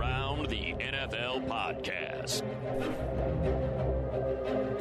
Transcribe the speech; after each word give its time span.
Around 0.00 0.48
the 0.48 0.56
NFL 0.56 1.46
podcast. 1.46 2.40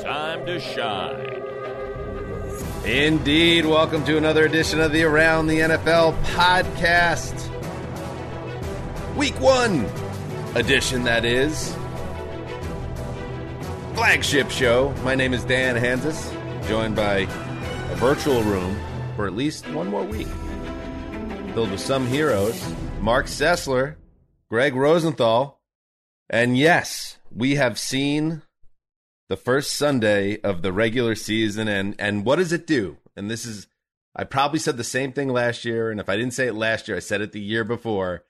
Time 0.01 0.45
to 0.45 0.61
shine. 0.61 1.43
Indeed. 2.85 3.65
Welcome 3.65 4.05
to 4.05 4.15
another 4.15 4.45
edition 4.45 4.79
of 4.79 4.93
the 4.93 5.03
Around 5.03 5.47
the 5.47 5.59
NFL 5.59 6.17
podcast. 6.23 7.35
Week 9.17 9.37
one 9.41 9.89
edition, 10.55 11.03
that 11.03 11.25
is. 11.25 11.75
Flagship 13.95 14.49
show. 14.49 14.93
My 15.03 15.15
name 15.15 15.33
is 15.33 15.43
Dan 15.43 15.75
Hanzus, 15.75 16.31
joined 16.69 16.95
by 16.95 17.27
a 17.91 17.95
virtual 17.95 18.41
room 18.43 18.79
for 19.17 19.27
at 19.27 19.33
least 19.33 19.69
one 19.71 19.89
more 19.89 20.05
week. 20.05 20.29
Filled 21.53 21.71
with 21.71 21.81
some 21.81 22.07
heroes 22.07 22.63
Marc 23.01 23.25
Sessler, 23.25 23.95
Gregg 24.49 24.73
Rosenthal, 24.73 25.61
and 26.27 26.57
yes, 26.57 27.19
we 27.31 27.55
have 27.55 27.77
seen 27.77 28.41
the 29.27 29.37
first 29.37 29.73
Sunday 29.73 30.41
of 30.41 30.63
the 30.63 30.73
regular 30.73 31.13
season, 31.13 31.67
and 31.67 31.95
and 31.99 32.25
what 32.25 32.37
does 32.37 32.51
it 32.51 32.65
do? 32.65 32.97
And 33.15 33.29
this 33.29 33.45
is, 33.45 33.67
I 34.15 34.23
probably 34.23 34.57
said 34.57 34.77
the 34.77 34.83
same 34.83 35.11
thing 35.11 35.29
last 35.29 35.65
year, 35.65 35.91
and 35.91 35.99
if 35.99 36.09
I 36.09 36.15
didn't 36.15 36.33
say 36.33 36.47
it 36.47 36.55
last 36.55 36.87
year, 36.87 36.97
I 36.97 37.01
said 37.01 37.21
it 37.21 37.31
the 37.31 37.39
year 37.39 37.63
before. 37.63 38.23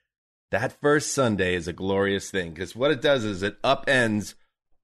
That 0.51 0.81
first 0.81 1.13
Sunday 1.13 1.53
is 1.55 1.67
a 1.67 1.73
glorious 1.73 2.29
thing 2.29 2.51
because 2.51 2.75
what 2.75 2.91
it 2.91 3.01
does 3.01 3.23
is 3.23 3.41
it 3.41 3.61
upends 3.61 4.33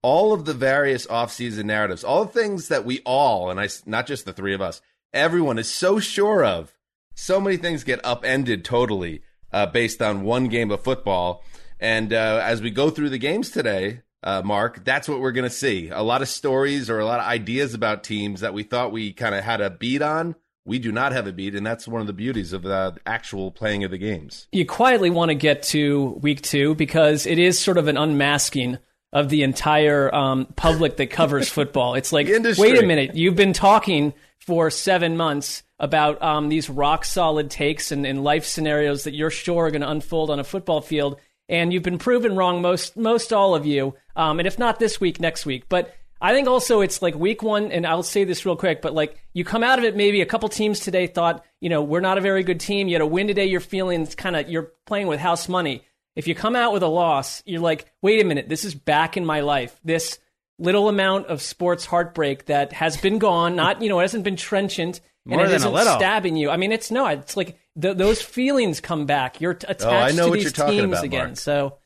all 0.04 0.32
of 0.32 0.46
the 0.46 0.54
various 0.54 1.06
off-season 1.08 1.68
narratives, 1.68 2.04
all 2.04 2.24
the 2.24 2.32
things 2.32 2.68
that 2.70 2.86
we 2.86 3.02
all, 3.04 3.50
and 3.50 3.60
I, 3.60 3.68
not 3.86 4.06
just 4.06 4.24
the 4.24 4.32
three 4.32 4.54
of 4.54 4.62
us, 4.62 4.80
everyone 5.12 5.58
is 5.58 5.68
so 5.68 6.00
sure 6.00 6.46
of. 6.46 6.72
So 7.16 7.42
many 7.42 7.58
things 7.58 7.84
get 7.84 8.06
upended 8.06 8.64
totally 8.64 9.24
uh, 9.56 9.66
based 9.66 10.02
on 10.02 10.24
one 10.24 10.50
game 10.50 10.70
of 10.70 10.84
football. 10.84 11.42
And 11.80 12.12
uh, 12.12 12.42
as 12.44 12.62
we 12.62 12.72
go 12.72 12.90
through 12.90 13.10
the 13.10 13.18
games 13.18 13.50
today, 13.52 14.02
uh, 14.22 14.42
Marc, 14.44 14.84
that's 14.84 15.08
what 15.08 15.22
we're 15.22 15.32
going 15.32 15.50
to 15.50 15.56
see. 15.56 15.90
A 15.90 16.02
lot 16.04 16.22
of 16.22 16.28
stories 16.28 16.90
or 16.90 17.00
a 17.00 17.06
lot 17.06 17.22
of 17.22 17.26
ideas 17.26 17.74
about 17.74 18.04
teams 18.04 18.42
that 18.42 18.54
we 18.54 18.64
thought 18.64 18.92
we 18.92 19.14
kind 19.14 19.34
of 19.34 19.46
had 19.46 19.62
a 19.62 19.70
beat 19.70 20.02
on. 20.02 20.36
We 20.66 20.78
do 20.80 20.92
not 20.92 21.14
have 21.14 21.28
a 21.28 21.32
beat, 21.32 21.56
and 21.56 21.66
that's 21.66 21.88
one 21.88 22.02
of 22.02 22.08
the 22.08 22.14
beauties 22.14 22.52
of 22.52 22.64
the 22.64 22.98
actual 23.06 23.52
playing 23.52 23.84
of 23.84 23.92
the 23.92 24.00
games. 24.00 24.48
You 24.52 24.66
quietly 24.66 25.12
want 25.12 25.30
to 25.30 25.36
get 25.36 25.64
to 25.64 26.20
week 26.22 26.42
two 26.42 26.76
because 26.76 27.26
it 27.26 27.38
is 27.38 27.58
sort 27.60 27.78
of 27.78 27.88
an 27.88 27.98
unmasking 27.98 28.80
of 29.14 29.30
the 29.30 29.44
entire 29.44 30.14
um, 30.14 30.48
public 30.56 30.98
that 30.98 31.12
covers 31.12 31.48
football. 31.58 31.94
It's 31.94 32.12
like, 32.12 32.28
wait 32.28 32.78
a 32.78 32.86
minute, 32.86 33.16
you've 33.16 33.36
been 33.36 33.54
talking 33.54 34.14
for 34.40 34.70
seven 34.70 35.16
months 35.16 35.64
about 35.80 36.22
um, 36.22 36.50
these 36.50 36.70
rock 36.70 37.06
solid 37.06 37.50
takes 37.50 37.92
and, 37.92 38.06
and 38.06 38.24
life 38.24 38.46
scenarios 38.46 39.04
that 39.04 39.14
you're 39.14 39.30
sure 39.30 39.66
are 39.66 39.72
going 39.72 39.82
to 39.82 39.90
unfold 39.90 40.30
on 40.30 40.40
a 40.40 40.44
football 40.44 40.82
field, 40.82 41.20
and 41.50 41.74
you've 41.74 41.84
been 41.84 41.98
proven 41.98 42.36
wrong 42.36 42.62
most 42.62 42.98
most 42.98 43.34
all 43.34 43.56
of 43.56 43.66
you. 43.66 43.96
Um, 44.16 44.40
and 44.40 44.48
if 44.48 44.58
not 44.58 44.80
this 44.80 45.00
week, 45.00 45.20
next 45.20 45.46
week. 45.46 45.68
But 45.68 45.94
I 46.22 46.34
think 46.34 46.48
also 46.48 46.82
it's 46.82 47.02
like 47.02 47.16
week 47.16 47.44
one, 47.44 47.72
and 47.72 47.86
I'll 47.86 48.04
say 48.04 48.24
this 48.24 48.46
real 48.46 48.56
quick, 48.56 48.82
but 48.82 48.94
like 48.94 49.20
you 49.34 49.44
come 49.44 49.64
out 49.64 49.80
of 49.80 49.86
it, 49.86 49.96
maybe 49.96 50.22
a 50.22 50.26
couple 50.26 50.48
teams 50.50 50.80
today 50.80 51.08
thought, 51.08 51.46
you 51.60 51.70
know, 51.70 51.84
we're 51.84 52.00
not 52.00 52.18
a 52.18 52.22
very 52.22 52.44
good 52.44 52.60
team. 52.60 52.88
You 52.88 52.96
had 52.96 53.02
a 53.02 53.06
win 53.06 53.28
today, 53.28 53.46
you're 53.46 53.60
feeling 53.60 54.08
kind 54.08 54.36
of 54.36 54.50
you're 54.50 54.72
playing 54.86 55.08
with 55.08 55.20
house 55.20 55.50
money. 55.50 55.84
If 56.16 56.30
you 56.30 56.36
come 56.36 56.56
out 56.56 56.72
with 56.72 56.84
a 56.84 56.88
loss, 56.88 57.44
you're 57.46 57.62
like, 57.62 57.92
wait 58.02 58.22
a 58.22 58.26
minute, 58.26 58.48
this 58.48 58.64
is 58.64 58.74
back 58.74 59.18
in 59.18 59.26
my 59.26 59.42
life. 59.42 59.78
This 59.84 60.18
little 60.58 60.88
amount 60.88 61.28
of 61.28 61.42
sports 61.42 61.86
heartbreak 61.86 62.46
that 62.46 62.72
has 62.72 62.96
been 62.96 63.20
gone, 63.20 63.58
not 63.58 63.82
you 63.82 63.90
know, 63.90 64.00
it 64.00 64.04
hasn't 64.04 64.24
been 64.24 64.38
trenchant 64.38 65.02
More 65.26 65.40
and 65.40 65.48
it 65.48 65.52
than 65.52 65.54
a 65.54 65.56
isn't 65.58 65.74
little. 65.74 65.96
stabbing 65.98 66.36
you. 66.36 66.50
I 66.52 66.58
mean, 66.58 66.72
it's 66.72 66.92
no, 66.92 67.08
it's 67.08 67.36
like 67.36 67.58
th- 67.82 67.98
those 67.98 68.22
feelings 68.22 68.80
come 68.80 69.06
back. 69.06 69.42
You're 69.42 69.56
t- 69.56 69.66
attached 69.68 69.84
Oh, 69.86 69.90
I 69.90 70.12
know 70.12 70.26
to 70.26 70.30
what 70.30 70.34
these 70.36 70.44
you're 70.44 70.52
talking 70.52 70.80
teams 70.80 70.94
about, 70.94 71.04
again. 71.04 71.26
Marc. 71.30 71.38
So. 71.38 71.78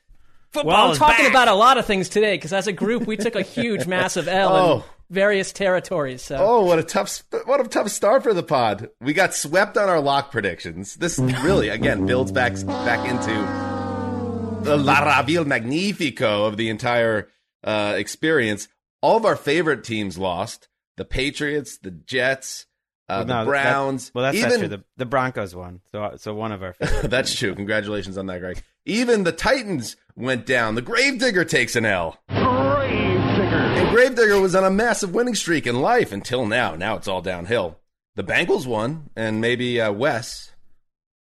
Football 0.51 0.73
Well, 0.73 0.91
I'm 0.91 0.97
talking 0.97 1.25
back. 1.25 1.31
about 1.31 1.47
a 1.47 1.53
lot 1.53 1.77
of 1.77 1.85
things 1.85 2.09
today 2.09 2.33
because 2.35 2.51
as 2.53 2.65
a 2.65 2.71
group 2.73 3.05
we 3.05 3.17
took 3.17 3.35
a 3.35 3.41
huge, 3.57 3.85
massive 3.85 4.27
L 4.27 4.55
in 4.55 4.61
Oh. 4.81 4.85
various 5.11 5.53
territories. 5.53 6.23
So 6.23 6.37
Oh, 6.37 6.65
what 6.65 6.79
a 6.79 6.83
tough 6.83 7.21
what 7.45 7.61
a 7.61 7.65
tough 7.65 7.89
start 7.89 8.23
for 8.23 8.33
the 8.33 8.41
pod. 8.41 8.89
We 8.99 9.13
got 9.13 9.35
swept 9.35 9.77
on 9.77 9.87
our 9.89 10.01
lock 10.01 10.31
predictions. 10.31 10.95
This 10.95 11.19
really 11.19 11.69
again 11.69 12.07
builds 12.07 12.31
back 12.31 12.55
back 12.65 13.07
into 13.07 14.63
the 14.63 14.75
La 14.75 14.99
Raville 15.01 15.45
Magnifico 15.45 16.45
of 16.45 16.57
the 16.57 16.69
entire 16.69 17.29
uh, 17.63 17.93
experience. 17.95 18.67
All 19.01 19.17
of 19.17 19.25
our 19.25 19.35
favorite 19.35 19.83
teams 19.83 20.17
lost: 20.17 20.67
the 20.97 21.05
Patriots, 21.05 21.77
the 21.77 21.91
Jets, 21.91 22.65
uh, 23.09 23.15
Well, 23.17 23.25
no, 23.25 23.27
the 23.27 23.33
that- 23.39 23.45
Browns. 23.45 24.11
well, 24.13 24.23
that's 24.23 24.37
even 24.37 24.49
not 24.49 24.57
true. 24.59 24.67
The, 24.67 24.83
the 24.97 25.05
Broncos 25.05 25.55
won, 25.55 25.81
so 25.91 26.13
so 26.17 26.33
one 26.33 26.51
of 26.51 26.61
our 26.63 26.75
that's 27.03 27.33
true. 27.35 27.55
Congratulations 27.55 28.17
on 28.17 28.27
that, 28.27 28.39
Gregg. 28.39 28.63
Even 28.85 29.23
the 29.23 29.31
Titans 29.31 29.95
went 30.15 30.45
down. 30.45 30.75
The 30.75 30.81
Gravedigger 30.81 31.45
takes 31.45 31.75
an 31.75 31.85
L. 31.85 32.17
And 32.29 33.89
Gravedigger 33.89 34.39
was 34.39 34.55
on 34.55 34.63
a 34.63 34.71
massive 34.71 35.13
winning 35.13 35.35
streak 35.35 35.67
in 35.67 35.81
life 35.81 36.11
until 36.11 36.45
now. 36.45 36.75
Now 36.75 36.95
it's 36.95 37.07
all 37.07 37.21
downhill. 37.21 37.77
The 38.15 38.23
Bengals 38.23 38.65
won, 38.65 39.09
and 39.15 39.39
maybe 39.39 39.79
uh, 39.79 39.91
Wes, 39.91 40.51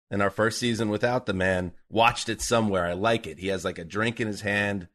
in 0.09 0.22
our 0.22 0.30
first 0.31 0.59
season 0.59 0.90
without 0.90 1.25
the 1.25 1.34
man, 1.34 1.72
watched 1.90 2.28
it 2.30 2.42
somewhere. 2.42 2.86
I 2.86 2.94
like 2.94 3.28
it. 3.28 3.38
He 3.40 3.48
has 3.48 3.63
like 3.63 3.78
a 3.80 3.86
drink 3.86 4.19
in 4.19 4.28
his 4.28 4.42
hand. 4.42 4.88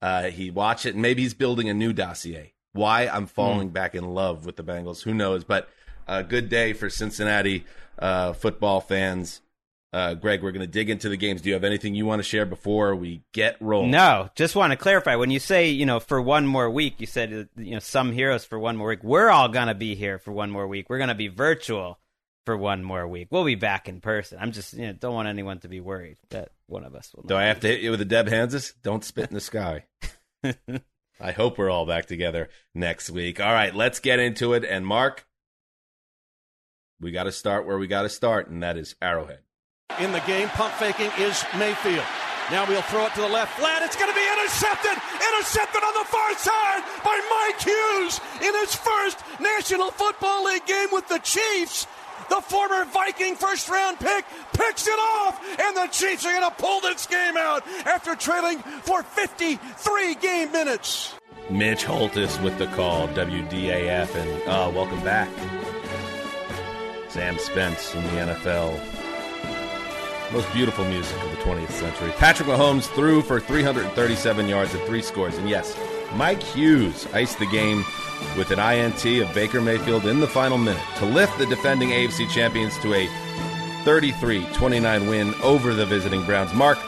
Uh, 0.00 0.24
he 0.24 0.50
watched 0.50 0.86
it, 0.86 0.94
and 0.94 1.02
maybe 1.02 1.22
he's 1.22 1.34
building 1.34 1.68
a 1.68 1.74
new 1.74 1.92
dossier. 1.92 2.54
Why 2.72 3.06
I'm 3.08 3.26
falling 3.26 3.70
back 3.70 3.94
in 3.94 4.04
love 4.14 4.46
with 4.46 4.56
the 4.56 4.64
Bengals, 4.64 5.02
who 5.02 5.14
knows? 5.14 5.44
But 5.44 5.68
a 6.06 6.22
good 6.22 6.48
day 6.48 6.72
for 6.72 6.90
Cincinnati 6.90 7.64
uh, 7.98 8.32
football 8.32 8.80
fans. 8.80 9.40
Uh, 9.92 10.14
Gregg, 10.14 10.42
we're 10.42 10.50
going 10.50 10.66
to 10.66 10.66
dig 10.66 10.90
into 10.90 11.08
the 11.08 11.16
games. 11.16 11.40
Do 11.40 11.50
you 11.50 11.54
have 11.54 11.62
anything 11.62 11.94
you 11.94 12.04
want 12.04 12.18
to 12.18 12.24
share 12.24 12.44
before 12.44 12.96
we 12.96 13.22
get 13.32 13.56
rolling? 13.60 13.92
No, 13.92 14.28
just 14.34 14.56
want 14.56 14.72
to 14.72 14.76
clarify. 14.76 15.14
When 15.14 15.30
you 15.30 15.38
say, 15.38 15.68
you 15.68 15.86
know, 15.86 16.00
for 16.00 16.20
one 16.20 16.48
more 16.48 16.68
week, 16.68 16.94
you 16.98 17.06
said, 17.06 17.48
you 17.56 17.70
know, 17.74 17.78
some 17.78 18.10
heroes 18.10 18.44
for 18.44 18.58
one 18.58 18.76
more 18.76 18.88
week. 18.88 19.04
We're 19.04 19.30
all 19.30 19.48
going 19.48 19.68
to 19.68 19.74
be 19.74 19.94
here 19.94 20.18
for 20.18 20.32
one 20.32 20.50
more 20.50 20.66
week. 20.66 20.90
We're 20.90 20.98
going 20.98 21.10
to 21.10 21.14
be 21.14 21.28
virtual 21.28 22.00
for 22.44 22.56
one 22.56 22.82
more 22.82 23.06
week. 23.06 23.28
We'll 23.30 23.44
be 23.44 23.54
back 23.54 23.88
in 23.88 24.00
person. 24.00 24.38
I'm 24.40 24.50
just, 24.50 24.74
you 24.74 24.88
know, 24.88 24.92
don't 24.94 25.14
want 25.14 25.28
anyone 25.28 25.60
to 25.60 25.68
be 25.68 25.80
worried 25.80 26.16
that 26.30 26.50
one 26.66 26.84
of 26.84 26.96
us 26.96 27.12
will. 27.14 27.22
Do 27.22 27.36
I 27.36 27.44
have 27.44 27.60
to 27.60 27.68
hit 27.68 27.80
you 27.80 27.92
with 27.92 28.00
a 28.00 28.04
Deb 28.04 28.26
Hansis? 28.26 28.72
Don't 28.82 29.04
spit 29.04 29.28
in 29.28 29.34
the 29.34 29.40
sky. 29.40 29.84
I 31.20 31.32
hope 31.32 31.56
we're 31.56 31.70
all 31.70 31.86
back 31.86 32.06
together 32.06 32.48
next 32.74 33.10
week. 33.10 33.40
All 33.40 33.52
right, 33.52 33.74
let's 33.74 34.00
get 34.00 34.18
into 34.18 34.52
it. 34.54 34.64
And 34.64 34.84
Marc, 34.86 35.24
we 37.00 37.10
got 37.10 37.24
to 37.24 37.32
start 37.32 37.66
where 37.66 37.78
we 37.78 37.86
got 37.86 38.02
to 38.02 38.08
start, 38.08 38.48
and 38.48 38.62
that 38.62 38.76
is 38.76 38.94
Arrowhead. 39.02 39.40
in 40.00 40.12
the 40.12 40.20
game. 40.20 40.48
Pump 40.48 40.72
faking 40.74 41.10
is 41.18 41.44
Mayfield. 41.58 42.04
Now 42.50 42.66
we'll 42.68 42.82
throw 42.82 43.06
it 43.06 43.14
to 43.14 43.20
the 43.22 43.28
left 43.28 43.58
flat. 43.58 43.82
It's 43.82 43.96
going 43.96 44.10
to 44.10 44.14
be 44.14 44.26
intercepted. 44.36 44.92
Intercepted 45.32 45.82
on 45.82 45.94
the 45.94 46.04
far 46.08 46.34
side 46.34 46.82
by 47.02 47.16
Mike 47.30 47.60
Hughes 47.62 48.20
in 48.46 48.54
his 48.60 48.74
first 48.74 49.18
National 49.40 49.90
Football 49.90 50.44
League 50.44 50.66
game 50.66 50.88
with 50.92 51.08
the 51.08 51.18
Chiefs. 51.18 51.86
The 52.30 52.40
former 52.42 52.84
Viking 52.86 53.34
first 53.34 53.68
round 53.68 53.98
pick 53.98 54.24
picks 54.54 54.86
it 54.86 54.98
off, 54.98 55.40
and 55.60 55.76
the 55.76 55.86
Chiefs 55.88 56.24
are 56.26 56.32
going 56.32 56.50
to 56.50 56.56
pull 56.56 56.80
this 56.80 57.06
game 57.06 57.36
out 57.36 57.66
after 57.86 58.14
trailing 58.14 58.58
for 58.58 59.02
53 59.02 60.14
game 60.16 60.52
minutes. 60.52 61.14
Mitch 61.50 61.84
Holthus 61.84 62.42
with 62.42 62.56
the 62.58 62.66
call, 62.68 63.08
WDAF, 63.08 64.14
and 64.14 64.42
uh, 64.48 64.70
welcome 64.74 65.02
back. 65.04 65.28
Sam 67.14 67.38
Spence 67.38 67.94
in 67.94 68.02
the 68.02 68.34
NFL. 68.34 68.72
Most 70.32 70.52
beautiful 70.52 70.84
music 70.86 71.16
of 71.22 71.30
the 71.30 71.36
20th 71.36 71.70
century. 71.70 72.10
Patrick 72.16 72.48
Mahomes 72.48 72.86
threw 72.86 73.22
for 73.22 73.38
337 73.38 74.48
yards 74.48 74.74
and 74.74 74.82
three 74.82 75.00
scores. 75.00 75.38
And 75.38 75.48
yes, 75.48 75.78
Mike 76.16 76.42
Hughes 76.42 77.06
iced 77.14 77.38
the 77.38 77.46
game 77.46 77.84
with 78.36 78.50
an 78.50 78.58
INT 78.58 79.04
of 79.22 79.32
Baker 79.32 79.60
Mayfield 79.60 80.06
in 80.06 80.18
the 80.18 80.26
final 80.26 80.58
minute 80.58 80.82
to 80.96 81.06
lift 81.06 81.38
the 81.38 81.46
defending 81.46 81.90
AFC 81.90 82.28
champions 82.28 82.76
to 82.80 82.92
a 82.94 83.06
33-29 83.84 85.08
win 85.08 85.34
over 85.40 85.72
the 85.72 85.86
visiting 85.86 86.24
Browns. 86.24 86.52
Marc, 86.52 86.78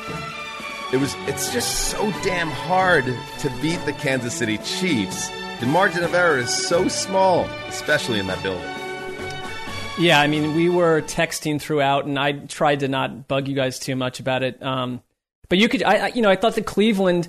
it 0.93 0.97
was 0.97 1.15
it's 1.29 1.53
just 1.53 1.91
so 1.91 2.11
damn 2.25 2.51
hard 2.51 3.05
to 3.39 3.51
beat 3.63 3.79
the 3.85 3.93
Kansas 3.93 4.35
City 4.35 4.59
Chiefs. 4.59 5.31
The 5.61 5.67
margin 5.67 6.03
of 6.03 6.15
error 6.15 6.39
is 6.39 6.53
so 6.53 6.89
small, 6.89 7.45
especially 7.69 8.19
in 8.19 8.27
that 8.27 8.43
building. 8.43 8.76
Yeah, 9.99 10.21
I 10.21 10.27
mean, 10.27 10.55
we 10.55 10.69
were 10.69 11.01
texting 11.03 11.61
throughout, 11.61 12.05
and 12.05 12.19
I 12.19 12.33
tried 12.33 12.81
to 12.81 12.89
not 12.89 13.29
bug 13.29 13.49
you 13.49 13.55
guys 13.55 13.79
too 13.79 13.97
much 13.97 14.21
about 14.21 14.43
it. 14.43 14.63
Um, 14.63 15.03
but 15.49 15.57
you 15.57 15.69
could, 15.71 15.83
I, 15.83 15.97
I- 15.97 16.09
you 16.09 16.21
know, 16.21 16.29
I 16.31 16.37
thought 16.37 16.55
that 16.57 16.67
Cleveland 16.67 17.29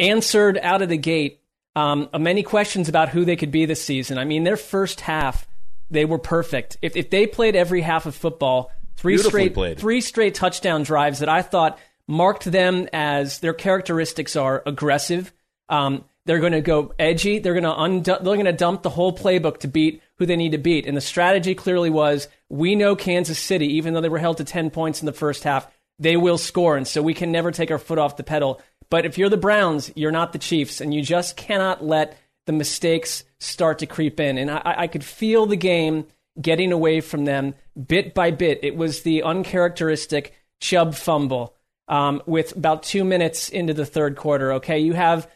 answered 0.00 0.58
out 0.58 0.82
of 0.82 0.88
the 0.88 0.96
gate 0.96 1.40
um, 1.76 2.08
many 2.18 2.42
questions 2.42 2.88
about 2.88 3.08
who 3.10 3.24
they 3.24 3.36
could 3.36 3.52
be 3.52 3.66
this 3.66 3.82
season. 3.82 4.18
I 4.18 4.24
mean, 4.24 4.42
their 4.42 4.56
first 4.56 5.00
half, 5.00 5.46
they 5.90 6.04
were 6.04 6.18
perfect. 6.18 6.76
If 6.82 6.96
if 6.96 7.08
they 7.10 7.26
played 7.26 7.54
every 7.54 7.82
half 7.82 8.04
of 8.06 8.14
football, 8.16 8.72
three 8.96 9.16
straight 9.18 9.54
played. 9.54 9.78
three 9.78 10.00
straight 10.00 10.34
touchdown 10.34 10.82
drives 10.82 11.20
that 11.20 11.28
I 11.28 11.40
thought 11.42 11.78
marked 12.08 12.44
them 12.44 12.88
as 12.92 13.38
their 13.38 13.54
characteristics 13.54 14.34
are 14.36 14.62
aggressive. 14.66 15.32
Um, 15.68 16.04
they're 16.26 16.40
going 16.40 16.52
to 16.52 16.60
go 16.60 16.94
edgy. 16.98 17.38
They're 17.38 17.58
going 17.58 18.02
to 18.02 18.18
they're 18.22 18.34
going 18.34 18.44
to 18.44 18.52
dump 18.52 18.82
the 18.82 18.90
whole 18.90 19.16
playbook 19.16 19.58
to 19.58 19.68
beat 19.68 20.02
who 20.18 20.26
they 20.26 20.36
need 20.36 20.52
to 20.52 20.58
beat. 20.58 20.86
And 20.86 20.96
the 20.96 21.00
strategy 21.00 21.54
clearly 21.54 21.90
was: 21.90 22.28
we 22.48 22.74
know 22.74 22.94
Kansas 22.96 23.38
City, 23.38 23.74
even 23.74 23.94
though 23.94 24.00
they 24.00 24.08
were 24.08 24.18
held 24.18 24.36
to 24.38 24.44
ten 24.44 24.70
points 24.70 25.00
in 25.00 25.06
the 25.06 25.12
first 25.12 25.44
half, 25.44 25.66
they 25.98 26.16
will 26.16 26.38
score. 26.38 26.76
And 26.76 26.86
so 26.86 27.02
we 27.02 27.14
can 27.14 27.32
never 27.32 27.50
take 27.50 27.70
our 27.70 27.78
foot 27.78 27.98
off 27.98 28.16
the 28.16 28.22
pedal. 28.22 28.60
But 28.90 29.06
if 29.06 29.16
you're 29.16 29.30
the 29.30 29.36
Browns, 29.36 29.90
you're 29.96 30.10
not 30.10 30.32
the 30.32 30.38
Chiefs, 30.38 30.80
and 30.80 30.92
you 30.92 31.02
just 31.02 31.36
cannot 31.36 31.84
let 31.84 32.16
the 32.46 32.52
mistakes 32.52 33.24
start 33.40 33.78
to 33.78 33.86
creep 33.86 34.20
in. 34.20 34.36
And 34.38 34.50
I, 34.50 34.62
I 34.64 34.86
could 34.86 35.04
feel 35.04 35.46
the 35.46 35.56
game 35.56 36.06
getting 36.40 36.72
away 36.72 37.00
from 37.00 37.24
them 37.24 37.54
bit 37.86 38.14
by 38.14 38.30
bit. 38.30 38.60
It 38.62 38.76
was 38.76 39.02
the 39.02 39.22
uncharacteristic 39.22 40.34
Chubb 40.60 40.94
fumble 40.94 41.54
um, 41.88 42.22
with 42.26 42.56
about 42.56 42.82
two 42.82 43.04
minutes 43.04 43.48
into 43.48 43.74
the 43.74 43.86
third 43.86 44.16
quarter. 44.16 44.54
Okay, 44.54 44.78
you 44.78 44.92
have 44.92 45.30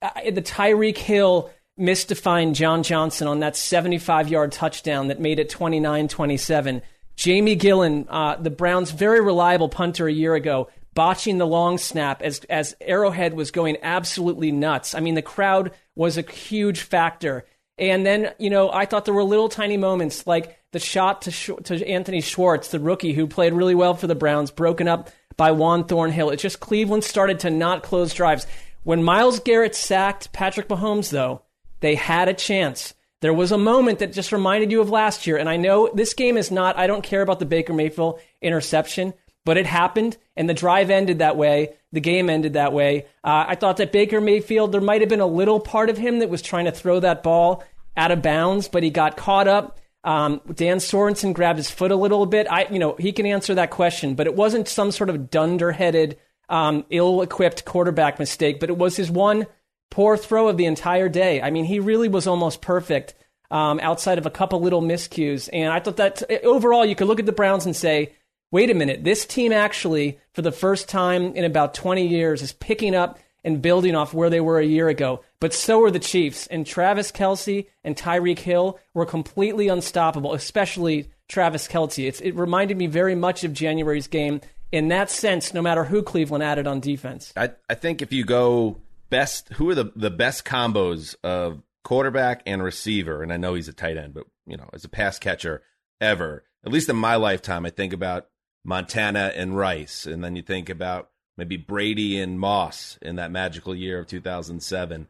the 0.00 0.42
Tyreek 0.42 0.98
Hill 0.98 1.50
misdefined 1.78 2.54
John 2.54 2.82
Johnson 2.82 3.26
on 3.26 3.40
that 3.40 3.56
75 3.56 4.28
yard 4.28 4.52
touchdown 4.52 5.08
that 5.08 5.20
made 5.20 5.38
it 5.38 5.48
29 5.48 6.08
27. 6.08 6.82
Jamie 7.16 7.56
Gillan, 7.56 8.06
uh, 8.08 8.36
the 8.36 8.50
Browns' 8.50 8.92
very 8.92 9.20
reliable 9.20 9.68
punter 9.68 10.06
a 10.06 10.12
year 10.12 10.34
ago, 10.34 10.68
botching 10.94 11.38
the 11.38 11.46
long 11.46 11.76
snap 11.76 12.22
as, 12.22 12.40
as 12.48 12.74
Arrowhead 12.80 13.34
was 13.34 13.50
going 13.50 13.76
absolutely 13.82 14.52
nuts. 14.52 14.94
I 14.94 15.00
mean, 15.00 15.14
the 15.14 15.22
crowd 15.22 15.72
was 15.94 16.16
a 16.16 16.22
huge 16.22 16.80
factor. 16.80 17.44
And 17.76 18.06
then, 18.06 18.32
you 18.38 18.50
know, 18.50 18.70
I 18.70 18.86
thought 18.86 19.04
there 19.04 19.14
were 19.14 19.22
little 19.22 19.48
tiny 19.48 19.76
moments 19.76 20.26
like 20.26 20.58
the 20.72 20.78
shot 20.78 21.22
to, 21.22 21.30
Sh- 21.30 21.50
to 21.64 21.86
Anthony 21.86 22.20
Schwartz, 22.20 22.68
the 22.68 22.80
rookie 22.80 23.12
who 23.12 23.26
played 23.26 23.52
really 23.52 23.74
well 23.74 23.94
for 23.94 24.06
the 24.06 24.14
Browns, 24.14 24.50
broken 24.50 24.88
up 24.88 25.10
by 25.36 25.50
Juan 25.52 25.84
Thornhill. 25.84 26.30
It's 26.30 26.42
just 26.42 26.60
Cleveland 26.60 27.04
started 27.04 27.40
to 27.40 27.50
not 27.50 27.82
close 27.82 28.12
drives. 28.12 28.46
When 28.82 29.02
Myles 29.02 29.40
Garrett 29.40 29.74
sacked 29.74 30.32
Patrick 30.32 30.68
Mahomes, 30.68 31.10
though, 31.10 31.42
they 31.80 31.94
had 31.94 32.28
a 32.28 32.34
chance. 32.34 32.94
There 33.20 33.34
was 33.34 33.52
a 33.52 33.58
moment 33.58 33.98
that 33.98 34.12
just 34.12 34.32
reminded 34.32 34.70
you 34.70 34.80
of 34.80 34.88
last 34.88 35.26
year. 35.26 35.36
And 35.36 35.48
I 35.48 35.58
know 35.58 35.90
this 35.92 36.14
game 36.14 36.36
is 36.36 36.50
not, 36.50 36.78
I 36.78 36.86
don't 36.86 37.04
care 37.04 37.20
about 37.20 37.38
the 37.38 37.46
Baker 37.46 37.74
Mayfield 37.74 38.20
interception, 38.40 39.12
but 39.44 39.58
it 39.58 39.66
happened 39.66 40.16
and 40.36 40.48
the 40.48 40.54
drive 40.54 40.90
ended 40.90 41.18
that 41.18 41.36
way. 41.36 41.74
The 41.92 42.00
game 42.00 42.30
ended 42.30 42.54
that 42.54 42.72
way. 42.72 43.06
Uh, 43.22 43.44
I 43.48 43.56
thought 43.56 43.76
that 43.78 43.92
Baker 43.92 44.20
Mayfield, 44.20 44.72
there 44.72 44.80
might 44.80 45.02
have 45.02 45.10
been 45.10 45.20
a 45.20 45.26
little 45.26 45.60
part 45.60 45.90
of 45.90 45.98
him 45.98 46.20
that 46.20 46.30
was 46.30 46.40
trying 46.40 46.64
to 46.64 46.72
throw 46.72 47.00
that 47.00 47.22
ball 47.22 47.62
out 47.96 48.12
of 48.12 48.22
bounds, 48.22 48.68
but 48.68 48.82
he 48.82 48.90
got 48.90 49.16
caught 49.16 49.48
up. 49.48 49.78
Um, 50.02 50.40
Dan 50.54 50.78
Sorensen 50.78 51.34
grabbed 51.34 51.58
his 51.58 51.70
foot 51.70 51.90
a 51.90 51.96
little 51.96 52.24
bit. 52.24 52.46
I, 52.50 52.66
you 52.70 52.78
know, 52.78 52.96
he 52.98 53.12
can 53.12 53.26
answer 53.26 53.54
that 53.56 53.70
question, 53.70 54.14
but 54.14 54.26
it 54.26 54.34
wasn't 54.34 54.68
some 54.68 54.92
sort 54.92 55.10
of 55.10 55.28
dunderheaded, 55.28 56.16
um, 56.50 56.84
ill-equipped 56.90 57.64
quarterback 57.64 58.18
mistake. 58.18 58.60
But 58.60 58.68
it 58.68 58.76
was 58.76 58.96
his 58.96 59.10
one 59.10 59.46
poor 59.90 60.16
throw 60.16 60.48
of 60.48 60.56
the 60.56 60.66
entire 60.66 61.08
day. 61.08 61.40
I 61.40 61.50
mean, 61.50 61.64
he 61.64 61.80
really 61.80 62.08
was 62.08 62.26
almost 62.26 62.60
perfect 62.60 63.14
um, 63.50 63.80
outside 63.80 64.18
of 64.18 64.26
a 64.26 64.30
couple 64.30 64.60
little 64.60 64.82
miscues. 64.82 65.48
And 65.52 65.72
I 65.72 65.80
thought 65.80 65.96
that 65.96 66.22
overall, 66.44 66.84
you 66.84 66.94
could 66.94 67.08
look 67.08 67.20
at 67.20 67.26
the 67.26 67.32
Browns 67.32 67.66
and 67.66 67.74
say, 67.74 68.12
wait 68.50 68.70
a 68.70 68.74
minute, 68.74 69.04
this 69.04 69.24
team 69.26 69.52
actually, 69.52 70.18
for 70.32 70.42
the 70.42 70.52
first 70.52 70.88
time 70.88 71.34
in 71.34 71.44
about 71.44 71.74
20 71.74 72.06
years, 72.06 72.42
is 72.42 72.52
picking 72.52 72.94
up 72.94 73.18
and 73.42 73.62
building 73.62 73.94
off 73.94 74.12
where 74.12 74.30
they 74.30 74.40
were 74.40 74.58
a 74.58 74.66
year 74.66 74.88
ago. 74.88 75.24
But 75.40 75.54
so 75.54 75.82
are 75.84 75.90
the 75.90 75.98
Chiefs. 75.98 76.46
And 76.48 76.66
Travis 76.66 77.10
Kelce 77.10 77.66
and 77.82 77.96
Tyreek 77.96 78.40
Hill 78.40 78.78
were 78.92 79.06
completely 79.06 79.68
unstoppable, 79.68 80.34
especially 80.34 81.10
Travis 81.28 81.66
Kelce. 81.66 82.06
It's, 82.06 82.20
it 82.20 82.34
reminded 82.34 82.76
me 82.76 82.86
very 82.86 83.14
much 83.14 83.44
of 83.44 83.52
January's 83.52 84.08
game 84.08 84.40
in 84.72 84.88
that 84.88 85.10
sense, 85.10 85.52
no 85.52 85.62
matter 85.62 85.84
who 85.84 86.02
Cleveland 86.02 86.44
added 86.44 86.66
on 86.66 86.80
defense. 86.80 87.32
I, 87.36 87.52
I 87.68 87.74
think 87.74 88.02
if 88.02 88.12
you 88.12 88.24
go 88.24 88.76
best 89.10 89.48
who 89.54 89.68
are 89.68 89.74
the 89.74 89.92
the 89.96 90.10
best 90.10 90.44
combos 90.44 91.16
of 91.22 91.62
quarterback 91.84 92.42
and 92.46 92.62
receiver? 92.62 93.22
And 93.22 93.32
I 93.32 93.36
know 93.36 93.54
he's 93.54 93.68
a 93.68 93.72
tight 93.72 93.96
end 93.96 94.14
but 94.14 94.24
you 94.46 94.56
know 94.56 94.68
as 94.72 94.84
a 94.84 94.88
pass 94.88 95.18
catcher 95.18 95.62
ever 96.00 96.44
at 96.64 96.72
least 96.72 96.88
in 96.88 96.96
my 96.96 97.16
lifetime 97.16 97.66
I 97.66 97.70
think 97.70 97.92
about 97.92 98.28
Montana 98.64 99.32
and 99.34 99.56
Rice. 99.56 100.06
And 100.06 100.22
then 100.22 100.36
you 100.36 100.42
think 100.42 100.68
about 100.68 101.10
maybe 101.36 101.56
Brady 101.56 102.20
and 102.20 102.38
Moss 102.38 102.98
in 103.02 103.16
that 103.16 103.30
magical 103.30 103.74
year 103.74 103.98
of 103.98 104.06
2007 104.06 105.08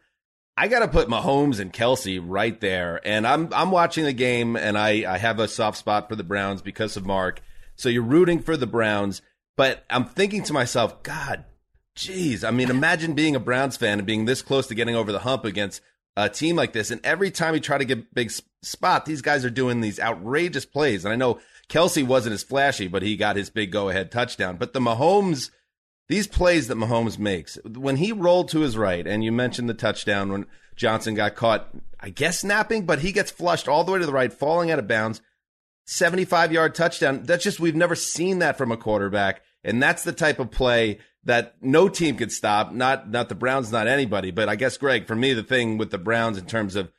I 0.57 0.69
got 0.69 0.81
to 0.81 0.89
put 0.89 1.09
Mahomes 1.09 1.59
and 1.59 1.73
Kelce 1.73 2.21
right 2.23 2.61
there. 2.61 3.01
And 3.05 3.27
I'm 3.27 3.49
I'm 3.53 3.71
watching 3.71 4.05
the 4.05 4.13
game 4.13 4.57
and 4.57 4.77
I 4.77 5.11
I 5.11 5.19
have 5.19 5.39
a 5.39 5.49
soft 5.49 5.79
spot 5.79 6.09
for 6.09 6.17
the 6.17 6.25
Browns 6.25 6.61
because 6.61 6.97
of 6.97 7.07
Marc. 7.07 7.41
So 7.77 7.89
you're 7.89 8.03
rooting 8.03 8.41
for 8.41 8.59
the 8.59 8.67
Browns 8.67 9.23
but 9.61 9.85
I'm 9.91 10.07
thinking 10.07 10.43
to 10.45 10.55
myself 10.55 11.03
god 11.03 11.45
Jeez, 12.01 12.45
I 12.45 12.51
mean, 12.51 12.71
imagine 12.71 13.13
being 13.13 13.37
a 13.37 13.41
Browns 13.41 13.77
fan 13.77 13.99
and 13.99 14.07
being 14.07 14.25
this 14.25 14.41
close 14.41 14.67
to 14.69 14.75
getting 14.75 14.97
over 14.97 15.13
the 15.13 15.19
hump 15.19 15.45
against 15.45 15.83
a 16.17 16.31
team 16.31 16.57
like 16.57 16.73
this. 16.73 16.91
And 16.91 17.05
every 17.05 17.31
time 17.31 17.53
you 17.53 17.61
try 17.61 17.77
to 17.77 17.85
get 17.85 18.15
big 18.15 18.33
spot, 18.63 19.05
these 19.05 19.21
guys 19.21 19.45
are 19.45 19.51
doing 19.51 19.81
these 19.83 20.01
outrageous 20.01 20.65
plays. 20.65 21.05
And 21.05 21.13
I 21.13 21.17
know 21.17 21.41
Kelce 21.69 22.07
wasn't 22.07 22.35
as 22.35 22.43
flashy, 22.43 22.89
but 22.89 23.03
he 23.03 23.17
got 23.17 23.37
his 23.37 23.51
big 23.51 23.71
go 23.71 23.91
ahead 23.91 24.11
touchdown. 24.11 24.57
But 24.57 24.73
the 24.73 24.81
Mahomes, 24.81 25.51
these 26.09 26.27
plays 26.27 26.69
that 26.69 26.79
Mahomes 26.79 27.19
makes, 27.19 27.59
when 27.65 27.97
he 27.97 28.13
rolled 28.13 28.49
to 28.51 28.61
his 28.61 28.79
right, 28.79 29.07
and 29.07 29.23
you 29.23 29.31
mentioned 29.31 29.69
the 29.69 29.75
touchdown 29.75 30.33
when 30.33 30.47
Johnson 30.77 31.15
got 31.15 31.35
caught, 31.35 31.69
I 32.01 32.09
guess 32.09 32.41
snapping, 32.41 32.87
but 32.87 33.01
he 33.01 33.13
gets 33.13 33.31
flushed 33.31 33.69
all 33.69 33.85
the 33.85 33.93
way 33.93 33.99
to 33.99 34.07
the 34.07 34.13
right, 34.13 34.33
falling 34.33 34.71
out 34.71 34.79
of 34.79 34.89
bounds. 34.89 35.21
75 35.85 36.53
yard 36.53 36.75
touchdown. 36.75 37.25
That's 37.25 37.45
just, 37.45 37.61
we've 37.61 37.75
never 37.75 37.95
seen 37.95 38.39
that 38.39 38.57
from 38.57 38.73
a 38.73 38.77
quarterback. 38.77 39.43
And 39.65 39.83
that's 39.83 40.05
the 40.05 40.13
type 40.13 40.39
of 40.39 40.51
play 40.51 40.99
that 41.25 41.57
no 41.61 41.89
team 41.89 42.17
could 42.17 42.33
stop. 42.33 42.73
Not 42.73 43.11
not 43.11 43.29
the 43.29 43.35
Browns, 43.35 43.71
not 43.71 43.87
anybody. 43.87 44.31
But 44.31 44.49
I 44.49 44.57
guess 44.57 44.79
Gregg, 44.79 45.07
for 45.07 45.15
me, 45.15 45.35
the 45.35 45.43
thing 45.43 45.79
with 45.79 45.91
the 45.91 45.99
Browns 45.99 46.39
in 46.39 46.47
terms 46.47 46.77
of 46.77 46.91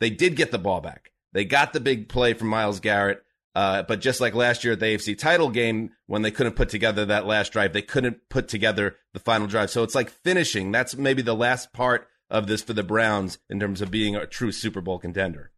they 0.00 0.10
did 0.10 0.36
get 0.36 0.50
the 0.50 0.58
ball 0.58 0.80
back. 0.80 1.12
They 1.32 1.44
got 1.44 1.72
the 1.72 1.80
big 1.80 2.08
play 2.08 2.34
from 2.34 2.48
Myles 2.48 2.80
Garrett. 2.80 3.22
Uh, 3.54 3.82
but 3.82 4.00
just 4.00 4.20
like 4.20 4.34
last 4.34 4.64
year 4.64 4.72
at 4.72 4.80
the 4.80 4.86
AFC 4.86 5.16
title 5.16 5.50
game, 5.50 5.90
when 6.06 6.22
they 6.22 6.30
couldn't 6.30 6.56
put 6.56 6.70
together 6.70 7.04
that 7.04 7.26
last 7.26 7.52
drive, 7.52 7.74
they 7.74 7.82
couldn't 7.82 8.28
put 8.30 8.48
together 8.48 8.96
the 9.12 9.20
final 9.20 9.46
drive. 9.46 9.70
So 9.70 9.82
it's 9.82 9.94
like 9.94 10.08
finishing. 10.08 10.72
That's 10.72 10.96
maybe 10.96 11.20
the 11.20 11.34
last 11.34 11.72
part 11.72 12.08
of 12.30 12.46
this 12.46 12.62
for 12.62 12.72
the 12.72 12.82
Browns 12.82 13.38
in 13.50 13.60
terms 13.60 13.82
of 13.82 13.90
being 13.90 14.16
a 14.16 14.26
true 14.26 14.52
Super 14.52 14.80
Bowl 14.80 14.98
contender. 14.98 15.50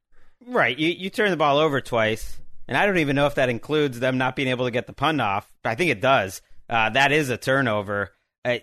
Right. 0.46 0.76
You 0.76 0.88
you 0.88 1.08
turn 1.08 1.30
the 1.30 1.36
ball 1.36 1.58
over 1.58 1.80
twice, 1.80 2.38
and 2.68 2.76
I 2.76 2.86
don't 2.86 2.98
even 2.98 3.16
know 3.16 3.26
if 3.26 3.34
that 3.36 3.48
includes 3.48 4.00
them 4.00 4.18
not 4.18 4.36
being 4.36 4.48
able 4.48 4.64
to 4.64 4.70
get 4.70 4.86
the 4.86 4.92
punt 4.92 5.20
off. 5.20 5.52
I 5.64 5.74
think 5.74 5.90
it 5.90 6.00
does 6.00 6.42
uh, 6.68 6.90
that 6.90 7.12
is 7.12 7.30
a 7.30 7.36
turnover. 7.36 8.12
Uh, 8.44 8.58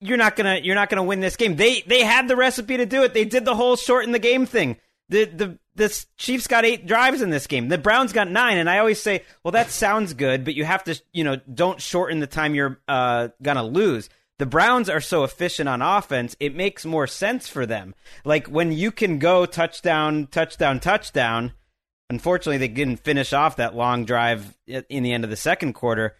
you're 0.00 0.18
not 0.18 0.36
gonna 0.36 0.60
you're 0.62 0.74
not 0.74 0.90
gonna 0.90 1.04
win 1.04 1.20
this 1.20 1.36
game. 1.36 1.56
They 1.56 1.82
they 1.82 2.02
had 2.02 2.28
the 2.28 2.36
recipe 2.36 2.76
to 2.76 2.86
do 2.86 3.02
it. 3.02 3.14
They 3.14 3.24
did 3.24 3.44
the 3.44 3.54
whole 3.54 3.76
shorten 3.76 4.12
the 4.12 4.18
game 4.18 4.46
thing. 4.46 4.76
The 5.08 5.24
the 5.24 5.58
the 5.74 6.04
Chiefs 6.16 6.46
got 6.46 6.64
eight 6.64 6.86
drives 6.86 7.22
in 7.22 7.30
this 7.30 7.46
game. 7.46 7.68
The 7.68 7.78
Browns 7.78 8.12
got 8.12 8.30
nine, 8.30 8.58
and 8.58 8.70
I 8.70 8.78
always 8.78 9.00
say, 9.00 9.22
well, 9.42 9.52
that 9.52 9.70
sounds 9.70 10.14
good, 10.14 10.44
but 10.44 10.54
you 10.54 10.64
have 10.64 10.84
to 10.84 11.00
you 11.12 11.24
know 11.24 11.36
don't 11.36 11.80
shorten 11.80 12.20
the 12.20 12.26
time 12.26 12.54
you're 12.54 12.80
uh, 12.88 13.28
gonna 13.42 13.64
lose. 13.64 14.08
The 14.38 14.46
Browns 14.46 14.88
are 14.88 15.00
so 15.00 15.22
efficient 15.22 15.68
on 15.68 15.80
offense, 15.80 16.34
it 16.40 16.56
makes 16.56 16.84
more 16.84 17.06
sense 17.06 17.48
for 17.48 17.66
them. 17.66 17.94
Like 18.24 18.48
when 18.48 18.72
you 18.72 18.90
can 18.90 19.18
go 19.18 19.46
touchdown, 19.46 20.26
touchdown, 20.30 20.80
touchdown. 20.80 21.52
Unfortunately, 22.10 22.58
they 22.58 22.68
didn't 22.68 23.04
finish 23.04 23.32
off 23.32 23.56
that 23.56 23.74
long 23.74 24.04
drive 24.04 24.56
in 24.66 25.02
the 25.02 25.12
end 25.12 25.24
of 25.24 25.30
the 25.30 25.36
second 25.36 25.72
quarter 25.72 26.14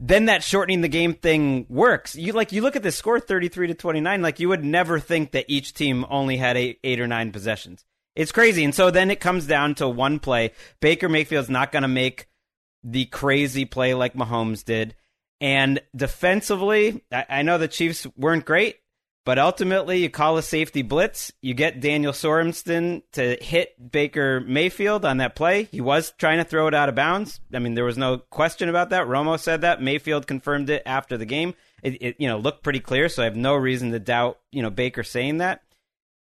then 0.00 0.26
that 0.26 0.44
shortening 0.44 0.80
the 0.80 0.88
game 0.88 1.14
thing 1.14 1.66
works. 1.68 2.14
You 2.14 2.32
like 2.32 2.52
you 2.52 2.62
look 2.62 2.76
at 2.76 2.82
the 2.82 2.92
score 2.92 3.18
33 3.18 3.68
to 3.68 3.74
29 3.74 4.22
like 4.22 4.38
you 4.38 4.48
would 4.48 4.64
never 4.64 5.00
think 5.00 5.32
that 5.32 5.46
each 5.48 5.74
team 5.74 6.06
only 6.08 6.36
had 6.36 6.56
eight, 6.56 6.78
eight 6.84 7.00
or 7.00 7.06
nine 7.06 7.32
possessions. 7.32 7.84
It's 8.14 8.32
crazy. 8.32 8.64
And 8.64 8.74
so 8.74 8.90
then 8.90 9.10
it 9.10 9.20
comes 9.20 9.46
down 9.46 9.74
to 9.76 9.88
one 9.88 10.18
play. 10.18 10.52
Baker 10.80 11.08
Mayfield's 11.08 11.50
not 11.50 11.72
going 11.72 11.82
to 11.82 11.88
make 11.88 12.28
the 12.84 13.06
crazy 13.06 13.64
play 13.64 13.94
like 13.94 14.14
Mahomes 14.14 14.64
did. 14.64 14.94
And 15.40 15.80
defensively, 15.94 17.04
I, 17.12 17.26
I 17.28 17.42
know 17.42 17.58
the 17.58 17.68
Chiefs 17.68 18.06
weren't 18.16 18.44
great, 18.44 18.76
but 19.28 19.38
ultimately, 19.38 19.98
you 19.98 20.08
call 20.08 20.38
a 20.38 20.42
safety 20.42 20.80
blitz. 20.80 21.34
You 21.42 21.52
get 21.52 21.80
Daniel 21.80 22.14
Sorensen 22.14 23.02
to 23.12 23.36
hit 23.38 23.92
Baker 23.92 24.40
Mayfield 24.40 25.04
on 25.04 25.18
that 25.18 25.36
play. 25.36 25.64
He 25.64 25.82
was 25.82 26.14
trying 26.16 26.38
to 26.38 26.44
throw 26.44 26.66
it 26.66 26.72
out 26.72 26.88
of 26.88 26.94
bounds. 26.94 27.38
I 27.52 27.58
mean, 27.58 27.74
there 27.74 27.84
was 27.84 27.98
no 27.98 28.16
question 28.16 28.70
about 28.70 28.88
that. 28.88 29.06
Romo 29.06 29.38
said 29.38 29.60
that. 29.60 29.82
Mayfield 29.82 30.26
confirmed 30.26 30.70
it 30.70 30.82
after 30.86 31.18
the 31.18 31.26
game. 31.26 31.52
It, 31.82 32.02
it 32.02 32.16
you 32.18 32.26
know 32.26 32.38
looked 32.38 32.62
pretty 32.62 32.80
clear, 32.80 33.10
so 33.10 33.20
I 33.20 33.26
have 33.26 33.36
no 33.36 33.54
reason 33.54 33.90
to 33.90 33.98
doubt 33.98 34.38
you 34.50 34.62
know 34.62 34.70
Baker 34.70 35.02
saying 35.02 35.36
that. 35.36 35.62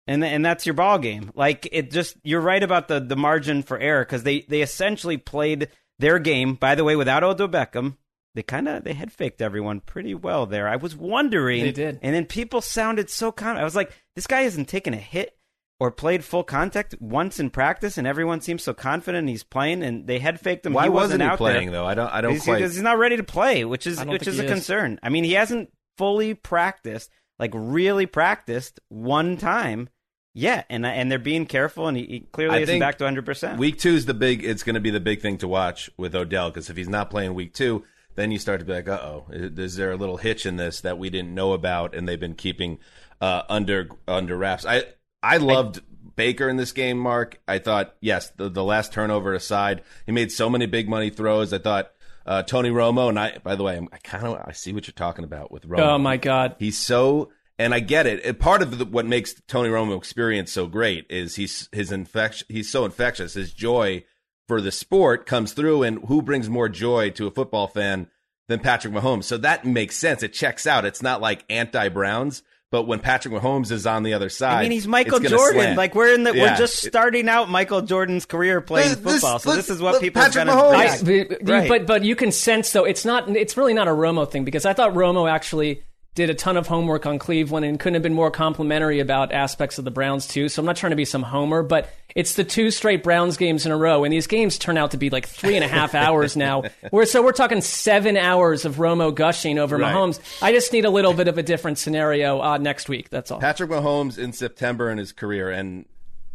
And 0.06 0.24
and 0.24 0.46
that's 0.46 0.64
your 0.64 0.74
ball 0.74 1.00
game. 1.00 1.32
Like 1.34 1.68
it 1.72 1.90
just 1.90 2.16
you're 2.22 2.40
right 2.40 2.62
about 2.62 2.86
the 2.86 3.00
the 3.00 3.16
margin 3.16 3.64
for 3.64 3.80
error 3.80 4.04
because 4.04 4.22
they 4.22 4.42
they 4.42 4.62
essentially 4.62 5.16
played 5.16 5.70
their 5.98 6.20
game. 6.20 6.54
By 6.54 6.76
the 6.76 6.84
way, 6.84 6.94
without 6.94 7.24
Odell 7.24 7.48
Beckham, 7.48 7.96
they 8.34 8.42
kind 8.42 8.68
of 8.68 8.84
they 8.84 8.94
had 8.94 9.12
faked 9.12 9.42
everyone 9.42 9.80
pretty 9.80 10.14
well 10.14 10.46
there. 10.46 10.68
I 10.68 10.76
was 10.76 10.96
wondering, 10.96 11.64
they 11.64 11.72
did, 11.72 11.98
and 12.02 12.14
then 12.14 12.24
people 12.24 12.60
sounded 12.60 13.10
so 13.10 13.32
confident. 13.32 13.60
I 13.60 13.64
was 13.64 13.76
like, 13.76 13.92
this 14.16 14.26
guy 14.26 14.42
hasn't 14.42 14.68
taken 14.68 14.94
a 14.94 14.98
hit 14.98 15.36
or 15.78 15.90
played 15.90 16.24
full 16.24 16.44
contact 16.44 16.94
once 17.00 17.40
in 17.40 17.50
practice, 17.50 17.98
and 17.98 18.06
everyone 18.06 18.40
seems 18.40 18.62
so 18.62 18.72
confident 18.72 19.28
he's 19.28 19.42
playing. 19.42 19.82
And 19.82 20.06
they 20.06 20.20
had 20.20 20.38
faked 20.38 20.64
him. 20.64 20.72
Why 20.72 20.84
he 20.84 20.88
wasn't, 20.88 21.04
wasn't 21.04 21.22
he 21.22 21.28
out 21.28 21.38
playing 21.38 21.72
there. 21.72 21.80
though? 21.80 21.86
I 21.86 21.94
don't. 21.94 22.12
I 22.12 22.20
don't 22.20 22.32
he's, 22.34 22.44
quite. 22.44 22.60
He's 22.60 22.80
not 22.80 22.98
ready 22.98 23.16
to 23.16 23.24
play, 23.24 23.64
which 23.64 23.86
is 23.86 24.02
which 24.04 24.26
is 24.26 24.38
a 24.38 24.46
concern. 24.46 24.98
I 25.02 25.08
mean, 25.08 25.24
he 25.24 25.32
hasn't 25.32 25.70
fully 25.98 26.34
practiced, 26.34 27.10
like 27.38 27.50
really 27.52 28.06
practiced 28.06 28.80
one 28.88 29.36
time. 29.36 29.88
Yeah, 30.34 30.62
and 30.70 30.86
and 30.86 31.10
they're 31.10 31.18
being 31.18 31.46
careful, 31.46 31.88
and 31.88 31.96
he, 31.96 32.04
he 32.04 32.20
clearly 32.20 32.54
I 32.54 32.58
isn't 32.60 32.74
think 32.74 32.80
back 32.80 32.98
to 32.98 33.04
hundred 33.04 33.26
percent. 33.26 33.58
Week 33.58 33.78
two 33.78 33.90
is 33.94 34.06
the 34.06 34.14
big. 34.14 34.44
It's 34.44 34.62
going 34.62 34.74
to 34.74 34.80
be 34.80 34.90
the 34.90 35.00
big 35.00 35.20
thing 35.20 35.36
to 35.38 35.48
watch 35.48 35.90
with 35.98 36.14
Odell 36.14 36.48
because 36.48 36.70
if 36.70 36.76
he's 36.76 36.88
not 36.88 37.10
playing 37.10 37.34
week 37.34 37.52
two, 37.52 37.84
then 38.14 38.30
you 38.30 38.38
start 38.38 38.60
to 38.60 38.66
be 38.66 38.72
like, 38.72 38.88
uh 38.88 39.00
oh, 39.02 39.26
is 39.30 39.76
there 39.76 39.92
a 39.92 39.96
little 39.96 40.16
hitch 40.16 40.46
in 40.46 40.56
this 40.56 40.80
that 40.82 40.98
we 40.98 41.10
didn't 41.10 41.34
know 41.34 41.52
about 41.52 41.94
and 41.94 42.08
they've 42.08 42.20
been 42.20 42.34
keeping 42.34 42.78
uh, 43.20 43.42
under 43.48 43.88
under 44.06 44.36
wraps? 44.36 44.66
I 44.66 44.84
I 45.22 45.38
loved. 45.38 45.78
I, 45.78 45.82
Baker 46.14 46.48
in 46.48 46.56
this 46.56 46.72
game, 46.72 46.98
Marc. 46.98 47.40
I 47.48 47.58
thought, 47.58 47.94
yes, 48.00 48.30
the, 48.30 48.50
the 48.50 48.62
last 48.62 48.92
turnover 48.92 49.32
aside, 49.32 49.82
he 50.04 50.12
made 50.12 50.30
so 50.30 50.50
many 50.50 50.66
big 50.66 50.88
money 50.88 51.10
throws. 51.10 51.54
I 51.54 51.58
thought 51.58 51.90
uh, 52.26 52.42
Tony 52.42 52.70
Romo, 52.70 53.08
and 53.08 53.18
I, 53.18 53.38
by 53.42 53.56
the 53.56 53.62
way, 53.62 53.76
I'm, 53.76 53.88
i 53.92 53.98
kind 53.98 54.26
of 54.26 54.42
I 54.44 54.52
see 54.52 54.72
what 54.72 54.86
you're 54.86 54.92
talking 54.92 55.24
about 55.24 55.50
with 55.50 55.66
Romo. 55.66 55.80
Oh 55.80 55.98
my 55.98 56.16
God, 56.16 56.56
he's 56.58 56.78
so, 56.78 57.30
and 57.58 57.74
I 57.74 57.80
get 57.80 58.06
it. 58.06 58.38
part 58.38 58.62
of 58.62 58.78
the, 58.78 58.84
what 58.84 59.06
makes 59.06 59.34
Tony 59.48 59.68
Romo 59.68 59.96
experience 59.96 60.52
so 60.52 60.66
great 60.66 61.06
is 61.10 61.36
he's 61.36 61.68
his 61.72 61.92
infection. 61.92 62.46
He's 62.50 62.70
so 62.70 62.84
infectious. 62.84 63.34
His 63.34 63.52
joy 63.52 64.04
for 64.48 64.60
the 64.60 64.72
sport 64.72 65.26
comes 65.26 65.52
through, 65.52 65.82
and 65.82 66.04
who 66.06 66.22
brings 66.22 66.48
more 66.48 66.68
joy 66.68 67.10
to 67.10 67.26
a 67.26 67.30
football 67.30 67.66
fan 67.66 68.08
than 68.48 68.60
Patrick 68.60 68.92
Mahomes? 68.92 69.24
So 69.24 69.38
that 69.38 69.64
makes 69.64 69.96
sense. 69.96 70.22
It 70.22 70.32
checks 70.32 70.66
out. 70.66 70.84
It's 70.84 71.02
not 71.02 71.20
like 71.20 71.44
anti 71.48 71.88
Browns. 71.88 72.42
But 72.72 72.86
when 72.86 73.00
Patrick 73.00 73.34
Mahomes 73.34 73.70
is 73.70 73.86
on 73.86 74.02
the 74.02 74.14
other 74.14 74.30
side, 74.30 74.60
I 74.60 74.62
mean, 74.62 74.70
he's 74.70 74.88
Michael 74.88 75.20
Jordan. 75.20 75.60
Slant. 75.60 75.76
Like 75.76 75.94
we're 75.94 76.14
in 76.14 76.22
the, 76.22 76.34
yeah. 76.34 76.52
we're 76.52 76.56
just 76.56 76.82
starting 76.82 77.28
out 77.28 77.50
Michael 77.50 77.82
Jordan's 77.82 78.24
career 78.24 78.62
playing 78.62 78.94
this, 78.94 78.98
football. 78.98 79.38
So 79.38 79.54
this 79.54 79.68
is 79.68 79.82
what 79.82 80.00
people 80.00 80.22
Patrick 80.22 80.48
are 80.48 80.70
going 80.70 81.28
to 81.28 81.36
right. 81.44 81.68
But 81.68 81.86
but 81.86 82.02
you 82.02 82.16
can 82.16 82.32
sense 82.32 82.72
though, 82.72 82.84
it's 82.84 83.04
not. 83.04 83.28
It's 83.36 83.58
really 83.58 83.74
not 83.74 83.88
a 83.88 83.90
Romo 83.90 84.28
thing 84.28 84.44
because 84.44 84.64
I 84.64 84.72
thought 84.72 84.94
Romo 84.94 85.30
actually 85.30 85.82
did 86.14 86.28
a 86.28 86.34
ton 86.34 86.58
of 86.58 86.66
homework 86.66 87.06
on 87.06 87.18
Cleveland 87.18 87.64
and 87.64 87.80
couldn't 87.80 87.94
have 87.94 88.02
been 88.02 88.12
more 88.12 88.30
complimentary 88.30 89.00
about 89.00 89.32
aspects 89.32 89.78
of 89.78 89.84
the 89.84 89.90
Browns 89.90 90.26
too. 90.26 90.48
So 90.48 90.60
I'm 90.60 90.66
not 90.66 90.76
trying 90.76 90.90
to 90.90 90.96
be 90.96 91.06
some 91.06 91.22
homer, 91.22 91.62
but 91.62 91.90
it's 92.14 92.34
the 92.34 92.44
two 92.44 92.70
straight 92.70 93.02
Browns 93.02 93.38
games 93.38 93.64
in 93.64 93.72
a 93.72 93.76
row, 93.76 94.04
and 94.04 94.12
these 94.12 94.26
games 94.26 94.58
turn 94.58 94.76
out 94.76 94.90
to 94.90 94.98
be 94.98 95.08
like 95.08 95.26
three 95.26 95.56
and 95.56 95.64
a 95.64 95.68
half 95.68 95.94
hours 95.94 96.36
now. 96.36 96.64
We're, 96.90 97.06
so 97.06 97.22
we're 97.22 97.32
talking 97.32 97.62
seven 97.62 98.18
hours 98.18 98.66
of 98.66 98.76
Romo 98.76 99.14
gushing 99.14 99.58
over 99.58 99.78
right. 99.78 99.94
Mahomes. 99.94 100.20
I 100.42 100.52
just 100.52 100.72
need 100.72 100.84
a 100.84 100.90
little 100.90 101.14
bit 101.14 101.28
of 101.28 101.38
a 101.38 101.42
different 101.42 101.78
scenario 101.78 102.40
uh, 102.40 102.58
next 102.58 102.90
week. 102.90 103.08
That's 103.08 103.30
all. 103.30 103.40
Patrick 103.40 103.70
Mahomes 103.70 104.18
in 104.18 104.34
September 104.34 104.90
in 104.90 104.98
his 104.98 105.12
career, 105.12 105.50
and 105.50 105.86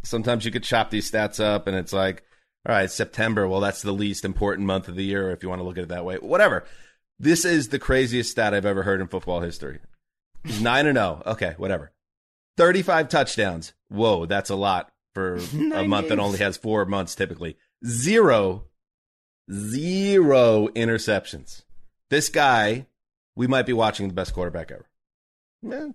sometimes 0.02 0.44
you 0.44 0.50
could 0.50 0.64
chop 0.64 0.90
these 0.90 1.08
stats 1.08 1.38
up, 1.38 1.68
and 1.68 1.76
it's 1.76 1.92
like, 1.92 2.24
all 2.66 2.74
right, 2.74 2.90
September. 2.90 3.46
Well, 3.46 3.60
that's 3.60 3.82
the 3.82 3.92
least 3.92 4.24
important 4.24 4.66
month 4.66 4.88
of 4.88 4.96
the 4.96 5.04
year, 5.04 5.30
if 5.30 5.44
you 5.44 5.48
want 5.48 5.60
to 5.60 5.64
look 5.64 5.78
at 5.78 5.84
it 5.84 5.88
that 5.90 6.04
way. 6.04 6.16
Whatever. 6.16 6.64
This 7.18 7.44
is 7.44 7.68
the 7.68 7.78
craziest 7.78 8.30
stat 8.30 8.54
I've 8.54 8.66
ever 8.66 8.82
heard 8.82 9.00
in 9.00 9.08
football 9.08 9.40
history. 9.40 9.80
He's 10.44 10.60
nine 10.60 10.86
and 10.86 10.96
zero. 10.96 11.22
Oh. 11.24 11.32
Okay, 11.32 11.54
whatever. 11.56 11.92
Thirty-five 12.56 13.08
touchdowns. 13.08 13.72
Whoa, 13.88 14.26
that's 14.26 14.50
a 14.50 14.56
lot 14.56 14.90
for 15.14 15.36
a 15.74 15.84
month 15.84 16.08
that 16.08 16.18
only 16.18 16.38
has 16.38 16.56
four 16.56 16.84
months 16.84 17.14
typically. 17.14 17.56
Zero, 17.84 18.64
zero 19.50 20.68
interceptions. 20.68 21.64
This 22.10 22.28
guy, 22.28 22.86
we 23.36 23.46
might 23.46 23.66
be 23.66 23.72
watching 23.72 24.08
the 24.08 24.14
best 24.14 24.32
quarterback 24.32 24.70
ever. 24.70 24.86
Yeah, 25.62 25.88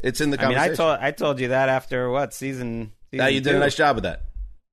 it's 0.00 0.20
in 0.20 0.30
the 0.30 0.40
I 0.42 0.48
mean, 0.48 0.58
I 0.58 0.74
told 0.74 0.98
I 1.00 1.12
told 1.12 1.40
you 1.40 1.48
that 1.48 1.68
after 1.68 2.10
what 2.10 2.34
season? 2.34 2.92
season 3.12 3.32
you 3.32 3.40
did 3.40 3.50
two. 3.50 3.56
a 3.56 3.60
nice 3.60 3.76
job 3.76 3.96
with 3.96 4.04
that. 4.04 4.22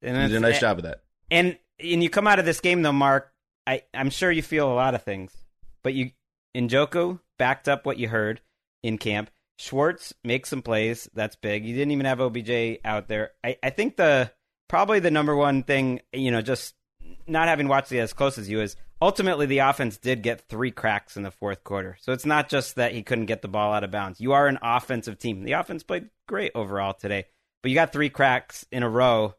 And 0.02 0.18
you 0.18 0.28
did 0.30 0.38
a 0.38 0.40
nice 0.40 0.60
job 0.60 0.78
with 0.78 0.86
that. 0.86 1.02
And 1.30 1.58
and 1.80 2.02
you 2.04 2.10
come 2.10 2.28
out 2.28 2.40
of 2.40 2.46
this 2.46 2.60
game 2.60 2.82
though, 2.82 2.92
Marc. 2.92 3.32
I 3.68 3.84
I'm 3.94 4.10
sure 4.10 4.32
you 4.32 4.42
feel 4.42 4.72
a 4.72 4.74
lot 4.74 4.96
of 4.96 5.04
things. 5.04 5.32
But 5.84 5.94
you, 5.94 6.12
Njoku 6.56 7.20
backed 7.38 7.68
up 7.68 7.86
what 7.86 7.98
you 7.98 8.08
heard 8.08 8.42
in 8.84 8.98
camp. 8.98 9.30
Schwartz 9.58 10.14
makes 10.24 10.50
some 10.50 10.62
plays. 10.62 11.10
That's 11.14 11.36
big. 11.36 11.66
You 11.66 11.76
didn't 11.76 11.92
even 11.92 12.06
have 12.06 12.20
OBJ 12.20 12.80
out 12.84 13.08
there. 13.08 13.32
I, 13.44 13.58
I 13.62 13.70
think 13.70 13.96
the 13.96 14.32
probably 14.68 15.00
the 15.00 15.12
number 15.12 15.36
one 15.36 15.64
thing, 15.64 16.02
you 16.12 16.32
know, 16.32 16.42
just 16.42 16.74
not 17.28 17.48
having 17.48 17.68
watched 17.68 17.92
it 17.92 18.00
as 18.00 18.14
close 18.14 18.38
as 18.38 18.50
you 18.50 18.62
is 18.62 18.76
ultimately 19.02 19.46
the 19.46 19.60
offense 19.60 19.98
did 19.98 20.24
get 20.24 20.48
three 20.48 20.72
cracks 20.72 21.18
in 21.18 21.24
the 21.24 21.32
fourth 21.32 21.64
quarter. 21.64 21.98
So 22.02 22.12
it's 22.12 22.26
not 22.26 22.50
just 22.50 22.76
that 22.76 22.94
he 22.94 23.04
couldn't 23.04 23.26
get 23.26 23.42
the 23.42 23.48
ball 23.48 23.74
out 23.74 23.84
of 23.84 23.92
bounds. 23.92 24.20
You 24.20 24.34
are 24.34 24.48
an 24.48 24.60
offensive 24.62 25.20
team. 25.20 25.44
The 25.44 25.54
offense 25.54 25.84
played 25.84 26.10
great 26.28 26.52
overall 26.56 26.94
today, 26.94 27.26
but 27.62 27.70
you 27.70 27.76
got 27.76 27.94
three 27.94 28.10
cracks 28.10 28.66
in 28.72 28.84
a 28.84 28.90
row 28.90 29.36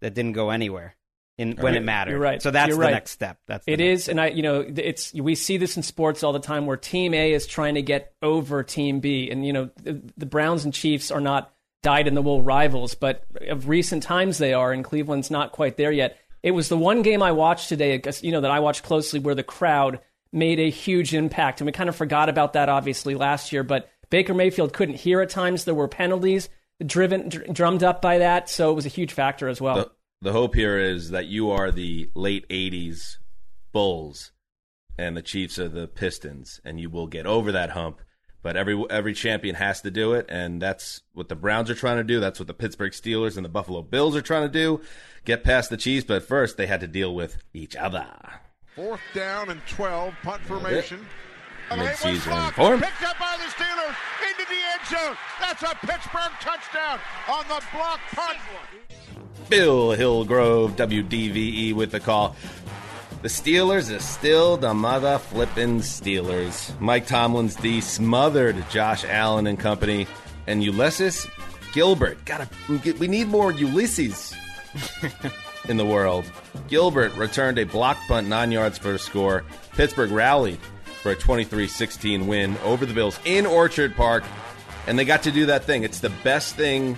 that 0.00 0.14
didn't 0.14 0.32
go 0.32 0.50
anywhere 0.50 0.95
in 1.38 1.56
when 1.56 1.74
it 1.74 1.82
matters. 1.82 2.12
You're 2.12 2.20
right. 2.20 2.40
So 2.40 2.50
that's 2.50 2.68
You're 2.68 2.78
the 2.78 2.82
right. 2.82 2.92
next 2.92 3.10
step. 3.10 3.38
That's 3.46 3.64
it 3.66 3.80
is, 3.80 4.04
step. 4.04 4.12
and 4.12 4.20
I, 4.20 4.28
you 4.28 4.42
know, 4.42 4.64
it's 4.66 5.12
we 5.12 5.34
see 5.34 5.56
this 5.58 5.76
in 5.76 5.82
sports 5.82 6.22
all 6.22 6.32
the 6.32 6.38
time 6.38 6.66
where 6.66 6.76
Team 6.76 7.14
A 7.14 7.32
is 7.32 7.46
trying 7.46 7.74
to 7.74 7.82
get 7.82 8.14
over 8.22 8.62
Team 8.62 9.00
B, 9.00 9.30
and 9.30 9.46
you 9.46 9.52
know, 9.52 9.70
the, 9.82 10.00
the 10.16 10.26
Browns 10.26 10.64
and 10.64 10.72
Chiefs 10.72 11.10
are 11.10 11.20
not 11.20 11.52
dyed 11.82 12.08
in 12.08 12.14
the 12.14 12.22
wool 12.22 12.42
rivals, 12.42 12.94
but 12.94 13.24
of 13.48 13.68
recent 13.68 14.02
times 14.02 14.38
they 14.38 14.54
are, 14.54 14.72
and 14.72 14.84
Cleveland's 14.84 15.30
not 15.30 15.52
quite 15.52 15.76
there 15.76 15.92
yet. 15.92 16.18
It 16.42 16.52
was 16.52 16.68
the 16.68 16.78
one 16.78 17.02
game 17.02 17.22
I 17.22 17.32
watched 17.32 17.68
today, 17.68 18.00
you 18.22 18.32
know, 18.32 18.40
that 18.40 18.50
I 18.50 18.60
watched 18.60 18.82
closely 18.82 19.20
where 19.20 19.34
the 19.34 19.42
crowd 19.42 20.00
made 20.32 20.58
a 20.58 20.70
huge 20.70 21.14
impact, 21.14 21.60
and 21.60 21.66
we 21.66 21.72
kind 21.72 21.88
of 21.88 21.96
forgot 21.96 22.28
about 22.28 22.54
that 22.54 22.68
obviously 22.68 23.14
last 23.14 23.52
year, 23.52 23.62
but. 23.62 23.90
Baker 24.08 24.34
Mayfield 24.34 24.72
couldn't 24.72 24.94
hear 24.94 25.20
at 25.20 25.30
times. 25.30 25.64
There 25.64 25.74
were 25.74 25.88
penalties 25.88 26.48
driven, 26.84 27.28
dr- 27.28 27.52
drummed 27.52 27.82
up 27.82 28.02
by 28.02 28.18
that, 28.18 28.48
so 28.48 28.70
it 28.70 28.74
was 28.74 28.86
a 28.86 28.88
huge 28.90 29.12
factor 29.12 29.48
as 29.48 29.60
well. 29.60 29.74
The, 29.74 29.90
the 30.20 30.32
hope 30.32 30.54
here 30.54 30.78
is 30.78 31.10
that 31.10 31.26
you 31.26 31.50
are 31.50 31.70
the 31.70 32.10
late 32.14 32.48
80s 32.48 33.16
Bulls 33.72 34.32
and 34.98 35.16
the 35.16 35.22
Chiefs 35.22 35.58
are 35.58 35.68
the 35.68 35.86
Pistons, 35.86 36.60
and 36.64 36.80
you 36.80 36.88
will 36.90 37.06
get 37.06 37.26
over 37.26 37.52
that 37.52 37.70
hump. 37.70 38.00
But 38.42 38.56
every 38.56 38.82
every 38.90 39.12
champion 39.12 39.56
has 39.56 39.80
to 39.82 39.90
do 39.90 40.12
it, 40.12 40.26
and 40.28 40.62
that's 40.62 41.02
what 41.14 41.28
the 41.28 41.34
Browns 41.34 41.68
are 41.68 41.74
trying 41.74 41.96
to 41.96 42.04
do. 42.04 42.20
That's 42.20 42.38
what 42.38 42.46
the 42.46 42.54
Pittsburgh 42.54 42.92
Steelers 42.92 43.36
and 43.36 43.44
the 43.44 43.50
Buffalo 43.50 43.82
Bills 43.82 44.14
are 44.14 44.22
trying 44.22 44.42
to 44.44 44.48
do. 44.48 44.80
Get 45.24 45.42
past 45.42 45.68
the 45.68 45.76
Chiefs, 45.76 46.06
but 46.06 46.22
first 46.22 46.56
they 46.56 46.66
had 46.66 46.80
to 46.80 46.86
deal 46.86 47.14
with 47.14 47.38
each 47.52 47.74
other. 47.74 48.06
Fourth 48.76 49.00
down 49.14 49.50
and 49.50 49.60
12, 49.66 50.14
punt 50.22 50.42
formation. 50.42 51.04
Mid-season 51.76 52.52
form. 52.52 52.80
Picked 52.80 53.02
up 53.02 53.18
by 53.18 53.36
the 53.38 53.50
Steelers 53.50 53.96
into 54.30 54.48
the 54.48 54.60
end 54.72 54.86
zone. 54.86 55.16
That's 55.40 55.62
a 55.62 55.74
Pittsburgh 55.84 56.32
touchdown 56.40 57.00
on 57.28 57.42
the 57.48 57.60
block 57.72 57.98
punt. 58.12 58.38
Bill 59.48 59.92
Hillgrove, 59.92 60.74
WDVE, 60.76 61.72
with 61.72 61.92
the 61.92 62.00
call. 62.00 62.34
The 63.22 63.28
Steelers 63.28 63.94
are 63.94 64.00
still 64.00 64.56
the 64.56 64.74
mother 64.74 65.18
flippin' 65.18 65.80
Steelers. 65.80 66.78
Mike 66.80 67.06
Tomlin's 67.06 67.54
D 67.54 67.80
smothered 67.80 68.56
Josh 68.70 69.04
Allen 69.04 69.46
and 69.46 69.58
company, 69.58 70.06
and 70.46 70.62
Ulysses 70.62 71.26
Gilbert. 71.72 72.24
Gotta, 72.24 72.48
we 72.98 73.06
need 73.06 73.28
more 73.28 73.52
Ulysses 73.52 74.34
in 75.68 75.76
the 75.76 75.86
world. 75.86 76.24
Gilbert 76.68 77.14
returned 77.16 77.58
a 77.58 77.64
block 77.64 77.98
punt 78.08 78.26
nine 78.28 78.50
yards 78.50 78.78
for 78.78 78.94
a 78.94 78.98
score. 78.98 79.44
Pittsburgh 79.72 80.10
rallied 80.10 80.58
for 81.02 81.12
a 81.12 81.16
23 81.16 81.68
16 81.68 82.26
win 82.26 82.56
over 82.64 82.84
the 82.84 82.94
Bills 82.94 83.18
in 83.24 83.46
Orchard 83.46 83.94
Park, 83.94 84.24
and 84.86 84.98
they 84.98 85.04
got 85.04 85.22
to 85.22 85.30
do 85.30 85.46
that 85.46 85.64
thing. 85.64 85.84
It's 85.84 86.00
the 86.00 86.10
best 86.24 86.56
thing 86.56 86.96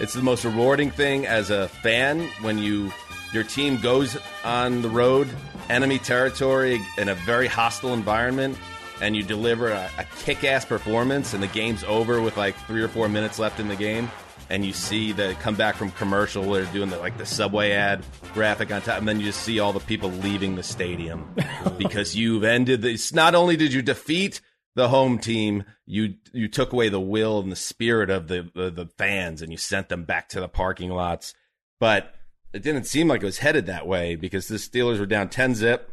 it's 0.00 0.14
the 0.14 0.22
most 0.22 0.44
rewarding 0.44 0.90
thing 0.90 1.26
as 1.26 1.50
a 1.50 1.68
fan 1.68 2.28
when 2.42 2.58
you 2.58 2.92
your 3.32 3.44
team 3.44 3.78
goes 3.78 4.16
on 4.44 4.82
the 4.82 4.88
road, 4.88 5.28
enemy 5.68 5.98
territory, 5.98 6.80
in 6.96 7.08
a 7.08 7.14
very 7.14 7.46
hostile 7.46 7.92
environment, 7.92 8.56
and 9.00 9.16
you 9.16 9.22
deliver 9.22 9.68
a, 9.68 9.90
a 9.98 10.04
kick-ass 10.20 10.64
performance, 10.64 11.34
and 11.34 11.42
the 11.42 11.48
game's 11.48 11.84
over 11.84 12.20
with 12.20 12.36
like 12.36 12.56
three 12.66 12.82
or 12.82 12.88
four 12.88 13.08
minutes 13.08 13.38
left 13.38 13.58
in 13.58 13.68
the 13.68 13.76
game, 13.76 14.10
and 14.48 14.64
you 14.64 14.72
see 14.72 15.12
the 15.12 15.36
come 15.40 15.54
back 15.54 15.74
from 15.74 15.90
commercial 15.92 16.44
where 16.44 16.62
they're 16.62 16.72
doing 16.72 16.88
the 16.88 16.98
like 16.98 17.18
the 17.18 17.26
subway 17.26 17.72
ad 17.72 18.04
graphic 18.32 18.70
on 18.70 18.80
top, 18.82 18.98
and 18.98 19.08
then 19.08 19.18
you 19.18 19.26
just 19.26 19.42
see 19.42 19.60
all 19.60 19.72
the 19.72 19.80
people 19.80 20.10
leaving 20.10 20.54
the 20.54 20.62
stadium 20.62 21.34
because 21.78 22.14
you've 22.14 22.44
ended 22.44 22.82
this. 22.82 23.12
Not 23.12 23.34
only 23.34 23.56
did 23.56 23.72
you 23.72 23.82
defeat 23.82 24.40
the 24.76 24.88
home 24.88 25.18
team, 25.18 25.64
you 25.86 26.14
you 26.32 26.48
took 26.48 26.72
away 26.72 26.90
the 26.90 27.00
will 27.00 27.40
and 27.40 27.50
the 27.50 27.56
spirit 27.56 28.10
of 28.10 28.28
the, 28.28 28.48
the, 28.54 28.70
the 28.70 28.86
fans, 28.98 29.40
and 29.42 29.50
you 29.50 29.56
sent 29.58 29.88
them 29.88 30.04
back 30.04 30.28
to 30.28 30.40
the 30.40 30.48
parking 30.48 30.90
lots. 30.90 31.34
But 31.80 32.14
it 32.52 32.62
didn't 32.62 32.84
seem 32.84 33.08
like 33.08 33.22
it 33.22 33.26
was 33.26 33.38
headed 33.38 33.66
that 33.66 33.86
way 33.86 34.16
because 34.16 34.46
the 34.48 34.56
Steelers 34.56 35.00
were 35.00 35.06
down 35.06 35.30
ten 35.30 35.54
zip 35.54 35.90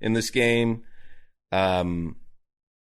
in 0.00 0.14
this 0.14 0.30
game, 0.30 0.82
um, 1.52 2.16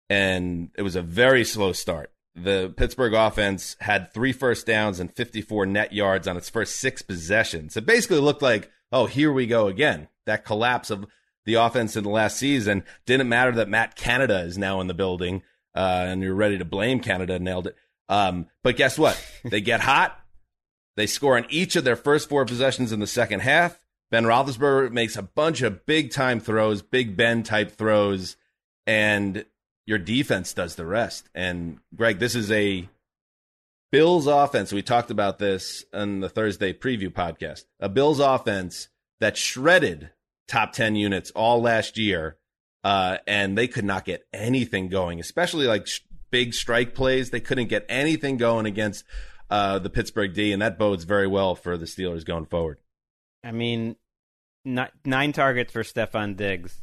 and 0.09 0.71
it 0.75 0.81
was 0.81 0.95
a 0.95 1.03
very 1.03 1.45
slow 1.45 1.73
start. 1.73 2.11
The 2.33 2.73
Pittsburgh 2.75 3.13
offense 3.13 3.77
had 3.79 4.11
three 4.11 4.33
first 4.33 4.65
downs 4.65 4.99
and 4.99 5.15
54 5.15 5.67
net 5.67 5.93
yards 5.93 6.27
on 6.27 6.35
its 6.35 6.49
first 6.49 6.77
six 6.77 7.03
possessions. 7.03 7.77
It 7.77 7.85
basically 7.85 8.19
looked 8.19 8.41
like, 8.41 8.71
oh, 8.91 9.05
here 9.05 9.31
we 9.31 9.45
go 9.45 9.67
again. 9.67 10.09
That 10.25 10.43
collapse 10.43 10.89
of 10.89 11.05
the 11.45 11.55
offense 11.55 11.95
in 11.95 12.03
the 12.03 12.09
last 12.09 12.37
season. 12.37 12.83
Didn't 13.05 13.29
matter 13.29 13.51
that 13.53 13.69
Matt 13.69 13.95
Canada 13.95 14.41
is 14.41 14.57
now 14.57 14.81
in 14.81 14.87
the 14.87 14.93
building, 14.93 15.43
uh, 15.75 16.05
and 16.07 16.21
you're 16.21 16.35
ready 16.35 16.57
to 16.57 16.65
blame 16.65 16.99
Canada. 16.99 17.39
Nailed 17.39 17.67
it. 17.67 17.75
Um, 18.09 18.47
but 18.63 18.77
guess 18.77 18.97
what? 18.97 19.21
they 19.43 19.61
get 19.61 19.81
hot. 19.81 20.19
They 20.95 21.07
score 21.07 21.37
on 21.37 21.45
each 21.49 21.75
of 21.75 21.83
their 21.83 21.95
first 21.95 22.29
four 22.29 22.45
possessions 22.45 22.91
in 22.91 22.99
the 22.99 23.07
second 23.07 23.41
half. 23.41 23.79
Ben 24.11 24.23
Roethlisberger 24.23 24.91
makes 24.91 25.17
a 25.17 25.23
bunch 25.23 25.61
of 25.61 25.85
big 25.85 26.11
time 26.11 26.39
throws, 26.39 26.81
Big 26.81 27.17
Ben 27.17 27.43
type 27.43 27.71
throws, 27.71 28.37
and 28.85 29.45
your 29.85 29.97
defense 29.97 30.53
does 30.53 30.75
the 30.75 30.85
rest. 30.85 31.29
And 31.33 31.79
Gregg, 31.95 32.19
this 32.19 32.35
is 32.35 32.51
a 32.51 32.87
Bills 33.91 34.27
offense. 34.27 34.71
We 34.71 34.81
talked 34.81 35.11
about 35.11 35.39
this 35.39 35.85
on 35.93 36.19
the 36.19 36.29
Thursday 36.29 36.73
preview 36.73 37.09
podcast. 37.09 37.65
A 37.79 37.89
Bills 37.89 38.19
offense 38.19 38.89
that 39.19 39.37
shredded 39.37 40.11
top 40.47 40.73
10 40.73 40.95
units 40.95 41.31
all 41.31 41.61
last 41.61 41.97
year 41.97 42.37
uh, 42.85 43.17
and 43.25 43.57
they 43.57 43.67
could 43.67 43.83
not 43.83 44.05
get 44.05 44.27
anything 44.31 44.89
going, 44.89 45.19
especially 45.19 45.65
like 45.65 45.87
sh- 45.87 46.01
big 46.29 46.53
strike 46.53 46.93
plays. 46.93 47.31
They 47.31 47.39
couldn't 47.39 47.67
get 47.67 47.83
anything 47.89 48.37
going 48.37 48.67
against 48.67 49.03
uh, 49.49 49.79
the 49.79 49.89
Pittsburgh 49.89 50.35
D, 50.35 50.53
and 50.53 50.61
that 50.61 50.77
bodes 50.77 51.03
very 51.03 51.25
well 51.25 51.55
for 51.55 51.77
the 51.77 51.87
Steelers 51.87 52.23
going 52.23 52.45
forward. 52.45 52.77
I 53.43 53.51
mean, 53.51 53.95
nine 54.63 55.33
targets 55.33 55.73
for 55.73 55.81
Stefon 55.81 56.37
Diggs, 56.37 56.77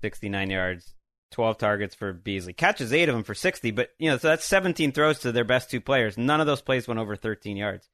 69 0.00 0.48
yards. 0.48 0.94
12 1.32 1.58
targets 1.58 1.94
for 1.96 2.12
Beasley. 2.12 2.52
Catches 2.52 2.92
eight 2.92 3.08
of 3.08 3.14
them 3.16 3.24
for 3.24 3.34
60, 3.34 3.72
but 3.72 3.90
you 3.98 4.08
know, 4.08 4.16
so 4.16 4.28
that's 4.28 4.44
17 4.44 4.92
throws 4.92 5.18
to 5.18 5.32
their 5.32 5.44
best 5.44 5.68
two 5.68 5.80
players. 5.80 6.16
None 6.16 6.40
of 6.40 6.46
those 6.46 6.62
plays 6.62 6.86
went 6.86 7.00
over 7.00 7.16
13 7.16 7.56
yards. 7.56 7.90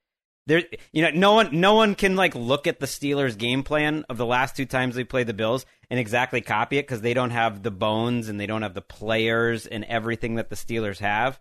There, 0.46 0.62
you 0.92 1.02
know, 1.02 1.10
no 1.10 1.34
one, 1.34 1.60
no 1.60 1.74
one 1.74 1.94
can 1.94 2.16
like 2.16 2.34
look 2.34 2.66
at 2.66 2.80
the 2.80 2.86
Steelers' 2.86 3.38
game 3.38 3.62
plan 3.62 4.04
of 4.08 4.16
the 4.16 4.26
last 4.26 4.56
two 4.56 4.66
times 4.66 4.94
they 4.94 5.04
played 5.04 5.28
the 5.28 5.34
Bills 5.34 5.64
and 5.88 6.00
exactly 6.00 6.40
copy 6.40 6.78
it 6.78 6.86
because 6.86 7.00
they 7.00 7.14
don't 7.14 7.30
have 7.30 7.62
the 7.62 7.70
bones 7.70 8.28
and 8.28 8.40
they 8.40 8.46
don't 8.46 8.62
have 8.62 8.74
the 8.74 8.82
players 8.82 9.66
and 9.66 9.84
everything 9.84 10.34
that 10.36 10.50
the 10.50 10.56
Steelers 10.56 10.98
have. 10.98 11.38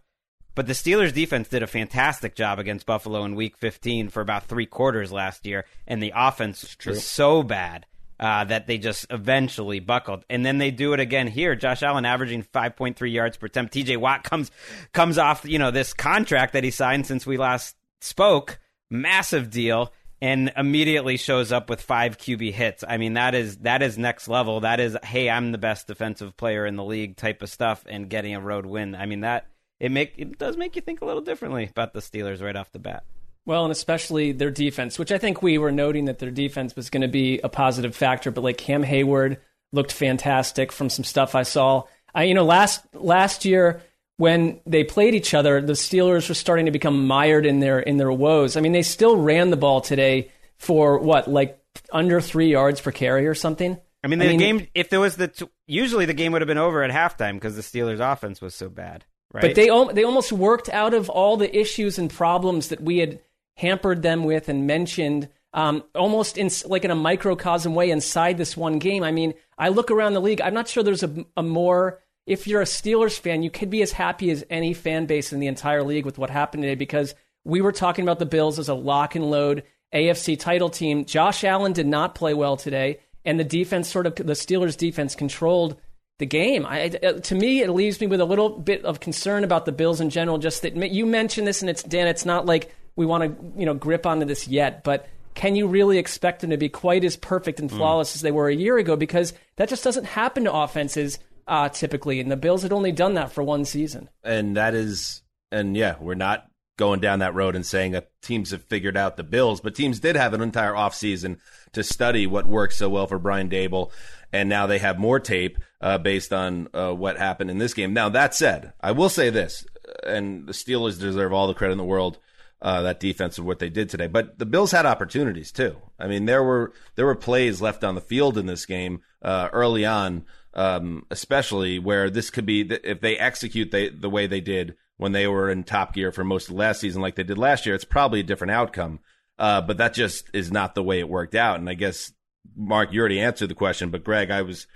But 0.54 0.68
the 0.68 0.74
Steelers' 0.74 1.14
defense 1.14 1.48
did 1.48 1.64
a 1.64 1.68
fantastic 1.68 2.36
job 2.36 2.60
against 2.60 2.86
Buffalo 2.86 3.24
in 3.24 3.36
Week 3.36 3.58
15 3.58 4.10
for 4.10 4.22
about 4.22 4.46
three 4.46 4.66
quarters 4.66 5.12
last 5.12 5.46
year, 5.46 5.66
and 5.88 6.04
the 6.04 6.14
offense 6.16 6.76
was 6.86 7.06
so 7.06 7.42
bad 7.42 7.86
uh, 8.20 8.44
that 8.44 8.68
they 8.68 8.78
just 8.78 9.08
eventually 9.10 9.80
buckled. 9.80 10.26
And 10.30 10.46
then 10.46 10.60
they 10.60 10.70
do 10.70 10.94
it 10.94 11.00
again 11.00 11.28
here. 11.28 11.56
Josh 11.56 11.82
Allen 11.82 12.06
averaging 12.06 12.44
5.3 12.44 13.12
yards 13.12 13.38
per 13.38 13.48
attempt. 13.48 13.74
TJ 13.74 13.98
Watt 13.98 14.24
comes 14.24 14.52
comes 14.94 15.18
off, 15.18 15.46
you 15.46 15.58
know, 15.58 15.72
this 15.72 15.94
contract 15.94 16.54
that 16.54 16.64
he 16.64 16.72
signed 16.72 17.08
since 17.08 17.26
we 17.26 17.38
last 17.38 17.76
spoke. 18.02 18.60
Massive 18.92 19.50
deal 19.50 19.92
and 20.22 20.54
immediately 20.56 21.18
shows 21.18 21.52
up 21.52 21.70
with 21.70 21.82
five 21.82 22.18
QB 22.18 22.54
hits. 22.54 22.84
I 22.88 22.98
mean, 22.98 23.14
that 23.14 23.34
is 23.34 23.58
that 23.60 23.82
is 23.82 23.98
next 23.98 24.28
level. 24.28 24.60
That 24.60 24.80
is, 24.80 24.96
hey, 25.04 25.30
I'm 25.30 25.52
the 25.52 25.58
best 25.58 25.88
defensive 25.88 26.38
player 26.38 26.66
in 26.66 26.76
the 26.76 26.84
league 26.84 27.18
type 27.18 27.42
of 27.42 27.50
stuff, 27.50 27.84
and 27.90 28.10
getting 28.10 28.36
a 28.36 28.40
road 28.40 28.66
win. 28.66 28.94
I 28.94 29.08
mean, 29.08 29.22
that 29.22 29.48
it 29.80 29.92
make 29.92 30.14
it 30.18 30.38
does 30.38 30.58
make 30.58 30.76
you 30.76 30.82
think 30.82 31.02
a 31.02 31.06
little 31.06 31.24
differently 31.24 31.68
about 31.70 31.94
the 31.94 32.02
Steelers 32.02 32.42
right 32.42 32.56
off 32.56 32.72
the 32.72 32.80
bat. 32.80 33.04
Well, 33.46 33.64
and 33.64 33.72
especially 33.72 34.32
their 34.32 34.52
defense, 34.52 35.00
which 35.00 35.12
I 35.12 35.18
think 35.18 35.42
we 35.42 35.58
were 35.58 35.72
noting 35.72 36.06
that 36.06 36.20
their 36.20 36.30
defense 36.30 36.76
was 36.76 36.92
going 36.92 37.02
to 37.02 37.08
be 37.08 37.40
a 37.40 37.50
positive 37.50 37.96
factor. 37.96 38.30
But 38.30 38.44
like 38.44 38.58
Cam 38.58 38.84
Heyward 38.84 39.38
looked 39.74 39.92
fantastic 39.92 40.72
from 40.72 40.90
some 40.90 41.04
stuff 41.04 41.34
I 41.34 41.44
saw. 41.44 41.84
I, 42.14 42.24
you 42.26 42.36
know, 42.36 42.46
last 42.46 42.86
last 42.94 43.46
year 43.46 43.82
when 44.22 44.60
they 44.68 44.84
played 44.84 45.16
each 45.16 45.34
other, 45.34 45.60
the 45.62 45.74
Steelers 45.74 46.30
were 46.30 46.36
starting 46.36 46.68
to 46.68 46.72
become 46.72 47.08
mired 47.08 47.44
in 47.44 47.60
their 47.60 47.80
in 47.80 47.98
their 47.98 48.12
woes. 48.12 48.56
I 48.56 48.62
mean, 48.62 48.72
they 48.72 48.84
still 48.84 49.18
ran 49.18 49.50
the 49.50 49.58
ball 49.58 49.82
today 49.82 50.30
for 50.58 51.00
what, 51.00 51.28
like 51.28 51.60
under 51.92 52.22
three 52.22 52.52
yards 52.52 52.80
per 52.80 52.92
carry 52.92 53.26
or 53.26 53.34
something. 53.34 53.80
I 54.04 54.08
mean, 54.08 54.20
the 54.20 54.26
I 54.26 54.28
mean, 54.30 54.40
game. 54.40 54.68
If 54.76 54.90
there 54.90 55.00
was 55.00 55.16
the 55.16 55.30
t- 55.30 55.50
usually 55.66 56.06
the 56.06 56.14
game 56.14 56.34
would 56.34 56.44
have 56.44 56.48
been 56.48 56.60
over 56.60 56.84
at 56.84 56.92
halftime 56.92 57.34
because 57.34 57.56
the 57.56 57.64
Steelers' 57.64 58.00
offense 58.00 58.42
was 58.42 58.54
so 58.54 58.70
bad. 58.70 59.06
Right? 59.34 59.42
But 59.42 59.56
they 59.56 59.70
they 59.94 60.04
almost 60.04 60.32
worked 60.32 60.70
out 60.70 60.94
of 60.94 61.10
all 61.10 61.36
the 61.36 61.60
issues 61.60 61.98
and 61.98 62.08
problems 62.08 62.68
that 62.68 62.80
we 62.80 63.00
had 63.00 63.22
hampered 63.58 64.04
them 64.04 64.24
with 64.24 64.50
and 64.50 64.68
mentioned 64.68 65.30
um, 65.56 65.84
almost 65.96 66.38
in 66.38 66.52
like 66.68 66.86
in 66.86 66.92
a 66.92 66.96
microcosm 66.96 67.74
way 67.74 67.90
inside 67.90 68.38
this 68.38 68.56
one 68.56 68.78
game. 68.78 69.04
I 69.04 69.12
mean, 69.12 69.34
I 69.58 69.70
look 69.70 69.90
around 69.90 70.14
the 70.14 70.22
league. 70.22 70.42
I'm 70.42 70.54
not 70.54 70.68
sure 70.68 70.84
there's 70.84 71.02
a, 71.02 71.26
a 71.36 71.42
more. 71.42 72.00
If 72.32 72.48
you're 72.48 72.62
a 72.62 72.64
Steelers 72.64 73.20
fan, 73.20 73.44
you 73.44 73.50
could 73.50 73.70
be 73.70 73.82
as 73.82 73.92
happy 73.92 74.32
as 74.32 74.46
any 74.50 74.74
fan 74.74 75.06
base 75.06 75.34
in 75.34 75.42
the 75.42 75.48
entire 75.48 75.84
league 75.84 76.06
with 76.06 76.18
what 76.18 76.30
happened 76.30 76.64
today 76.64 76.76
because 76.76 77.14
we 77.44 77.60
were 77.60 77.74
talking 77.74 78.04
about 78.04 78.20
the 78.20 78.26
Bills 78.26 78.58
as 78.58 78.70
a 78.70 78.74
lock 78.74 79.16
and 79.16 79.30
load 79.30 79.64
AFC 79.94 80.40
title 80.40 80.70
team. 80.70 81.04
Josh 81.04 81.44
Allen 81.44 81.74
did 81.74 81.88
not 81.88 82.16
play 82.16 82.34
well 82.34 82.56
today, 82.56 83.02
and 83.26 83.38
the 83.38 83.44
defense 83.44 83.90
sort 83.90 84.06
of 84.06 84.16
the 84.16 84.32
Steelers 84.32 84.78
defense 84.78 85.14
controlled 85.14 85.76
the 86.20 86.26
game. 86.26 86.66
I, 86.66 86.88
to 86.88 87.36
me, 87.36 87.64
it 87.64 87.70
leaves 87.70 88.00
me 88.00 88.08
with 88.08 88.22
a 88.22 88.26
little 88.26 88.48
bit 88.48 88.86
of 88.86 89.02
concern 89.02 89.44
about 89.44 89.66
the 89.66 89.74
Bills 89.74 90.00
in 90.00 90.10
general. 90.10 90.38
Just 90.38 90.62
that 90.62 90.78
you 90.78 91.06
mentioned 91.06 91.48
this, 91.48 91.60
and 91.60 91.70
it's 91.70 91.84
Dan. 91.84 92.08
It's 92.08 92.24
not 92.24 92.46
like 92.46 92.74
we 92.96 93.06
want 93.06 93.24
to 93.26 93.60
you 93.60 93.66
know 93.66 93.74
grip 93.74 94.06
onto 94.06 94.26
this 94.26 94.48
yet, 94.48 94.86
but 94.86 95.10
can 95.34 95.58
you 95.58 95.68
really 95.68 95.98
expect 95.98 96.40
them 96.40 96.52
to 96.52 96.58
be 96.58 96.70
quite 96.70 97.04
as 97.04 97.18
perfect 97.18 97.60
and 97.60 97.70
hmm. 97.70 97.76
flawless 97.76 98.14
mm. 98.14 98.16
as 98.16 98.22
they 98.22 98.32
were 98.32 98.48
a 98.48 98.56
year 98.56 98.78
ago? 98.78 98.96
Because 98.96 99.34
that 99.58 99.68
just 99.68 99.84
doesn't 99.84 100.06
happen 100.06 100.46
to 100.46 100.54
offenses 100.54 101.20
uh, 101.48 101.70
typically, 101.70 102.20
and 102.20 102.32
the 102.32 102.38
Bills 102.38 102.64
had 102.64 102.74
only 102.74 102.92
done 102.92 103.16
that 103.16 103.32
for 103.32 103.44
one 103.44 103.66
season. 103.66 104.10
And 104.24 104.58
that 104.58 104.74
is, 104.74 105.22
and 105.52 105.76
yeah, 105.76 105.96
we're 106.00 106.16
not 106.16 106.48
going 106.78 107.00
down 107.00 107.20
that 107.20 107.36
road 107.36 107.56
and 107.56 107.66
saying 107.66 107.92
that 107.92 108.10
teams 108.22 108.52
have 108.52 108.64
figured 108.64 108.98
out 108.98 109.18
the 109.18 109.24
Bills, 109.24 109.62
but 109.62 109.76
teams 109.76 110.00
did 110.00 110.16
have 110.16 110.34
an 110.34 110.42
entire 110.42 110.74
offseason 110.74 111.38
to 111.74 111.84
study 111.84 112.26
what 112.26 112.48
works 112.48 112.78
so 112.78 112.90
well 112.90 113.08
for 113.08 113.20
Brian 113.20 113.50
Daboll. 113.50 113.92
and 114.34 114.50
now 114.50 114.66
they 114.68 114.80
have 114.80 114.98
more 114.98 115.20
tape 115.20 115.60
uh, 115.82 115.98
based 115.98 116.32
on 116.34 116.70
uh, 116.74 116.92
what 116.94 117.18
happened 117.18 117.52
in 117.52 117.58
this 117.58 117.74
game. 117.74 117.94
Now, 117.94 118.10
that 118.10 118.34
said, 118.34 118.74
I 118.82 118.94
will 118.94 119.10
say 119.10 119.30
this, 119.30 119.66
and 120.06 120.48
the 120.48 120.54
Steelers 120.54 121.00
deserve 121.00 121.34
all 121.34 121.48
the 121.48 121.54
credit 121.54 121.74
in 121.74 121.78
the 121.78 121.84
world 121.84 122.18
uh, 122.62 122.84
that 122.84 123.00
defense 123.00 123.38
of 123.38 123.46
what 123.46 123.60
they 123.60 123.70
did 123.70 123.90
today. 123.90 124.08
But 124.08 124.38
the 124.38 124.46
Bills 124.46 124.72
had 124.72 124.86
opportunities 124.86 125.52
too. 125.52 125.78
I 126.00 126.08
mean, 126.08 126.26
there 126.26 126.44
were 126.44 126.74
there 126.96 127.06
were 127.06 127.16
plays 127.16 127.62
left 127.62 127.84
on 127.84 127.96
the 127.96 128.02
field 128.02 128.38
in 128.38 128.46
this 128.46 128.66
game 128.66 129.02
uh, 129.22 129.50
early 129.52 129.86
on, 129.86 130.26
um, 130.54 131.06
especially 131.10 131.80
where 131.80 132.10
this 132.10 132.30
could 132.30 132.46
be 132.46 132.62
if 132.62 133.02
they 133.02 133.18
execute 133.18 133.72
they, 133.72 133.90
the 133.90 134.10
way 134.10 134.28
they 134.28 134.42
did 134.42 134.76
when 134.98 135.12
they 135.12 135.28
were 135.28 135.50
in 135.50 135.64
top 135.64 135.94
gear 135.94 136.12
for 136.12 136.24
most 136.24 136.50
of 136.50 136.56
last 136.56 136.82
season, 136.82 137.02
like 137.02 137.16
they 137.16 137.24
did 137.24 137.38
last 137.38 137.66
year. 137.66 137.74
It's 137.74 137.86
probably 137.86 138.20
a 138.20 138.24
different 138.24 138.52
outcome. 138.52 139.00
Uh, 139.40 139.62
but 139.62 139.78
that 139.78 139.94
just 139.94 140.30
is 140.34 140.52
not 140.52 140.76
the 140.76 140.84
way 140.84 141.00
it 141.00 141.10
worked 141.10 141.34
out. 141.34 141.60
And 141.60 141.68
I 141.68 141.74
guess 141.74 142.12
Marc, 142.56 142.94
you 142.94 143.00
already 143.00 143.20
answered 143.20 143.50
the 143.50 143.56
question, 143.56 143.90
but 143.90 144.04
Gregg, 144.04 144.30
I 144.30 144.44
was, 144.44 144.68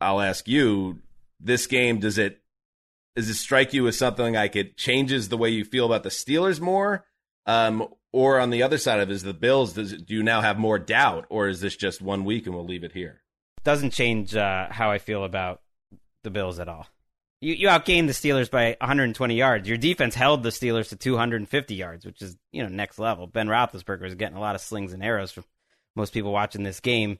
I'll 0.00 0.20
ask 0.20 0.46
you. 0.46 0.98
This 1.42 1.66
game, 1.66 2.00
does 2.00 2.18
it 2.18 2.42
does 3.16 3.30
it 3.30 3.34
strike 3.34 3.72
you 3.72 3.88
as 3.88 3.96
something 3.96 4.34
like 4.34 4.56
it 4.56 4.76
changes 4.76 5.28
the 5.28 5.38
way 5.38 5.48
you 5.50 5.64
feel 5.64 5.86
about 5.86 6.02
the 6.02 6.10
Steelers 6.10 6.60
more? 6.60 7.06
Um, 7.46 7.88
or 8.12 8.38
on 8.38 8.50
the 8.50 8.62
other 8.62 8.78
side 8.78 9.00
of 9.00 9.10
it, 9.10 9.12
is 9.14 9.22
the 9.22 9.34
Bills, 9.34 9.72
does, 9.72 9.92
do 9.94 10.14
you 10.14 10.22
now 10.22 10.40
have 10.40 10.58
more 10.58 10.78
doubt, 10.78 11.26
or 11.28 11.48
is 11.48 11.60
this 11.60 11.76
just 11.76 12.02
one 12.02 12.24
week 12.24 12.46
and 12.46 12.54
we'll 12.54 12.66
leave 12.66 12.84
it 12.84 12.92
here? 12.92 13.19
Doesn't 13.64 13.90
change 13.90 14.34
uh, 14.34 14.68
how 14.70 14.90
I 14.90 14.98
feel 14.98 15.24
about 15.24 15.60
the 16.22 16.30
Bills 16.30 16.58
at 16.58 16.68
all. 16.68 16.86
You, 17.40 17.54
you 17.54 17.68
outgained 17.68 18.06
the 18.06 18.12
Steelers 18.12 18.50
by 18.50 18.76
120 18.80 19.34
yards. 19.34 19.68
Your 19.68 19.78
defense 19.78 20.14
held 20.14 20.42
the 20.42 20.50
Steelers 20.50 20.90
to 20.90 20.96
250 20.96 21.74
yards, 21.74 22.04
which 22.04 22.20
is 22.22 22.36
you 22.52 22.62
know 22.62 22.68
next 22.68 22.98
level. 22.98 23.26
Ben 23.26 23.48
Roethlisberger 23.48 24.06
is 24.06 24.14
getting 24.14 24.36
a 24.36 24.40
lot 24.40 24.54
of 24.54 24.60
slings 24.60 24.92
and 24.92 25.02
arrows 25.02 25.32
from 25.32 25.44
most 25.96 26.12
people 26.12 26.32
watching 26.32 26.62
this 26.62 26.80
game 26.80 27.18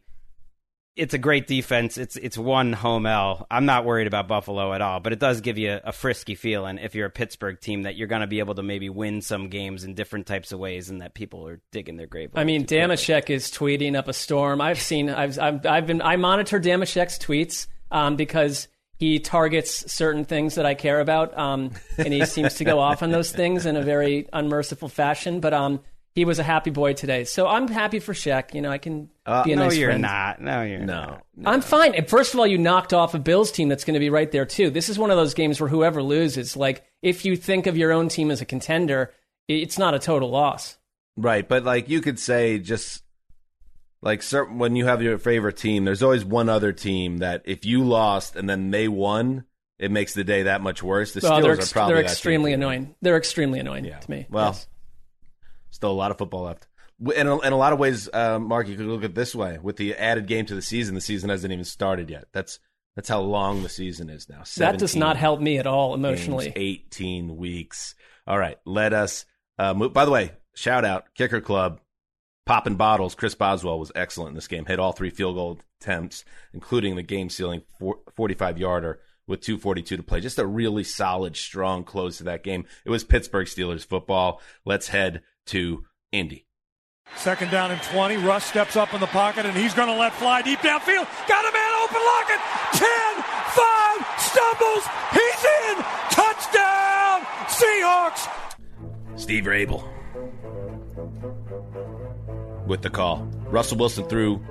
it's 0.96 1.14
a 1.14 1.18
great 1.18 1.46
defense. 1.46 1.96
It's 1.96 2.16
it's 2.16 2.37
one 2.37 2.72
home 2.72 3.07
L. 3.07 3.46
I'm 3.50 3.64
not 3.64 3.85
worried 3.85 4.07
about 4.07 4.29
Buffalo 4.29 4.72
at 4.72 4.81
all, 4.81 5.00
but 5.00 5.12
it 5.12 5.18
does 5.18 5.40
give 5.40 5.57
you 5.57 5.72
a, 5.72 5.81
a 5.85 5.92
frisky 5.92 6.35
feeling 6.35 6.79
if 6.79 6.94
you're 6.94 7.07
a 7.07 7.11
Pittsburgh 7.11 7.61
team 7.61 7.83
that 7.83 7.96
you're 7.96 8.09
going 8.09 8.22
to 8.22 8.26
be 8.26 8.40
able 8.40 8.57
to 8.57 8.62
maybe 8.62 8.90
win 8.90 9.22
some 9.22 9.48
games 9.48 9.85
in 9.85 9.94
different 9.94 10.26
types 10.26 10.53
of 10.53 10.59
ways, 10.59 10.90
and 10.90 11.00
that 11.00 11.14
people 11.14 11.46
are 11.46 11.61
digging 11.72 11.96
their 11.96 12.07
grave. 12.07 12.31
I 12.35 12.44
mean, 12.44 12.66
Damashek 12.66 13.31
is 13.31 13.50
tweeting 13.50 13.96
up 13.96 14.09
a 14.09 14.12
storm. 14.12 14.61
I've 14.61 14.81
seen. 14.81 15.09
I've 15.09 15.38
I've, 15.38 15.64
I've 15.64 15.87
been. 15.87 16.03
I 16.03 16.16
monitor 16.16 16.61
Damashek's 16.61 17.18
tweets 17.18 17.66
um, 17.90 18.16
because 18.16 18.68
he 18.98 19.18
targets 19.18 19.90
certain 19.90 20.26
things 20.26 20.57
that 20.57 20.66
I 20.66 20.74
care 20.74 21.00
about, 21.00 21.37
um, 21.38 21.70
and 21.96 22.12
he 22.12 22.26
seems 22.26 22.57
to 22.57 22.64
go 22.64 22.79
off 22.79 23.03
on 23.03 23.11
those 23.11 23.33
things 23.33 23.64
in 23.64 23.76
a 23.76 23.83
very 23.83 24.29
unmerciful 24.33 24.88
fashion. 24.88 25.40
But 25.40 25.55
um, 25.55 25.81
he 26.12 26.25
was 26.25 26.38
a 26.38 26.42
happy 26.42 26.70
boy 26.70 26.92
today. 26.94 27.25
So 27.25 27.46
I'm 27.46 27.68
happy 27.68 28.01
for 28.01 28.12
Shaq. 28.12 28.55
You 28.55 28.62
know, 28.62 28.70
I 28.70 28.79
can 28.79 29.11
uh, 29.27 29.44
be 29.44 29.53
a 29.53 29.57
no, 29.57 29.64
nice 29.64 29.77
you're 29.77 29.90
friend. 29.90 30.03
not. 30.03 30.40
No, 30.40 30.62
you're 30.62 30.81
no, 30.81 30.87
not. 30.87 31.23
No. 31.37 31.51
I'm 31.51 31.61
fine. 31.61 32.05
First 32.07 32.35
of 32.35 32.40
all, 32.40 32.46
you 32.46 32.59
knocked 32.59 32.92
off 32.92 33.14
a 33.14 33.18
Bills 33.18 33.53
team 33.53 33.68
that's 33.68 33.85
going 33.85 33.94
to 33.94 34.01
be 34.01 34.11
right 34.11 34.31
there 34.31 34.44
too. 34.44 34.70
This 34.70 34.88
is 34.88 34.99
one 34.99 35.11
of 35.11 35.16
those 35.16 35.35
games 35.35 35.61
where 35.61 35.68
whoever 35.68 36.03
loses, 36.03 36.57
like 36.57 36.85
if 37.03 37.25
you 37.25 37.37
think 37.37 37.66
of 37.66 37.77
your 37.77 37.92
own 37.92 38.09
team 38.09 38.31
as 38.31 38.40
a 38.40 38.44
contender, 38.44 39.12
it's 39.49 39.79
not 39.79 39.94
a 39.94 39.99
total 39.99 40.31
loss. 40.31 40.77
Right, 41.16 41.46
but 41.46 41.64
like 41.64 41.88
you 41.88 42.01
could 42.01 42.18
say 42.18 42.59
just 42.59 43.03
like 44.03 44.23
certain 44.23 44.59
when 44.59 44.77
you 44.77 44.87
have 44.87 45.03
your 45.03 45.18
favorite 45.18 45.57
team, 45.57 45.85
there's 45.85 46.03
always 46.03 46.25
one 46.25 46.49
other 46.49 46.73
team 46.73 47.18
that 47.18 47.42
if 47.44 47.64
you 47.64 47.85
lost 47.85 48.37
and 48.37 48.49
then 48.49 48.70
they 48.70 48.88
won, 48.88 49.44
it 49.79 49.90
makes 49.90 50.14
the 50.14 50.25
day 50.25 50.44
that 50.44 50.61
much 50.61 50.83
worse. 50.83 51.12
The 51.12 51.20
well, 51.23 51.40
Steelers 51.40 51.59
ex- 51.59 51.70
are 51.70 51.73
probably 51.73 51.94
they're 51.94 52.05
extremely 52.05 52.53
annoying. 52.53 52.94
They're 53.01 53.16
extremely 53.16 53.61
annoying 53.61 53.85
yeah. 53.85 53.99
to 53.99 54.11
me. 54.11 54.27
Well, 54.31 54.49
yes. 54.49 54.66
Still 55.81 55.93
a 55.93 55.93
lot 55.93 56.11
of 56.11 56.19
football 56.19 56.43
left. 56.43 56.66
In 57.16 57.27
a, 57.27 57.38
in 57.38 57.55
a 57.55 57.57
lot 57.57 57.73
of 57.73 57.79
ways, 57.79 58.07
uh, 58.12 58.38
Marc, 58.38 58.69
you 58.69 58.77
could 58.77 58.85
look 58.85 59.03
at 59.03 59.14
this 59.14 59.35
way: 59.35 59.59
with 59.62 59.77
the 59.77 59.95
added 59.95 60.27
game 60.27 60.45
to 60.45 60.55
the 60.55 60.61
season, 60.61 60.95
the 60.95 61.01
season 61.01 61.31
hasn't 61.31 61.51
even 61.51 61.64
started 61.64 62.11
yet. 62.11 62.27
That's 62.33 62.59
that's 62.97 63.09
how 63.09 63.21
long 63.21 63.62
the 63.62 63.71
season 63.71 64.11
is 64.11 64.29
now. 64.29 64.43
That 64.59 64.79
does 64.79 64.95
not 64.95 65.16
help 65.16 65.40
me 65.40 65.57
at 65.57 65.66
all 65.66 65.95
emotionally. 65.95 66.51
Games, 66.51 66.57
Eighteen 66.57 67.38
weeks. 67.38 67.95
All 68.27 68.38
right, 68.38 68.59
let 68.66 68.93
us. 68.93 69.25
Uh, 69.59 69.73
move. 69.73 69.95
By 69.95 70.05
the 70.05 70.11
way, 70.11 70.33
shout 70.55 70.85
out 70.85 71.14
Kicker 71.14 71.40
Club, 71.40 71.81
popping 72.45 72.77
bottles. 72.77 73.14
Chris 73.14 73.35
Boswell 73.35 73.79
was 73.79 73.90
excellent 73.95 74.33
in 74.33 74.35
this 74.35 74.49
game. 74.49 74.66
Hit 74.66 74.79
all 74.79 74.93
three 74.93 75.09
field 75.09 75.37
goal 75.37 75.59
attempts, 75.81 76.27
including 76.53 76.97
the 76.97 77.03
game 77.03 77.31
sealing 77.31 77.62
45 78.16 78.59
yarder 78.59 79.01
with 79.27 79.40
242 79.40 79.97
to 79.97 80.03
play. 80.03 80.21
Just 80.21 80.38
a 80.38 80.47
really 80.47 80.85
solid, 80.85 81.37
strong 81.37 81.85
close 81.85 82.19
to 82.19 82.25
that 82.25 82.45
game. 82.45 82.66
It 82.85 82.90
was 82.90 83.05
Pittsburgh 83.05 83.47
Steelers 83.47 83.87
football. 83.87 84.43
Let's 84.66 84.88
head 84.88 85.23
to 85.46 85.85
Indy. 86.12 86.46
Second 87.16 87.50
down 87.50 87.70
and 87.70 87.83
20. 87.83 88.18
Russ 88.18 88.44
steps 88.44 88.76
up 88.76 88.94
in 88.94 89.00
the 89.00 89.07
pocket 89.09 89.44
and 89.44 89.57
he's 89.57 89.74
going 89.74 89.88
to 89.88 89.94
let 89.94 90.12
fly 90.12 90.42
deep 90.42 90.61
downfield. 90.61 91.09
Got 91.29 91.44
a 91.44 91.53
man 91.53 91.72
open. 91.83 92.00
Lockett. 92.07 92.40
10. 92.74 93.11
five, 93.50 94.07
stumbles, 94.18 94.85
he's 95.12 95.44
in! 95.44 95.76
Touchdown, 96.11 97.22
Seahawks! 97.48 98.29
Steve 99.16 99.44
Raible 99.44 99.85
with 102.66 102.83
the 102.83 102.90
call. 102.90 103.29
Russell 103.48 103.79
Wilson 103.79 104.09
threw 104.09 104.44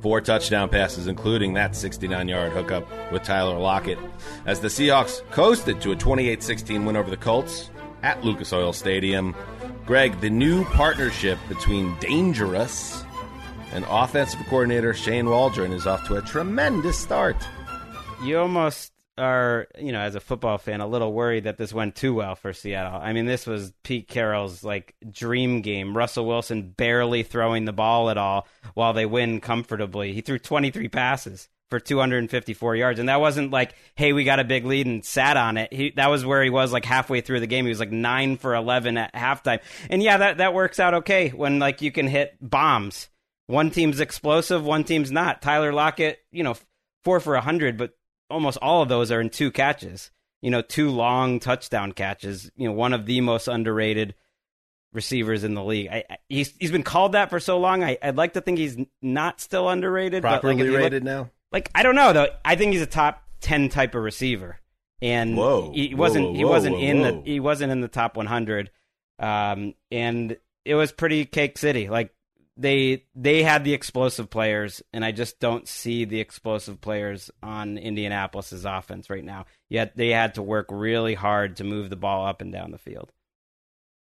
four 0.00 0.20
touchdown 0.20 0.68
passes, 0.68 1.06
including 1.06 1.54
that 1.54 1.76
69 1.76 2.28
yard 2.28 2.52
hookup 2.52 3.12
with 3.12 3.22
Tyler 3.22 3.58
Lockett, 3.58 3.98
as 4.46 4.60
the 4.60 4.68
Seahawks 4.68 5.22
coasted 5.30 5.80
to 5.82 5.92
a 5.92 5.96
28 5.96 6.42
16 6.42 6.84
win 6.84 6.96
over 6.96 7.10
the 7.10 7.16
Colts 7.16 7.70
at 8.02 8.24
Lucas 8.24 8.52
Oil 8.52 8.72
Stadium. 8.72 9.34
Gregg, 9.88 10.20
the 10.20 10.28
new 10.28 10.66
partnership 10.66 11.38
between 11.48 11.96
DangeRuss 11.96 13.06
and 13.72 13.86
offensive 13.88 14.38
coordinator 14.40 14.92
Shane 14.92 15.30
Waldron 15.30 15.72
is 15.72 15.86
off 15.86 16.06
to 16.08 16.16
a 16.16 16.20
tremendous 16.20 16.98
start. 16.98 17.36
You 18.22 18.38
almost 18.38 18.92
are, 19.16 19.66
you 19.78 19.92
know, 19.92 20.00
as 20.00 20.14
a 20.14 20.20
football 20.20 20.58
fan, 20.58 20.82
a 20.82 20.86
little 20.86 21.14
worried 21.14 21.44
that 21.44 21.56
this 21.56 21.72
went 21.72 21.94
too 21.94 22.12
well 22.12 22.34
for 22.34 22.52
Seattle. 22.52 23.00
I 23.00 23.14
mean, 23.14 23.24
this 23.24 23.46
was 23.46 23.72
Pete 23.82 24.08
Carroll's 24.08 24.62
like 24.62 24.94
dream 25.10 25.62
game. 25.62 25.96
Russell 25.96 26.26
Wilson 26.26 26.68
barely 26.68 27.22
throwing 27.22 27.64
the 27.64 27.72
ball 27.72 28.10
at 28.10 28.18
all 28.18 28.46
while 28.74 28.92
they 28.92 29.06
win 29.06 29.40
comfortably. 29.40 30.12
He 30.12 30.20
threw 30.20 30.38
23 30.38 30.88
passes 30.88 31.48
for 31.70 31.80
254 31.80 32.76
yards, 32.76 32.98
and 33.00 33.08
that 33.08 33.20
wasn't 33.20 33.50
like, 33.50 33.74
hey, 33.94 34.12
we 34.12 34.24
got 34.24 34.40
a 34.40 34.44
big 34.44 34.64
lead 34.64 34.86
and 34.86 35.04
sat 35.04 35.36
on 35.36 35.56
it. 35.56 35.72
He, 35.72 35.90
that 35.96 36.10
was 36.10 36.24
where 36.24 36.42
he 36.42 36.50
was 36.50 36.72
like 36.72 36.84
halfway 36.84 37.20
through 37.20 37.40
the 37.40 37.46
game. 37.46 37.64
He 37.64 37.70
was 37.70 37.80
like 37.80 37.92
nine 37.92 38.36
for 38.36 38.54
11 38.54 38.96
at 38.96 39.14
halftime, 39.14 39.60
and 39.90 40.02
yeah, 40.02 40.16
that 40.18 40.38
that 40.38 40.54
works 40.54 40.80
out 40.80 40.94
okay 40.94 41.28
when 41.30 41.58
like 41.58 41.82
you 41.82 41.92
can 41.92 42.06
hit 42.06 42.36
bombs. 42.40 43.08
One 43.46 43.70
team's 43.70 44.00
explosive, 44.00 44.64
one 44.64 44.84
team's 44.84 45.10
not. 45.10 45.40
Tyler 45.40 45.72
Lockett, 45.72 46.18
you 46.30 46.44
know, 46.44 46.54
four 47.02 47.18
for 47.20 47.32
100, 47.32 47.78
but 47.78 47.96
almost 48.28 48.58
all 48.60 48.82
of 48.82 48.88
those 48.88 49.10
are 49.10 49.20
in 49.20 49.30
two 49.30 49.50
catches. 49.50 50.10
You 50.42 50.50
know, 50.50 50.62
two 50.62 50.90
long 50.90 51.40
touchdown 51.40 51.92
catches. 51.92 52.50
You 52.56 52.68
know, 52.68 52.74
one 52.74 52.92
of 52.92 53.06
the 53.06 53.20
most 53.20 53.48
underrated 53.48 54.14
receivers 54.92 55.44
in 55.44 55.54
the 55.54 55.64
league. 55.64 55.88
I, 55.90 56.04
I, 56.08 56.16
he's 56.28 56.54
he's 56.58 56.70
been 56.70 56.82
called 56.82 57.12
that 57.12 57.30
for 57.30 57.40
so 57.40 57.58
long. 57.58 57.82
I, 57.82 57.98
would 58.04 58.16
like 58.16 58.34
to 58.34 58.40
think 58.40 58.58
he's 58.58 58.76
not 59.02 59.40
still 59.40 59.68
underrated. 59.68 60.22
Properly 60.22 60.56
but 60.56 60.66
like 60.66 60.76
rated 60.76 61.04
look, 61.04 61.12
now. 61.12 61.30
Like 61.52 61.70
I 61.74 61.82
don't 61.82 61.94
know 61.94 62.12
though. 62.12 62.28
I 62.44 62.56
think 62.56 62.72
he's 62.72 62.82
a 62.82 62.86
top 62.86 63.22
ten 63.40 63.68
type 63.68 63.94
of 63.94 64.02
receiver, 64.02 64.60
and 65.00 65.36
whoa, 65.36 65.72
he 65.72 65.94
wasn't 65.94 66.26
whoa, 66.26 66.32
whoa, 66.32 66.38
he 66.38 66.44
wasn't 66.44 66.76
in 66.76 67.02
the 67.02 67.22
he 67.24 67.40
wasn't 67.40 67.72
in 67.72 67.80
the 67.80 67.88
top 67.88 68.16
100. 68.16 68.70
Um, 69.20 69.74
and 69.90 70.36
it 70.64 70.74
was 70.74 70.92
pretty 70.92 71.24
cake 71.24 71.58
city. 71.58 71.88
Like 71.88 72.14
they 72.56 73.04
they 73.14 73.42
had 73.42 73.64
the 73.64 73.72
explosive 73.72 74.28
players, 74.28 74.82
and 74.92 75.04
I 75.04 75.12
just 75.12 75.40
don't 75.40 75.66
see 75.66 76.04
the 76.04 76.20
explosive 76.20 76.80
players 76.80 77.30
on 77.42 77.78
Indianapolis's 77.78 78.64
offense 78.64 79.08
right 79.08 79.24
now. 79.24 79.46
Yet 79.68 79.96
they 79.96 80.10
had 80.10 80.34
to 80.34 80.42
work 80.42 80.66
really 80.70 81.14
hard 81.14 81.56
to 81.56 81.64
move 81.64 81.88
the 81.88 81.96
ball 81.96 82.26
up 82.26 82.42
and 82.42 82.52
down 82.52 82.72
the 82.72 82.78
field. 82.78 83.12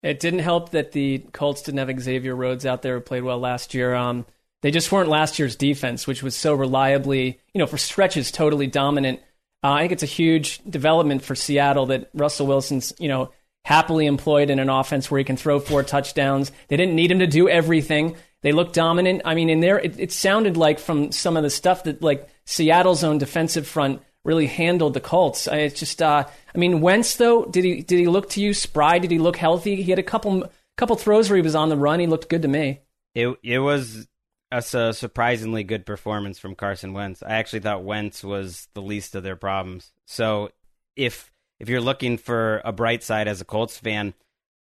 It 0.03 0.19
didn't 0.19 0.39
help 0.39 0.69
that 0.69 0.93
the 0.93 1.19
Colts 1.33 1.63
didn't 1.63 1.79
have 1.79 1.99
Xavier 1.99 2.35
Rhodes 2.35 2.65
out 2.65 2.81
there 2.81 2.95
who 2.95 3.01
played 3.01 3.23
well 3.23 3.39
last 3.39 3.73
year. 3.73 3.93
Um, 3.93 4.25
they 4.61 4.71
just 4.71 4.91
weren't 4.91 5.09
last 5.09 5.39
year's 5.39 5.55
defense, 5.55 6.07
which 6.07 6.23
was 6.23 6.35
so 6.35 6.53
reliably, 6.53 7.39
you 7.53 7.59
know, 7.59 7.67
for 7.67 7.77
stretches 7.77 8.31
totally 8.31 8.67
dominant. 8.67 9.19
Uh, 9.63 9.71
I 9.71 9.81
think 9.81 9.91
it's 9.93 10.03
a 10.03 10.07
huge 10.07 10.59
development 10.69 11.23
for 11.23 11.35
Seattle 11.35 11.87
that 11.87 12.09
Russell 12.13 12.47
Wilson's, 12.47 12.93
you 12.99 13.07
know, 13.07 13.31
happily 13.65 14.05
employed 14.05 14.49
in 14.49 14.59
an 14.59 14.69
offense 14.69 15.11
where 15.11 15.17
he 15.17 15.23
can 15.23 15.37
throw 15.37 15.59
four 15.59 15.83
touchdowns. 15.83 16.51
They 16.69 16.77
didn't 16.77 16.95
need 16.95 17.11
him 17.11 17.19
to 17.19 17.27
do 17.27 17.49
everything. 17.49 18.15
They 18.41 18.51
looked 18.51 18.73
dominant. 18.73 19.23
I 19.25 19.35
mean, 19.35 19.49
in 19.49 19.59
there, 19.59 19.79
it, 19.79 19.99
it 19.99 20.11
sounded 20.11 20.57
like 20.57 20.79
from 20.79 21.11
some 21.11 21.35
of 21.35 21.43
the 21.43 21.49
stuff 21.49 21.83
that 21.83 22.01
like 22.01 22.29
Seattle's 22.45 23.03
own 23.03 23.17
defensive 23.17 23.67
front 23.67 24.01
really 24.23 24.47
handled 24.47 24.93
the 24.93 24.99
Colts. 24.99 25.47
It's 25.47 25.79
just, 25.79 26.01
uh, 26.01 26.25
I 26.53 26.57
mean, 26.57 26.81
Wentz 26.81 27.15
though, 27.15 27.45
did 27.45 27.63
he 27.63 27.81
did 27.81 27.99
he 27.99 28.07
look 28.07 28.29
to 28.31 28.41
you 28.41 28.53
spry? 28.53 28.99
Did 28.99 29.11
he 29.11 29.19
look 29.19 29.37
healthy? 29.37 29.81
He 29.81 29.89
had 29.89 29.99
a 29.99 30.03
couple 30.03 30.49
couple 30.77 30.95
throws 30.95 31.29
where 31.29 31.37
he 31.37 31.41
was 31.41 31.55
on 31.55 31.69
the 31.69 31.77
run. 31.77 31.99
He 31.99 32.07
looked 32.07 32.29
good 32.29 32.43
to 32.43 32.47
me. 32.47 32.81
It 33.15 33.35
it 33.43 33.59
was 33.59 34.07
a, 34.51 34.57
a 34.57 34.93
surprisingly 34.93 35.63
good 35.63 35.85
performance 35.85 36.39
from 36.39 36.55
Carson 36.55 36.93
Wentz. 36.93 37.23
I 37.23 37.35
actually 37.35 37.59
thought 37.59 37.83
Wentz 37.83 38.23
was 38.23 38.67
the 38.73 38.81
least 38.81 39.15
of 39.15 39.23
their 39.23 39.35
problems. 39.35 39.91
So 40.05 40.51
if 40.95 41.31
if 41.59 41.69
you're 41.69 41.81
looking 41.81 42.17
for 42.17 42.61
a 42.63 42.71
bright 42.71 43.03
side 43.03 43.27
as 43.27 43.41
a 43.41 43.45
Colts 43.45 43.77
fan, 43.77 44.13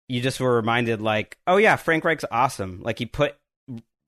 you 0.08 0.22
just 0.22 0.40
were 0.40 0.56
reminded 0.56 1.02
like, 1.02 1.38
oh 1.46 1.58
yeah, 1.58 1.76
Frank 1.76 2.04
Reich's 2.06 2.26
awesome. 2.32 2.82
Like 2.82 3.00
he 3.00 3.06
put 3.06 3.36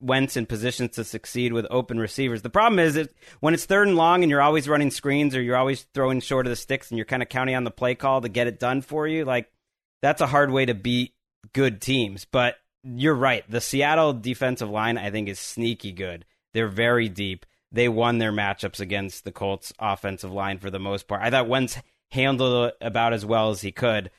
Wentz 0.00 0.36
in 0.36 0.46
positions 0.46 0.92
to 0.92 1.04
succeed 1.04 1.52
with 1.52 1.66
open 1.70 1.98
receivers. 1.98 2.40
The 2.40 2.50
problem 2.50 2.78
is 2.78 2.94
that 2.94 3.12
when 3.40 3.52
it's 3.52 3.66
third 3.66 3.86
and 3.86 3.96
long 3.96 4.22
and 4.22 4.30
you're 4.30 4.40
always 4.40 4.68
running 4.68 4.90
screens 4.90 5.36
or 5.36 5.42
you're 5.42 5.56
always 5.56 5.86
throwing 5.94 6.20
short 6.20 6.46
of 6.46 6.50
the 6.50 6.56
sticks 6.56 6.90
and 6.90 6.96
you're 6.96 7.04
kind 7.04 7.22
of 7.22 7.28
counting 7.28 7.54
on 7.54 7.64
the 7.64 7.70
play 7.70 7.94
call 7.94 8.22
to 8.22 8.28
get 8.28 8.46
it 8.46 8.58
done 8.58 8.80
for 8.80 9.06
you, 9.06 9.24
like 9.24 9.50
that's 10.00 10.22
a 10.22 10.26
hard 10.26 10.50
way 10.50 10.64
to 10.64 10.74
beat 10.74 11.12
good 11.52 11.82
teams. 11.82 12.24
But 12.24 12.56
you're 12.82 13.14
right. 13.14 13.44
The 13.48 13.60
Seattle 13.60 14.12
defensive 14.12 14.70
line, 14.70 14.98
I 14.98 15.10
think, 15.10 15.28
is 15.28 15.38
sneaky 15.38 15.92
good. 15.92 16.24
They're 16.54 16.68
very 16.68 17.08
deep. 17.08 17.46
They 17.72 17.88
won 17.88 18.18
their 18.18 18.32
matchups 18.32 18.80
against 18.80 19.24
the 19.24 19.32
Colts 19.32 19.72
offensive 19.78 20.32
line 20.32 20.58
for 20.58 20.70
the 20.70 20.80
most 20.80 21.06
part. 21.06 21.22
I 21.22 21.30
thought 21.30 21.48
Wentz 21.48 21.78
handled 22.10 22.68
it 22.68 22.74
about 22.80 23.12
as 23.12 23.24
well 23.24 23.50
as 23.50 23.60
he 23.60 23.70
could 23.70 24.10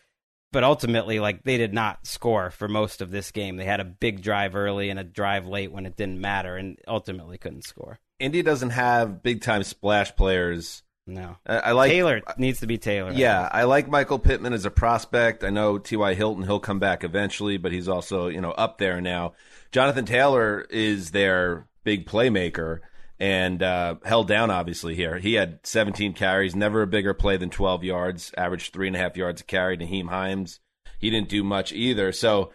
but 0.52 0.64
ultimately, 0.64 1.20
like 1.20 1.44
they 1.44 1.58
did 1.58 1.74
not 1.74 2.06
score 2.06 2.52
for 2.52 2.68
most 2.68 3.02
of 3.02 3.12
this 3.12 3.32
game. 3.32 3.56
They 3.56 3.66
had 3.66 3.80
a 3.80 3.86
big 3.86 4.22
drive 4.22 4.56
early 4.56 4.90
and 4.90 5.00
a 5.00 5.04
drive 5.04 5.48
late 5.48 5.72
when 5.72 5.86
it 5.86 5.96
didn't 5.96 6.20
matter, 6.20 6.58
and 6.58 6.78
ultimately 6.88 7.38
couldn't 7.38 7.64
score. 7.64 8.00
Indy 8.20 8.44
doesn't 8.44 8.72
have 8.72 9.24
big 9.24 9.42
time 9.42 9.64
splash 9.64 10.16
players. 10.16 10.84
No, 11.08 11.38
I, 11.46 11.58
I 11.58 11.72
like 11.72 11.92
Taylor 11.92 12.22
needs 12.38 12.60
to 12.60 12.68
be 12.68 12.78
Taylor. 12.78 13.12
Yeah, 13.12 13.50
I, 13.52 13.62
I 13.62 13.64
like 13.64 13.90
Michael 13.90 14.20
Pittman 14.20 14.54
as 14.54 14.66
a 14.66 14.72
prospect. 14.72 15.44
I 15.44 15.50
know 15.50 15.78
T.Y. 15.78 16.14
Hilton; 16.14 16.44
he'll 16.44 16.60
come 16.60 16.80
back 16.80 17.04
eventually, 17.04 17.58
but 17.58 17.72
he's 17.72 17.88
also 17.88 18.28
you 18.28 18.40
know 18.40 18.52
up 18.52 18.78
there 18.78 19.02
now. 19.02 19.34
Jonathan 19.72 20.06
Taylor 20.06 20.62
is 20.70 21.12
their 21.12 21.68
big 21.84 22.06
playmaker 22.06 22.80
and 23.20 23.62
uh, 23.62 23.96
held 24.04 24.28
down 24.28 24.50
obviously 24.50 24.96
here. 24.96 25.18
He 25.20 25.36
had 25.36 25.60
17 25.64 26.14
carries, 26.14 26.56
never 26.56 26.82
a 26.82 26.88
bigger 26.88 27.14
play 27.14 27.38
than 27.38 27.52
12 27.52 27.84
yards, 27.84 28.32
averaged 28.38 28.74
three 28.74 28.88
and 28.88 28.96
a 28.96 29.00
half 29.00 29.16
yards 29.16 29.42
a 29.42 29.44
carry. 29.44 29.78
Nyheim 29.78 30.10
Hines, 30.10 30.60
he 31.00 31.10
didn't 31.10 31.30
do 31.30 31.44
much 31.44 31.72
either. 31.72 32.12
So 32.12 32.52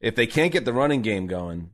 if 0.00 0.14
they 0.14 0.26
can't 0.26 0.52
get 0.52 0.64
the 0.64 0.72
running 0.72 1.02
game 1.02 1.26
going, 1.26 1.70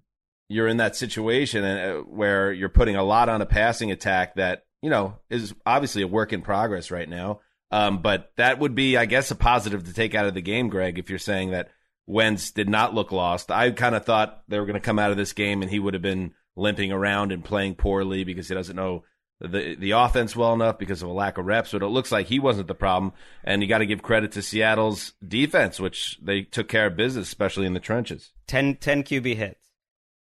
you're 0.49 0.69
in 0.69 0.77
that 0.77 0.95
situation 0.95 1.65
uh, 1.65 1.97
where 2.03 2.53
you're 2.53 2.69
putting 2.69 2.97
a 2.97 3.03
lot 3.03 3.29
on 3.29 3.43
a 3.43 3.47
passing 3.47 3.91
attack 3.91 4.37
that 4.37 4.66
you 4.87 4.91
know 4.91 5.19
is 5.29 5.53
obviously 5.67 6.03
a 6.03 6.07
work 6.07 6.33
in 6.33 6.43
progress 6.43 6.93
right 6.93 7.09
now. 7.09 7.41
Um, 7.73 8.03
but 8.03 8.31
that 8.37 8.61
would 8.61 8.77
be, 8.77 8.97
I 8.97 9.05
guess, 9.05 9.33
a 9.33 9.35
positive 9.35 9.83
to 9.83 9.93
take 9.93 10.15
out 10.15 10.27
of 10.27 10.35
the 10.35 10.41
game, 10.41 10.69
Gregg. 10.69 11.01
If 11.01 11.11
you're 11.11 11.19
saying 11.19 11.51
that 11.51 11.71
Wentz 12.07 12.53
did 12.53 12.69
not 12.69 12.95
look 12.95 13.11
lost, 13.11 13.51
I 13.51 13.73
kind 13.73 13.97
of 13.97 14.05
thought 14.05 14.45
they 14.47 14.61
were 14.61 14.65
going 14.65 14.75
to 14.75 14.81
come 14.81 15.01
out 15.01 15.11
of 15.11 15.17
this 15.17 15.33
game 15.33 15.61
and 15.61 15.71
he 15.73 15.81
would 15.81 15.95
have 15.95 16.05
been 16.05 16.35
limping 16.55 16.93
around 16.93 17.33
and 17.33 17.45
playing 17.45 17.75
poorly 17.75 18.23
because 18.23 18.47
he 18.47 18.55
doesn't 18.55 18.77
know 18.77 19.03
the 19.41 19.75
the 19.75 19.91
offense 19.91 20.37
well 20.37 20.55
enough 20.55 20.79
because 20.79 21.03
of 21.03 21.09
a 21.09 21.13
lack 21.13 21.37
of 21.37 21.47
reps. 21.47 21.73
But 21.73 21.83
it 21.83 21.89
looks 21.89 22.13
like 22.13 22.29
he 22.29 22.39
wasn't 22.39 22.69
the 22.69 22.75
problem, 22.77 23.13
and 23.43 23.61
you 23.61 23.69
got 23.69 23.79
to 23.79 23.87
give 23.87 24.05
credit 24.05 24.31
to 24.33 24.43
Seattle's 24.43 25.15
defense, 25.27 25.81
which 25.81 26.21
they 26.23 26.43
took 26.43 26.69
care 26.69 26.87
of 26.87 26.97
business, 26.97 27.27
especially 27.27 27.67
in 27.67 27.75
the 27.75 27.81
trenches. 27.81 28.31
10, 28.47 28.77
10 28.77 29.03
QB 29.03 29.35
hits, 29.35 29.73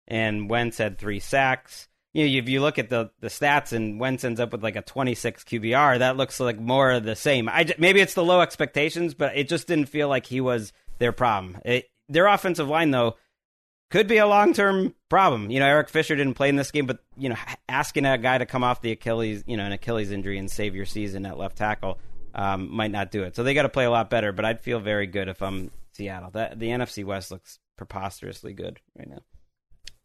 and 0.07 0.47
Wentz 0.47 0.77
had 0.77 0.99
three 0.99 1.19
sacks. 1.19 1.87
You 2.13 2.27
know, 2.27 2.37
if 2.37 2.49
you 2.49 2.61
look 2.61 2.77
at 2.77 2.89
the, 2.89 3.11
the 3.21 3.27
stats 3.27 3.71
and 3.71 3.99
Wentz 3.99 4.23
ends 4.23 4.39
up 4.39 4.51
with 4.51 4.63
like 4.63 4.75
a 4.75 4.81
26 4.81 5.43
QBR, 5.45 5.99
that 5.99 6.17
looks 6.17 6.39
like 6.39 6.59
more 6.59 6.91
of 6.91 7.03
the 7.03 7.15
same. 7.15 7.47
I 7.47 7.73
maybe 7.77 8.01
it's 8.01 8.13
the 8.13 8.23
low 8.23 8.41
expectations, 8.41 9.13
but 9.13 9.35
it 9.37 9.47
just 9.47 9.67
didn't 9.67 9.87
feel 9.87 10.09
like 10.09 10.25
he 10.25 10.41
was 10.41 10.73
their 10.99 11.11
problem. 11.11 11.57
It, 11.63 11.89
their 12.09 12.27
offensive 12.27 12.67
line, 12.67 12.91
though, 12.91 13.15
could 13.89 14.07
be 14.07 14.17
a 14.17 14.27
long 14.27 14.53
term 14.53 14.93
problem. 15.09 15.49
You 15.51 15.59
know, 15.59 15.67
Eric 15.67 15.89
Fisher 15.89 16.15
didn't 16.15 16.33
play 16.33 16.49
in 16.49 16.57
this 16.57 16.71
game, 16.71 16.85
but 16.85 16.99
you 17.17 17.29
know, 17.29 17.37
asking 17.69 18.05
a 18.05 18.17
guy 18.17 18.37
to 18.37 18.45
come 18.45 18.63
off 18.63 18.81
the 18.81 18.91
Achilles, 18.91 19.43
you 19.47 19.55
know, 19.57 19.65
an 19.65 19.71
Achilles 19.71 20.11
injury 20.11 20.37
and 20.37 20.51
save 20.51 20.75
your 20.75 20.85
season 20.85 21.25
at 21.25 21.37
left 21.37 21.57
tackle 21.57 21.99
um, 22.33 22.73
might 22.73 22.91
not 22.91 23.11
do 23.11 23.23
it. 23.23 23.35
So 23.35 23.43
they 23.43 23.53
got 23.53 23.63
to 23.63 23.69
play 23.69 23.85
a 23.85 23.91
lot 23.91 24.09
better. 24.09 24.31
But 24.31 24.45
I'd 24.45 24.61
feel 24.61 24.79
very 24.79 25.07
good 25.07 25.27
if 25.27 25.41
I'm 25.41 25.71
Seattle. 25.93 26.31
That 26.31 26.59
the 26.59 26.69
NFC 26.69 27.05
West 27.05 27.31
looks 27.31 27.59
preposterously 27.77 28.53
good 28.53 28.79
right 28.97 29.09
now. 29.09 29.19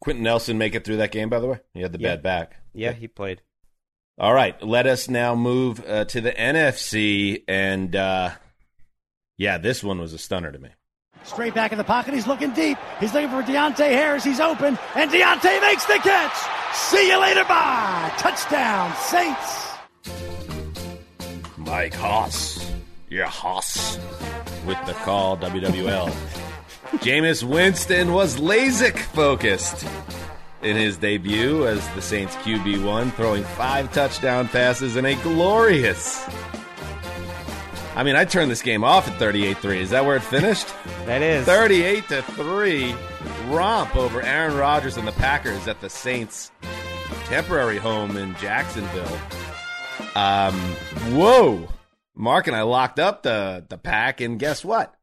Quenton 0.00 0.24
Nelson 0.24 0.58
make 0.58 0.74
it 0.74 0.84
through 0.84 0.98
that 0.98 1.12
game, 1.12 1.28
by 1.28 1.40
the 1.40 1.46
way. 1.46 1.60
He 1.74 1.80
had 1.82 1.92
the 1.92 1.98
yeah. 1.98 2.16
bad 2.16 2.22
back. 2.22 2.56
Yeah, 2.72 2.92
he 2.92 3.08
played. 3.08 3.42
All 4.18 4.32
right, 4.32 4.60
let 4.62 4.86
us 4.86 5.10
now 5.10 5.34
move 5.34 5.84
uh, 5.86 6.06
to 6.06 6.20
the 6.20 6.32
NFC, 6.32 7.42
and 7.46 7.94
uh, 7.94 8.30
yeah, 9.36 9.58
this 9.58 9.84
one 9.84 9.98
was 9.98 10.14
a 10.14 10.18
stunner 10.18 10.50
to 10.50 10.58
me. 10.58 10.70
Straight 11.24 11.54
back 11.54 11.72
in 11.72 11.78
the 11.78 11.84
pocket. 11.84 12.14
He's 12.14 12.26
looking 12.26 12.52
deep. 12.52 12.78
He's 13.00 13.12
looking 13.12 13.28
for 13.28 13.42
Deonte 13.42 13.78
Harris. 13.78 14.22
He's 14.22 14.40
open. 14.40 14.78
And 14.94 15.10
Deonte 15.10 15.60
makes 15.60 15.84
the 15.84 15.94
catch. 15.94 16.36
See 16.72 17.08
you 17.08 17.20
later. 17.20 17.44
Bye. 17.44 18.12
Touchdown, 18.16 18.94
Saints. 18.96 19.66
Mike 21.56 21.94
Hoss. 21.94 22.72
Your 23.08 23.26
Hoss. 23.26 23.98
With 24.66 24.78
the 24.86 24.94
call, 24.94 25.36
WWL. 25.36 26.45
Jameis 26.98 27.42
Winston 27.42 28.12
was 28.12 28.36
LASIK 28.38 28.98
focused. 28.98 29.86
in 30.62 30.76
his 30.76 30.96
debut 30.96 31.66
as 31.66 31.86
the 31.94 32.02
Saints 32.02 32.34
QB1, 32.36 33.12
throwing 33.12 33.44
five 33.44 33.92
touchdown 33.92 34.48
passes 34.48 34.96
in 34.96 35.04
a 35.04 35.14
glorious. 35.16 36.26
I 37.94 38.02
mean, 38.02 38.16
I 38.16 38.24
turned 38.24 38.50
this 38.50 38.62
game 38.62 38.82
off 38.82 39.06
at 39.08 39.16
38 39.18 39.58
3. 39.58 39.80
Is 39.80 39.90
that 39.90 40.04
where 40.04 40.16
it 40.16 40.22
finished? 40.22 40.66
that 41.04 41.22
is. 41.22 41.46
38 41.46 42.08
to 42.08 42.22
3 42.22 42.94
romp 43.46 43.94
over 43.94 44.22
Aaron 44.22 44.56
Rodgers 44.56 44.96
and 44.96 45.06
the 45.06 45.12
Packers 45.12 45.68
at 45.68 45.80
the 45.80 45.88
Saints' 45.88 46.50
temporary 47.26 47.78
home 47.78 48.16
in 48.16 48.34
Jacksonville. 48.36 49.18
Um, 50.16 50.54
whoa. 51.14 51.68
Marc 52.14 52.48
and 52.48 52.56
I 52.56 52.62
locked 52.62 52.98
up 52.98 53.22
the, 53.22 53.64
the 53.68 53.78
pack, 53.78 54.20
and 54.20 54.38
guess 54.38 54.64
what? 54.64 54.95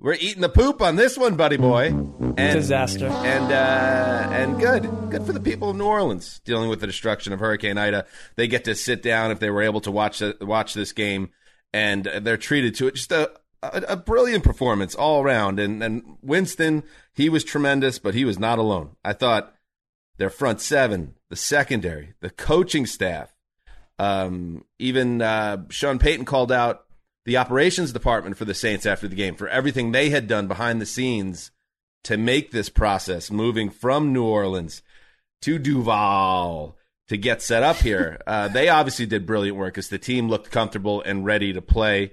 We're 0.00 0.14
eating 0.14 0.42
the 0.42 0.48
poop 0.48 0.80
on 0.80 0.94
this 0.94 1.18
one, 1.18 1.34
buddy 1.34 1.56
boy. 1.56 1.86
And, 1.86 2.36
Disaster. 2.36 3.08
And 3.08 3.50
uh, 3.50 4.28
and 4.30 4.60
good, 4.60 4.84
good 5.10 5.26
for 5.26 5.32
the 5.32 5.40
people 5.40 5.70
of 5.70 5.76
New 5.76 5.86
Orleans 5.86 6.40
dealing 6.44 6.70
with 6.70 6.80
the 6.80 6.86
destruction 6.86 7.32
of 7.32 7.40
Hurricane 7.40 7.76
Ida. 7.76 8.06
They 8.36 8.46
get 8.46 8.64
to 8.66 8.76
sit 8.76 9.02
down 9.02 9.32
if 9.32 9.40
they 9.40 9.50
were 9.50 9.62
able 9.62 9.80
to 9.80 9.90
watch 9.90 10.20
the, 10.20 10.36
watch 10.40 10.74
this 10.74 10.92
game, 10.92 11.30
and 11.72 12.04
they're 12.04 12.36
treated 12.36 12.76
to 12.76 12.86
it. 12.86 12.94
Just 12.94 13.10
a, 13.10 13.32
a, 13.60 13.82
a 13.88 13.96
brilliant 13.96 14.44
performance 14.44 14.94
all 14.94 15.20
around. 15.20 15.58
And 15.58 15.82
and 15.82 16.16
Winston, 16.22 16.84
he 17.12 17.28
was 17.28 17.42
tremendous, 17.42 17.98
but 17.98 18.14
he 18.14 18.24
was 18.24 18.38
not 18.38 18.60
alone. 18.60 18.90
I 19.04 19.14
thought 19.14 19.52
their 20.16 20.30
front 20.30 20.60
seven, 20.60 21.16
the 21.28 21.34
secondary, 21.34 22.14
the 22.20 22.30
coaching 22.30 22.86
staff, 22.86 23.34
um, 23.98 24.64
even 24.78 25.22
uh, 25.22 25.64
Sean 25.70 25.98
Payton 25.98 26.24
called 26.24 26.52
out 26.52 26.84
the 27.28 27.36
operations 27.36 27.92
department 27.92 28.38
for 28.38 28.46
the 28.46 28.54
Saints 28.54 28.86
after 28.86 29.06
the 29.06 29.14
game 29.14 29.34
for 29.34 29.50
everything 29.50 29.92
they 29.92 30.08
had 30.08 30.26
done 30.26 30.48
behind 30.48 30.80
the 30.80 30.86
scenes 30.86 31.50
to 32.02 32.16
make 32.16 32.52
this 32.52 32.70
process 32.70 33.30
moving 33.30 33.68
from 33.68 34.14
New 34.14 34.24
Orleans 34.24 34.80
to 35.42 35.58
Duval 35.58 36.78
to 37.08 37.16
get 37.18 37.42
set 37.42 37.62
up 37.62 37.76
here. 37.76 38.18
Uh, 38.26 38.48
they 38.48 38.70
obviously 38.70 39.04
did 39.04 39.26
brilliant 39.26 39.58
work 39.58 39.76
as 39.76 39.90
the 39.90 39.98
team 39.98 40.30
looked 40.30 40.50
comfortable 40.50 41.02
and 41.02 41.26
ready 41.26 41.52
to 41.52 41.60
play. 41.60 42.12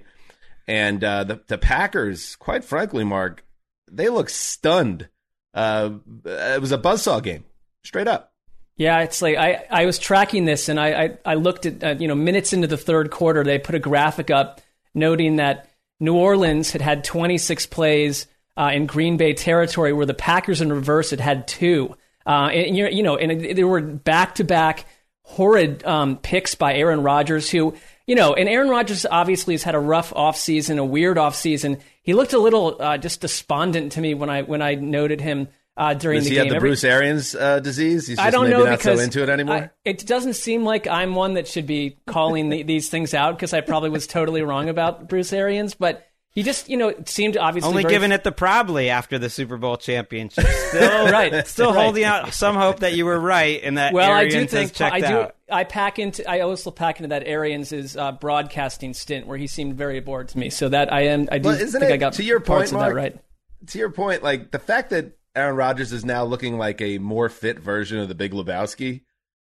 And 0.68 1.02
uh, 1.02 1.24
the, 1.24 1.40
the 1.46 1.56
Packers, 1.56 2.36
quite 2.36 2.62
frankly, 2.62 3.04
Mark, 3.04 3.42
they 3.90 4.10
look 4.10 4.28
stunned. 4.28 5.08
Uh, 5.54 5.92
it 6.26 6.60
was 6.60 6.72
a 6.72 6.78
buzzsaw 6.78 7.22
game, 7.22 7.44
straight 7.84 8.08
up. 8.08 8.34
Yeah, 8.76 9.00
it's 9.00 9.22
like 9.22 9.38
I, 9.38 9.64
I 9.70 9.86
was 9.86 9.98
tracking 9.98 10.44
this 10.44 10.68
and 10.68 10.78
I, 10.78 10.88
I, 11.04 11.18
I 11.24 11.34
looked 11.36 11.64
at, 11.64 11.82
uh, 11.82 11.94
you 11.98 12.06
know, 12.06 12.14
minutes 12.14 12.52
into 12.52 12.66
the 12.66 12.76
third 12.76 13.10
quarter, 13.10 13.42
they 13.44 13.58
put 13.58 13.74
a 13.74 13.78
graphic 13.78 14.30
up 14.30 14.60
noting 14.96 15.36
that 15.36 15.70
New 16.00 16.16
Orleans 16.16 16.72
had 16.72 16.82
had 16.82 17.04
26 17.04 17.66
plays 17.66 18.26
uh, 18.56 18.70
in 18.72 18.86
Green 18.86 19.16
Bay 19.16 19.34
territory, 19.34 19.92
where 19.92 20.06
the 20.06 20.14
Packers 20.14 20.60
in 20.60 20.72
reverse 20.72 21.10
had 21.10 21.20
had 21.20 21.46
two. 21.46 21.94
Uh, 22.26 22.48
and 22.48 22.76
you 22.76 23.02
know, 23.02 23.16
and 23.16 23.56
there 23.56 23.68
were 23.68 23.80
back-to-back 23.80 24.86
horrid 25.22 25.84
um, 25.84 26.16
picks 26.16 26.54
by 26.54 26.74
Aaron 26.74 27.02
Rodgers, 27.02 27.48
who 27.50 27.74
you 28.06 28.14
know, 28.14 28.34
and 28.34 28.48
Aaron 28.48 28.68
Rodgers 28.68 29.04
obviously 29.08 29.54
has 29.54 29.64
had 29.64 29.74
a 29.74 29.80
rough 29.80 30.12
offseason, 30.12 30.78
a 30.78 30.84
weird 30.84 31.16
offseason. 31.16 31.80
He 32.02 32.14
looked 32.14 32.32
a 32.32 32.38
little 32.38 32.80
uh, 32.80 32.98
just 32.98 33.20
despondent 33.20 33.92
to 33.92 34.00
me 34.00 34.14
when 34.14 34.30
I 34.30 34.42
when 34.42 34.62
I 34.62 34.74
noted 34.74 35.20
him 35.20 35.48
uh, 35.76 35.94
during 35.94 36.18
Does 36.20 36.24
the 36.24 36.30
he 36.30 36.36
game. 36.36 36.44
have 36.46 36.50
the 36.50 36.56
Every- 36.56 36.68
Bruce 36.70 36.84
Arians 36.84 37.34
uh, 37.34 37.60
disease? 37.60 38.06
He's 38.06 38.16
just 38.16 38.26
I 38.26 38.30
don't 38.30 38.44
maybe 38.44 38.56
know 38.58 38.64
not 38.64 38.78
because 38.78 38.98
so 38.98 39.04
into 39.04 39.22
it 39.22 39.28
anymore. 39.28 39.56
I- 39.56 39.70
it 39.84 40.06
doesn't 40.06 40.34
seem 40.34 40.64
like 40.64 40.86
I'm 40.86 41.14
one 41.14 41.34
that 41.34 41.46
should 41.48 41.66
be 41.66 41.96
calling 42.06 42.48
the, 42.48 42.62
these 42.62 42.88
things 42.88 43.12
out 43.14 43.36
because 43.36 43.52
I 43.52 43.60
probably 43.60 43.90
was 43.90 44.06
totally 44.06 44.42
wrong 44.42 44.68
about 44.68 45.08
Bruce 45.08 45.32
Arians, 45.32 45.74
but 45.74 46.02
he 46.30 46.42
just 46.42 46.68
you 46.68 46.76
know 46.76 46.92
seemed 47.06 47.36
obviously 47.38 47.68
Only 47.70 47.82
very- 47.82 47.94
giving 47.94 48.12
it 48.12 48.22
the 48.24 48.32
probably 48.32 48.90
after 48.90 49.18
the 49.18 49.30
Super 49.30 49.56
Bowl 49.56 49.76
championship. 49.78 50.44
Still, 50.68 51.06
Right, 51.10 51.46
Still 51.46 51.72
right. 51.74 51.82
holding 51.82 52.04
out 52.04 52.34
some 52.34 52.56
hope 52.56 52.80
that 52.80 52.92
you 52.94 53.04
were 53.06 53.18
right 53.18 53.60
and 53.62 53.78
that 53.78 53.92
Well, 53.94 54.10
I 54.10 54.22
Arians 54.24 54.34
do 54.34 54.40
has 54.40 54.50
think 54.50 54.72
checked 54.74 54.94
I 54.94 55.00
do. 55.00 55.06
out. 55.06 55.36
I 55.50 55.64
pack 55.64 55.98
into. 55.98 56.28
I 56.28 56.40
also 56.40 56.70
pack 56.70 56.98
into 57.00 57.08
that 57.08 57.22
Arians' 57.26 57.96
uh, 57.96 58.12
broadcasting 58.12 58.92
stint 58.94 59.26
where 59.26 59.38
he 59.38 59.46
seemed 59.46 59.76
very 59.76 60.00
bored 60.00 60.28
to 60.30 60.38
me. 60.38 60.50
So 60.50 60.68
that 60.70 60.92
I 60.92 61.02
am. 61.06 61.28
I 61.32 61.38
do 61.38 61.48
Well, 61.50 61.58
isn't 61.60 61.80
think 61.80 61.90
it- 61.90 61.94
I 61.94 61.98
got 61.98 62.14
to 62.14 62.24
your 62.24 62.40
parts 62.40 62.70
point, 62.72 62.82
of 62.82 62.94
Marc? 62.94 62.94
that 62.94 63.00
right. 63.14 63.66
to 63.68 63.78
your 63.78 63.90
point, 63.90 64.22
like 64.22 64.50
the 64.50 64.58
fact 64.58 64.90
that 64.90 65.15
Aaron 65.36 65.56
Rodgers 65.56 65.92
is 65.92 66.04
now 66.04 66.24
looking 66.24 66.58
like 66.58 66.80
a 66.80 66.98
more 66.98 67.28
fit 67.28 67.58
version 67.58 67.98
of 67.98 68.08
the 68.08 68.14
Big 68.14 68.32
Lebowski. 68.32 69.02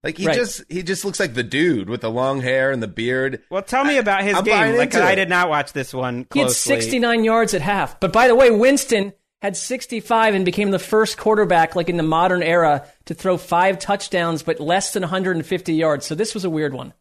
Like 0.04 0.18
he 0.18 0.26
Right. 0.28 0.36
just 0.36 0.64
he 0.70 0.82
just 0.84 1.06
looks 1.06 1.20
like 1.20 1.34
the 1.36 1.44
dude 1.44 1.90
with 1.90 2.02
the 2.02 2.10
long 2.10 2.42
hair 2.42 2.72
and 2.72 2.82
the 2.82 2.88
beard. 2.88 3.42
Well, 3.52 3.62
tell 3.62 3.84
me 3.84 3.98
about 3.98 4.24
his 4.24 4.36
I'm 4.36 4.44
game. 4.44 4.76
Like 4.78 4.96
I 4.96 5.14
did 5.16 5.30
not 5.30 5.50
watch 5.50 5.74
this 5.74 5.94
one 5.94 6.26
He 6.34 6.40
had 6.40 6.50
69 6.52 7.24
yards 7.24 7.54
at 7.54 7.62
half. 7.62 8.00
But 8.00 8.12
by 8.14 8.28
the 8.28 8.36
way, 8.36 8.50
Winston 8.50 9.14
had 9.44 9.58
65 9.58 10.36
and 10.36 10.46
became 10.46 10.70
the 10.72 10.80
first 10.80 11.18
quarterback, 11.18 11.76
like 11.76 11.90
in 11.90 11.98
the 11.98 12.04
modern 12.04 12.44
era, 12.44 12.88
to 13.06 13.14
throw 13.16 13.38
five 13.38 13.80
touchdowns 13.80 14.44
but 14.44 14.60
less 14.60 14.94
than 14.94 15.02
150 15.02 15.74
yards. 15.74 16.06
So 16.06 16.14
this 16.16 16.34
was 16.36 16.46
a 16.46 16.50
weird 16.50 16.74
one. 16.74 16.94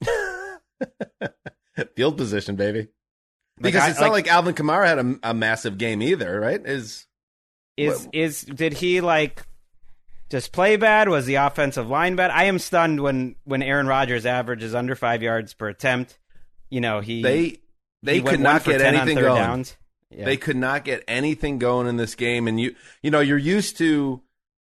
Field 1.96 2.16
position, 2.16 2.56
baby. 2.56 2.78
Like, 2.80 2.88
Because 3.72 3.82
I- 3.82 3.90
it's 3.90 4.00
not 4.00 4.10
like- 4.12 4.26
like 4.26 4.32
Alvin 4.32 4.54
Kamara 4.54 4.86
had 4.86 4.98
a, 4.98 5.30
a 5.30 5.34
massive 5.34 5.78
game 5.78 6.00
either, 6.02 6.38
right? 6.40 6.60
Is 6.64 7.06
Is 7.78 8.06
What- 8.06 8.14
is 8.14 8.42
did 8.42 8.72
he 8.74 9.00
like 9.00 9.46
just 10.30 10.52
play 10.52 10.76
bad? 10.76 11.08
Was 11.08 11.26
the 11.26 11.36
offensive 11.36 11.88
line 11.88 12.16
bad? 12.16 12.32
I 12.32 12.44
am 12.44 12.58
stunned 12.58 13.00
when 13.00 13.36
when 13.44 13.62
Aaron 13.62 13.86
Rodgers 13.86 14.26
averages 14.26 14.74
under 14.74 14.96
five 14.96 15.22
yards 15.22 15.54
per 15.54 15.68
attempt. 15.68 16.18
You 16.70 16.80
know 16.80 17.00
he 17.00 17.22
they 17.22 17.58
they 18.02 18.16
he 18.16 18.22
could 18.22 18.40
not 18.40 18.64
get 18.64 18.80
anything 18.80 19.16
going. 19.16 19.66
Yeah. 20.10 20.24
They 20.24 20.36
could 20.36 20.56
not 20.56 20.84
get 20.84 21.04
anything 21.06 21.58
going 21.58 21.86
in 21.86 21.96
this 21.96 22.14
game, 22.14 22.48
and 22.48 22.60
you 22.60 22.74
you 23.02 23.10
know 23.10 23.20
you're 23.20 23.38
used 23.38 23.78
to 23.78 24.22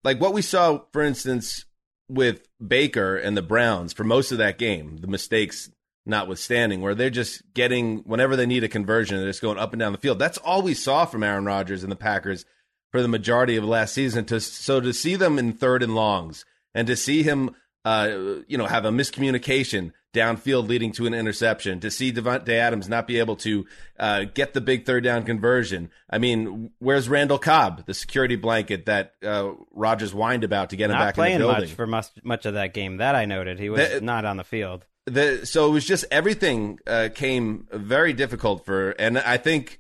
like 0.04 0.22
what 0.22 0.34
we 0.34 0.42
saw, 0.42 0.80
for 0.94 1.02
instance, 1.02 1.66
with 2.08 2.48
Baker 2.66 3.18
and 3.18 3.36
the 3.36 3.42
Browns 3.42 3.92
for 3.92 4.04
most 4.06 4.32
of 4.32 4.38
that 4.38 4.58
game, 4.58 4.98
the 4.98 5.08
mistakes 5.08 5.70
notwithstanding, 6.06 6.82
where 6.82 6.96
they're 6.96 7.10
just 7.10 7.42
getting 7.54 8.00
whenever 8.00 8.36
they 8.36 8.46
need 8.46 8.63
a 8.63 8.70
conversion, 8.70 9.18
they're 9.18 9.28
just 9.28 9.42
going 9.42 9.58
up 9.58 9.74
and 9.74 9.80
down 9.80 9.92
the 9.92 9.98
field. 9.98 10.20
That's 10.20 10.38
all 10.38 10.62
we 10.62 10.74
saw 10.74 11.06
from 11.06 11.24
Aaron 11.24 11.46
Rodgers 11.46 11.84
and 11.84 11.92
the 11.92 11.98
Packers 11.98 12.46
for 12.93 13.01
the 13.01 13.08
majority 13.08 13.56
of 13.58 13.63
last 13.65 13.93
season. 13.95 14.23
To 14.25 14.39
so 14.39 14.79
to 14.79 14.93
see 14.93 15.15
them 15.15 15.39
in 15.39 15.51
third 15.51 15.82
and 15.82 15.95
longs 15.95 16.45
and 16.75 16.86
to 16.86 16.95
see 16.95 17.23
him, 17.23 17.56
uh, 17.84 18.10
you 18.47 18.56
know, 18.56 18.67
have 18.67 18.86
a 18.86 18.91
miscommunication 18.91 19.91
downfield 20.13 20.67
leading 20.67 20.91
to 20.91 21.08
an 21.08 21.13
interception, 21.15 21.79
to 21.79 21.89
see 21.89 22.13
Davante 22.13 22.49
Adams 22.49 22.88
not 22.88 23.08
be 23.08 23.17
able 23.17 23.36
to 23.38 23.65
uh, 23.99 24.25
get 24.36 24.53
the 24.53 24.62
big 24.62 24.86
third 24.86 25.03
down 25.03 25.23
conversion. 25.23 25.89
I 26.08 26.19
mean, 26.19 26.69
where's 26.77 27.10
Randall 27.10 27.39
Cobb, 27.39 27.88
the 27.88 27.95
security 27.95 28.36
blanket 28.36 28.86
that 28.86 29.15
uh, 29.25 29.53
Rodgers 29.71 30.12
whined 30.12 30.43
about 30.43 30.69
to 30.69 30.75
get 30.75 30.91
him 30.91 30.97
not 30.97 30.99
back 30.99 31.10
in 31.15 31.15
playing 31.15 31.39
the 31.39 31.45
building? 31.45 31.62
much 31.63 31.71
for 31.71 31.88
much, 31.88 32.08
much 32.23 32.45
of 32.45 32.53
that 32.53 32.75
game. 32.75 32.97
That 32.97 33.15
I 33.15 33.25
noted. 33.25 33.58
He 33.60 33.69
was 33.71 33.79
That- 33.89 34.03
not 34.03 34.23
on 34.23 34.38
the 34.38 34.43
field. 34.43 34.86
the 35.08 35.45
so 35.47 35.67
it 35.67 35.71
was 35.71 35.84
just 35.84 36.06
everything 36.12 36.77
uh, 36.86 37.10
came 37.13 37.67
very 37.73 38.13
difficult 38.13 38.65
for 38.67 38.91
and 38.91 39.17
I 39.17 39.38
think 39.38 39.79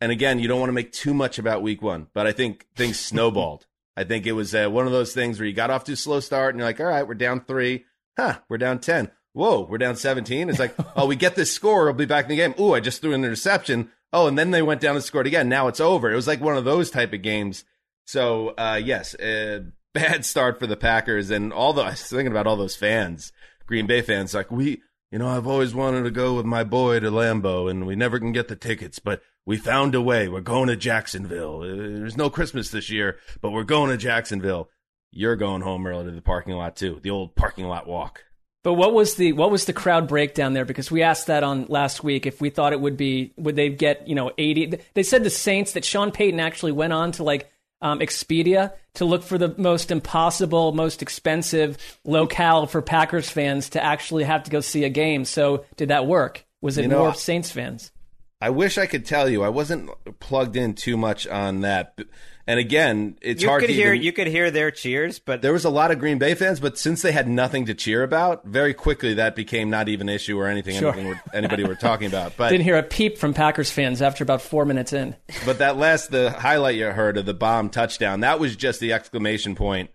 and 0.00 0.12
again 0.12 0.38
you 0.38 0.48
don't 0.48 0.60
want 0.60 0.68
to 0.68 0.74
make 0.74 0.92
too 0.92 1.14
much 1.14 1.38
about 1.38 1.62
week 1.62 1.82
one 1.82 2.06
but 2.14 2.26
I 2.26 2.32
think 2.32 2.66
things 2.74 2.98
snowballed. 3.08 3.66
I 3.96 4.04
think 4.04 4.26
it 4.26 4.32
was 4.32 4.54
uh, 4.54 4.68
one 4.68 4.86
of 4.86 4.92
those 4.92 5.12
things 5.12 5.40
where 5.40 5.48
you 5.48 5.52
got 5.52 5.70
off 5.70 5.82
to 5.84 5.92
a 5.92 5.96
slow 5.96 6.20
start 6.20 6.54
and 6.54 6.60
you're 6.60 6.68
like 6.68 6.80
all 6.80 6.86
right 6.86 7.06
we're 7.06 7.14
down 7.14 7.40
three. 7.40 7.84
Huh 8.16 8.38
we're 8.48 8.58
down 8.58 8.78
10 8.78 9.10
whoa 9.32 9.66
we're 9.68 9.78
down 9.78 9.96
17 9.96 10.48
it's 10.48 10.58
like 10.58 10.74
oh 10.96 11.06
we 11.06 11.16
get 11.16 11.34
this 11.34 11.52
score 11.52 11.84
we'll 11.84 11.94
be 11.94 12.06
back 12.06 12.24
in 12.24 12.30
the 12.30 12.36
game. 12.36 12.54
Ooh 12.60 12.74
I 12.74 12.80
just 12.80 13.00
threw 13.00 13.12
an 13.12 13.24
interception. 13.24 13.90
Oh 14.12 14.26
and 14.26 14.38
then 14.38 14.50
they 14.50 14.62
went 14.62 14.80
down 14.80 14.96
and 14.96 15.04
scored 15.04 15.26
again. 15.26 15.48
Now 15.48 15.68
it's 15.68 15.80
over. 15.80 16.10
It 16.10 16.16
was 16.16 16.26
like 16.28 16.40
one 16.40 16.56
of 16.56 16.64
those 16.64 16.90
type 16.90 17.12
of 17.12 17.22
games. 17.22 17.64
So 18.06 18.50
uh, 18.50 18.80
yes 18.82 19.14
uh, 19.16 19.60
bad 19.94 20.24
start 20.24 20.58
for 20.60 20.66
the 20.66 20.76
Packers 20.76 21.30
and 21.30 21.52
all 21.52 21.72
the 21.72 21.82
I 21.82 21.90
was 21.90 22.02
thinking 22.02 22.28
about 22.28 22.46
all 22.46 22.56
those 22.56 22.76
fans 22.76 23.32
Green 23.66 23.86
Bay 23.86 24.02
fans 24.02 24.32
like 24.34 24.50
we 24.50 24.80
you 25.10 25.18
know 25.18 25.28
I've 25.28 25.46
always 25.46 25.74
wanted 25.74 26.04
to 26.04 26.10
go 26.10 26.34
with 26.34 26.46
my 26.46 26.62
boy 26.62 27.00
to 27.00 27.10
Lambeau 27.10 27.70
and 27.70 27.86
we 27.86 27.96
never 27.96 28.18
can 28.18 28.32
get 28.32 28.48
the 28.48 28.56
tickets 28.56 28.98
but 28.98 29.22
we 29.48 29.56
found 29.56 29.94
a 29.94 30.02
way 30.02 30.28
we're 30.28 30.40
going 30.40 30.68
to 30.68 30.76
Jacksonville 30.76 31.62
Uh, 31.62 31.98
there's 31.98 32.16
no 32.16 32.30
Christmas 32.30 32.70
this 32.70 32.90
year 32.90 33.18
but 33.40 33.50
we're 33.50 33.64
going 33.64 33.90
to 33.90 33.96
Jacksonville 33.96 34.68
you're 35.10 35.36
going 35.36 35.62
home 35.62 35.86
early 35.86 36.04
to 36.04 36.10
the 36.10 36.22
parking 36.22 36.54
lot 36.54 36.76
too 36.76 37.00
the 37.02 37.10
old 37.10 37.34
parking 37.34 37.66
lot 37.66 37.86
walk 37.88 38.24
But 38.62 38.74
what 38.74 38.92
was 38.92 39.14
the 39.14 39.32
what 39.32 39.50
was 39.50 39.64
the 39.64 39.72
crowd 39.72 40.08
breakdown 40.08 40.52
there? 40.52 40.66
Because 40.66 40.90
we 40.90 41.02
asked 41.02 41.28
that 41.28 41.42
on 41.42 41.66
last 41.68 42.04
week 42.04 42.26
if 42.26 42.40
we 42.40 42.50
thought 42.50 42.72
it 42.72 42.80
would 42.80 42.96
be 42.96 43.32
would 43.36 43.56
they 43.56 43.70
get 43.70 44.06
you 44.06 44.14
know 44.14 44.32
eighty? 44.36 44.78
They 44.94 45.02
said 45.02 45.24
the 45.24 45.30
Saints 45.30 45.72
that 45.72 45.84
Sean 45.84 46.10
Payton 46.10 46.40
actually 46.40 46.72
went 46.72 46.92
on 46.92 47.12
to 47.12 47.22
like 47.22 47.50
um, 47.80 48.00
Expedia 48.00 48.72
to 48.94 49.04
look 49.04 49.22
for 49.22 49.38
the 49.38 49.54
most 49.56 49.90
impossible, 49.90 50.72
most 50.72 51.00
expensive 51.00 51.78
locale 52.04 52.66
for 52.66 52.82
Packers 52.82 53.30
fans 53.30 53.70
to 53.70 53.82
actually 53.82 54.24
have 54.24 54.42
to 54.42 54.50
go 54.50 54.60
see 54.60 54.84
a 54.84 54.90
game. 54.90 55.24
So 55.24 55.64
did 55.76 55.88
that 55.88 56.06
work? 56.06 56.44
Was 56.60 56.76
it 56.76 56.82
You 56.82 56.88
know, 56.88 57.04
more 57.04 57.14
Saints 57.14 57.50
fans? 57.52 57.92
I 58.40 58.50
wish 58.50 58.78
I 58.78 58.86
could 58.86 59.04
tell 59.04 59.28
you 59.28 59.42
I 59.42 59.48
wasn't 59.48 59.90
plugged 60.20 60.56
in 60.56 60.74
too 60.74 60.96
much 60.96 61.26
on 61.26 61.62
that 61.62 61.98
and 62.46 62.60
again 62.60 63.16
it's 63.20 63.42
You 63.42 63.48
hard 63.48 63.62
could 63.62 63.66
to 63.66 63.72
hear 63.72 63.92
even- 63.92 64.04
you 64.06 64.12
could 64.12 64.28
hear 64.28 64.50
their 64.52 64.70
cheers, 64.70 65.18
but 65.18 65.42
there 65.42 65.52
was 65.52 65.64
a 65.64 65.70
lot 65.70 65.90
of 65.90 65.98
Green 65.98 66.18
Bay 66.18 66.34
fans, 66.34 66.60
but 66.60 66.78
since 66.78 67.02
they 67.02 67.10
had 67.10 67.26
nothing 67.28 67.66
to 67.66 67.74
cheer 67.74 68.04
about, 68.04 68.44
very 68.46 68.74
quickly 68.74 69.14
that 69.14 69.34
became 69.34 69.70
not 69.70 69.88
even 69.88 70.08
an 70.08 70.14
issue 70.14 70.38
or 70.38 70.46
anything 70.46 70.76
Sure. 70.78 70.92
anything 70.92 71.08
we're, 71.08 71.20
anybody 71.34 71.64
were 71.64 71.74
talking 71.74 72.06
about. 72.06 72.36
But 72.36 72.50
Didn't 72.50 72.64
hear 72.64 72.78
a 72.78 72.82
peep 72.84 73.18
from 73.18 73.34
Packers 73.34 73.70
fans 73.72 74.00
after 74.00 74.22
about 74.22 74.40
four 74.40 74.64
minutes 74.64 74.92
in. 74.92 75.16
but 75.44 75.58
that 75.58 75.76
last 75.76 76.10
the 76.12 76.30
highlight 76.30 76.76
you 76.76 76.86
heard 76.86 77.16
of 77.16 77.26
the 77.26 77.34
bomb 77.34 77.70
touchdown, 77.70 78.20
that 78.20 78.38
was 78.38 78.54
just 78.54 78.78
the 78.78 78.92
exclamation 78.92 79.56
point 79.56 79.90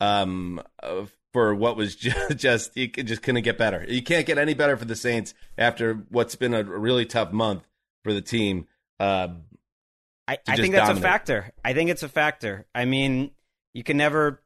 um, 0.00 0.60
uh, 0.82 1.04
for 1.34 1.54
what 1.54 1.76
was 1.76 1.94
just, 1.96 2.36
just 2.38 2.76
you 2.76 2.88
just 2.88 3.22
couldn't 3.22 3.42
get 3.42 3.58
better. 3.58 3.84
You 3.86 4.02
can't 4.02 4.24
get 4.26 4.38
any 4.38 4.54
better 4.54 4.78
for 4.78 4.86
the 4.86 4.96
Saints 4.96 5.34
after 5.58 6.04
what's 6.08 6.34
been 6.36 6.54
a 6.54 6.64
really 6.64 7.04
tough 7.04 7.32
month 7.32 7.62
for 8.04 8.12
the 8.12 8.22
team. 8.22 8.66
Uh, 9.00 9.28
I, 10.28 10.38
I 10.46 10.56
think 10.56 10.74
that's 10.74 10.88
dominate. 10.88 11.04
a 11.04 11.08
factor. 11.08 11.52
I 11.64 11.72
think 11.72 11.90
it's 11.90 12.02
a 12.02 12.08
factor. 12.08 12.66
I 12.74 12.84
mean, 12.84 13.32
you 13.74 13.82
can 13.82 13.96
never 13.96 14.42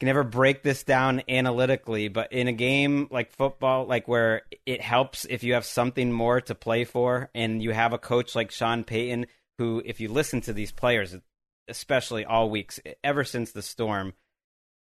can 0.00 0.06
never 0.06 0.24
break 0.24 0.62
this 0.62 0.82
down 0.82 1.22
analytically, 1.28 2.08
but 2.08 2.32
in 2.32 2.48
a 2.48 2.52
game 2.52 3.06
like 3.10 3.30
football, 3.30 3.86
like 3.86 4.08
where 4.08 4.42
it 4.66 4.80
helps 4.80 5.24
if 5.24 5.44
you 5.44 5.54
have 5.54 5.64
something 5.64 6.10
more 6.10 6.40
to 6.42 6.54
play 6.54 6.84
for, 6.84 7.30
and 7.34 7.62
you 7.62 7.70
have 7.70 7.92
a 7.92 7.98
coach 7.98 8.34
like 8.34 8.50
Sean 8.50 8.84
Payton, 8.84 9.26
who, 9.58 9.82
if 9.84 10.00
you 10.00 10.08
listen 10.08 10.40
to 10.42 10.52
these 10.52 10.72
players, 10.72 11.16
especially 11.68 12.24
all 12.24 12.50
weeks 12.50 12.80
ever 13.04 13.22
since 13.24 13.52
the 13.52 13.62
storm, 13.62 14.14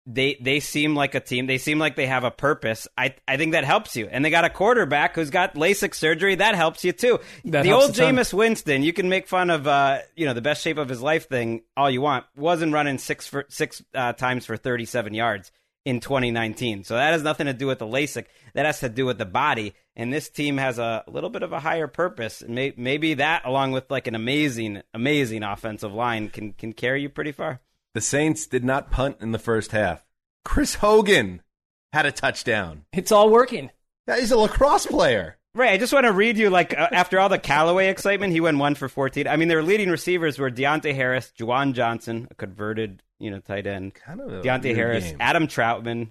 they 0.06 0.36
they 0.40 0.60
seem 0.60 0.94
like 0.94 1.14
a 1.14 1.20
team. 1.20 1.46
They 1.46 1.58
seem 1.58 1.78
like 1.78 1.96
they 1.96 2.06
have 2.06 2.24
a 2.24 2.30
purpose. 2.30 2.86
I 2.96 3.14
I 3.26 3.36
think 3.36 3.52
that 3.52 3.64
helps 3.64 3.96
you. 3.96 4.08
And 4.10 4.24
they 4.24 4.30
got 4.30 4.44
a 4.44 4.50
quarterback 4.50 5.16
who's 5.16 5.30
got 5.30 5.54
LASIK 5.54 5.94
surgery. 5.94 6.36
That 6.36 6.54
helps 6.54 6.84
you 6.84 6.92
too. 6.92 7.18
That 7.44 7.64
the 7.64 7.72
old 7.72 7.92
Jameis 7.92 8.32
Winston, 8.32 8.82
you 8.82 8.92
can 8.92 9.08
make 9.08 9.26
fun 9.26 9.50
of 9.50 9.66
uh, 9.66 9.98
you 10.14 10.26
know, 10.26 10.34
the 10.34 10.40
best 10.40 10.62
shape 10.62 10.78
of 10.78 10.88
his 10.88 11.02
life 11.02 11.28
thing 11.28 11.62
all 11.76 11.90
you 11.90 12.00
want. 12.00 12.24
Wasn't 12.36 12.72
running 12.72 12.98
six 12.98 13.26
for 13.26 13.46
six 13.48 13.82
uh, 13.94 14.12
times 14.12 14.46
for 14.46 14.56
37 14.56 15.12
yards 15.12 15.50
in 15.84 16.00
2019. 16.00 16.84
So 16.84 16.94
that 16.94 17.12
has 17.12 17.22
nothing 17.22 17.46
to 17.46 17.52
do 17.52 17.66
with 17.66 17.80
the 17.80 17.86
LASIK. 17.86 18.26
That 18.54 18.66
has 18.66 18.80
to 18.80 18.88
do 18.88 19.06
with 19.06 19.18
the 19.18 19.24
body. 19.24 19.74
And 19.96 20.12
this 20.12 20.28
team 20.28 20.58
has 20.58 20.78
a 20.78 21.02
little 21.08 21.30
bit 21.30 21.42
of 21.42 21.52
a 21.52 21.60
higher 21.60 21.88
purpose. 21.88 22.42
And 22.42 22.54
may, 22.54 22.74
maybe 22.76 23.14
that, 23.14 23.44
along 23.44 23.72
with 23.72 23.90
like 23.90 24.06
an 24.06 24.14
amazing, 24.14 24.82
amazing 24.94 25.42
offensive 25.42 25.92
line, 25.92 26.28
can 26.28 26.52
can 26.52 26.72
carry 26.72 27.02
you 27.02 27.08
pretty 27.08 27.32
far. 27.32 27.60
The 27.96 28.02
Saints 28.02 28.46
did 28.46 28.62
not 28.62 28.90
punt 28.90 29.16
in 29.22 29.32
the 29.32 29.38
first 29.38 29.72
half. 29.72 30.04
Chris 30.44 30.74
Hogan 30.74 31.40
had 31.94 32.04
a 32.04 32.12
touchdown. 32.12 32.84
It's 32.92 33.10
all 33.10 33.30
working. 33.30 33.70
Yeah, 34.06 34.18
he's 34.18 34.30
a 34.30 34.36
lacrosse 34.36 34.84
player. 34.84 35.38
Right. 35.54 35.70
I 35.70 35.78
just 35.78 35.94
want 35.94 36.04
to 36.04 36.12
read 36.12 36.36
you 36.36 36.50
like 36.50 36.78
uh, 36.78 36.90
after 36.92 37.18
all 37.18 37.30
the 37.30 37.38
Callaway 37.38 37.88
excitement, 37.88 38.34
he 38.34 38.40
went 38.42 38.58
one 38.58 38.74
for 38.74 38.90
fourteen. 38.90 39.26
I 39.26 39.36
mean, 39.36 39.48
their 39.48 39.62
leading 39.62 39.88
receivers 39.88 40.38
were 40.38 40.50
Deonte 40.50 40.94
Harris, 40.94 41.32
Juwan 41.40 41.72
Johnson, 41.72 42.28
a 42.30 42.34
converted 42.34 43.02
you 43.18 43.30
know 43.30 43.40
tight 43.40 43.66
end, 43.66 43.94
kind 43.94 44.20
of 44.20 44.44
Deonte 44.44 44.74
Harris, 44.74 45.04
game. 45.04 45.16
Adam 45.18 45.46
Trautman, 45.46 46.08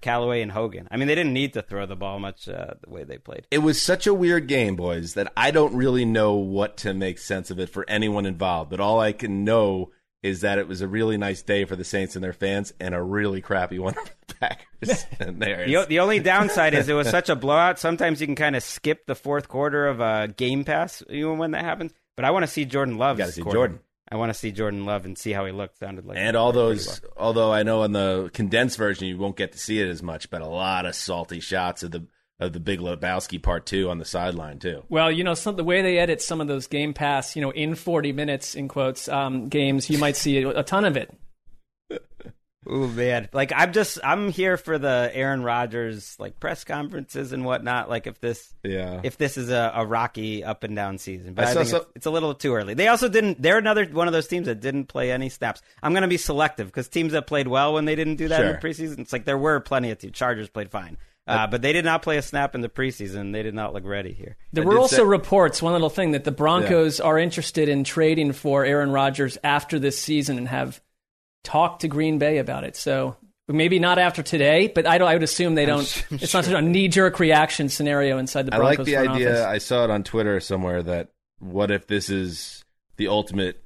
Callaway, 0.00 0.42
and 0.42 0.52
Hogan. 0.52 0.86
I 0.92 0.96
mean, 0.96 1.08
they 1.08 1.16
didn't 1.16 1.32
need 1.32 1.54
to 1.54 1.62
throw 1.62 1.86
the 1.86 1.96
ball 1.96 2.20
much 2.20 2.48
uh, 2.48 2.74
the 2.84 2.90
way 2.90 3.02
they 3.02 3.18
played. 3.18 3.48
It 3.50 3.58
was 3.58 3.82
such 3.82 4.06
a 4.06 4.14
weird 4.14 4.46
game, 4.46 4.76
boys, 4.76 5.14
that 5.14 5.32
I 5.36 5.50
don't 5.50 5.74
really 5.74 6.04
know 6.04 6.34
what 6.34 6.76
to 6.78 6.94
make 6.94 7.18
sense 7.18 7.50
of 7.50 7.58
it 7.58 7.68
for 7.68 7.84
anyone 7.88 8.26
involved. 8.26 8.70
But 8.70 8.78
all 8.78 9.00
I 9.00 9.10
can 9.10 9.42
know 9.42 9.90
is 10.26 10.40
that 10.40 10.58
it 10.58 10.66
was 10.66 10.80
a 10.80 10.88
really 10.88 11.16
nice 11.16 11.42
day 11.42 11.64
for 11.64 11.76
the 11.76 11.84
Saints 11.84 12.16
and 12.16 12.24
their 12.24 12.32
fans, 12.32 12.72
and 12.80 12.94
a 12.94 13.02
really 13.02 13.40
crappy 13.40 13.78
one 13.78 13.94
for 13.94 14.04
the 14.04 14.34
Packers. 14.34 15.06
and 15.20 15.40
there, 15.40 15.66
the, 15.66 15.86
the 15.88 16.00
only 16.00 16.20
downside 16.20 16.74
is 16.74 16.88
it 16.88 16.94
was 16.94 17.08
such 17.08 17.28
a 17.28 17.36
blowout. 17.36 17.78
Sometimes 17.78 18.20
you 18.20 18.26
can 18.26 18.36
kind 18.36 18.56
of 18.56 18.62
skip 18.62 19.06
the 19.06 19.14
fourth 19.14 19.48
quarter 19.48 19.86
of 19.86 20.00
a 20.00 20.28
Game 20.28 20.64
Pass, 20.64 21.02
you 21.08 21.28
know, 21.28 21.34
when 21.34 21.52
that 21.52 21.64
happens. 21.64 21.92
But 22.16 22.24
I 22.24 22.30
want 22.30 22.44
to 22.44 22.50
see 22.50 22.64
Jordan 22.64 22.98
Love. 22.98 23.18
Got 23.18 23.26
to 23.26 23.32
see 23.32 23.42
Jordan. 23.42 23.80
I 24.10 24.16
want 24.16 24.30
to 24.30 24.34
see 24.34 24.52
Jordan 24.52 24.84
Love 24.84 25.04
and 25.04 25.18
see 25.18 25.32
how 25.32 25.44
he 25.46 25.52
looked. 25.52 25.78
Sounded 25.78 26.06
like 26.06 26.16
and 26.16 26.36
all 26.36 26.52
those. 26.52 27.00
Well. 27.02 27.12
Although 27.16 27.52
I 27.52 27.62
know 27.62 27.82
in 27.82 27.92
the 27.92 28.30
condensed 28.32 28.78
version 28.78 29.08
you 29.08 29.18
won't 29.18 29.36
get 29.36 29.52
to 29.52 29.58
see 29.58 29.80
it 29.80 29.88
as 29.88 30.02
much, 30.02 30.30
but 30.30 30.42
a 30.42 30.46
lot 30.46 30.86
of 30.86 30.94
salty 30.94 31.40
shots 31.40 31.82
of 31.82 31.90
the 31.90 32.06
of 32.38 32.52
the 32.52 32.60
Big 32.60 32.80
Lebowski 32.80 33.42
part 33.42 33.66
two 33.66 33.88
on 33.88 33.98
the 33.98 34.04
sideline 34.04 34.58
too. 34.58 34.84
Well, 34.88 35.10
you 35.10 35.24
know, 35.24 35.34
some, 35.34 35.56
the 35.56 35.64
way 35.64 35.82
they 35.82 35.98
edit 35.98 36.20
some 36.20 36.40
of 36.40 36.48
those 36.48 36.66
Game 36.66 36.92
Pass, 36.92 37.34
you 37.34 37.42
know, 37.42 37.50
in 37.50 37.74
forty 37.74 38.12
minutes 38.12 38.54
in 38.54 38.68
quotes 38.68 39.08
um, 39.08 39.48
games, 39.48 39.88
you 39.88 39.98
might 39.98 40.16
see 40.16 40.42
a, 40.42 40.60
a 40.60 40.62
ton 40.62 40.84
of 40.84 40.96
it. 40.96 41.14
oh 42.68 42.88
man, 42.88 43.30
like 43.32 43.52
I'm 43.56 43.72
just 43.72 43.98
I'm 44.04 44.30
here 44.30 44.58
for 44.58 44.76
the 44.76 45.10
Aaron 45.14 45.42
Rodgers 45.42 46.14
like 46.18 46.38
press 46.38 46.64
conferences 46.64 47.32
and 47.32 47.42
whatnot. 47.42 47.88
Like 47.88 48.06
if 48.06 48.20
this, 48.20 48.54
yeah, 48.62 49.00
if 49.02 49.16
this 49.16 49.38
is 49.38 49.48
a, 49.48 49.72
a 49.74 49.86
rocky 49.86 50.44
up 50.44 50.62
and 50.62 50.76
down 50.76 50.98
season, 50.98 51.32
but 51.32 51.46
I, 51.46 51.52
I 51.52 51.54
think 51.54 51.68
so, 51.68 51.76
it's, 51.78 51.86
it's, 51.96 52.06
a 52.06 52.10
little 52.10 52.34
too 52.34 52.54
early. 52.54 52.74
They 52.74 52.88
also 52.88 53.08
didn't. 53.08 53.40
They're 53.40 53.58
another 53.58 53.86
one 53.86 54.08
of 54.08 54.12
those 54.12 54.26
teams 54.26 54.46
that 54.46 54.60
didn't 54.60 54.86
play 54.86 55.10
any 55.10 55.30
snaps. 55.30 55.62
I'm 55.82 55.92
going 55.92 56.02
to 56.02 56.08
be 56.08 56.18
selective 56.18 56.66
because 56.66 56.88
teams 56.88 57.12
that 57.12 57.26
played 57.26 57.48
well 57.48 57.72
when 57.72 57.86
they 57.86 57.94
didn't 57.94 58.16
do 58.16 58.28
that 58.28 58.40
sure. 58.40 58.46
in 58.46 58.52
the 58.52 58.58
preseason. 58.58 58.98
It's 58.98 59.12
like 59.12 59.24
there 59.24 59.38
were 59.38 59.58
plenty 59.60 59.90
of 59.90 59.98
teams. 59.98 60.12
Chargers 60.12 60.50
played 60.50 60.70
fine. 60.70 60.98
Uh, 61.26 61.46
but 61.46 61.60
they 61.60 61.72
did 61.72 61.84
not 61.84 62.02
play 62.02 62.18
a 62.18 62.22
snap 62.22 62.54
in 62.54 62.60
the 62.60 62.68
preseason. 62.68 63.32
They 63.32 63.42
did 63.42 63.54
not 63.54 63.74
look 63.74 63.84
ready 63.84 64.12
here. 64.12 64.36
There 64.52 64.64
were 64.64 64.78
also 64.78 64.96
say- 64.96 65.02
reports, 65.02 65.60
one 65.60 65.72
little 65.72 65.90
thing, 65.90 66.12
that 66.12 66.24
the 66.24 66.30
Broncos 66.30 67.00
yeah. 67.00 67.04
are 67.04 67.18
interested 67.18 67.68
in 67.68 67.82
trading 67.82 68.32
for 68.32 68.64
Aaron 68.64 68.92
Rodgers 68.92 69.36
after 69.42 69.78
this 69.78 69.98
season 69.98 70.38
and 70.38 70.46
have 70.46 70.80
talked 71.42 71.80
to 71.80 71.88
Green 71.88 72.18
Bay 72.18 72.38
about 72.38 72.62
it. 72.62 72.76
So 72.76 73.16
maybe 73.48 73.78
not 73.78 73.98
after 73.98 74.22
today, 74.22 74.68
but 74.68 74.86
I, 74.86 74.98
I 74.98 75.14
would 75.14 75.22
assume 75.22 75.54
they 75.54 75.66
don't. 75.66 76.04
I'm 76.10 76.18
it's 76.20 76.30
sure. 76.30 76.42
not 76.42 76.52
a 76.54 76.62
knee 76.62 76.88
jerk 76.88 77.18
reaction 77.18 77.68
scenario 77.68 78.18
inside 78.18 78.46
the 78.46 78.52
Broncos. 78.52 78.66
I 78.66 78.82
like 78.82 78.86
the 78.86 78.96
idea. 78.96 79.30
Office. 79.30 79.44
I 79.46 79.58
saw 79.58 79.84
it 79.84 79.90
on 79.90 80.04
Twitter 80.04 80.40
somewhere 80.40 80.82
that 80.82 81.10
what 81.38 81.70
if 81.70 81.86
this 81.86 82.08
is 82.08 82.64
the 82.96 83.08
ultimate 83.08 83.62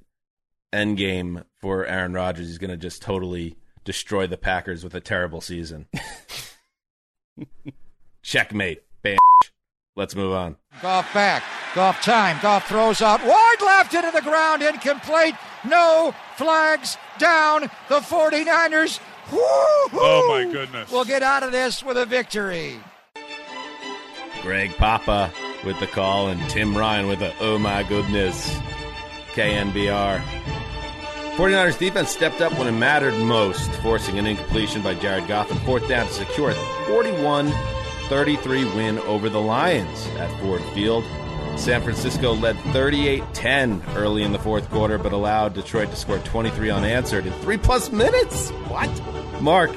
end 0.73 0.97
game 0.97 1.45
for 1.61 1.85
Aaron 1.85 2.13
Rodgers? 2.13 2.49
He's 2.49 2.59
going 2.59 2.71
to 2.71 2.77
just 2.77 3.03
totally 3.03 3.57
destroy 3.85 4.27
the 4.27 4.39
Packers 4.39 4.85
with 4.85 4.95
a 4.95 5.01
terrible 5.01 5.41
season. 5.41 5.89
Checkmate. 8.23 8.83
Bam. 9.03 9.19
Let's 9.97 10.15
move 10.15 10.33
on. 10.33 10.57
Goff 10.83 11.13
back. 11.13 11.43
Goff 11.75 12.01
time. 12.03 12.39
Goff 12.43 12.69
throws 12.69 13.03
out 13.03 13.25
wide 13.25 13.57
left 13.61 13.95
into 13.95 14.11
the 14.11 14.23
ground. 14.23 14.63
Incomplete. 14.63 15.35
No 15.65 16.15
flags 16.37 16.97
down. 17.19 17.63
The 17.89 18.01
49ers. 18.01 19.01
Woo-hoo! 19.31 19.99
Oh, 20.01 20.27
my 20.29 20.51
goodness. 20.51 20.91
We'll 20.91 21.05
get 21.05 21.23
out 21.23 21.43
of 21.43 21.53
this 21.53 21.83
with 21.83 21.97
a 21.97 22.07
victory. 22.07 22.81
Greg 24.43 24.75
Papa 24.77 25.31
with 25.65 25.79
the 25.81 25.87
call 25.87 26.29
and 26.29 26.41
Tim 26.49 26.77
Ryan 26.77 27.07
with 27.07 27.21
a 27.21 27.33
oh 27.41 27.59
my 27.59 27.83
goodness. 27.83 28.51
KNBR. 29.35 30.50
49ers 31.41 31.79
defense 31.79 32.11
stepped 32.11 32.43
up 32.43 32.53
when 32.59 32.67
it 32.67 32.73
mattered 32.73 33.15
most, 33.15 33.71
forcing 33.77 34.19
an 34.19 34.27
incompletion 34.27 34.83
by 34.83 34.93
Jared 34.93 35.27
Goff 35.27 35.51
and 35.51 35.59
fourth 35.63 35.89
down 35.89 36.07
to 36.07 36.13
secure 36.13 36.51
a 36.51 36.55
41 36.87 37.51
33 38.11 38.67
win 38.75 38.99
over 38.99 39.31
the 39.31 39.41
Lions 39.41 40.07
at 40.19 40.31
Ford 40.39 40.61
Field. 40.75 41.03
San 41.57 41.81
Francisco 41.81 42.35
led 42.35 42.59
38 42.75 43.25
10 43.33 43.83
early 43.95 44.23
in 44.23 44.33
the 44.33 44.39
fourth 44.39 44.69
quarter, 44.69 44.99
but 44.99 45.15
allowed 45.15 45.55
Detroit 45.55 45.89
to 45.89 45.97
score 45.97 46.19
23 46.19 46.69
unanswered 46.69 47.25
in 47.25 47.33
three 47.41 47.57
plus 47.57 47.91
minutes. 47.91 48.51
What? 48.69 48.91
Marc, 49.41 49.71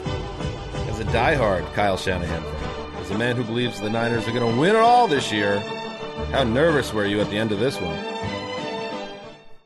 as 0.90 1.00
a 1.00 1.06
diehard 1.06 1.74
Kyle 1.74 1.96
Shanahan 1.96 2.44
fan, 2.44 3.02
as 3.02 3.10
a 3.10 3.18
man 3.18 3.38
who 3.38 3.46
believes 3.46 3.80
the 3.80 3.90
Niners 3.90 4.28
are 4.28 4.34
going 4.34 4.54
to 4.54 4.60
win 4.60 4.76
it 4.76 4.82
all 4.82 5.08
this 5.08 5.32
year, 5.32 5.60
how 6.32 6.44
nervous 6.44 6.92
were 6.92 7.06
you 7.06 7.22
at 7.22 7.30
the 7.30 7.38
end 7.38 7.54
of 7.54 7.60
this 7.62 7.80
one? 7.80 8.13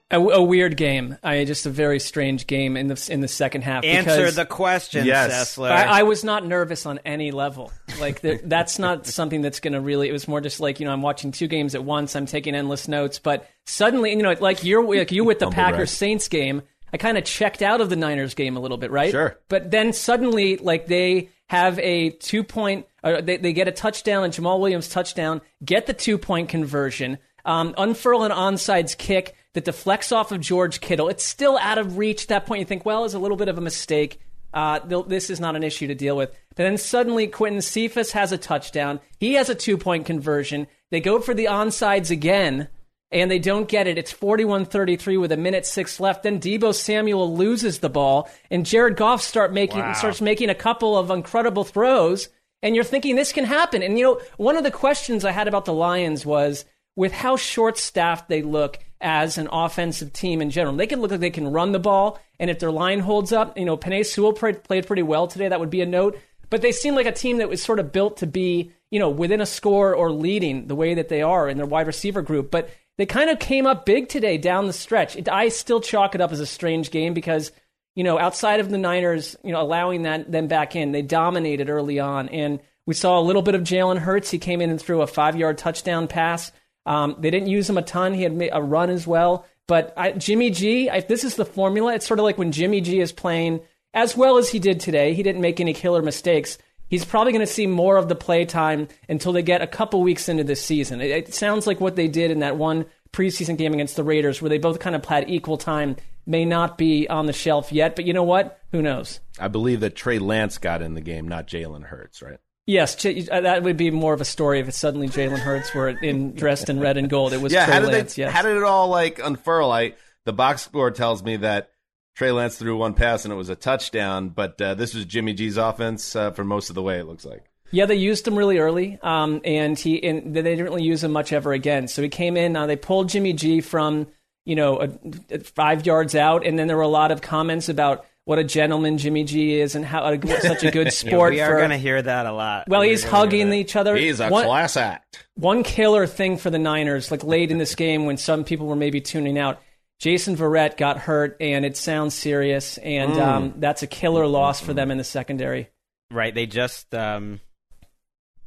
A, 0.09 0.17
a, 0.17 0.41
weird 0.41 0.77
game. 0.77 1.17
I 1.21 1.43
just 1.43 1.65
a 1.65 1.69
very 1.69 1.99
strange 1.99 2.47
game 2.47 2.77
in 2.77 2.87
the 2.87 3.09
in 3.11 3.19
the 3.19 3.27
second 3.27 3.63
half. 3.63 3.83
Answer 3.83 4.31
the 4.31 4.45
question, 4.45 5.05
yes. 5.05 5.57
I, 5.59 5.99
I, 5.99 6.03
was 6.03 6.23
not 6.23 6.45
nervous 6.45 6.85
on 6.85 7.01
any 7.03 7.31
level. 7.31 7.73
Like 7.99 8.21
the, 8.21 8.39
that's 8.45 8.79
not 8.79 9.05
something 9.05 9.41
that's 9.41 9.59
going 9.59 9.73
to 9.73 9.81
really. 9.81 10.07
It 10.07 10.13
was 10.13 10.25
more 10.25 10.39
just 10.39 10.61
like 10.61 10.79
you 10.79 10.85
know 10.85 10.93
I'm 10.93 11.01
watching 11.01 11.33
two 11.33 11.47
games 11.47 11.75
at 11.75 11.83
once. 11.83 12.15
I'm 12.15 12.25
taking 12.25 12.55
endless 12.55 12.87
notes, 12.87 13.19
but 13.19 13.49
suddenly 13.65 14.11
you 14.11 14.23
know 14.23 14.33
like 14.39 14.63
you're 14.63 14.81
like 14.95 15.11
you 15.11 15.25
with 15.25 15.39
the 15.39 15.49
Packers 15.49 15.91
Saints 15.91 16.29
game. 16.29 16.61
I 16.93 16.95
kind 16.95 17.17
of 17.17 17.25
checked 17.25 17.61
out 17.61 17.81
of 17.81 17.89
the 17.89 17.97
Niners 17.97 18.33
game 18.33 18.55
a 18.55 18.61
little 18.61 18.77
bit, 18.77 18.91
right? 18.91 19.11
Sure. 19.11 19.37
But 19.49 19.71
then 19.71 19.91
suddenly 19.91 20.55
like 20.55 20.87
they 20.87 21.31
have 21.47 21.79
a 21.79 22.11
two 22.11 22.45
point. 22.45 22.85
Uh, 23.03 23.19
they 23.19 23.35
they 23.35 23.51
get 23.51 23.67
a 23.67 23.73
touchdown 23.73 24.23
and 24.23 24.33
Jamaal 24.33 24.61
Williams 24.61 24.87
touchdown. 24.87 25.41
Get 25.65 25.85
the 25.85 25.93
two 25.93 26.17
point 26.17 26.47
conversion. 26.47 27.17
Um, 27.43 27.75
unfurl 27.77 28.23
an 28.23 28.31
onside 28.31 28.97
kick 28.97 29.35
that 29.57 29.65
deflects 29.65 30.11
off 30.11 30.31
of 30.31 30.39
George 30.39 30.81
Kittle. 30.81 31.09
It's 31.09 31.23
still 31.23 31.57
out 31.57 31.79
of 31.79 31.97
reach 31.97 32.21
at 32.21 32.27
that 32.27 32.45
point. 32.45 32.59
You 32.59 32.65
think, 32.65 32.85
well, 32.85 33.05
it's 33.05 33.15
a 33.15 33.19
little 33.19 33.35
bit 33.35 33.47
of 33.47 33.57
a 33.57 33.61
mistake. 33.61 34.21
Uh, 34.53 34.77
this 35.07 35.31
is 35.31 35.39
not 35.39 35.55
an 35.55 35.63
issue 35.63 35.87
to 35.87 35.95
deal 35.95 36.15
with. 36.15 36.29
But 36.49 36.57
then 36.57 36.77
suddenly 36.77 37.27
Quintez 37.27 37.63
Cephus 37.63 38.11
has 38.11 38.31
a 38.31 38.37
touchdown. 38.37 38.99
He 39.19 39.33
has 39.33 39.49
a 39.49 39.55
two 39.55 39.75
point 39.75 40.05
conversion. 40.05 40.67
They 40.91 40.99
go 40.99 41.19
for 41.19 41.33
the 41.33 41.45
onsides 41.45 42.11
again, 42.11 42.67
and 43.09 43.31
they 43.31 43.39
don't 43.39 43.67
get 43.67 43.87
it. 43.87 43.97
It's 43.97 44.11
41 44.11 44.65
33 44.65 45.17
with 45.17 45.31
a 45.31 45.37
minute 45.37 45.65
six 45.65 45.99
left. 45.99 46.21
Then 46.21 46.39
Deebo 46.39 46.71
Samuel 46.75 47.35
loses 47.35 47.79
the 47.79 47.89
ball, 47.89 48.29
and 48.51 48.63
Jared 48.63 48.95
Goff 48.95 49.23
start 49.23 49.53
making, 49.53 49.79
wow. 49.79 49.93
starts 49.93 50.21
making 50.21 50.51
a 50.51 50.55
couple 50.55 50.95
of 50.95 51.09
incredible 51.09 51.63
throws. 51.63 52.29
And 52.61 52.75
you're 52.75 52.83
thinking 52.83 53.15
this 53.15 53.33
can 53.33 53.45
happen. 53.45 53.81
And 53.81 53.97
you 53.97 54.03
know, 54.03 54.21
one 54.37 54.55
of 54.55 54.63
the 54.63 54.69
questions 54.69 55.25
I 55.25 55.31
had 55.31 55.47
about 55.47 55.65
the 55.65 55.73
Lions 55.73 56.27
was 56.27 56.63
with 56.95 57.11
how 57.11 57.37
short 57.37 57.79
staffed 57.79 58.29
they 58.29 58.43
look 58.43 58.77
as 58.99 59.37
an 59.37 59.47
offensive 59.51 60.13
team 60.13 60.41
in 60.41 60.49
general. 60.49 60.75
They 60.75 60.87
can 60.87 61.01
look 61.01 61.11
like 61.11 61.19
they 61.19 61.29
can 61.29 61.51
run 61.51 61.71
the 61.71 61.79
ball, 61.79 62.19
and 62.39 62.49
if 62.49 62.59
their 62.59 62.71
line 62.71 62.99
holds 62.99 63.31
up, 63.31 63.57
you 63.57 63.65
know, 63.65 63.77
Penei 63.77 64.05
Sewell 64.05 64.33
played 64.33 64.87
pretty 64.87 65.03
well 65.03 65.27
today. 65.27 65.47
That 65.47 65.59
would 65.59 65.69
be 65.69 65.81
a 65.81 65.85
note. 65.85 66.17
But 66.49 66.61
they 66.61 66.71
seem 66.71 66.95
like 66.95 67.05
a 67.05 67.11
team 67.11 67.37
that 67.37 67.49
was 67.49 67.61
sort 67.61 67.79
of 67.79 67.91
built 67.91 68.17
to 68.17 68.27
be, 68.27 68.71
you 68.89 68.99
know, 68.99 69.09
within 69.09 69.41
a 69.41 69.45
score 69.45 69.93
or 69.93 70.11
leading 70.11 70.67
the 70.67 70.75
way 70.75 70.93
that 70.93 71.09
they 71.09 71.21
are 71.21 71.49
in 71.49 71.57
their 71.57 71.65
wide 71.65 71.87
receiver 71.87 72.21
group. 72.21 72.51
But 72.51 72.69
they 72.97 73.05
kind 73.05 73.29
of 73.29 73.39
came 73.39 73.67
up 73.67 73.85
big 73.85 74.07
today 74.07 74.37
down 74.37 74.65
the 74.65 74.73
stretch. 74.73 75.17
It, 75.17 75.27
I 75.27 75.49
still 75.49 75.81
chalk 75.81 76.15
it 76.15 76.21
up 76.21 76.31
as 76.31 76.39
a 76.39 76.45
strange 76.45 76.89
game 76.89 77.13
because 77.13 77.51
you 77.97 78.03
know, 78.03 78.19
outside 78.19 78.59
of 78.59 78.69
the 78.69 78.77
Niners, 78.77 79.35
you 79.43 79.51
know, 79.51 79.59
allowing 79.59 80.03
that 80.03 80.31
them 80.31 80.45
back 80.47 80.75
in, 80.75 80.91
they 80.91 81.01
dominated 81.01 81.67
early 81.67 81.99
on. 81.99 82.29
And 82.29 82.59
we 82.85 82.93
saw 82.93 83.19
a 83.19 83.25
little 83.25 83.41
bit 83.41 83.55
of 83.55 83.63
Jalen 83.63 83.97
Hurts. 83.97 84.29
He 84.29 84.37
came 84.37 84.61
in 84.61 84.69
and 84.69 84.79
threw 84.79 85.01
a 85.01 85.07
five 85.07 85.35
yard 85.35 85.57
touchdown 85.57 86.07
pass. 86.07 86.51
Um, 86.87 87.17
they 87.19 87.29
didn't 87.29 87.49
use 87.49 87.69
him 87.69 87.77
a 87.77 87.81
ton. 87.83 88.13
He 88.13 88.23
had 88.23 88.49
a 88.51 88.61
run 88.61 88.89
as 88.89 89.05
well. 89.05 89.45
But 89.67 89.93
I, 89.97 90.13
Jimmy 90.13 90.49
G, 90.49 90.89
this 91.07 91.25
is 91.25 91.35
the 91.35 91.45
formula, 91.45 91.93
it's 91.93 92.07
sort 92.07 92.19
of 92.19 92.23
like 92.23 92.37
when 92.37 92.53
Jimmy 92.53 92.79
G 92.81 93.01
is 93.01 93.11
playing 93.11 93.59
as 93.93 94.15
well 94.15 94.37
as 94.37 94.49
he 94.49 94.59
did 94.59 94.79
today. 94.79 95.13
He 95.13 95.23
didn't 95.23 95.41
make 95.41 95.59
any 95.59 95.73
killer 95.73 96.01
mistakes. 96.01 96.57
He's 96.87 97.03
probably 97.03 97.33
going 97.33 97.45
to 97.45 97.51
see 97.51 97.67
more 97.67 97.97
of 97.97 98.07
the 98.07 98.15
play 98.15 98.45
time 98.45 98.87
until 99.09 99.33
they 99.33 99.41
get 99.41 99.61
a 99.61 99.67
couple 99.67 100.01
weeks 100.01 100.29
into 100.29 100.45
this 100.45 100.63
season. 100.63 101.01
It, 101.01 101.11
it 101.11 101.33
sounds 101.33 101.67
like 101.67 101.81
what 101.81 101.97
they 101.97 102.07
did 102.07 102.31
in 102.31 102.39
that 102.39 102.55
one 102.55 102.85
preseason 103.11 103.57
game 103.57 103.73
against 103.73 103.97
the 103.97 104.05
Raiders, 104.05 104.41
where 104.41 104.49
they 104.49 104.57
both 104.57 104.79
kind 104.79 104.95
of 104.95 105.03
had 105.03 105.29
equal 105.29 105.57
time, 105.57 105.97
may 106.25 106.45
not 106.45 106.77
be 106.77 107.09
on 107.09 107.25
the 107.25 107.33
shelf 107.33 107.73
yet. 107.73 107.97
But 107.97 108.05
you 108.05 108.13
know 108.13 108.23
what? 108.23 108.61
Who 108.71 108.81
knows? 108.81 109.19
I 109.37 109.49
believe 109.49 109.81
that 109.81 109.97
Trey 109.97 110.19
Lance 110.19 110.57
got 110.57 110.81
in 110.81 110.93
the 110.93 111.01
game, 111.01 111.27
not 111.27 111.47
Jalen 111.47 111.83
Hurts, 111.83 112.21
right? 112.21 112.39
Yes, 112.67 113.05
uh, 113.05 113.41
that 113.41 113.63
would 113.63 113.77
be 113.77 113.91
more 113.91 114.13
of 114.13 114.19
a 114.19 114.25
story 114.25 114.59
if 114.59 114.67
it's 114.67 114.77
suddenly 114.77 115.07
Jalen 115.07 115.39
Hurts 115.39 115.73
were 115.73 115.87
in 115.87 116.33
dressed 116.33 116.69
in 116.69 116.81
red 116.81 116.97
and 116.97 117.09
gold. 117.09 117.31
It 117.31 117.41
was 117.41 117.53
yeah. 117.53 117.65
Trey 117.65 117.73
how 117.73 117.79
did 117.79 117.91
Lance. 117.93 118.15
They, 118.15 118.23
yes. 118.23 118.33
How 118.33 118.41
did 118.41 118.57
it 118.57 118.63
all 118.63 118.89
like 118.89 119.19
unfurl? 119.19 119.71
I 119.71 119.93
the 120.25 120.33
box 120.33 120.63
score 120.63 120.91
tells 120.91 121.23
me 121.23 121.37
that 121.37 121.71
Trey 122.13 122.31
Lance 122.31 122.57
threw 122.57 122.75
one 122.75 122.93
pass 122.93 123.23
and 123.23 123.31
it 123.31 123.37
was 123.37 123.47
a 123.47 123.55
touchdown, 123.55 124.29
but 124.29 124.61
uh, 124.61 124.73
this 124.73 124.93
was 124.93 125.05
Jimmy 125.05 125.33
G's 125.33 125.55
offense 125.55 126.13
uh, 126.13 126.31
for 126.31 126.43
most 126.43 126.67
of 126.67 126.75
the 126.75 126.81
way. 126.81 126.99
It 126.99 127.05
looks 127.05 127.23
like. 127.23 127.45
Yeah, 127.71 127.85
they 127.85 127.95
used 127.95 128.27
him 128.27 128.37
really 128.37 128.57
early, 128.57 128.99
um, 129.01 129.39
and 129.45 129.79
he 129.79 130.03
and 130.03 130.35
they 130.35 130.41
didn't 130.41 130.65
really 130.65 130.83
use 130.83 131.05
him 131.05 131.13
much 131.13 131.31
ever 131.31 131.53
again. 131.53 131.87
So 131.87 132.01
he 132.01 132.09
came 132.09 132.35
in. 132.35 132.57
Uh, 132.57 132.65
they 132.65 132.75
pulled 132.75 133.07
Jimmy 133.07 133.31
G 133.31 133.61
from 133.61 134.07
you 134.43 134.55
know 134.55 134.81
a, 134.81 134.89
a 135.31 135.39
five 135.39 135.85
yards 135.85 136.15
out, 136.15 136.45
and 136.45 136.59
then 136.59 136.67
there 136.67 136.75
were 136.75 136.83
a 136.83 136.89
lot 136.89 137.11
of 137.11 137.21
comments 137.21 137.69
about 137.69 138.05
what 138.27 138.39
a 138.39 138.43
gentleman 138.43 138.97
Jimmy 138.97 139.23
G 139.23 139.57
is 139.57 139.73
and 139.73 139.85
how 139.85 140.03
a, 140.03 140.41
such 140.41 140.61
a 140.65 140.69
good 140.69 140.91
sport. 140.93 141.33
yeah, 141.33 141.47
we 141.47 141.53
are 141.53 141.57
going 141.59 141.69
to 141.69 141.77
hear 141.77 142.01
that 142.01 142.25
a 142.25 142.33
lot. 142.33 142.67
Well, 142.67 142.81
he's 142.81 143.01
hugging 143.01 143.53
each 143.53 143.77
other. 143.77 143.95
He's 143.95 144.19
a 144.19 144.27
one, 144.27 144.43
class 144.43 144.75
act. 144.75 145.25
One 145.35 145.63
killer 145.63 146.05
thing 146.05 146.35
for 146.35 146.49
the 146.49 146.59
Niners, 146.59 147.09
like 147.09 147.23
late 147.23 147.51
in 147.51 147.57
this 147.57 147.73
game 147.73 148.05
when 148.05 148.17
some 148.17 148.43
people 148.43 148.67
were 148.67 148.75
maybe 148.75 148.99
tuning 148.99 149.39
out. 149.39 149.61
Jason 149.99 150.35
Verrett 150.35 150.75
got 150.75 150.97
hurt, 150.97 151.37
and 151.39 151.63
it 151.63 151.77
sounds 151.77 152.15
serious, 152.15 152.77
and 152.79 153.13
mm. 153.13 153.25
um, 153.25 153.53
that's 153.59 153.81
a 153.81 153.87
killer 153.87 154.27
loss 154.27 154.59
for 154.59 154.73
them 154.73 154.91
in 154.91 154.97
the 154.97 155.05
secondary. 155.05 155.69
Right. 156.11 156.35
They 156.35 156.47
just, 156.47 156.93
um, 156.93 157.39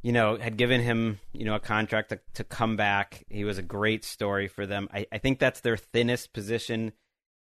you 0.03 0.11
know, 0.11 0.37
had 0.37 0.57
given 0.57 0.81
him, 0.81 1.19
you 1.33 1.45
know, 1.45 1.55
a 1.55 1.59
contract 1.59 2.09
to, 2.09 2.19
to 2.35 2.43
come 2.43 2.75
back. 2.75 3.25
He 3.29 3.45
was 3.45 3.57
a 3.57 3.63
great 3.63 4.05
story 4.05 4.47
for 4.47 4.67
them. 4.67 4.89
I, 4.93 5.07
I 5.11 5.17
think 5.17 5.39
that's 5.39 5.61
their 5.61 5.75
thinnest 5.75 6.33
position 6.33 6.93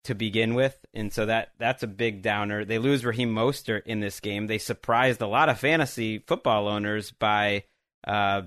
to 0.05 0.14
begin 0.14 0.55
with, 0.55 0.76
and 0.92 1.12
so 1.12 1.26
that 1.26 1.50
that's 1.59 1.82
a 1.82 1.88
big 1.88 2.22
downer. 2.22 2.64
They 2.64 2.78
lose 2.78 3.05
Raheem 3.05 3.34
Mostert 3.34 3.82
in 3.86 4.00
this 4.00 4.20
game. 4.20 4.46
They 4.46 4.59
surprised 4.59 5.22
a 5.22 5.26
lot 5.26 5.48
of 5.48 5.61
fantasy 5.61 6.18
football 6.18 6.68
owners 6.68 7.12
by 7.12 7.64
uh, 8.05 8.42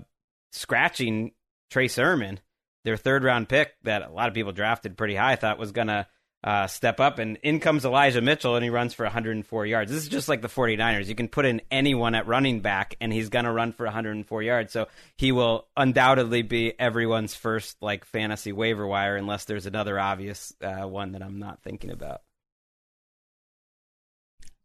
scratching 0.51 1.31
Trey 1.69 1.87
Sermon, 1.87 2.39
their 2.83 2.97
third 2.97 3.23
round 3.23 3.49
pick 3.49 3.73
that 3.83 4.03
a 4.03 4.11
lot 4.11 4.27
of 4.27 4.33
people 4.33 4.51
drafted 4.51 4.97
pretty 4.97 5.15
high, 5.15 5.33
I 5.33 5.35
thought 5.37 5.59
was 5.59 5.71
to 5.87 6.07
uh, 6.45 6.67
step 6.67 6.99
up. 6.99 7.17
And 7.17 7.37
in 7.41 7.59
comes 7.59 7.83
Elijah 7.85 8.21
Mitchell, 8.21 8.55
and 8.55 8.63
he 8.63 8.69
runs 8.69 8.93
for 8.93 9.03
104 9.03 9.65
yards. 9.65 9.91
This 9.91 10.03
is 10.03 10.09
just 10.09 10.29
like 10.29 10.43
the 10.43 10.47
49ers. 10.47 11.07
You 11.07 11.15
can 11.15 11.27
put 11.27 11.43
in 11.45 11.61
anyone 11.71 12.13
at 12.13 12.27
running 12.27 12.59
back, 12.59 12.95
and 13.01 13.11
he's 13.11 13.29
going 13.29 13.45
to 13.45 13.51
run 13.51 13.73
for 13.73 13.85
104 13.85 14.43
yards. 14.43 14.71
So 14.71 14.87
he 15.17 15.31
will 15.31 15.67
undoubtedly 15.75 16.43
be 16.43 16.79
everyone's 16.79 17.33
first 17.33 17.77
like 17.81 18.05
fantasy 18.05 18.51
waiver 18.51 18.85
wire, 18.85 19.17
unless 19.17 19.45
there's 19.45 19.65
another 19.65 19.99
obvious 19.99 20.53
uh, 20.61 20.87
one 20.87 21.13
that 21.13 21.23
I'm 21.23 21.39
not 21.39 21.63
thinking 21.63 21.89
about. 21.89 22.21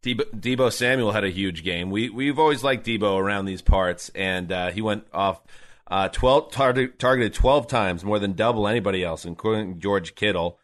Deebo, 0.03 0.72
Samuel 0.72 1.12
had 1.12 1.24
a 1.24 1.31
huge 1.31 1.62
game. 1.62 1.91
We 1.91 2.09
we've 2.09 2.39
always 2.39 2.64
liked 2.64 2.87
Deebo 2.87 3.18
around 3.18 3.45
these 3.45 3.61
parts, 3.61 4.11
and 4.14 4.51
uh, 4.51 4.70
he 4.70 4.81
went 4.81 5.07
off 5.12 5.43
uh, 5.89 6.09
twelve 6.09 6.53
tar- 6.53 6.87
targeted 6.87 7.35
twelve 7.35 7.66
times, 7.66 8.03
more 8.03 8.18
than 8.18 8.33
double 8.33 8.66
anybody 8.66 9.05
else, 9.05 9.26
including 9.26 9.78
George 9.78 10.14
Kittle. 10.14 10.59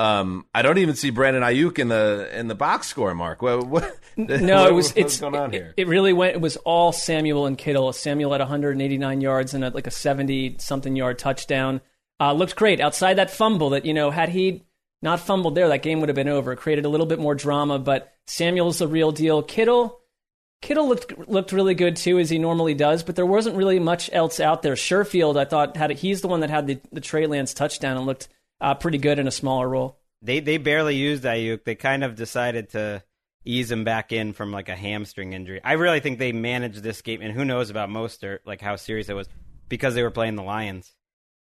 Um, 0.00 0.46
I 0.54 0.62
don't 0.62 0.78
even 0.78 0.94
see 0.94 1.10
Brandon 1.10 1.42
Aiyuk 1.42 1.78
in 1.78 1.88
the 1.88 2.30
in 2.32 2.48
the 2.48 2.54
box 2.54 2.86
score, 2.86 3.14
Marc. 3.14 3.42
What, 3.42 3.66
what, 3.66 3.98
no, 4.16 4.62
what, 4.62 4.70
it 4.70 4.74
was 4.74 4.92
it's 4.96 5.20
going 5.20 5.36
on 5.36 5.52
here. 5.52 5.74
It, 5.76 5.82
it, 5.82 5.88
really 5.88 6.14
went. 6.14 6.36
It 6.36 6.40
was 6.40 6.56
all 6.58 6.90
Samuel 6.90 7.44
and 7.44 7.58
Kittle. 7.58 7.92
Samuel 7.92 8.32
at 8.32 8.40
189 8.40 9.20
yards 9.20 9.52
and 9.52 9.62
a, 9.62 9.68
like 9.68 9.86
a 9.86 9.90
70 9.90 10.56
something 10.58 10.96
yard 10.96 11.18
touchdown. 11.18 11.82
Uh, 12.18 12.32
looked 12.32 12.56
great 12.56 12.80
outside 12.80 13.18
that 13.18 13.30
fumble. 13.30 13.70
That 13.70 13.84
you 13.84 13.92
know, 13.92 14.10
had 14.10 14.30
he 14.30 14.64
not 15.02 15.20
fumbled 15.20 15.54
there, 15.54 15.68
that 15.68 15.82
game 15.82 16.00
would 16.00 16.08
have 16.08 16.16
been 16.16 16.28
over. 16.28 16.56
created 16.56 16.86
a 16.86 16.88
little 16.88 17.06
bit 17.06 17.18
more 17.18 17.34
drama, 17.34 17.78
but 17.78 18.14
Samuel's 18.26 18.78
the 18.78 18.88
real 18.88 19.12
deal. 19.12 19.42
Kittle. 19.42 20.00
Kittle 20.62 20.88
looked 20.88 21.28
looked 21.28 21.52
really 21.52 21.74
good 21.74 21.96
too, 21.96 22.18
as 22.18 22.30
he 22.30 22.38
normally 22.38 22.72
does, 22.72 23.02
but 23.02 23.16
there 23.16 23.26
wasn't 23.26 23.56
really 23.56 23.78
much 23.78 24.08
else 24.14 24.40
out 24.40 24.62
there. 24.62 24.76
Sherfield, 24.76 25.38
I 25.38 25.44
thought, 25.44 25.76
had 25.76 25.90
he's 25.90 26.22
the 26.22 26.28
one 26.28 26.40
that 26.40 26.48
had 26.48 26.66
the, 26.66 26.80
the 26.90 27.02
Trey 27.02 27.26
Lance 27.26 27.52
touchdown 27.52 27.98
and 27.98 28.06
looked 28.06 28.28
uh, 28.60 28.74
pretty 28.74 28.98
good 28.98 29.18
in 29.18 29.26
a 29.26 29.32
smaller 29.32 29.68
role. 29.68 29.98
They 30.22 30.40
they 30.40 30.58
barely 30.58 30.96
used 30.96 31.24
Aiyuk. 31.24 31.64
They 31.64 31.74
kind 31.74 32.04
of 32.04 32.14
decided 32.14 32.70
to 32.70 33.02
ease 33.44 33.70
him 33.70 33.84
back 33.84 34.12
in 34.12 34.32
from 34.32 34.52
like 34.52 34.68
a 34.68 34.76
hamstring 34.76 35.32
injury. 35.32 35.60
I 35.64 35.72
really 35.72 36.00
think 36.00 36.18
they 36.18 36.32
managed 36.32 36.82
this 36.82 37.00
game, 37.02 37.22
and 37.22 37.32
who 37.32 37.44
knows 37.44 37.70
about 37.70 37.88
Mostert, 37.88 38.40
like 38.44 38.60
how 38.60 38.76
serious 38.76 39.08
it 39.08 39.14
was, 39.14 39.28
because 39.68 39.94
they 39.94 40.02
were 40.02 40.10
playing 40.10 40.36
the 40.36 40.42
Lions. 40.42 40.94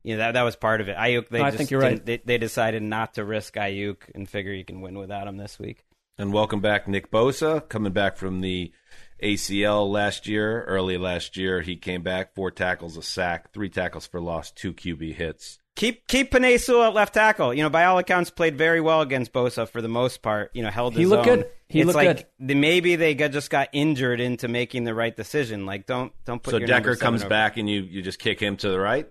You 0.03 0.15
know 0.15 0.19
that 0.19 0.33
that 0.33 0.43
was 0.43 0.55
part 0.55 0.81
of 0.81 0.89
it. 0.89 0.97
Aiyuk, 0.97 1.29
they 1.29 1.39
no, 1.39 1.45
I 1.45 1.49
just 1.49 1.57
think 1.59 1.71
you're 1.71 1.79
right. 1.79 2.03
They, 2.03 2.17
they 2.17 2.37
decided 2.37 2.83
not 2.83 3.13
to 3.13 3.23
risk 3.23 3.53
Aiyuk 3.55 3.97
and 4.13 4.27
figure 4.27 4.51
you 4.51 4.65
can 4.65 4.81
win 4.81 4.97
without 4.97 5.27
him 5.27 5.37
this 5.37 5.57
week. 5.57 5.85
And 6.17 6.33
welcome 6.33 6.59
back, 6.59 6.87
Nick 6.87 7.09
Bosa, 7.09 7.67
coming 7.67 7.93
back 7.93 8.17
from 8.17 8.41
the 8.41 8.71
ACL 9.21 9.89
last 9.89 10.27
year, 10.27 10.63
early 10.65 10.97
last 10.97 11.37
year. 11.37 11.61
He 11.61 11.75
came 11.77 12.03
back, 12.03 12.35
four 12.35 12.51
tackles, 12.51 12.97
a 12.97 13.01
sack, 13.01 13.53
three 13.53 13.69
tackles 13.69 14.05
for 14.05 14.19
loss, 14.19 14.51
two 14.51 14.73
QB 14.73 15.15
hits. 15.15 15.59
Keep 15.75 16.07
keep 16.07 16.31
Penei 16.31 16.59
Sewell 16.59 16.83
at 16.83 16.93
left 16.93 17.15
tackle. 17.15 17.53
You 17.53 17.63
know, 17.63 17.69
by 17.69 17.85
all 17.85 17.97
accounts, 17.97 18.29
played 18.29 18.57
very 18.57 18.79
well 18.79 19.01
against 19.01 19.33
Bosa 19.33 19.67
for 19.67 19.81
the 19.81 19.87
most 19.87 20.21
part. 20.21 20.51
You 20.53 20.63
know, 20.63 20.69
held 20.69 20.93
his 20.93 20.99
he 20.99 21.05
looked 21.07 21.27
own. 21.27 21.39
good. 21.39 21.49
He 21.67 21.79
it's 21.79 21.87
looked 21.87 21.95
like 21.95 22.27
good. 22.39 22.57
maybe 22.57 22.95
they 22.95 23.15
got, 23.15 23.31
just 23.31 23.49
got 23.49 23.69
injured 23.73 24.19
into 24.19 24.47
making 24.47 24.83
the 24.83 24.93
right 24.93 25.15
decision. 25.15 25.65
Like, 25.65 25.87
don't 25.87 26.13
don't 26.25 26.43
put. 26.43 26.51
So 26.51 26.57
your 26.57 26.67
Decker 26.67 26.95
comes 26.95 27.21
over. 27.21 27.29
back 27.29 27.57
and 27.57 27.67
you 27.67 27.81
you 27.81 28.03
just 28.03 28.19
kick 28.19 28.39
him 28.39 28.55
to 28.57 28.69
the 28.69 28.79
right. 28.79 29.09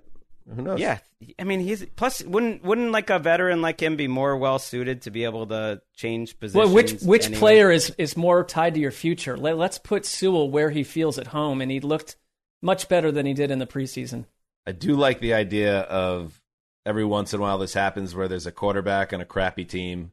Who 0.55 0.63
knows? 0.63 0.81
Yeah, 0.81 0.99
I 1.39 1.45
mean, 1.45 1.61
he's 1.61 1.85
plus 1.97 2.23
wouldn't 2.23 2.65
wouldn't 2.65 2.91
like 2.91 3.11
a 3.11 3.19
veteran 3.19 3.63
like 3.63 3.81
him 3.81 3.97
be 3.97 4.09
more 4.09 4.37
well 4.37 4.59
suited 4.59 5.03
to 5.03 5.11
be 5.11 5.25
able 5.25 5.47
to 5.49 5.83
change 5.95 6.39
positions? 6.39 6.65
Well, 6.65 6.75
which 6.75 7.01
which 7.03 7.27
anyway? 7.27 7.39
player 7.39 7.71
is 7.71 7.91
is 7.99 8.17
more 8.17 8.45
tied 8.45 8.75
to 8.75 8.81
your 8.81 8.91
future? 8.91 9.37
Let, 9.37 9.57
let's 9.57 9.79
put 9.79 10.05
Sewell 10.05 10.51
where 10.51 10.71
he 10.71 10.85
feels 10.85 11.19
at 11.19 11.29
home, 11.29 11.61
and 11.61 11.71
he 11.71 11.81
looked 11.81 12.17
much 12.61 12.89
better 12.89 13.13
than 13.13 13.27
he 13.27 13.35
did 13.35 13.51
in 13.51 13.59
the 13.59 13.67
preseason. 13.67 14.27
I 14.67 14.73
do 14.73 14.95
like 14.95 15.21
the 15.21 15.35
idea 15.35 15.81
of 15.81 16.41
every 16.85 17.05
once 17.05 17.33
in 17.33 17.41
a 17.41 17.43
while 17.43 17.59
this 17.59 17.75
happens 17.75 18.15
where 18.15 18.29
there's 18.29 18.47
a 18.47 18.53
quarterback 18.53 19.13
on 19.13 19.21
a 19.21 19.27
crappy 19.27 19.65
team 19.65 20.13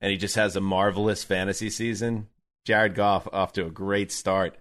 and 0.00 0.10
he 0.10 0.16
just 0.16 0.36
has 0.36 0.56
a 0.56 0.60
marvelous 0.60 1.24
fantasy 1.24 1.70
season. 1.70 2.28
Jared 2.64 2.94
Goff 2.94 3.28
off 3.32 3.52
to 3.54 3.66
a 3.66 3.70
great 3.70 4.12
start. 4.12 4.56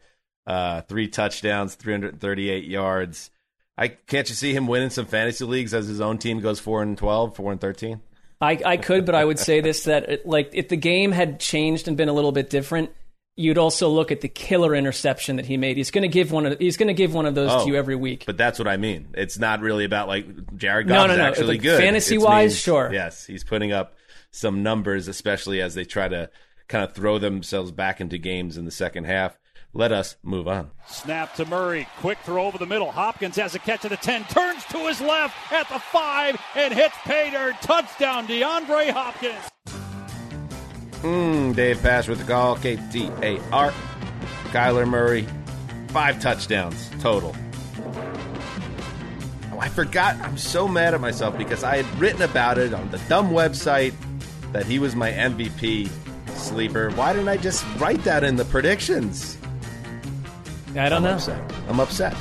Uh, 0.46 0.82
three 0.82 1.08
touchdowns, 1.08 1.76
338 1.76 2.66
yards. 2.66 3.32
I 3.78 3.89
can't 3.89 4.30
you 4.30 4.36
see 4.36 4.54
him 4.54 4.68
winning 4.68 4.91
some 4.91 5.06
fantasy 5.06 5.43
leagues 5.43 5.74
as 5.74 5.88
his 5.88 6.00
own 6.00 6.18
team 6.18 6.39
goes 6.39 6.60
4 6.60 6.84
and 6.84 6.98
12, 6.98 7.36
4 7.36 7.52
and 7.52 7.62
13? 7.62 8.02
I, 8.39 8.60
I 8.66 8.78
could, 8.78 9.06
but 9.06 9.16
I 9.16 9.26
would 9.26 9.39
say 9.39 9.62
this 9.62 9.86
that 9.86 10.26
like 10.26 10.52
if 10.54 10.68
the 10.70 10.76
game 10.76 11.12
had 11.12 11.39
changed 11.39 11.88
and 11.88 11.98
been 11.98 12.10
a 12.10 12.14
little 12.14 12.32
bit 12.32 12.50
different, 12.50 12.91
you'd 13.36 13.57
also 13.57 13.89
look 13.89 14.11
at 14.11 14.21
the 14.21 14.27
killer 14.27 14.73
interception 14.75 15.36
that 15.36 15.45
he 15.45 15.57
made. 15.57 15.77
He's 15.77 15.91
going 15.91 16.03
to 16.03 16.07
give 16.07 16.31
one 16.31 16.45
of 16.45 16.59
he's 16.59 16.77
going 16.77 16.88
to 16.88 16.93
give 16.93 17.13
one 17.13 17.25
of 17.25 17.36
those 17.36 17.51
oh, 17.51 17.65
to 17.65 17.71
you 17.71 17.75
every 17.75 17.95
week. 17.95 18.23
But 18.25 18.38
that's 18.38 18.59
what 18.59 18.67
I 18.67 18.77
mean. 18.77 19.07
It's 19.13 19.38
not 19.38 19.61
really 19.61 19.86
about 19.86 20.07
like 20.07 20.55
Jared 20.55 20.88
Goff 20.88 21.07
no, 21.07 21.13
no, 21.13 21.17
no. 21.17 21.23
actually 21.23 21.55
like, 21.55 21.61
good. 21.61 21.79
Fantasy 21.79 22.17
wise, 22.17 22.51
means, 22.51 22.59
sure. 22.59 22.89
Yes, 22.91 23.25
he's 23.25 23.43
putting 23.43 23.71
up 23.71 23.95
some 24.31 24.63
numbers, 24.63 25.07
especially 25.07 25.61
as 25.61 25.75
they 25.75 25.86
try 25.86 26.07
to 26.07 26.29
kind 26.67 26.83
of 26.83 26.93
throw 26.93 27.19
themselves 27.19 27.71
back 27.71 28.01
into 28.01 28.17
games 28.17 28.57
in 28.57 28.65
the 28.65 28.71
second 28.71 29.05
half. 29.05 29.38
Let 29.73 29.91
us 29.91 30.15
move 30.23 30.47
on. 30.47 30.71
Snap 30.88 31.36
to 31.36 31.45
Murray. 31.45 31.86
Quick 31.99 32.17
throw 32.19 32.45
over 32.45 32.57
the 32.57 32.65
middle. 32.65 32.91
Hopkins 32.91 33.36
has 33.36 33.55
a 33.55 33.59
catch 33.59 33.83
at 33.83 33.91
the 33.91 33.97
10. 33.97 34.23
Turns 34.25 34.63
to 34.65 34.77
his 34.77 35.01
left 35.01 35.36
at 35.51 35.67
the 35.67 35.79
5 35.79 36.41
and 36.55 36.73
hits 36.73 36.95
Paydirt. 36.99 37.59
Touchdown, 37.59 38.25
DeAndre 38.25 38.91
Hopkins. 38.91 39.49
Hmm, 41.06 41.51
Dave 41.51 41.84
Pasch 41.84 42.08
with 42.08 42.18
the 42.18 42.26
call. 42.26 42.56
KTAR. 42.58 43.72
Kyler 44.51 44.88
Murray. 44.88 45.28
Five 45.89 46.20
touchdowns 46.20 46.89
total. 46.99 47.36
Oh, 49.53 49.60
I 49.60 49.70
forgot. 49.70 50.16
I'm 50.22 50.36
so 50.36 50.68
mad 50.68 50.95
at 50.95 51.01
myself 51.01 51.38
because 51.38 51.64
I 51.64 51.78
had 51.78 51.99
written 51.99 52.24
about 52.24 52.58
it 52.58 52.74
on 52.74 52.89
the 52.89 52.97
dumb 53.08 53.30
website 53.30 53.93
that 54.51 54.66
he 54.66 54.80
was 54.80 54.95
my 54.95 55.12
MVP 55.12 55.91
sleeper. 56.32 56.89
Why 56.89 57.14
didn't 57.14 57.28
I 57.30 57.38
just 57.38 57.64
write 57.78 58.03
that 58.06 58.24
in 58.24 58.36
the 58.36 58.45
predictions? 58.45 59.38
I 60.72 60.89
don't 60.89 60.93
I'm 60.93 61.03
know. 61.03 61.14
Upset. 61.14 61.53
I'm 61.70 61.80
upset. 61.80 62.16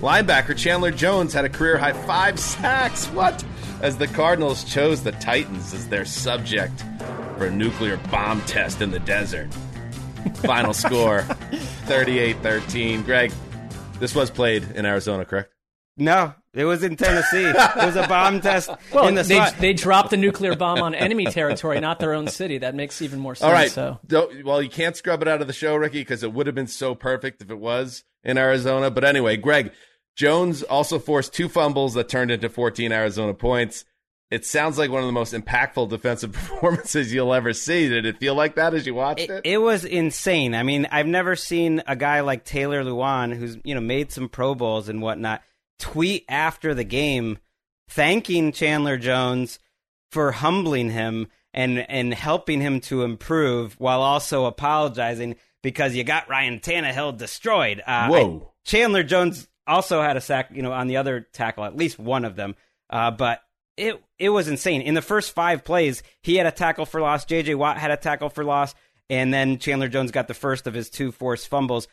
Linebacker 0.00 0.56
Chandler 0.56 0.92
Jones 0.92 1.32
had 1.32 1.44
a 1.44 1.48
career 1.48 1.76
high 1.76 1.92
five 1.92 2.38
sacks. 2.38 3.06
What? 3.12 3.44
As 3.82 3.98
the 3.98 4.06
Cardinals 4.06 4.62
chose 4.62 5.02
the 5.02 5.10
Titans 5.12 5.74
as 5.74 5.88
their 5.88 6.04
subject. 6.04 6.84
For 7.38 7.46
a 7.46 7.50
nuclear 7.52 7.98
bomb 8.10 8.40
test 8.42 8.82
in 8.82 8.90
the 8.90 8.98
desert. 8.98 9.46
Final 10.42 10.74
score 10.74 11.22
38 11.86 12.36
13. 12.38 13.02
Gregg, 13.02 13.32
this 14.00 14.12
was 14.12 14.28
played 14.28 14.64
in 14.72 14.84
Arizona, 14.84 15.24
correct? 15.24 15.54
No, 15.96 16.34
it 16.52 16.64
was 16.64 16.82
in 16.82 16.96
Tennessee. 16.96 17.44
it 17.44 17.76
was 17.76 17.94
a 17.94 18.08
bomb 18.08 18.40
test 18.40 18.70
well, 18.92 19.06
in 19.06 19.14
the 19.14 19.22
they, 19.22 19.50
they 19.60 19.72
dropped 19.72 20.10
the 20.10 20.16
nuclear 20.16 20.56
bomb 20.56 20.82
on 20.82 20.96
enemy 20.96 21.26
territory, 21.26 21.78
not 21.78 22.00
their 22.00 22.12
own 22.12 22.26
city. 22.26 22.58
That 22.58 22.74
makes 22.74 23.00
even 23.02 23.20
more 23.20 23.36
sense. 23.36 23.46
All 23.46 23.52
right. 23.52 23.70
So. 23.70 24.00
Well, 24.44 24.60
you 24.60 24.68
can't 24.68 24.96
scrub 24.96 25.22
it 25.22 25.28
out 25.28 25.40
of 25.40 25.46
the 25.46 25.52
show, 25.52 25.76
Ricky, 25.76 26.00
because 26.00 26.24
it 26.24 26.32
would 26.32 26.48
have 26.48 26.56
been 26.56 26.66
so 26.66 26.96
perfect 26.96 27.40
if 27.40 27.52
it 27.52 27.58
was 27.58 28.02
in 28.24 28.36
Arizona. 28.36 28.90
But 28.90 29.04
anyway, 29.04 29.36
Gregg, 29.36 29.70
Jones 30.16 30.64
also 30.64 30.98
forced 30.98 31.32
two 31.32 31.48
fumbles 31.48 31.94
that 31.94 32.08
turned 32.08 32.32
into 32.32 32.48
14 32.48 32.90
Arizona 32.90 33.32
points. 33.32 33.84
It 34.30 34.44
sounds 34.44 34.76
like 34.76 34.90
one 34.90 35.00
of 35.00 35.06
the 35.06 35.12
most 35.12 35.32
impactful 35.32 35.88
defensive 35.88 36.32
performances 36.34 37.12
you'll 37.12 37.32
ever 37.32 37.52
see. 37.52 37.88
Did 37.88 38.04
it 38.04 38.18
feel 38.18 38.34
like 38.34 38.56
that 38.56 38.74
as 38.74 38.86
you 38.86 38.94
watched 38.94 39.22
it? 39.22 39.30
It, 39.30 39.52
it 39.52 39.58
was 39.58 39.84
insane. 39.84 40.54
I 40.54 40.62
mean, 40.62 40.86
I've 40.90 41.06
never 41.06 41.34
seen 41.34 41.82
a 41.86 41.96
guy 41.96 42.20
like 42.20 42.44
Taylor 42.44 42.84
Lewan, 42.84 43.34
who's 43.34 43.56
you 43.64 43.74
know 43.74 43.80
made 43.80 44.12
some 44.12 44.28
Pro 44.28 44.54
Bowls 44.54 44.88
and 44.88 45.00
whatnot, 45.00 45.42
tweet 45.78 46.24
after 46.28 46.74
the 46.74 46.84
game 46.84 47.38
thanking 47.88 48.52
Chandler 48.52 48.98
Jones 48.98 49.58
for 50.10 50.32
humbling 50.32 50.90
him 50.90 51.28
and 51.54 51.78
and 51.90 52.12
helping 52.12 52.60
him 52.60 52.80
to 52.80 53.02
improve 53.02 53.74
while 53.78 54.02
also 54.02 54.44
apologizing 54.44 55.36
because 55.62 55.94
you 55.94 56.04
got 56.04 56.28
Ryan 56.28 56.60
Tannehill 56.60 57.16
destroyed. 57.16 57.82
Uh, 57.86 58.08
Whoa! 58.08 58.40
I, 58.40 58.68
Chandler 58.68 59.02
Jones 59.02 59.48
also 59.66 60.02
had 60.02 60.16
a 60.16 60.20
sack, 60.20 60.50
you 60.52 60.62
know, 60.62 60.72
on 60.72 60.86
the 60.86 60.98
other 60.98 61.20
tackle, 61.32 61.64
at 61.64 61.76
least 61.76 61.98
one 61.98 62.24
of 62.24 62.36
them. 62.36 62.54
Uh, 62.90 63.10
but 63.10 63.40
it 63.78 64.02
it 64.18 64.30
was 64.30 64.48
insane. 64.48 64.82
In 64.82 64.94
the 64.94 65.02
first 65.02 65.32
five 65.32 65.64
plays, 65.64 66.02
he 66.22 66.36
had 66.36 66.46
a 66.46 66.50
tackle 66.50 66.84
for 66.84 67.00
loss. 67.00 67.24
J.J. 67.24 67.54
Watt 67.54 67.78
had 67.78 67.90
a 67.90 67.96
tackle 67.96 68.28
for 68.28 68.44
loss, 68.44 68.74
and 69.08 69.32
then 69.32 69.58
Chandler 69.58 69.88
Jones 69.88 70.10
got 70.10 70.28
the 70.28 70.34
first 70.34 70.66
of 70.66 70.74
his 70.74 70.90
two 70.90 71.12
forced 71.12 71.48
fumbles. 71.48 71.88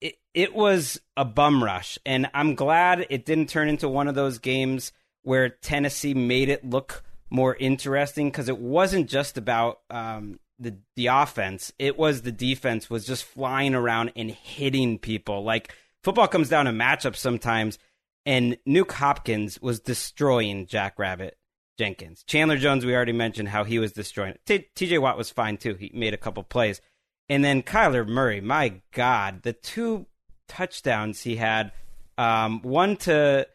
It 0.00 0.16
it 0.34 0.54
was 0.54 1.00
a 1.16 1.24
bum 1.24 1.62
rush, 1.62 1.98
and 2.04 2.28
I'm 2.34 2.54
glad 2.54 3.06
it 3.08 3.24
didn't 3.24 3.48
turn 3.48 3.68
into 3.68 3.88
one 3.88 4.08
of 4.08 4.14
those 4.14 4.38
games 4.38 4.92
where 5.22 5.48
Tennessee 5.48 6.14
made 6.14 6.48
it 6.48 6.68
look 6.68 7.04
more 7.30 7.54
interesting 7.54 8.28
because 8.28 8.48
it 8.48 8.58
wasn't 8.58 9.08
just 9.08 9.38
about 9.38 9.80
um, 9.90 10.40
the 10.58 10.76
the 10.96 11.06
offense. 11.06 11.72
It 11.78 11.96
was 11.96 12.22
the 12.22 12.32
defense 12.32 12.90
was 12.90 13.06
just 13.06 13.24
flying 13.24 13.74
around 13.74 14.12
and 14.16 14.30
hitting 14.30 14.98
people. 14.98 15.44
Like 15.44 15.72
football 16.02 16.28
comes 16.28 16.48
down 16.48 16.64
to 16.64 16.72
matchups 16.72 17.16
sometimes 17.16 17.78
and 18.26 18.58
Nuke 18.66 18.92
Hopkins 18.92 19.60
was 19.60 19.80
destroying 19.80 20.66
Jackrabbit 20.66 21.38
Jenkins. 21.78 22.24
Chandler 22.24 22.58
Jones, 22.58 22.84
we 22.84 22.94
already 22.94 23.12
mentioned 23.12 23.48
how 23.48 23.64
he 23.64 23.78
was 23.78 23.92
destroying. 23.92 24.34
TJ 24.46 25.00
Watt 25.00 25.16
was 25.16 25.30
fine 25.30 25.56
too. 25.56 25.74
He 25.74 25.90
made 25.94 26.12
a 26.12 26.18
couple 26.18 26.42
plays. 26.42 26.80
And 27.28 27.44
then 27.44 27.62
Kyler 27.62 28.06
Murray, 28.06 28.40
my 28.40 28.80
God, 28.92 29.42
the 29.42 29.52
two 29.52 30.06
touchdowns 30.48 31.22
he 31.22 31.36
had 31.36 31.72
um, 32.16 32.62
one 32.62 32.96
to 32.96 33.46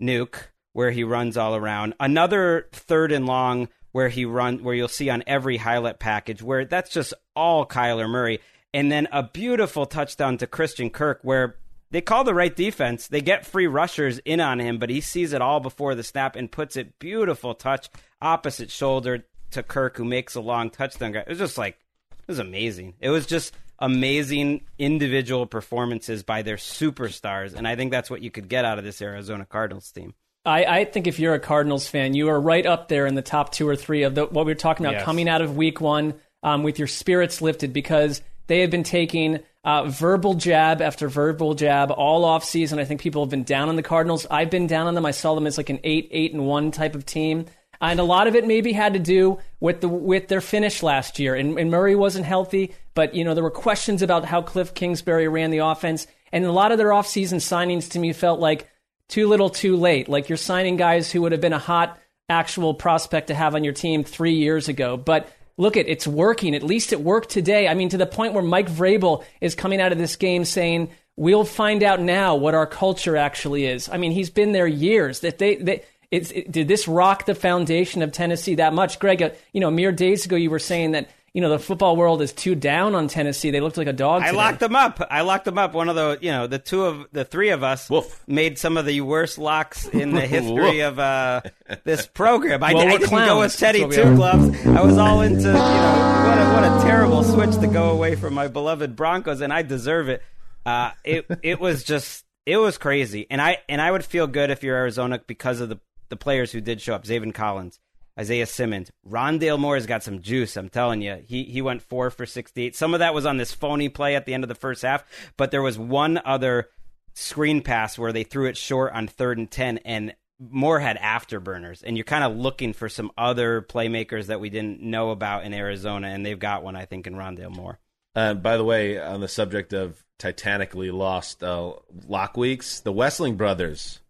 Nuke, 0.00 0.36
where 0.72 0.90
he 0.90 1.04
runs 1.04 1.36
all 1.36 1.56
around, 1.56 1.94
another 1.98 2.68
third 2.72 3.12
and 3.12 3.26
long 3.26 3.68
where 3.92 4.08
he 4.08 4.24
run 4.24 4.62
where 4.62 4.74
you'll 4.74 4.88
see 4.88 5.10
on 5.10 5.24
every 5.26 5.56
highlight 5.56 5.98
package 5.98 6.42
where 6.42 6.64
that's 6.64 6.90
just 6.90 7.12
all 7.34 7.66
Kyler 7.66 8.08
Murray. 8.08 8.40
And 8.72 8.92
then 8.92 9.08
a 9.10 9.24
beautiful 9.24 9.86
touchdown 9.86 10.38
to 10.38 10.46
Christian 10.46 10.90
Kirk 10.90 11.20
where 11.22 11.56
they 11.90 12.00
call 12.00 12.24
the 12.24 12.34
right 12.34 12.54
defense. 12.54 13.08
They 13.08 13.20
get 13.20 13.46
free 13.46 13.66
rushers 13.66 14.18
in 14.24 14.40
on 14.40 14.58
him, 14.60 14.78
but 14.78 14.90
he 14.90 15.00
sees 15.00 15.32
it 15.32 15.42
all 15.42 15.60
before 15.60 15.94
the 15.94 16.04
snap 16.04 16.36
and 16.36 16.50
puts 16.50 16.76
it 16.76 16.98
beautiful 16.98 17.54
touch 17.54 17.88
opposite 18.22 18.70
shoulder 18.70 19.24
to 19.52 19.62
Kirk, 19.62 19.96
who 19.96 20.04
makes 20.04 20.34
a 20.34 20.40
long 20.40 20.70
touchdown. 20.70 21.14
It 21.16 21.28
was 21.28 21.38
just 21.38 21.58
like 21.58 21.74
it 22.18 22.28
was 22.28 22.38
amazing. 22.38 22.94
It 23.00 23.10
was 23.10 23.26
just 23.26 23.54
amazing 23.80 24.60
individual 24.78 25.46
performances 25.46 26.22
by 26.22 26.42
their 26.42 26.56
superstars, 26.56 27.54
and 27.54 27.66
I 27.66 27.76
think 27.76 27.90
that's 27.90 28.10
what 28.10 28.22
you 28.22 28.30
could 28.30 28.48
get 28.48 28.64
out 28.64 28.78
of 28.78 28.84
this 28.84 29.00
Arizona 29.02 29.44
Cardinals 29.44 29.90
team. 29.90 30.14
I, 30.44 30.64
I 30.64 30.84
think 30.86 31.06
if 31.06 31.18
you're 31.18 31.34
a 31.34 31.40
Cardinals 31.40 31.86
fan, 31.88 32.14
you 32.14 32.28
are 32.28 32.40
right 32.40 32.64
up 32.64 32.88
there 32.88 33.06
in 33.06 33.14
the 33.14 33.22
top 33.22 33.52
two 33.52 33.68
or 33.68 33.76
three 33.76 34.04
of 34.04 34.14
the, 34.14 34.24
what 34.26 34.46
we 34.46 34.52
were 34.52 34.54
talking 34.54 34.86
about 34.86 34.96
Yes. 34.96 35.04
coming 35.04 35.28
out 35.28 35.42
of 35.42 35.56
Week 35.56 35.80
One 35.80 36.14
um, 36.42 36.62
with 36.62 36.78
your 36.78 36.88
spirits 36.88 37.42
lifted 37.42 37.72
because 37.74 38.22
they 38.46 38.60
have 38.60 38.70
been 38.70 38.82
taking 38.84 39.40
uh, 39.64 39.84
verbal 39.84 40.34
jab 40.34 40.80
after 40.80 41.08
verbal 41.08 41.54
jab 41.54 41.90
all 41.90 42.24
off 42.24 42.44
season. 42.44 42.78
I 42.78 42.84
think 42.84 43.00
people 43.00 43.22
have 43.22 43.30
been 43.30 43.44
down 43.44 43.68
on 43.68 43.76
the 43.76 43.82
Cardinals. 43.82 44.26
I've 44.30 44.50
been 44.50 44.66
down 44.66 44.86
on 44.86 44.94
them. 44.94 45.04
I 45.04 45.10
saw 45.10 45.34
them 45.34 45.46
as 45.46 45.58
like 45.58 45.70
an 45.70 45.80
eight, 45.84 46.08
eight 46.10 46.32
and 46.32 46.46
one 46.46 46.70
type 46.70 46.94
of 46.94 47.04
team. 47.04 47.46
And 47.82 47.98
a 47.98 48.04
lot 48.04 48.26
of 48.26 48.36
it 48.36 48.46
maybe 48.46 48.72
had 48.72 48.92
to 48.92 48.98
do 48.98 49.38
with 49.58 49.80
the 49.80 49.88
with 49.88 50.28
their 50.28 50.42
finish 50.42 50.82
last 50.82 51.18
year. 51.18 51.34
And, 51.34 51.58
and 51.58 51.70
Murray 51.70 51.94
wasn't 51.94 52.26
healthy, 52.26 52.74
but 52.94 53.14
you 53.14 53.24
know 53.24 53.34
there 53.34 53.42
were 53.42 53.50
questions 53.50 54.02
about 54.02 54.26
how 54.26 54.42
Cliff 54.42 54.74
Kingsbury 54.74 55.28
ran 55.28 55.50
the 55.50 55.58
offense. 55.58 56.06
And 56.32 56.44
a 56.44 56.52
lot 56.52 56.72
of 56.72 56.78
their 56.78 56.88
offseason 56.88 57.36
signings 57.36 57.90
to 57.92 57.98
me 57.98 58.12
felt 58.12 58.38
like 58.38 58.68
too 59.08 59.28
little, 59.28 59.50
too 59.50 59.76
late. 59.76 60.08
Like 60.08 60.28
you're 60.28 60.38
signing 60.38 60.76
guys 60.76 61.10
who 61.10 61.22
would 61.22 61.32
have 61.32 61.40
been 61.40 61.54
a 61.54 61.58
hot 61.58 61.98
actual 62.28 62.74
prospect 62.74 63.28
to 63.28 63.34
have 63.34 63.54
on 63.54 63.64
your 63.64 63.72
team 63.72 64.04
three 64.04 64.34
years 64.34 64.68
ago. 64.68 64.96
But 64.96 65.28
look 65.60 65.76
at 65.76 65.88
it's 65.88 66.06
working. 66.06 66.54
At 66.54 66.62
least 66.62 66.92
it 66.92 67.00
worked 67.00 67.30
today. 67.30 67.68
I 67.68 67.74
mean, 67.74 67.90
to 67.90 67.98
the 67.98 68.06
point 68.06 68.32
where 68.32 68.42
Mike 68.42 68.68
Vrabel 68.68 69.24
is 69.40 69.54
coming 69.54 69.80
out 69.80 69.92
of 69.92 69.98
this 69.98 70.16
game 70.16 70.44
saying, 70.44 70.90
"We'll 71.16 71.44
find 71.44 71.82
out 71.82 72.00
now 72.00 72.34
what 72.34 72.54
our 72.54 72.66
culture 72.66 73.16
actually 73.16 73.66
is." 73.66 73.88
I 73.88 73.96
mean, 73.96 74.12
he's 74.12 74.30
been 74.30 74.52
there 74.52 74.66
years. 74.66 75.20
That 75.20 75.38
they, 75.38 75.56
they 75.56 75.82
it, 76.10 76.50
did 76.50 76.66
this 76.66 76.88
rock 76.88 77.26
the 77.26 77.34
foundation 77.34 78.02
of 78.02 78.12
Tennessee 78.12 78.56
that 78.56 78.72
much, 78.72 78.98
Gregg? 78.98 79.22
Uh, 79.22 79.30
you 79.52 79.60
know, 79.60 79.70
mere 79.70 79.92
days 79.92 80.24
ago 80.24 80.36
you 80.36 80.50
were 80.50 80.58
saying 80.58 80.92
that. 80.92 81.08
You 81.32 81.40
know 81.40 81.50
the 81.50 81.60
football 81.60 81.94
world 81.94 82.22
is 82.22 82.32
too 82.32 82.56
down 82.56 82.96
on 82.96 83.06
Tennessee. 83.06 83.52
They 83.52 83.60
looked 83.60 83.76
like 83.76 83.86
a 83.86 83.92
dog. 83.92 84.22
I 84.22 84.26
today. 84.26 84.36
locked 84.36 84.60
them 84.60 84.74
up. 84.74 85.00
I 85.10 85.20
locked 85.20 85.44
them 85.44 85.58
up. 85.58 85.74
One 85.74 85.88
of 85.88 85.94
the, 85.94 86.18
you 86.20 86.32
know, 86.32 86.48
the 86.48 86.58
two 86.58 86.84
of 86.84 87.06
the 87.12 87.24
three 87.24 87.50
of 87.50 87.62
us 87.62 87.88
Woof. 87.88 88.24
made 88.26 88.58
some 88.58 88.76
of 88.76 88.84
the 88.84 89.00
worst 89.02 89.38
locks 89.38 89.86
in 89.86 90.12
the 90.12 90.20
history 90.26 90.80
of 90.80 90.98
uh, 90.98 91.42
this 91.84 92.06
program. 92.06 92.64
I, 92.64 92.74
Well, 92.74 92.82
I 92.82 92.92
we're 92.92 92.98
didn't 92.98 93.10
go 93.10 93.38
with 93.38 93.56
Teddy 93.56 93.78
Two 93.80 93.86
we 93.86 93.94
Gloves. 94.16 94.66
I 94.66 94.82
was 94.82 94.98
all 94.98 95.20
into, 95.20 95.42
you 95.42 95.52
know, 95.52 96.24
what 96.26 96.38
a, 96.38 96.52
what 96.52 96.80
a 96.80 96.82
terrible 96.84 97.22
switch 97.22 97.54
to 97.60 97.68
go 97.68 97.90
away 97.90 98.16
from 98.16 98.34
my 98.34 98.48
beloved 98.48 98.96
Broncos, 98.96 99.40
and 99.40 99.52
I 99.52 99.62
deserve 99.62 100.08
it. 100.08 100.22
Uh, 100.66 100.90
it 101.04 101.26
it 101.42 101.60
was 101.60 101.84
just 101.84 102.24
it 102.44 102.56
was 102.56 102.76
crazy, 102.76 103.28
and 103.30 103.40
I 103.40 103.58
and 103.68 103.80
I 103.80 103.90
would 103.90 104.04
feel 104.04 104.26
good 104.26 104.50
if 104.50 104.64
you're 104.64 104.76
Arizona 104.76 105.20
because 105.24 105.60
of 105.60 105.68
the 105.68 105.78
the 106.08 106.16
players 106.16 106.50
who 106.50 106.60
did 106.60 106.80
show 106.80 106.94
up. 106.94 107.04
Zaven 107.04 107.32
Collins. 107.32 107.78
Isaiah 108.20 108.46
Simmons, 108.46 108.90
Rondale 109.08 109.58
Moore 109.58 109.76
has 109.76 109.86
got 109.86 110.02
some 110.02 110.20
juice. 110.20 110.56
I'm 110.58 110.68
telling 110.68 111.00
you, 111.00 111.22
he 111.26 111.44
he 111.44 111.62
went 111.62 111.80
four 111.80 112.10
for 112.10 112.26
68. 112.26 112.76
Some 112.76 112.92
of 112.92 113.00
that 113.00 113.14
was 113.14 113.24
on 113.24 113.38
this 113.38 113.54
phony 113.54 113.88
play 113.88 114.14
at 114.14 114.26
the 114.26 114.34
end 114.34 114.44
of 114.44 114.48
the 114.48 114.54
first 114.54 114.82
half, 114.82 115.04
but 115.38 115.50
there 115.50 115.62
was 115.62 115.78
one 115.78 116.20
other 116.24 116.68
screen 117.14 117.62
pass 117.62 117.98
where 117.98 118.12
they 118.12 118.22
threw 118.22 118.46
it 118.46 118.58
short 118.58 118.92
on 118.92 119.08
third 119.08 119.38
and 119.38 119.50
ten, 119.50 119.78
and 119.78 120.14
Moore 120.38 120.80
had 120.80 120.98
afterburners. 120.98 121.82
And 121.82 121.96
you're 121.96 122.04
kind 122.04 122.24
of 122.24 122.36
looking 122.36 122.74
for 122.74 122.88
some 122.88 123.10
other 123.16 123.62
playmakers 123.62 124.26
that 124.26 124.40
we 124.40 124.50
didn't 124.50 124.82
know 124.82 125.10
about 125.10 125.44
in 125.44 125.54
Arizona, 125.54 126.08
and 126.08 126.24
they've 126.24 126.38
got 126.38 126.62
one, 126.62 126.76
I 126.76 126.84
think, 126.84 127.06
in 127.06 127.14
Rondale 127.14 127.54
Moore. 127.54 127.78
Uh, 128.14 128.34
by 128.34 128.56
the 128.56 128.64
way, 128.64 128.98
on 128.98 129.20
the 129.20 129.28
subject 129.28 129.72
of 129.72 130.04
titanically 130.18 130.90
lost 130.90 131.42
uh, 131.42 131.72
lock 132.06 132.36
weeks, 132.36 132.80
the 132.80 132.92
Wesseling 132.92 133.36
brothers 133.36 134.00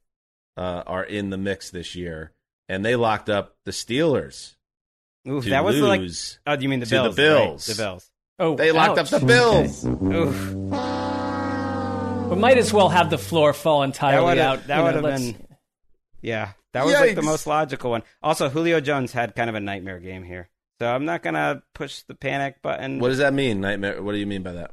uh, 0.56 0.82
are 0.86 1.04
in 1.04 1.30
the 1.30 1.38
mix 1.38 1.70
this 1.70 1.94
year, 1.94 2.32
and 2.70 2.84
they 2.84 2.94
locked 2.96 3.28
up 3.28 3.56
the 3.64 3.72
Steelers. 3.72 4.54
Oof, 5.28 5.44
to 5.44 5.50
that 5.50 5.64
was 5.64 5.78
like. 5.80 6.00
Oh, 6.46 6.56
do 6.56 6.62
you 6.62 6.68
mean 6.68 6.80
the 6.80 6.86
to 6.86 6.94
the 6.94 7.10
Bills? 7.10 7.16
Bills. 7.16 7.68
Right, 7.68 7.76
the 7.76 7.82
Bills. 7.82 8.10
Oh, 8.38 8.54
They 8.56 8.72
locked 8.72 8.98
up 8.98 9.08
the 9.08 9.20
Bills. 9.20 9.84
Oof. 9.84 10.52
We 12.30 12.36
might 12.36 12.58
as 12.58 12.72
well 12.72 12.88
have 12.88 13.10
the 13.10 13.18
floor 13.18 13.52
fall 13.52 13.80
That 13.80 13.86
entirely 13.86 14.24
would 14.24 14.38
out. 14.38 14.66
that 14.68 14.84
would 14.84 14.94
have 14.94 15.02
been 15.02 15.46
yeah 16.22 16.52
that 16.72 16.84
was 16.84 16.94
like 16.94 17.16
the 17.16 17.22
most 17.22 17.46
logical 17.46 17.90
one. 17.90 18.04
Also, 18.22 18.48
Julio 18.48 18.80
Jones 18.80 19.10
had 19.10 19.34
kind 19.34 19.50
of 19.50 19.56
a 19.56 19.60
nightmare 19.60 19.98
game 19.98 20.22
here, 20.22 20.48
so 20.78 20.86
I'm 20.86 21.04
not 21.04 21.22
gonna 21.24 21.62
push 21.74 22.02
the 22.02 22.14
panic 22.14 22.62
button. 22.62 23.00
What 23.00 23.08
does 23.08 23.18
that 23.18 23.34
mean, 23.34 23.60
nightmare? 23.60 24.00
What 24.00 24.12
do 24.12 24.18
you 24.18 24.26
mean 24.26 24.44
by 24.44 24.52
that? 24.52 24.70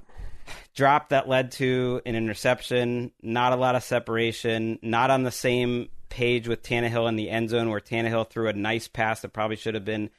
Drop 0.75 1.09
that 1.09 1.27
led 1.27 1.51
to 1.53 2.01
an 2.05 2.15
interception, 2.15 3.11
not 3.23 3.53
a 3.53 3.55
lot 3.55 3.75
of 3.75 3.83
separation, 3.83 4.77
not 4.83 5.09
on 5.09 5.23
the 5.23 5.31
same 5.31 5.89
page 6.09 6.47
with 6.47 6.63
Tannehill 6.63 7.07
in 7.09 7.15
the 7.15 7.29
end 7.29 7.49
zone 7.49 7.69
where 7.69 7.79
Tannehill 7.79 8.29
threw 8.29 8.47
a 8.47 8.53
nice 8.53 8.87
pass 8.87 9.21
that 9.21 9.29
probably 9.33 9.55
should 9.55 9.73
have 9.75 9.85
been 9.85 10.09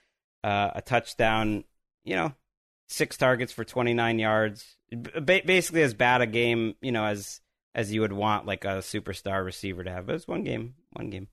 uh, 0.44 0.70
a 0.74 0.82
touchdown. 0.82 1.64
You 2.04 2.16
know, 2.16 2.32
six 2.88 3.16
targets 3.16 3.52
for 3.52 3.64
29 3.64 4.18
yards. 4.18 4.76
Ba- 4.90 5.42
basically, 5.44 5.82
as 5.82 5.94
bad 5.94 6.20
a 6.22 6.26
game, 6.26 6.74
you 6.80 6.92
know, 6.92 7.04
as 7.04 7.40
as 7.74 7.92
you 7.92 8.00
would 8.00 8.12
want 8.12 8.46
like 8.46 8.64
a 8.64 8.78
superstar 8.78 9.44
receiver 9.44 9.84
to 9.84 9.90
have. 9.90 10.06
But 10.06 10.14
it's 10.16 10.28
one 10.28 10.44
game, 10.44 10.74
one 10.92 11.10
game. 11.10 11.28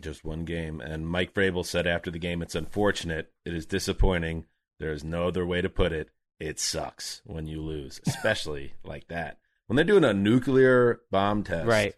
Just 0.00 0.24
one 0.24 0.44
game. 0.44 0.80
And 0.80 1.06
Mike 1.08 1.34
Vrabel 1.34 1.66
said 1.66 1.86
after 1.86 2.10
the 2.10 2.18
game, 2.18 2.40
"It's 2.42 2.54
unfortunate. 2.54 3.32
It 3.44 3.54
is 3.54 3.66
disappointing. 3.66 4.46
There 4.78 4.92
is 4.92 5.04
no 5.04 5.26
other 5.26 5.44
way 5.44 5.60
to 5.60 5.68
put 5.68 5.92
it. 5.92 6.08
It 6.38 6.58
sucks 6.58 7.20
when 7.26 7.46
you 7.46 7.60
lose, 7.60 8.00
especially 8.06 8.74
like 8.84 9.08
that. 9.08 9.38
When 9.66 9.76
they're 9.76 9.84
doing 9.84 10.04
a 10.04 10.14
nuclear 10.14 11.00
bomb 11.10 11.42
test, 11.44 11.66
Right. 11.66 11.94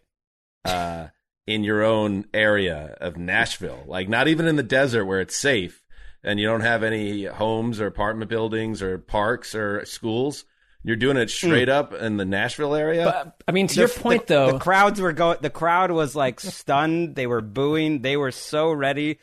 uh, 0.65 1.07
in 1.45 1.63
your 1.63 1.83
own 1.83 2.25
area 2.33 2.95
of 3.01 3.17
Nashville, 3.17 3.83
like 3.85 4.07
not 4.07 4.27
even 4.27 4.47
in 4.47 4.55
the 4.55 4.63
desert 4.63 5.05
where 5.05 5.21
it's 5.21 5.35
safe. 5.35 5.83
and 6.23 6.39
you 6.39 6.47
don't 6.47 6.61
have 6.61 6.83
any 6.83 7.25
homes 7.25 7.81
or 7.81 7.87
apartment 7.87 8.29
buildings 8.29 8.81
or 8.81 8.97
parks 8.97 9.53
or 9.53 9.83
schools. 9.85 10.45
You're 10.85 10.95
doing 10.97 11.17
it 11.17 11.29
straight 11.29 11.69
mm. 11.69 11.73
up 11.73 11.93
in 11.93 12.17
the 12.17 12.25
Nashville 12.25 12.75
area. 12.75 13.05
But, 13.05 13.41
I 13.47 13.51
mean, 13.51 13.67
to 13.67 13.75
the, 13.75 13.81
your 13.81 13.89
point, 13.89 14.27
the, 14.27 14.33
though, 14.33 14.51
the 14.53 14.59
crowds 14.59 14.99
were 14.99 15.13
going. 15.13 15.37
The 15.41 15.49
crowd 15.49 15.91
was 15.91 16.15
like 16.15 16.39
stunned. 16.39 17.15
They 17.15 17.27
were 17.27 17.41
booing. 17.41 18.01
They 18.01 18.17
were 18.17 18.31
so 18.31 18.71
ready 18.71 19.19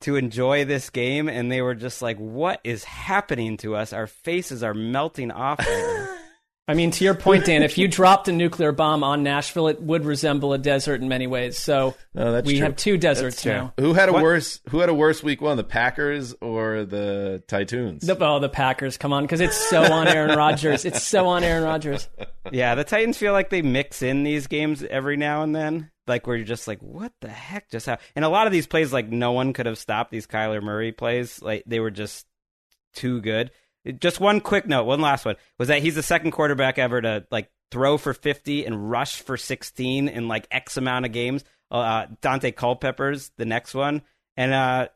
to 0.00 0.16
enjoy 0.16 0.64
this 0.64 0.90
game, 0.90 1.28
and 1.28 1.50
they 1.50 1.62
were 1.62 1.76
just 1.76 2.02
like, 2.02 2.18
"What 2.18 2.60
is 2.64 2.82
happening 2.82 3.56
to 3.58 3.76
us? 3.76 3.92
Our 3.92 4.08
faces 4.08 4.64
are 4.64 4.74
melting 4.74 5.30
off." 5.30 5.64
I 6.68 6.74
mean, 6.74 6.90
to 6.90 7.04
your 7.04 7.14
point, 7.14 7.44
Dan, 7.44 7.62
if 7.62 7.78
you 7.78 7.86
dropped 7.86 8.26
a 8.26 8.32
nuclear 8.32 8.72
bomb 8.72 9.04
on 9.04 9.22
Nashville, 9.22 9.68
it 9.68 9.80
would 9.80 10.04
resemble 10.04 10.52
a 10.52 10.58
desert 10.58 11.00
in 11.00 11.08
many 11.08 11.28
ways. 11.28 11.56
So 11.56 11.94
oh, 12.16 12.24
no, 12.32 12.40
we 12.40 12.54
true. 12.54 12.64
have 12.64 12.74
two 12.74 12.98
deserts 12.98 13.46
now. 13.46 13.72
Who 13.78 13.94
had 13.94 14.08
a 14.08 14.12
what? 14.12 14.22
worse? 14.24 14.60
Who 14.70 14.80
had 14.80 14.88
a 14.88 14.94
worse 14.94 15.22
week 15.22 15.40
one? 15.40 15.56
The 15.56 15.64
Packers 15.64 16.34
or 16.40 16.84
the 16.84 17.44
Titans? 17.46 18.04
The, 18.04 18.18
oh, 18.18 18.40
the 18.40 18.48
Packers. 18.48 18.96
Come 18.96 19.12
on, 19.12 19.22
because 19.22 19.40
it's 19.40 19.56
so 19.70 19.80
on 19.80 20.08
Aaron 20.08 20.36
Rodgers. 20.36 20.84
It's 20.84 21.04
so 21.04 21.28
on 21.28 21.44
Aaron 21.44 21.62
Rodgers. 21.62 22.08
Yeah, 22.50 22.74
the 22.74 22.84
Titans 22.84 23.16
feel 23.16 23.32
like 23.32 23.50
they 23.50 23.62
mix 23.62 24.02
in 24.02 24.24
these 24.24 24.48
games 24.48 24.82
every 24.82 25.16
now 25.16 25.42
and 25.42 25.54
then. 25.54 25.92
Like 26.08 26.26
where 26.26 26.36
you're 26.36 26.44
just 26.44 26.66
like, 26.66 26.80
what 26.80 27.12
the 27.20 27.28
heck 27.28 27.70
just 27.70 27.86
happened? 27.86 28.08
And 28.16 28.24
a 28.24 28.28
lot 28.28 28.46
of 28.46 28.52
these 28.52 28.66
plays, 28.66 28.92
like 28.92 29.08
no 29.08 29.32
one 29.32 29.52
could 29.52 29.66
have 29.66 29.78
stopped 29.78 30.10
these 30.10 30.26
Kyler 30.26 30.62
Murray 30.62 30.90
plays. 30.90 31.40
Like 31.40 31.62
they 31.66 31.78
were 31.78 31.90
just 31.92 32.26
too 32.94 33.20
good. 33.20 33.52
Just 33.92 34.20
one 34.20 34.40
quick 34.40 34.66
note, 34.66 34.84
one 34.84 35.00
last 35.00 35.24
one 35.24 35.36
was 35.58 35.68
that 35.68 35.82
he's 35.82 35.94
the 35.94 36.02
second 36.02 36.32
quarterback 36.32 36.78
ever 36.78 37.00
to 37.00 37.26
like 37.30 37.50
throw 37.70 37.98
for 37.98 38.14
50 38.14 38.64
and 38.64 38.90
rush 38.90 39.20
for 39.20 39.36
16 39.36 40.08
in 40.08 40.28
like 40.28 40.46
X 40.50 40.76
amount 40.76 41.06
of 41.06 41.12
games. 41.12 41.44
Uh, 41.70 42.06
Daunte 42.22 42.54
Culpepper's 42.54 43.30
the 43.36 43.44
next 43.44 43.74
one, 43.74 44.02
and 44.36 44.52
uh, 44.52 44.88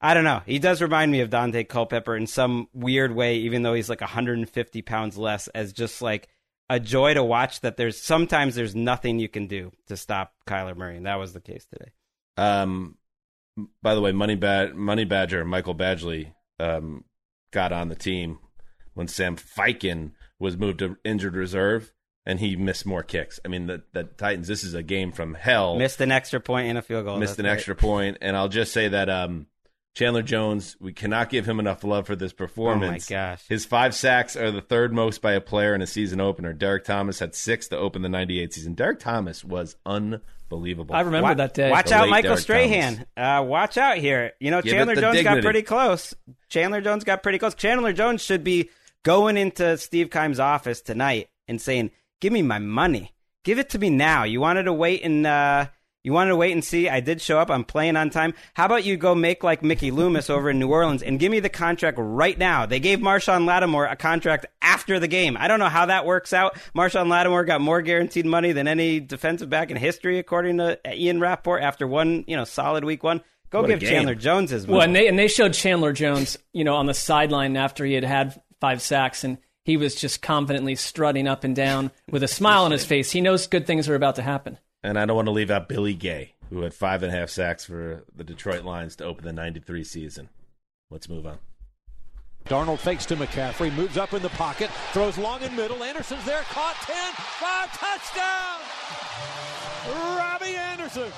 I 0.00 0.14
don't 0.14 0.24
know. 0.24 0.42
He 0.46 0.58
does 0.58 0.80
remind 0.80 1.10
me 1.10 1.20
of 1.20 1.30
Daunte 1.30 1.68
Culpepper 1.68 2.16
in 2.16 2.26
some 2.26 2.68
weird 2.72 3.14
way, 3.14 3.38
even 3.38 3.62
though 3.62 3.74
he's 3.74 3.88
like 3.88 4.00
150 4.00 4.82
pounds 4.82 5.16
less. 5.16 5.48
As 5.48 5.72
just 5.72 6.02
like 6.02 6.28
a 6.68 6.80
joy 6.80 7.14
to 7.14 7.24
watch. 7.24 7.60
That 7.60 7.76
there's 7.76 8.00
sometimes 8.00 8.54
there's 8.54 8.74
nothing 8.74 9.18
you 9.18 9.28
can 9.28 9.46
do 9.46 9.72
to 9.86 9.96
stop 9.96 10.34
Kyler 10.46 10.76
Murray, 10.76 10.96
and 10.96 11.06
that 11.06 11.18
was 11.18 11.32
the 11.32 11.40
case 11.40 11.66
today. 11.66 11.92
Um, 12.36 12.96
by 13.82 13.94
the 13.94 14.00
way, 14.00 14.12
Money 14.12 14.34
Bad 14.34 14.74
Money 14.74 15.04
Badger 15.04 15.44
Michael 15.44 15.74
Badgley 15.74 16.32
um 16.60 17.04
got 17.54 17.72
on 17.72 17.88
the 17.88 17.94
team 17.94 18.38
when 18.92 19.08
Sam 19.08 19.36
Ficken 19.36 20.10
was 20.38 20.58
moved 20.58 20.80
to 20.80 20.98
injured 21.04 21.36
reserve 21.36 21.92
and 22.26 22.40
he 22.40 22.56
missed 22.56 22.84
more 22.84 23.02
kicks. 23.02 23.40
I 23.44 23.48
mean, 23.48 23.66
the, 23.66 23.82
the 23.92 24.04
Titans, 24.04 24.48
this 24.48 24.64
is 24.64 24.74
a 24.74 24.82
game 24.82 25.12
from 25.12 25.34
hell. 25.34 25.76
Missed 25.76 26.00
an 26.00 26.10
extra 26.10 26.40
point 26.40 26.68
and 26.68 26.78
a 26.78 26.82
field 26.82 27.04
goal. 27.04 27.18
Missed 27.18 27.38
an 27.38 27.46
right. 27.46 27.52
extra 27.52 27.74
point, 27.74 28.18
and 28.20 28.36
I'll 28.36 28.48
just 28.48 28.72
say 28.72 28.88
that 28.88 29.08
um, 29.08 29.46
Chandler 29.94 30.22
Jones, 30.22 30.76
we 30.80 30.92
cannot 30.92 31.30
give 31.30 31.46
him 31.46 31.60
enough 31.60 31.84
love 31.84 32.06
for 32.06 32.16
this 32.16 32.32
performance. 32.32 33.10
Oh 33.10 33.14
my 33.14 33.20
gosh. 33.20 33.46
His 33.48 33.64
five 33.64 33.94
sacks 33.94 34.36
are 34.36 34.50
the 34.50 34.60
third 34.60 34.92
most 34.92 35.22
by 35.22 35.32
a 35.32 35.40
player 35.40 35.74
in 35.74 35.82
a 35.82 35.86
season 35.86 36.20
opener. 36.20 36.52
Derrick 36.52 36.84
Thomas 36.84 37.20
had 37.20 37.34
six 37.34 37.68
to 37.68 37.78
open 37.78 38.02
the 38.02 38.08
98 38.08 38.52
season. 38.52 38.74
Derrick 38.74 38.98
Thomas 38.98 39.44
was 39.44 39.76
unbelievable. 39.86 40.26
I 40.94 41.00
remember 41.00 41.34
that 41.34 41.54
day. 41.54 41.70
Watch 41.70 41.90
out, 41.92 42.08
Michael 42.08 42.30
Derrick 42.30 42.40
Strahan. 42.40 43.06
Uh, 43.16 43.44
watch 43.46 43.76
out 43.78 43.98
here. 43.98 44.32
You 44.40 44.50
know, 44.50 44.62
Give 44.62 44.72
Chandler 44.72 44.94
Jones 44.94 45.16
dignity. 45.16 45.40
got 45.40 45.42
pretty 45.42 45.62
close. 45.62 46.14
Chandler 46.48 46.80
Jones 46.80 47.04
got 47.04 47.22
pretty 47.22 47.38
close. 47.38 47.54
Chandler 47.54 47.92
Jones 47.92 48.22
should 48.22 48.44
be 48.44 48.70
going 49.02 49.36
into 49.36 49.76
Steve 49.78 50.10
Keim's 50.10 50.40
office 50.40 50.80
tonight 50.80 51.28
and 51.48 51.60
saying, 51.60 51.90
give 52.20 52.32
me 52.32 52.42
my 52.42 52.58
money. 52.58 53.12
Give 53.44 53.58
it 53.58 53.70
to 53.70 53.78
me 53.78 53.90
now. 53.90 54.24
You 54.24 54.40
wanted 54.40 54.64
to 54.64 54.72
wait 54.72 55.02
and 55.02 55.26
uh, 55.26 55.66
you 56.04 56.12
wanted 56.12 56.30
to 56.30 56.36
wait 56.36 56.52
and 56.52 56.62
see. 56.62 56.88
I 56.88 57.00
did 57.00 57.22
show 57.22 57.38
up. 57.38 57.50
I'm 57.50 57.64
playing 57.64 57.96
on 57.96 58.10
time. 58.10 58.34
How 58.52 58.66
about 58.66 58.84
you 58.84 58.98
go 58.98 59.14
make 59.14 59.42
like 59.42 59.62
Mickey 59.62 59.90
Loomis 59.90 60.28
over 60.28 60.50
in 60.50 60.58
New 60.58 60.68
Orleans 60.68 61.02
and 61.02 61.18
give 61.18 61.32
me 61.32 61.40
the 61.40 61.48
contract 61.48 61.96
right 61.98 62.36
now? 62.36 62.66
They 62.66 62.78
gave 62.78 62.98
Marshon 62.98 63.46
Lattimore 63.46 63.86
a 63.86 63.96
contract 63.96 64.44
after 64.60 65.00
the 65.00 65.08
game. 65.08 65.36
I 65.38 65.48
don't 65.48 65.58
know 65.58 65.70
how 65.70 65.86
that 65.86 66.04
works 66.04 66.34
out. 66.34 66.56
Marshon 66.76 67.08
Lattimore 67.08 67.44
got 67.44 67.62
more 67.62 67.80
guaranteed 67.80 68.26
money 68.26 68.52
than 68.52 68.68
any 68.68 69.00
defensive 69.00 69.48
back 69.48 69.70
in 69.70 69.78
history, 69.78 70.18
according 70.18 70.58
to 70.58 70.78
Ian 70.94 71.20
Rapoport, 71.20 71.62
after 71.62 71.86
one, 71.86 72.24
you 72.26 72.36
know, 72.36 72.44
solid 72.44 72.84
week 72.84 73.02
one. 73.02 73.22
Go 73.48 73.62
what 73.62 73.68
give 73.68 73.80
Chandler 73.80 74.14
Jones 74.14 74.50
his 74.50 74.66
money. 74.66 74.76
Well, 74.76 74.84
and 74.84 74.94
they 74.94 75.08
and 75.08 75.18
they 75.18 75.28
showed 75.28 75.54
Chandler 75.54 75.94
Jones, 75.94 76.36
you 76.52 76.64
know, 76.64 76.74
on 76.74 76.84
the 76.86 76.94
sideline 76.94 77.56
after 77.56 77.84
he 77.84 77.94
had 77.94 78.04
had 78.04 78.38
five 78.60 78.82
sacks, 78.82 79.24
and 79.24 79.38
he 79.64 79.78
was 79.78 79.94
just 79.94 80.20
confidently 80.20 80.74
strutting 80.74 81.26
up 81.26 81.44
and 81.44 81.56
down 81.56 81.92
with 82.10 82.22
a 82.22 82.28
smile 82.28 82.64
on 82.64 82.72
his 82.72 82.84
face. 82.84 83.10
He 83.10 83.22
knows 83.22 83.46
good 83.46 83.66
things 83.66 83.88
are 83.88 83.94
about 83.94 84.16
to 84.16 84.22
happen. 84.22 84.58
And 84.84 84.98
I 84.98 85.06
don't 85.06 85.16
want 85.16 85.28
to 85.28 85.32
leave 85.32 85.50
out 85.50 85.66
Billy 85.66 85.94
Gay, 85.94 86.34
who 86.50 86.60
had 86.60 86.74
five 86.74 87.02
and 87.02 87.10
a 87.10 87.16
half 87.16 87.30
sacks 87.30 87.64
for 87.64 88.04
the 88.14 88.22
Detroit 88.22 88.64
Lions 88.64 88.94
to 88.96 89.04
open 89.04 89.24
the 89.24 89.32
93 89.32 89.82
season. 89.82 90.28
Let's 90.90 91.08
move 91.08 91.26
on. 91.26 91.38
Darnold 92.44 92.80
fakes 92.80 93.06
to 93.06 93.16
McCaffrey, 93.16 93.74
moves 93.74 93.96
up 93.96 94.12
in 94.12 94.20
the 94.20 94.28
pocket, 94.28 94.70
throws 94.92 95.16
long 95.16 95.40
in 95.40 95.56
middle. 95.56 95.82
Anderson's 95.82 96.26
there, 96.26 96.42
caught 96.50 96.76
10, 96.82 96.96
5, 97.14 97.78
touchdown! 97.78 98.60
Robbie 100.18 100.54
Anderson. 100.54 101.10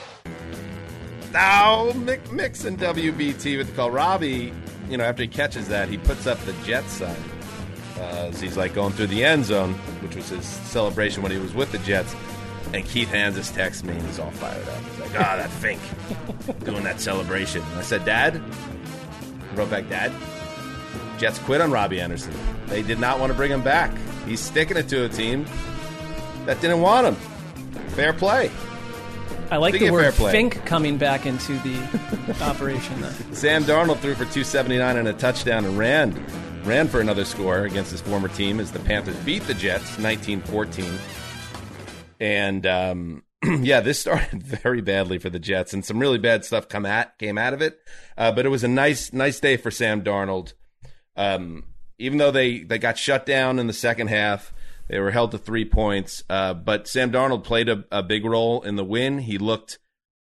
Now, 1.32 1.90
Mick 1.90 2.30
Mixon 2.30 2.76
WBT 2.76 3.58
with 3.58 3.70
the 3.70 3.74
call. 3.74 3.90
Robbie, 3.90 4.52
you 4.88 4.96
know, 4.96 5.02
after 5.02 5.24
he 5.24 5.28
catches 5.28 5.66
that, 5.66 5.88
he 5.88 5.98
puts 5.98 6.28
up 6.28 6.38
the 6.44 6.52
Jets 6.64 6.92
sign. 6.92 7.16
Uh, 7.98 8.28
as 8.28 8.40
he's 8.40 8.56
like 8.56 8.74
going 8.74 8.92
through 8.92 9.08
the 9.08 9.24
end 9.24 9.44
zone, 9.44 9.74
which 10.04 10.14
was 10.14 10.28
his 10.28 10.44
celebration 10.44 11.20
when 11.20 11.32
he 11.32 11.38
was 11.38 11.52
with 11.52 11.72
the 11.72 11.78
Jets. 11.78 12.14
And 12.76 12.84
Keith 12.84 13.08
Hanzus 13.08 13.54
texts 13.54 13.82
me 13.84 13.94
and 13.94 14.02
he's 14.02 14.18
all 14.18 14.30
fired 14.32 14.68
up. 14.68 14.84
He's 14.84 14.98
like, 14.98 15.10
ah, 15.14 15.32
oh, 15.32 15.38
that 15.38 15.48
Fink 15.48 15.80
doing 16.64 16.84
that 16.84 17.00
celebration. 17.00 17.62
And 17.62 17.78
I 17.78 17.82
said, 17.82 18.04
Dad, 18.04 18.38
I 19.50 19.54
wrote 19.54 19.70
back, 19.70 19.88
Dad, 19.88 20.12
Jets 21.18 21.38
quit 21.38 21.62
on 21.62 21.70
Robbie 21.70 22.02
Anderson. 22.02 22.34
They 22.66 22.82
did 22.82 23.00
not 23.00 23.18
want 23.18 23.32
to 23.32 23.34
bring 23.34 23.50
him 23.50 23.62
back. 23.62 23.96
He's 24.26 24.40
sticking 24.40 24.76
it 24.76 24.90
to 24.90 25.06
a 25.06 25.08
team 25.08 25.46
that 26.44 26.60
didn't 26.60 26.82
want 26.82 27.06
him. 27.06 27.14
Fair 27.92 28.12
play. 28.12 28.50
I 29.50 29.56
like 29.56 29.72
Speaking 29.72 29.86
the 29.86 29.92
word 29.94 30.12
Fink 30.12 30.62
coming 30.66 30.98
back 30.98 31.24
into 31.24 31.58
the 31.60 32.36
operation. 32.42 33.02
Sam 33.32 33.64
Darnold 33.64 34.00
threw 34.00 34.12
for 34.12 34.24
279 34.24 34.98
and 34.98 35.08
a 35.08 35.14
touchdown 35.14 35.64
and 35.64 35.78
ran 35.78 36.12
ran 36.64 36.88
for 36.88 37.00
another 37.00 37.24
score 37.24 37.64
against 37.64 37.92
his 37.92 38.02
former 38.02 38.28
team 38.28 38.60
as 38.60 38.72
the 38.72 38.80
Panthers 38.80 39.16
beat 39.18 39.44
the 39.44 39.54
Jets 39.54 39.96
19-14. 39.96 41.25
And 42.20 42.66
um, 42.66 43.22
yeah, 43.44 43.80
this 43.80 44.00
started 44.00 44.42
very 44.62 44.80
badly 44.80 45.18
for 45.18 45.30
the 45.30 45.38
Jets, 45.38 45.72
and 45.72 45.84
some 45.84 45.98
really 45.98 46.18
bad 46.18 46.44
stuff 46.44 46.68
come 46.68 46.86
at 46.86 47.18
came 47.18 47.38
out 47.38 47.54
of 47.54 47.62
it. 47.62 47.78
Uh, 48.16 48.32
but 48.32 48.46
it 48.46 48.50
was 48.50 48.64
a 48.64 48.68
nice 48.68 49.12
nice 49.12 49.40
day 49.40 49.56
for 49.56 49.70
Sam 49.70 50.02
Darnold. 50.02 50.54
Um, 51.16 51.64
even 51.98 52.18
though 52.18 52.30
they 52.30 52.60
they 52.60 52.78
got 52.78 52.98
shut 52.98 53.26
down 53.26 53.58
in 53.58 53.66
the 53.66 53.72
second 53.72 54.08
half, 54.08 54.52
they 54.88 54.98
were 54.98 55.10
held 55.10 55.30
to 55.32 55.38
three 55.38 55.64
points. 55.64 56.22
Uh, 56.28 56.54
but 56.54 56.88
Sam 56.88 57.10
Darnold 57.10 57.44
played 57.44 57.68
a, 57.68 57.84
a, 57.90 58.02
big 58.02 58.24
role 58.24 58.62
in 58.62 58.76
the 58.76 58.84
win. 58.84 59.18
He 59.18 59.38
looked 59.38 59.78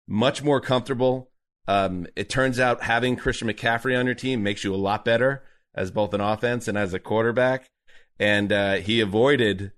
much 0.07 0.43
more 0.43 0.61
comfortable. 0.61 1.31
Um, 1.67 2.07
it 2.15 2.29
turns 2.29 2.59
out 2.59 2.83
having 2.83 3.15
Christian 3.15 3.47
McCaffrey 3.47 3.97
on 3.97 4.05
your 4.05 4.15
team 4.15 4.43
makes 4.43 4.63
you 4.63 4.73
a 4.73 4.77
lot 4.77 5.03
better 5.03 5.43
as 5.73 5.91
both 5.91 6.13
an 6.13 6.21
offense 6.21 6.67
and 6.67 6.77
as 6.77 6.93
a 6.93 6.99
quarterback. 6.99 7.69
And 8.19 8.51
uh, 8.51 8.75
he 8.75 9.01
avoided 9.01 9.71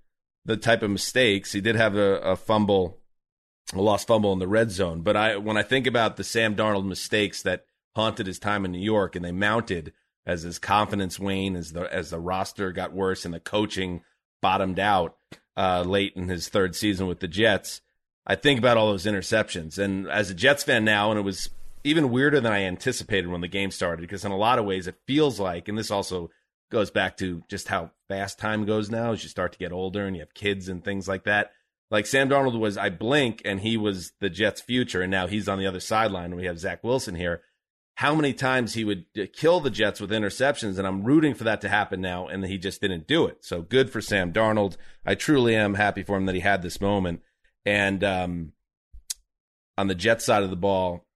the 0.48 0.58
type 0.58 0.82
of 0.82 0.90
mistakes. 0.90 1.52
He 1.52 1.62
did 1.62 1.76
have 1.76 1.96
a, 1.96 2.20
a 2.22 2.36
fumble, 2.36 2.98
a 3.74 3.82
lost 3.82 4.08
fumble 4.08 4.34
in 4.34 4.40
the 4.40 4.48
red 4.48 4.72
zone. 4.72 5.02
But 5.02 5.16
I, 5.16 5.38
when 5.38 5.58
I 5.58 5.62
think 5.62 5.86
about 5.86 6.16
the 6.16 6.24
Sam 6.24 6.56
Darnold 6.56 6.88
mistakes 6.88 7.44
that 7.44 7.66
haunted 7.96 8.26
his 8.26 8.40
time 8.40 8.66
in 8.66 8.72
New 8.72 8.80
York, 8.80 9.16
and 9.16 9.24
they 9.24 9.32
mounted 9.32 9.94
as 10.26 10.42
his 10.42 10.58
confidence 10.58 11.20
waned, 11.20 11.58
as 11.58 11.74
the 11.74 11.94
as 11.94 12.10
the 12.10 12.20
roster 12.20 12.72
got 12.72 12.94
worse, 12.94 13.26
and 13.26 13.34
the 13.34 13.40
coaching 13.40 14.02
bottomed 14.42 14.80
out 14.80 15.18
uh, 15.56 15.84
late 15.86 16.14
in 16.16 16.30
his 16.30 16.50
third 16.50 16.76
season 16.76 17.08
with 17.08 17.20
the 17.20 17.28
Jets. 17.28 17.82
I 18.26 18.36
think 18.36 18.60
about 18.60 18.78
all 18.78 18.88
those 18.88 19.06
interceptions, 19.06 19.78
and 19.78 20.10
as 20.10 20.30
a 20.30 20.34
Jets 20.34 20.64
fan 20.64 20.86
now, 20.86 21.12
and 21.12 21.20
it 21.20 21.24
was 21.24 21.50
even 21.84 22.10
weirder 22.10 22.40
than 22.40 22.52
I 22.52 22.64
anticipated 22.64 23.28
when 23.28 23.42
the 23.42 23.48
game 23.48 23.72
started 23.72 24.02
because 24.02 24.26
in 24.26 24.32
a 24.32 24.38
lot 24.38 24.60
of 24.60 24.66
ways 24.66 24.88
it 24.88 24.96
feels 25.06 25.40
like, 25.40 25.68
and 25.68 25.78
this 25.78 25.92
also 25.92 26.30
goes 26.70 26.92
back 26.92 27.18
to 27.18 27.44
just 27.48 27.68
how 27.68 27.92
fast 28.08 28.40
time 28.40 28.66
goes 28.66 28.90
now 28.90 29.12
as 29.12 29.24
you 29.24 29.30
start 29.30 29.54
to 29.54 29.60
get 29.60 29.72
older 29.72 30.06
and 30.06 30.16
you 30.16 30.22
have 30.22 30.34
kids 30.34 30.68
and 30.68 30.84
things 30.84 31.08
like 31.08 31.24
that. 31.24 31.52
Like 31.90 32.06
Sam 32.06 32.30
Darnold 32.30 32.60
was, 32.60 32.78
I 32.78 32.90
blink 32.90 33.42
and 33.46 33.62
he 33.62 33.78
was 33.78 34.12
the 34.20 34.30
Jets' 34.30 34.60
future, 34.60 35.02
and 35.02 35.12
now 35.12 35.28
he's 35.28 35.48
on 35.48 35.58
the 35.58 35.68
other 35.68 35.80
sideline. 35.80 36.26
And 36.26 36.36
we 36.36 36.46
have 36.46 36.60
Zach 36.60 36.84
Wilson 36.84 37.16
here. 37.16 37.42
How 37.96 38.14
many 38.14 38.34
times 38.34 38.74
he 38.74 38.84
would 38.84 39.06
uh, 39.20 39.24
kill 39.34 39.60
the 39.60 39.70
Jets 39.72 40.00
with 40.00 40.12
interceptions, 40.12 40.78
and 40.78 40.86
I'm 40.86 41.04
rooting 41.04 41.34
for 41.34 41.46
that 41.46 41.62
to 41.62 41.70
happen 41.70 42.02
now, 42.02 42.28
and 42.28 42.46
he 42.46 42.58
just 42.58 42.82
didn't 42.82 43.08
do 43.08 43.26
it. 43.26 43.44
So 43.44 43.62
good 43.62 43.90
for 43.90 44.02
Sam 44.02 44.34
Darnold. 44.34 44.78
I 45.06 45.16
truly 45.16 45.56
am 45.56 45.76
happy 45.76 46.04
for 46.04 46.18
him 46.18 46.26
that 46.26 46.36
he 46.36 46.42
had 46.42 46.62
this 46.62 46.82
moment. 46.82 47.22
And 47.66 48.04
um, 48.04 48.52
on 49.78 49.88
the 49.88 49.96
Jets 49.96 50.26
side 50.26 50.44
of 50.44 50.50
the 50.50 50.56
ball, 50.56 51.08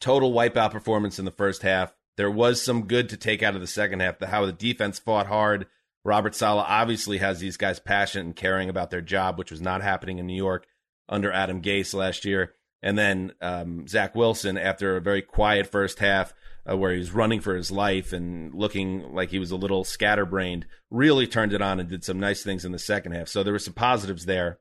total 0.00 0.32
wipeout 0.32 0.72
performance 0.72 1.18
in 1.18 1.24
the 1.24 1.30
first 1.30 1.62
half. 1.62 1.94
There 2.18 2.30
was 2.30 2.60
some 2.60 2.88
good 2.88 3.08
to 3.10 3.16
take 3.16 3.44
out 3.44 3.54
of 3.54 3.60
the 3.60 3.68
second 3.68 4.00
half. 4.00 4.20
How 4.20 4.44
the 4.44 4.52
defense 4.52 4.98
fought 4.98 5.28
hard. 5.28 5.66
Robert 6.04 6.34
Saleh 6.34 6.66
obviously 6.66 7.18
has 7.18 7.38
these 7.38 7.56
guys 7.56 7.78
passionate 7.78 8.26
and 8.26 8.34
caring 8.34 8.68
about 8.68 8.90
their 8.90 9.00
job, 9.00 9.38
which 9.38 9.52
was 9.52 9.60
not 9.60 9.82
happening 9.82 10.18
in 10.18 10.26
New 10.26 10.34
York 10.34 10.66
under 11.08 11.30
Adam 11.30 11.62
Gase 11.62 11.94
last 11.94 12.24
year. 12.24 12.54
And 12.82 12.98
then 12.98 13.34
um, 13.40 13.86
Zach 13.86 14.16
Wilson, 14.16 14.58
after 14.58 14.96
a 14.96 15.00
very 15.00 15.22
quiet 15.22 15.68
first 15.68 16.00
half, 16.00 16.34
uh, 16.68 16.76
where 16.76 16.92
he 16.92 16.98
was 16.98 17.12
running 17.12 17.40
for 17.40 17.54
his 17.54 17.70
life 17.70 18.12
and 18.12 18.52
looking 18.52 19.14
like 19.14 19.30
he 19.30 19.38
was 19.38 19.52
a 19.52 19.56
little 19.56 19.84
scatterbrained, 19.84 20.66
really 20.90 21.28
turned 21.28 21.52
it 21.52 21.62
on 21.62 21.78
and 21.78 21.88
did 21.88 22.02
some 22.02 22.18
nice 22.18 22.42
things 22.42 22.64
in 22.64 22.72
the 22.72 22.80
second 22.80 23.12
half. 23.12 23.28
So 23.28 23.44
there 23.44 23.52
were 23.52 23.60
some 23.60 23.74
positives 23.74 24.26
there. 24.26 24.58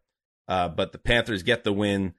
Uh, 0.48 0.70
but 0.70 0.92
the 0.92 1.00
Panthers 1.00 1.42
get 1.42 1.64
the 1.64 1.74
win 1.74 2.14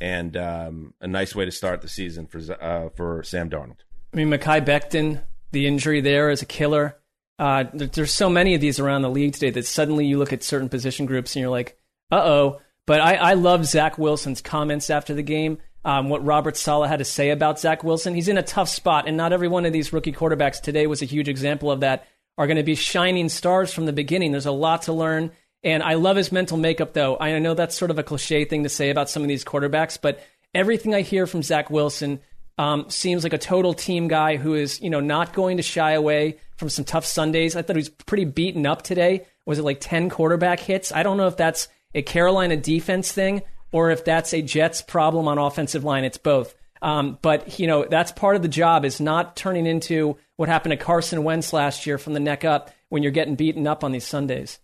and 0.00 0.36
um, 0.36 0.94
a 1.00 1.08
nice 1.08 1.34
way 1.34 1.44
to 1.44 1.50
start 1.50 1.82
the 1.82 1.88
season 1.88 2.28
for 2.28 2.38
uh, 2.62 2.90
for 2.90 3.24
Sam 3.24 3.50
Darnold. 3.50 3.80
I 4.16 4.24
mean, 4.24 4.30
Mekhi 4.30 4.64
Becton, 4.64 5.22
the 5.52 5.66
injury 5.66 6.00
there 6.00 6.30
is 6.30 6.40
a 6.40 6.46
killer. 6.46 6.96
Uh, 7.38 7.64
there's 7.74 8.14
so 8.14 8.30
many 8.30 8.54
of 8.54 8.62
these 8.62 8.80
around 8.80 9.02
the 9.02 9.10
league 9.10 9.34
today 9.34 9.50
that 9.50 9.66
suddenly 9.66 10.06
you 10.06 10.16
look 10.16 10.32
at 10.32 10.42
certain 10.42 10.70
position 10.70 11.04
groups 11.04 11.36
and 11.36 11.42
you're 11.42 11.50
like, 11.50 11.76
uh 12.10 12.22
oh. 12.24 12.62
But 12.86 13.00
I, 13.00 13.16
I 13.16 13.34
love 13.34 13.66
Zach 13.66 13.98
Wilson's 13.98 14.40
comments 14.40 14.88
after 14.88 15.12
the 15.12 15.22
game. 15.22 15.58
Um, 15.84 16.08
what 16.08 16.24
Robert 16.24 16.56
Saleh 16.56 16.88
had 16.88 17.00
to 17.00 17.04
say 17.04 17.28
about 17.28 17.60
Zach 17.60 17.84
Wilson. 17.84 18.14
He's 18.14 18.28
in 18.28 18.38
a 18.38 18.42
tough 18.42 18.70
spot, 18.70 19.06
and 19.06 19.18
not 19.18 19.34
every 19.34 19.48
one 19.48 19.66
of 19.66 19.72
these 19.74 19.92
rookie 19.92 20.12
quarterbacks 20.12 20.62
today 20.62 20.86
was 20.86 21.02
a 21.02 21.06
huge 21.06 21.28
example 21.28 21.70
of 21.70 21.80
that. 21.80 22.06
Are 22.38 22.46
going 22.46 22.56
to 22.56 22.62
be 22.62 22.74
shining 22.74 23.28
stars 23.28 23.72
from 23.72 23.84
the 23.84 23.92
beginning. 23.92 24.32
There's 24.32 24.46
a 24.46 24.50
lot 24.50 24.82
to 24.82 24.92
learn. 24.94 25.30
And 25.62 25.82
I 25.82 25.94
love 25.94 26.16
his 26.16 26.32
mental 26.32 26.56
makeup, 26.56 26.94
though. 26.94 27.18
I 27.18 27.38
know 27.38 27.54
that's 27.54 27.76
sort 27.76 27.90
of 27.90 27.98
a 27.98 28.02
cliche 28.02 28.46
thing 28.46 28.62
to 28.62 28.68
say 28.68 28.88
about 28.90 29.10
some 29.10 29.22
of 29.22 29.28
these 29.28 29.44
quarterbacks, 29.44 29.98
but 30.00 30.24
everything 30.54 30.94
I 30.94 31.02
hear 31.02 31.26
from 31.26 31.42
Zach 31.42 31.70
Wilson 31.70 32.20
um, 32.58 32.88
seems 32.88 33.22
like 33.22 33.32
a 33.32 33.38
total 33.38 33.74
team 33.74 34.08
guy 34.08 34.36
who 34.36 34.54
is, 34.54 34.80
you 34.80 34.90
know, 34.90 35.00
not 35.00 35.32
going 35.32 35.58
to 35.58 35.62
shy 35.62 35.92
away 35.92 36.38
from 36.56 36.68
some 36.68 36.84
tough 36.84 37.04
Sundays. 37.04 37.54
I 37.54 37.62
thought 37.62 37.76
he 37.76 37.80
was 37.80 37.88
pretty 37.88 38.24
beaten 38.24 38.66
up 38.66 38.82
today. 38.82 39.26
Was 39.44 39.58
it 39.58 39.62
like 39.62 39.78
10 39.80 40.08
quarterback 40.10 40.60
hits? 40.60 40.90
I 40.92 41.02
don't 41.02 41.16
know 41.16 41.26
if 41.26 41.36
that's 41.36 41.68
a 41.94 42.02
Carolina 42.02 42.56
defense 42.56 43.12
thing 43.12 43.42
or 43.72 43.90
if 43.90 44.04
that's 44.04 44.32
a 44.32 44.42
Jets 44.42 44.80
problem 44.80 45.28
on 45.28 45.38
offensive 45.38 45.84
line. 45.84 46.04
It's 46.04 46.18
both. 46.18 46.54
Um, 46.82 47.18
but, 47.22 47.58
you 47.58 47.66
know, 47.66 47.86
that's 47.88 48.12
part 48.12 48.36
of 48.36 48.42
the 48.42 48.48
job 48.48 48.84
is 48.84 49.00
not 49.00 49.36
turning 49.36 49.66
into 49.66 50.16
what 50.36 50.48
happened 50.48 50.72
to 50.72 50.76
Carson 50.76 51.24
Wentz 51.24 51.52
last 51.52 51.86
year 51.86 51.98
from 51.98 52.14
the 52.14 52.20
neck 52.20 52.44
up 52.44 52.70
when 52.88 53.02
you're 53.02 53.12
getting 53.12 53.34
beaten 53.34 53.66
up 53.66 53.84
on 53.84 53.92
these 53.92 54.06
Sundays. 54.06 54.58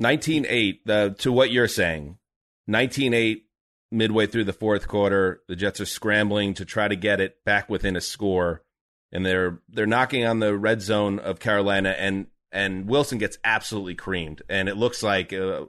19-8 0.00 0.78
uh, 0.88 1.08
to 1.18 1.32
what 1.32 1.50
you're 1.50 1.68
saying 1.68 2.18
19-8 2.70 3.42
midway 3.90 4.26
through 4.26 4.44
the 4.44 4.52
fourth 4.52 4.86
quarter 4.86 5.40
the 5.48 5.56
jets 5.56 5.80
are 5.80 5.86
scrambling 5.86 6.54
to 6.54 6.64
try 6.64 6.88
to 6.88 6.96
get 6.96 7.20
it 7.20 7.42
back 7.44 7.68
within 7.70 7.96
a 7.96 8.00
score 8.00 8.62
and 9.12 9.24
they're 9.24 9.60
they're 9.68 9.86
knocking 9.86 10.26
on 10.26 10.40
the 10.40 10.56
red 10.56 10.82
zone 10.82 11.18
of 11.18 11.38
carolina 11.38 11.90
and 11.98 12.26
and 12.52 12.88
wilson 12.88 13.18
gets 13.18 13.38
absolutely 13.44 13.94
creamed. 13.94 14.42
And 14.48 14.68
it 14.68 14.76
looks 14.76 15.02
like 15.02 15.32
uh, 15.32 15.66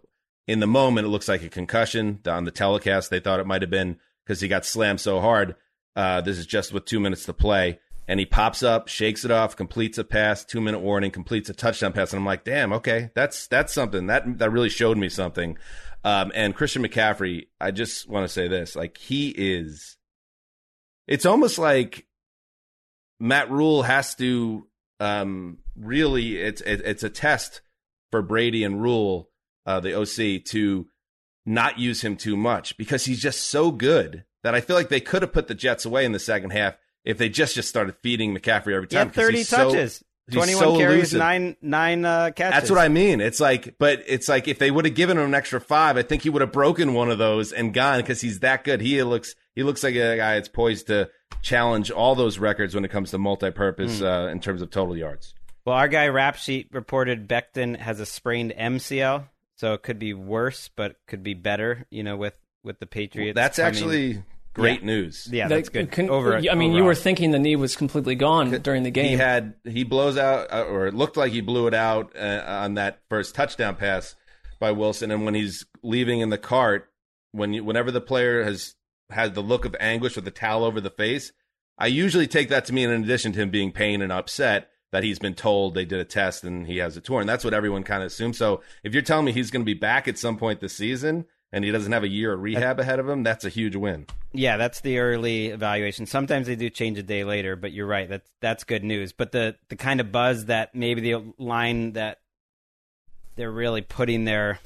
in 0.48 0.60
the 0.60 0.68
moment 0.68 1.08
it 1.08 1.10
looks 1.10 1.28
like 1.28 1.44
a 1.44 1.50
concussion. 1.50 2.20
On 2.28 2.46
the 2.46 2.52
telecast 2.52 3.10
they 3.10 3.20
thought 3.20 3.40
it 3.40 3.48
might 3.48 3.62
have 3.62 3.72
been 3.72 3.98
because 4.26 4.42
he 4.42 4.48
got 4.48 4.66
slammed 4.66 5.02
so 5.02 5.20
hard. 5.20 5.56
Uh, 5.96 6.22
this 6.22 6.38
is 6.38 6.46
just 6.46 6.74
with 6.74 6.86
two 6.86 7.00
minutes 7.00 7.26
to 7.26 7.34
play. 7.34 7.80
And 8.08 8.20
he 8.20 8.26
pops 8.26 8.64
up, 8.64 8.88
shakes 8.88 9.24
it 9.24 9.30
off, 9.30 9.56
completes 9.56 10.00
a 10.00 10.04
pass, 10.04 10.44
two 10.44 10.62
minute 10.62 10.80
warning, 10.80 11.12
completes 11.12 11.48
a 11.50 11.54
touchdown 11.54 11.94
pass, 11.94 12.12
and 12.12 12.20
I'm 12.20 12.26
like, 12.26 12.44
damn, 12.44 12.74
okay, 12.74 13.12
that's 13.14 13.46
that's 13.46 13.72
something. 13.72 14.08
That 14.08 14.40
that 14.40 14.50
really 14.50 14.70
showed 14.70 14.98
me 14.98 15.10
something. 15.10 15.60
Um, 16.04 16.32
and 16.34 16.56
Christian 16.56 16.84
McCaffrey, 16.84 17.48
I 17.60 17.72
just 17.72 18.08
want 18.08 18.24
to 18.26 18.34
say 18.34 18.48
this, 18.48 18.76
like 18.76 18.98
he 18.98 19.30
is, 19.30 19.98
it's 21.08 21.26
almost 21.26 21.60
like 21.60 22.08
Matt 23.20 23.52
Rhule 23.52 23.84
has 23.84 24.16
to 24.16 24.68
um, 25.00 25.58
really, 25.76 26.38
it's 26.38 26.62
it, 26.62 26.82
it's 26.86 27.04
a 27.04 27.10
test 27.10 27.62
for 28.12 28.22
Brady 28.22 28.64
and 28.64 28.82
Rhule, 28.82 29.30
uh, 29.66 29.80
the 29.80 29.94
OC, 29.94 30.44
to 30.46 30.88
not 31.46 31.80
use 31.80 32.02
him 32.02 32.16
too 32.16 32.38
much 32.38 32.78
because 32.78 33.06
he's 33.06 33.22
just 33.22 33.46
so 33.46 33.72
good 33.72 34.24
that 34.44 34.56
I 34.56 34.62
feel 34.62 34.76
like 34.76 34.90
they 34.90 35.02
could 35.02 35.22
have 35.22 35.34
put 35.34 35.48
the 35.48 35.56
Jets 35.56 35.86
away 35.86 36.06
in 36.06 36.12
the 36.12 36.20
second 36.20 36.52
half 36.52 36.78
if 37.04 37.18
they 37.18 37.30
just 37.30 37.56
just 37.56 37.70
started 37.70 37.96
feeding 38.02 38.36
McCaffrey 38.36 38.74
every 38.74 38.88
time. 38.88 39.08
Yeah, 39.08 39.14
thirty 39.14 39.44
touches. 39.44 39.96
So, 39.96 40.06
21 40.32 40.64
so 40.64 40.78
carries, 40.78 40.96
elusive. 40.96 41.20
nine 41.20 41.56
nine 41.62 42.06
uh, 42.06 42.32
catches. 42.36 42.60
That's 42.60 42.72
what 42.72 42.80
I 42.80 42.88
mean. 42.88 43.22
It's 43.22 43.40
like, 43.40 43.76
but 43.78 44.04
it's 44.08 44.28
like 44.28 44.48
if 44.48 44.60
they 44.60 44.72
would 44.72 44.86
have 44.86 44.96
given 44.96 45.18
him 45.18 45.26
an 45.26 45.34
extra 45.34 45.60
five, 45.62 45.98
I 45.98 46.04
think 46.04 46.24
he 46.24 46.30
would 46.30 46.42
have 46.42 46.52
broken 46.52 46.94
one 46.94 47.10
of 47.10 47.18
those 47.18 47.52
and 47.52 47.74
gone 47.74 48.00
because 48.00 48.22
he's 48.22 48.40
that 48.40 48.64
good. 48.64 48.82
He 48.82 49.02
looks 49.04 49.36
he 49.56 49.64
looks 49.64 49.84
like 49.84 49.96
a 49.96 50.18
guy 50.18 50.36
that's 50.36 50.48
poised 50.48 50.88
to 50.88 51.10
challenge 51.42 51.92
all 51.92 52.16
those 52.16 52.40
records 52.40 52.76
when 52.76 52.86
it 52.86 52.92
comes 52.92 53.12
to 53.12 53.18
multi-purpose 53.18 54.02
mm. 54.02 54.06
uh, 54.06 54.30
in 54.30 54.40
terms 54.40 54.62
of 54.62 54.70
total 54.70 54.98
yards. 54.98 55.34
Well, 55.66 55.76
our 55.76 55.88
guy 55.88 56.08
Rap 56.08 56.36
Sheet 56.36 56.70
reported 56.72 57.28
Becton 57.28 57.78
has 57.78 58.00
a 58.00 58.06
sprained 58.06 58.54
MCL, 58.58 59.28
so 59.56 59.74
it 59.74 59.84
could 59.84 60.00
be 60.00 60.14
worse, 60.14 60.70
but 60.76 60.96
could 61.08 61.24
be 61.24 61.34
better. 61.34 61.86
You 61.90 62.04
know, 62.04 62.18
with 62.18 62.36
with 62.64 62.80
the 62.80 62.88
Patriots. 62.88 63.36
Well, 63.36 63.44
that's 63.44 63.60
actually 63.60 64.24
Great 64.60 64.82
yeah. 64.82 64.86
news. 64.86 65.28
Yeah, 65.32 65.48
that's 65.48 65.70
good. 65.70 65.92
Can, 65.92 66.10
Over. 66.10 66.36
I 66.36 66.40
mean, 66.40 66.52
overall. 66.52 66.76
you 66.76 66.84
were 66.84 66.96
thinking 66.96 67.32
the 67.32 67.40
knee 67.40 67.56
was 67.56 67.76
completely 67.76 68.16
gone 68.16 68.52
during 68.62 68.84
the 68.84 68.92
game. 68.92 69.10
He 69.10 69.16
had 69.16 69.56
he 69.64 69.84
blows 69.84 70.18
out, 70.18 70.52
uh, 70.52 70.64
or 70.64 70.88
it 70.88 70.94
looked 70.94 71.18
like 71.18 71.32
he 71.32 71.42
blew 71.42 71.68
it 71.68 71.74
out 71.74 72.16
uh, 72.16 72.44
on 72.46 72.76
that 72.76 73.00
first 73.10 73.36
touchdown 73.36 73.76
pass 73.76 74.16
by 74.60 74.72
Wilson. 74.72 75.12
And 75.12 75.26
when 75.26 75.36
he's 75.36 75.66
leaving 75.84 76.20
in 76.20 76.30
the 76.30 76.38
cart, 76.38 76.90
when 77.32 77.54
you, 77.54 77.64
whenever 77.64 77.92
the 77.92 78.02
player 78.02 78.44
has 78.44 78.76
had 79.10 79.36
the 79.36 79.42
look 79.42 79.66
of 79.66 79.76
anguish 79.80 80.16
with 80.16 80.26
the 80.26 80.32
towel 80.32 80.64
over 80.64 80.82
the 80.82 80.90
face, 80.90 81.32
I 81.78 81.88
usually 81.88 82.28
take 82.28 82.50
that 82.50 82.66
to 82.66 82.74
mean, 82.74 82.90
in 82.90 83.04
addition 83.04 83.32
to 83.34 83.42
him 83.42 83.50
being 83.50 83.72
pain 83.72 84.02
and 84.02 84.12
upset, 84.12 84.70
that 84.92 85.04
he's 85.04 85.20
been 85.20 85.36
told 85.36 85.74
they 85.74 85.86
did 85.86 86.00
a 86.00 86.06
test 86.06 86.44
and 86.44 86.68
he 86.68 86.78
has 86.78 86.98
a 86.98 87.02
torn. 87.02 87.28
That's 87.28 87.44
what 87.44 87.54
everyone 87.54 87.84
kind 87.84 88.04
of 88.04 88.08
assumes. 88.08 88.38
So 88.38 88.62
if 88.84 88.94
you're 88.94 89.04
telling 89.04 89.26
me 89.26 89.32
he's 89.32 89.52
going 89.52 89.62
to 89.62 89.66
be 89.66 89.76
back 89.76 90.08
at 90.08 90.18
some 90.18 90.38
point 90.38 90.60
this 90.60 90.76
season 90.76 91.26
and 91.52 91.64
he 91.64 91.72
doesn't 91.72 91.92
have 91.92 92.04
a 92.04 92.10
year 92.10 92.34
of 92.34 92.42
rehab 92.42 92.80
ahead 92.80 93.00
of 93.00 93.10
him, 93.10 93.24
that's 93.24 93.46
a 93.46 93.50
huge 93.50 93.76
win. 93.76 94.06
Yeah, 94.34 94.58
that's 94.58 94.82
the 94.82 95.00
early 95.00 95.48
evaluation. 95.48 96.06
Sometimes 96.06 96.48
they 96.48 96.56
do 96.56 96.70
change 96.70 96.98
a 96.98 97.04
day 97.04 97.24
later, 97.24 97.56
but 97.56 97.72
you're 97.72 97.88
right. 97.88 98.08
That's 98.08 98.30
that's 98.42 98.64
good 98.64 98.84
news. 98.84 99.12
But 99.12 99.32
the 99.32 99.56
the 99.70 99.76
kind 99.76 100.00
of 100.00 100.12
buzz 100.12 100.46
that 100.46 100.76
maybe 100.76 101.02
the 101.02 101.34
line 101.38 101.94
that 101.94 102.20
they're 103.36 103.52
really 103.52 103.82
putting 103.82 104.26
their 104.26 104.60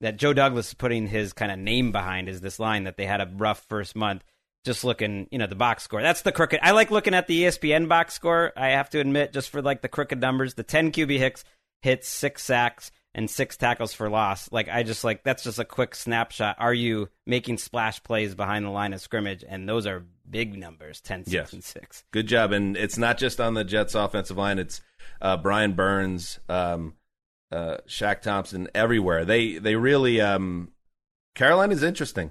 that 0.00 0.16
Joe 0.16 0.32
Douglas 0.32 0.68
is 0.68 0.74
putting 0.74 1.06
his 1.06 1.32
kind 1.32 1.52
of 1.52 1.58
name 1.58 1.92
behind 1.92 2.28
is 2.28 2.40
this 2.40 2.58
line 2.58 2.84
that 2.84 2.96
they 2.96 3.06
had 3.06 3.20
a 3.20 3.30
rough 3.36 3.66
first 3.68 3.94
month. 3.94 4.24
Just 4.64 4.84
looking, 4.84 5.26
you 5.30 5.38
know, 5.38 5.46
the 5.46 5.54
box 5.54 5.84
score. 5.84 6.02
That's 6.02 6.20
the 6.20 6.32
crooked. 6.32 6.60
I 6.62 6.72
like 6.72 6.90
looking 6.90 7.14
at 7.14 7.26
the 7.26 7.44
ESPN 7.44 7.88
box 7.88 8.12
score. 8.12 8.52
I 8.56 8.68
have 8.68 8.90
to 8.90 9.00
admit, 9.00 9.32
just 9.32 9.48
for 9.48 9.62
like 9.62 9.80
the 9.80 9.88
crooked 9.88 10.20
numbers, 10.20 10.52
the 10.52 10.62
10 10.62 10.92
QB 10.92 11.18
hits 11.18 11.44
hits 11.80 12.08
six 12.08 12.42
sacks 12.42 12.90
and 13.14 13.28
six 13.28 13.56
tackles 13.56 13.92
for 13.92 14.08
loss. 14.08 14.50
Like 14.52 14.68
I 14.68 14.82
just 14.82 15.04
like 15.04 15.22
that's 15.24 15.42
just 15.42 15.58
a 15.58 15.64
quick 15.64 15.94
snapshot. 15.94 16.56
Are 16.58 16.74
you 16.74 17.08
making 17.26 17.58
splash 17.58 18.02
plays 18.02 18.34
behind 18.34 18.64
the 18.64 18.70
line 18.70 18.92
of 18.92 19.00
scrimmage? 19.00 19.44
And 19.46 19.68
those 19.68 19.86
are 19.86 20.04
big 20.30 20.56
numbers 20.56 21.00
10 21.00 21.24
6 21.24 21.32
yes. 21.32 21.52
and 21.52 21.64
6 21.64 22.04
good 22.12 22.26
job 22.26 22.52
and 22.52 22.76
it's 22.76 22.96
not 22.96 23.18
just 23.18 23.40
on 23.40 23.54
the 23.54 23.64
jets 23.64 23.94
offensive 23.94 24.36
line 24.36 24.58
it's 24.58 24.80
uh, 25.20 25.36
brian 25.36 25.72
burns 25.72 26.38
um, 26.48 26.94
uh, 27.50 27.78
Shaq 27.88 28.22
thompson 28.22 28.68
everywhere 28.74 29.24
they 29.24 29.58
they 29.58 29.74
really 29.74 30.20
um, 30.20 30.70
carolina's 31.34 31.82
interesting 31.82 32.30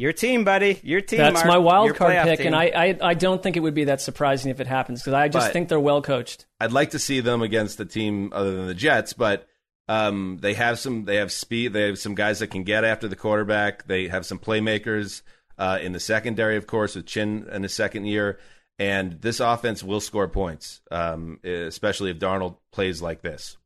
your 0.00 0.12
team, 0.12 0.44
buddy. 0.44 0.78
Your 0.84 1.00
team. 1.00 1.18
That's 1.18 1.34
Marc. 1.34 1.46
my 1.48 1.58
wild 1.58 1.96
card 1.96 2.22
pick, 2.22 2.38
team. 2.38 2.46
and 2.46 2.56
I, 2.56 2.66
I, 2.66 2.98
I 3.02 3.14
don't 3.14 3.42
think 3.42 3.56
it 3.56 3.60
would 3.60 3.74
be 3.74 3.84
that 3.84 4.00
surprising 4.00 4.52
if 4.52 4.60
it 4.60 4.68
happens 4.68 5.00
because 5.00 5.12
I 5.12 5.26
just 5.26 5.48
but 5.48 5.52
think 5.52 5.68
they're 5.68 5.80
well 5.80 6.02
coached. 6.02 6.46
I'd 6.60 6.70
like 6.70 6.90
to 6.90 7.00
see 7.00 7.18
them 7.18 7.42
against 7.42 7.80
a 7.80 7.84
team 7.84 8.32
other 8.32 8.54
than 8.54 8.68
the 8.68 8.74
Jets, 8.74 9.12
but 9.12 9.48
um, 9.88 10.38
they 10.40 10.54
have 10.54 10.78
some. 10.78 11.04
They 11.06 11.16
have 11.16 11.32
speed. 11.32 11.72
They 11.72 11.86
have 11.86 11.98
some 11.98 12.14
guys 12.14 12.40
that 12.40 12.48
can 12.48 12.62
get 12.62 12.84
after 12.84 13.08
the 13.08 13.16
quarterback. 13.16 13.86
They 13.86 14.08
have 14.08 14.26
some 14.26 14.38
playmakers 14.38 15.22
uh, 15.56 15.78
in 15.80 15.92
the 15.92 16.00
secondary, 16.00 16.56
of 16.56 16.66
course, 16.66 16.94
with 16.94 17.06
Chinn 17.06 17.48
in 17.50 17.62
his 17.62 17.74
second 17.74 18.04
year. 18.04 18.38
And 18.78 19.20
this 19.20 19.40
offense 19.40 19.82
will 19.82 20.00
score 20.00 20.28
points, 20.28 20.80
um, 20.90 21.40
especially 21.42 22.10
if 22.10 22.18
Darnold 22.18 22.58
plays 22.70 23.02
like 23.02 23.22
this. 23.22 23.56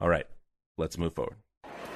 All 0.00 0.08
right, 0.08 0.26
let's 0.78 0.96
move 0.96 1.14
forward. 1.14 1.36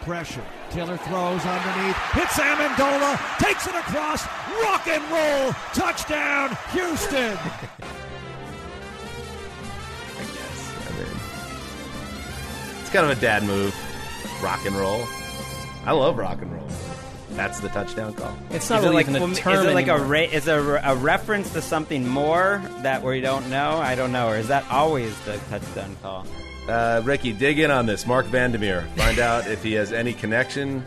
Pressure. 0.03 0.45
Taylor 0.71 0.97
throws 0.97 1.45
underneath. 1.45 1.97
Hits 2.13 2.39
Amendola. 2.39 3.39
Takes 3.39 3.67
it 3.67 3.75
across. 3.75 4.27
Rock 4.63 4.87
and 4.89 5.03
roll. 5.11 5.53
Touchdown, 5.73 6.57
Houston. 6.73 7.39
It's 12.91 12.97
kind 12.97 13.09
of 13.09 13.17
a 13.17 13.21
dad 13.21 13.45
move. 13.45 13.73
Rock 14.43 14.67
and 14.67 14.75
roll. 14.75 15.07
I 15.87 15.93
love 15.93 16.19
rock 16.19 16.43
and 16.43 16.53
roll. 16.53 16.67
That's 17.35 17.61
the 17.61 17.69
touchdown 17.69 18.15
call. 18.15 18.37
It's 18.51 18.69
not 18.69 18.81
is 18.81 18.85
really 18.87 18.97
like, 18.97 19.09
even 19.09 19.23
a 19.31 19.35
term 19.37 19.55
Is 19.55 19.65
it 19.67 19.75
like 19.75 19.87
anymore. 19.87 20.05
a 20.05 20.09
ra- 20.09 20.19
is 20.33 20.49
a, 20.49 20.59
a 20.83 20.97
reference 20.97 21.53
to 21.53 21.63
something 21.63 22.09
more 22.09 22.61
that 22.79 23.05
we 23.05 23.21
don't 23.21 23.49
know? 23.49 23.77
I 23.77 23.95
don't 23.95 24.11
know. 24.11 24.31
Or 24.31 24.37
is 24.37 24.49
that 24.49 24.69
always 24.73 25.17
the 25.21 25.39
touchdown 25.51 25.97
call? 26.03 26.27
Uh, 26.69 27.01
Ricky, 27.05 27.33
dig 27.33 27.61
in 27.61 27.71
on 27.71 27.87
this. 27.87 28.09
Marc 28.09 28.27
Vandermeer. 28.27 28.83
Find 28.97 29.21
out 29.21 29.47
if 29.47 29.63
he 29.63 29.75
has 29.75 29.93
any 29.93 30.13
connection. 30.13 30.85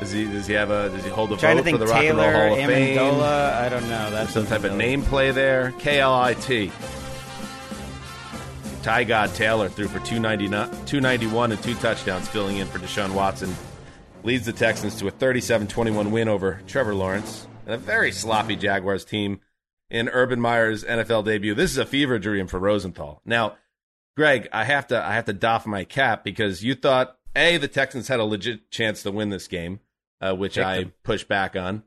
Does 0.00 0.10
he 0.10 0.24
does 0.24 0.48
he 0.48 0.54
have 0.54 0.70
a 0.72 0.88
does 0.88 1.04
he 1.04 1.10
hold 1.10 1.30
a 1.30 1.36
vote 1.36 1.64
for 1.64 1.78
the 1.78 1.86
Rock 1.86 2.00
Taylor, 2.00 2.24
and 2.24 2.32
Roll 2.34 2.48
Hall 2.48 2.52
of 2.54 2.58
Amendola, 2.58 3.50
Fame? 3.52 3.64
I 3.64 3.68
don't 3.68 3.88
know. 3.88 4.10
That's 4.10 4.32
some 4.32 4.46
type 4.46 4.64
of 4.64 4.74
name 4.74 5.02
play 5.02 5.30
there. 5.30 5.72
K 5.78 6.00
L 6.00 6.12
I 6.12 6.34
T. 6.34 6.72
Ty 8.86 9.02
God 9.02 9.34
Taylor 9.34 9.68
threw 9.68 9.88
for 9.88 9.98
291 9.98 11.50
and 11.50 11.60
two 11.60 11.74
touchdowns, 11.74 12.28
filling 12.28 12.58
in 12.58 12.68
for 12.68 12.78
Deshaun 12.78 13.14
Watson. 13.14 13.52
Leads 14.22 14.46
the 14.46 14.52
Texans 14.52 14.94
to 15.00 15.08
a 15.08 15.10
37 15.10 15.66
21 15.66 16.12
win 16.12 16.28
over 16.28 16.60
Trevor 16.68 16.94
Lawrence 16.94 17.48
and 17.64 17.74
a 17.74 17.78
very 17.78 18.12
sloppy 18.12 18.54
Jaguars 18.54 19.04
team 19.04 19.40
in 19.90 20.08
Urban 20.08 20.40
Meyer's 20.40 20.84
NFL 20.84 21.24
debut. 21.24 21.52
This 21.52 21.72
is 21.72 21.78
a 21.78 21.84
fever 21.84 22.20
dream 22.20 22.46
for 22.46 22.60
Rosenthal. 22.60 23.20
Now, 23.24 23.56
Gregg, 24.16 24.46
I 24.52 24.62
have 24.62 24.86
to 24.86 25.04
I 25.04 25.14
have 25.14 25.24
to 25.24 25.32
doff 25.32 25.66
my 25.66 25.82
cap 25.82 26.22
because 26.22 26.62
you 26.62 26.76
thought 26.76 27.18
a 27.34 27.56
the 27.56 27.66
Texans 27.66 28.06
had 28.06 28.20
a 28.20 28.24
legit 28.24 28.70
chance 28.70 29.02
to 29.02 29.10
win 29.10 29.30
this 29.30 29.48
game, 29.48 29.80
uh, 30.20 30.32
which 30.36 30.58
I 30.58 30.84
pushed 31.02 31.26
back 31.26 31.56
on, 31.56 31.82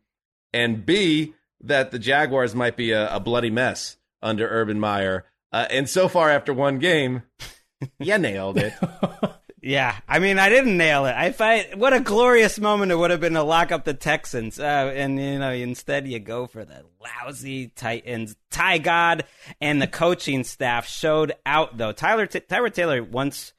and 0.51 0.85
b 0.85 1.33
that 1.61 1.91
the 1.91 1.99
Jaguars 1.99 2.53
might 2.53 2.75
be 2.75 2.91
a, 2.91 3.15
a 3.15 3.21
bloody 3.21 3.51
mess 3.51 3.95
under 4.21 4.49
Urban 4.49 4.81
Meyer. 4.81 5.23
Uh, 5.51 5.67
and 5.69 5.89
so 5.89 6.07
far, 6.07 6.29
after 6.29 6.53
one 6.53 6.79
game, 6.79 7.23
you 7.99 8.17
nailed 8.17 8.57
it. 8.57 8.73
Yeah, 9.61 9.97
I 10.07 10.19
mean, 10.19 10.39
I 10.39 10.47
didn't 10.47 10.77
nail 10.77 11.05
it. 11.05 11.11
I 11.11 11.67
what 11.75 11.93
a 11.93 11.99
glorious 11.99 12.59
moment 12.59 12.91
it 12.91 12.95
would 12.95 13.11
have 13.11 13.19
been 13.19 13.33
to 13.33 13.43
lock 13.43 13.71
up 13.71 13.83
the 13.83 13.93
Texans, 13.93 14.57
uh, 14.57 14.63
and 14.63 15.19
you 15.19 15.37
know, 15.39 15.51
instead 15.51 16.07
you 16.07 16.19
go 16.19 16.47
for 16.47 16.63
the 16.63 16.85
lousy 17.01 17.67
Titans. 17.67 18.35
Ty 18.49 18.77
God 18.77 19.25
and 19.59 19.81
the 19.81 19.87
coaching 19.87 20.43
staff 20.45 20.87
showed 20.87 21.33
out 21.45 21.77
though. 21.77 21.91
Tyler 21.91 22.25
T- 22.25 22.39
Tyrod 22.39 22.73
Taylor 22.73 23.03
once 23.03 23.53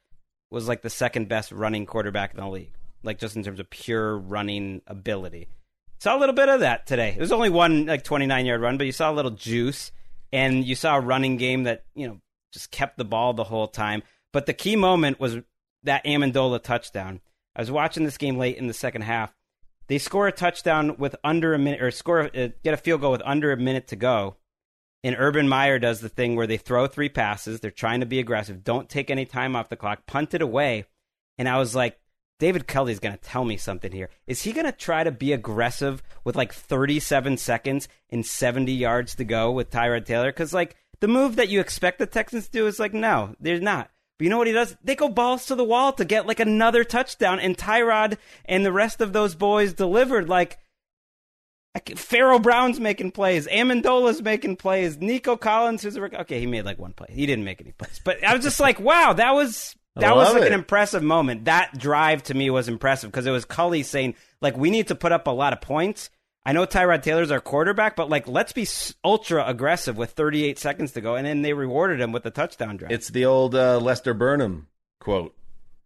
was 0.51 0.69
like 0.69 0.81
the 0.83 0.91
second 0.91 1.29
best 1.29 1.53
running 1.53 1.85
quarterback 1.85 2.33
in 2.33 2.41
the 2.41 2.49
league, 2.49 2.73
like 3.03 3.19
just 3.19 3.37
in 3.37 3.45
terms 3.45 3.61
of 3.61 3.69
pure 3.69 4.17
running 4.17 4.81
ability. 4.87 5.49
Saw 5.99 6.17
a 6.17 6.19
little 6.19 6.35
bit 6.35 6.49
of 6.49 6.61
that 6.61 6.87
today. 6.87 7.11
It 7.11 7.21
was 7.21 7.33
only 7.33 7.51
one 7.51 7.85
like 7.85 8.05
twenty 8.05 8.27
nine 8.27 8.47
yard 8.47 8.63
run, 8.63 8.79
but 8.79 8.87
you 8.87 8.93
saw 8.93 9.11
a 9.11 9.13
little 9.13 9.33
juice, 9.33 9.93
and 10.33 10.65
you 10.65 10.75
saw 10.75 10.97
a 10.97 11.01
running 11.01 11.37
game 11.37 11.65
that 11.65 11.85
you 11.95 12.07
know 12.07 12.21
just 12.53 12.71
kept 12.71 12.99
the 12.99 13.05
ball 13.05 13.33
the 13.33 13.45
whole 13.45 13.69
time. 13.69 14.03
But 14.33 14.47
the 14.47 14.53
key 14.53 14.77
moment 14.77 15.21
was 15.21 15.39
that 15.83 16.05
Amendola 16.05 16.63
touchdown. 16.63 17.21
I 17.57 17.61
was 17.61 17.71
watching 17.71 18.05
this 18.05 18.19
game 18.19 18.39
late 18.39 18.57
in 18.57 18.67
the 18.67 18.75
second 18.75 19.03
half. 19.03 19.35
They 19.89 19.99
score 19.99 20.29
a 20.29 20.33
touchdown 20.33 20.97
with 20.99 21.17
under 21.25 21.53
a 21.53 21.59
minute, 21.59 21.83
or 21.83 21.91
score 21.91 22.23
uh, 22.23 22.49
get 22.63 22.75
a 22.75 22.77
field 22.77 23.01
goal 23.01 23.13
with 23.13 23.23
under 23.25 23.51
a 23.51 23.57
minute 23.57 23.89
to 23.89 23.97
go. 23.97 24.37
And 25.03 25.17
Urban 25.19 25.49
Meyer 25.49 25.79
does 25.79 26.01
the 26.01 26.09
thing 26.09 26.37
where 26.37 26.47
they 26.47 26.59
throw 26.59 26.87
three 26.87 27.09
passes. 27.09 27.61
They're 27.61 27.71
trying 27.71 28.01
to 28.01 28.07
be 28.07 28.21
aggressive. 28.21 28.63
Don't 28.63 28.89
take 28.89 29.11
any 29.11 29.25
time 29.25 29.57
off 29.57 29.71
the 29.71 29.77
clock. 29.77 30.07
Punt 30.07 30.35
it 30.35 30.43
away. 30.43 30.85
And 31.39 31.49
I 31.49 31.59
was 31.59 31.75
like, 31.75 31.99
David 32.41 32.67
Culley's 32.67 32.99
going 32.99 33.15
to 33.15 33.23
tell 33.23 33.45
me 33.45 33.59
something 33.59 33.93
here. 33.93 34.09
Is 34.27 34.43
he 34.43 34.53
going 34.53 34.65
to 34.65 34.73
try 34.73 35.05
to 35.05 35.13
be 35.13 35.33
aggressive 35.33 36.03
with 36.25 36.35
like 36.35 36.53
37 36.53 37.37
seconds 37.37 37.87
and 38.09 38.25
70 38.25 38.73
yards 38.73 39.15
to 39.17 39.25
go 39.25 39.53
with 39.53 39.71
Tyrod 39.71 40.07
Taylor? 40.07 40.33
Because, 40.33 40.55
like, 40.55 40.75
the 41.01 41.07
move 41.07 41.37
that 41.37 41.51
you 41.51 41.61
expect 41.61 41.99
the 41.99 42.07
Texans 42.07 42.47
to 42.47 42.51
do 42.51 42.67
is 42.67 42.81
like, 42.81 42.95
no, 42.95 43.37
they're 43.41 43.61
not. 43.61 43.91
But 44.19 44.25
you 44.25 44.31
know 44.31 44.39
what 44.39 44.47
he 44.47 44.53
does? 44.55 44.75
They 44.83 44.97
go 44.97 45.09
balls 45.09 45.47
to 45.47 45.55
the 45.55 45.65
wall 45.65 45.93
to 45.93 46.05
get 46.05 46.27
like 46.27 46.41
another 46.41 46.83
touchdown, 46.83 47.41
and 47.41 47.57
Tyrod 47.57 48.17
and 48.47 48.65
the 48.65 48.73
rest 48.73 49.01
of 49.01 49.13
those 49.13 49.35
boys 49.35 49.75
delivered. 49.75 50.29
Like, 50.29 50.59
Pharaoh 51.95 52.39
Brown's 52.39 52.81
making 52.81 53.13
plays, 53.13 53.47
Amendola's 53.47 54.23
making 54.23 54.57
plays, 54.57 54.99
Nico 54.99 55.37
Collins, 55.37 55.83
who's 55.83 55.97
a 55.97 56.21
okay, 56.23 56.41
he 56.41 56.47
made 56.47 56.65
like 56.65 56.79
one 56.79 56.95
play. 56.95 57.09
He 57.11 57.27
didn't 57.27 57.45
make 57.45 57.61
any 57.61 57.73
plays, 57.73 58.01
but 58.03 58.25
I 58.25 58.35
was 58.35 58.43
just 58.43 58.61
like, 58.61 58.81
wow, 58.81 59.13
that 59.13 59.35
was 59.35 59.77
that 60.01 60.17
was 60.17 60.33
like 60.33 60.43
it. 60.43 60.49
an 60.49 60.55
impressive 60.55 61.03
moment. 61.03 61.47
That 61.47 61.77
drive 61.79 62.23
to 62.25 62.35
me 62.35 62.51
was 62.51 62.69
impressive 62.69 63.11
because 63.11 63.27
it 63.27 63.31
was 63.31 63.45
Culley 63.45 63.83
saying 63.83 64.15
like 64.41 64.57
we 64.57 64.71
need 64.71 64.89
to 64.89 64.95
put 64.95 65.13
up 65.13 65.27
a 65.27 65.31
lot 65.31 65.53
of 65.53 65.61
points 65.61 66.11
I 66.45 66.53
know 66.53 66.65
Tyrod 66.65 67.03
Taylor's 67.03 67.31
our 67.31 67.41
quarterback, 67.41 67.97
but 67.97 68.09
like, 68.09 68.27
let's 68.27 68.53
be 68.53 68.67
ultra 69.05 69.47
aggressive 69.47 69.97
with 69.99 70.13
38 70.13 70.59
seconds 70.59 70.93
to 70.93 71.01
go, 71.01 71.15
and 71.15 71.27
then 71.27 71.43
they 71.43 71.53
rewarded 71.53 72.01
him 72.01 72.13
with 72.13 72.23
the 72.23 72.31
touchdown 72.31 72.79
drive. 72.79 72.93
It's 72.93 73.09
the 73.09 73.27
old 73.27 73.55
uh, 73.55 73.79
Lester 73.79 74.15
Burnham 74.15 74.69
quote: 75.01 75.37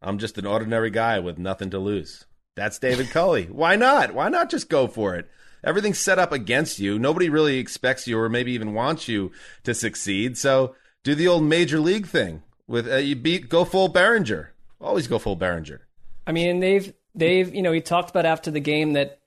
"I'm 0.00 0.18
just 0.18 0.38
an 0.38 0.46
ordinary 0.46 0.90
guy 0.90 1.18
with 1.18 1.38
nothing 1.38 1.70
to 1.70 1.78
lose." 1.78 2.24
That's 2.54 2.78
David 2.78 3.10
Culley. 3.10 3.46
Why 3.46 3.74
not? 3.74 4.14
Why 4.14 4.28
not 4.28 4.48
just 4.48 4.68
go 4.68 4.86
for 4.86 5.16
it? 5.16 5.28
Everything's 5.64 5.98
set 5.98 6.18
up 6.18 6.30
against 6.30 6.78
you. 6.78 6.98
Nobody 6.98 7.28
really 7.28 7.58
expects 7.58 8.06
you, 8.06 8.18
or 8.18 8.28
maybe 8.28 8.52
even 8.52 8.74
wants 8.74 9.08
you 9.08 9.32
to 9.64 9.74
succeed. 9.74 10.38
So 10.38 10.76
do 11.02 11.16
the 11.16 11.26
old 11.26 11.42
major 11.42 11.80
league 11.80 12.06
thing 12.06 12.42
with 12.66 12.90
uh, 12.90 12.96
you 12.96 13.16
beat 13.16 13.48
go 13.48 13.64
full 13.64 13.88
Berenger. 13.88 14.52
Always 14.80 15.06
go 15.06 15.18
full 15.18 15.36
Berenger. 15.36 15.86
I 16.26 16.32
mean, 16.32 16.60
they've 16.60 16.92
they've 17.14 17.54
you 17.54 17.62
know 17.62 17.72
he 17.72 17.80
talked 17.80 18.10
about 18.10 18.26
after 18.26 18.50
the 18.50 18.60
game 18.60 18.94
that 18.94 19.20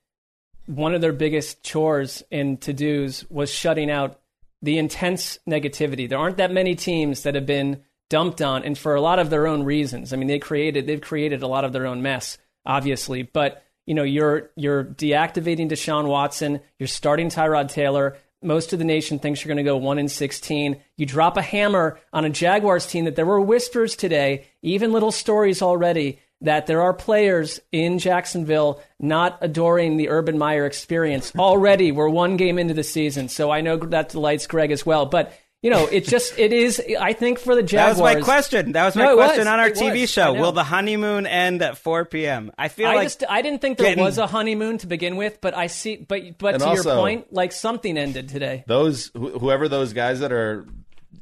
one 0.66 0.94
of 0.94 1.00
their 1.00 1.12
biggest 1.12 1.62
chores 1.62 2.22
and 2.30 2.60
to 2.60 2.72
dos 2.72 3.24
was 3.30 3.50
shutting 3.50 3.90
out 3.90 4.20
the 4.60 4.78
intense 4.78 5.38
negativity. 5.48 6.08
There 6.08 6.18
aren't 6.18 6.36
that 6.38 6.52
many 6.52 6.74
teams 6.74 7.22
that 7.22 7.34
have 7.34 7.46
been 7.46 7.82
dumped 8.08 8.42
on, 8.42 8.64
and 8.64 8.76
for 8.76 8.94
a 8.94 9.00
lot 9.00 9.18
of 9.18 9.30
their 9.30 9.46
own 9.46 9.62
reasons. 9.62 10.12
I 10.12 10.16
mean, 10.16 10.28
they 10.28 10.38
created 10.38 10.86
they've 10.86 11.00
created 11.00 11.42
a 11.42 11.48
lot 11.48 11.64
of 11.64 11.72
their 11.72 11.86
own 11.86 12.02
mess, 12.02 12.38
obviously. 12.66 13.22
But 13.22 13.62
you 13.86 13.94
know, 13.94 14.02
you're 14.02 14.50
you're 14.56 14.84
deactivating 14.84 15.70
Deshaun 15.70 16.06
Watson, 16.06 16.60
you're 16.78 16.86
starting 16.86 17.28
Tyrod 17.30 17.68
Taylor. 17.68 18.16
Most 18.42 18.72
of 18.72 18.78
the 18.78 18.84
nation 18.84 19.18
thinks 19.18 19.44
you're 19.44 19.54
going 19.54 19.64
to 19.64 19.68
go 19.68 19.76
one 19.76 19.98
in 19.98 20.08
sixteen. 20.08 20.80
You 20.96 21.06
drop 21.06 21.36
a 21.36 21.42
hammer 21.42 21.98
on 22.12 22.24
a 22.24 22.30
Jaguars 22.30 22.86
team 22.86 23.04
that 23.06 23.16
there 23.16 23.26
were 23.26 23.40
whispers 23.40 23.96
today, 23.96 24.46
even 24.62 24.92
little 24.92 25.10
stories 25.10 25.60
already 25.60 26.20
that 26.40 26.68
there 26.68 26.82
are 26.82 26.94
players 26.94 27.58
in 27.72 27.98
Jacksonville 27.98 28.80
not 29.00 29.38
adoring 29.40 29.96
the 29.96 30.08
Urban 30.08 30.38
Meyer 30.38 30.66
experience. 30.66 31.32
Already, 31.36 31.90
we're 31.90 32.08
one 32.08 32.36
game 32.36 32.60
into 32.60 32.74
the 32.74 32.84
season, 32.84 33.28
so 33.28 33.50
I 33.50 33.60
know 33.60 33.76
that 33.76 34.10
delights 34.10 34.46
Greg 34.46 34.70
as 34.70 34.86
well. 34.86 35.06
But 35.06 35.32
you 35.62 35.70
know, 35.70 35.86
it 35.86 36.04
just 36.04 36.38
it 36.38 36.52
is. 36.52 36.80
I 37.00 37.12
think 37.12 37.40
for 37.40 37.56
the 37.56 37.64
Jaguars. 37.64 37.96
That 37.96 38.02
was 38.02 38.14
my 38.14 38.20
question. 38.20 38.72
That 38.72 38.84
was 38.84 38.96
my 38.96 39.04
no, 39.04 39.16
question 39.16 39.40
was. 39.40 39.46
on 39.48 39.58
our 39.58 39.68
it 39.68 39.74
TV 39.74 40.02
was. 40.02 40.10
show. 40.10 40.32
Will 40.34 40.52
the 40.52 40.62
honeymoon 40.62 41.26
end 41.26 41.62
at 41.62 41.76
4 41.78 42.04
p.m.? 42.04 42.52
I 42.56 42.68
feel 42.68 42.88
I 42.88 42.94
like 42.94 43.06
just 43.06 43.24
I 43.28 43.42
didn't 43.42 43.60
think 43.60 43.78
there 43.78 43.88
getting... 43.88 44.04
was 44.04 44.18
a 44.18 44.28
honeymoon 44.28 44.78
to 44.78 44.86
begin 44.86 45.16
with, 45.16 45.40
but 45.40 45.56
I 45.56 45.66
see. 45.66 45.96
But 45.96 46.38
but 46.38 46.54
and 46.54 46.62
to 46.62 46.68
also, 46.68 46.90
your 46.90 47.00
point, 47.00 47.32
like 47.32 47.50
something 47.50 47.98
ended 47.98 48.28
today. 48.28 48.62
Those 48.68 49.10
whoever 49.14 49.68
those 49.68 49.92
guys 49.92 50.20
that 50.20 50.30
are 50.30 50.64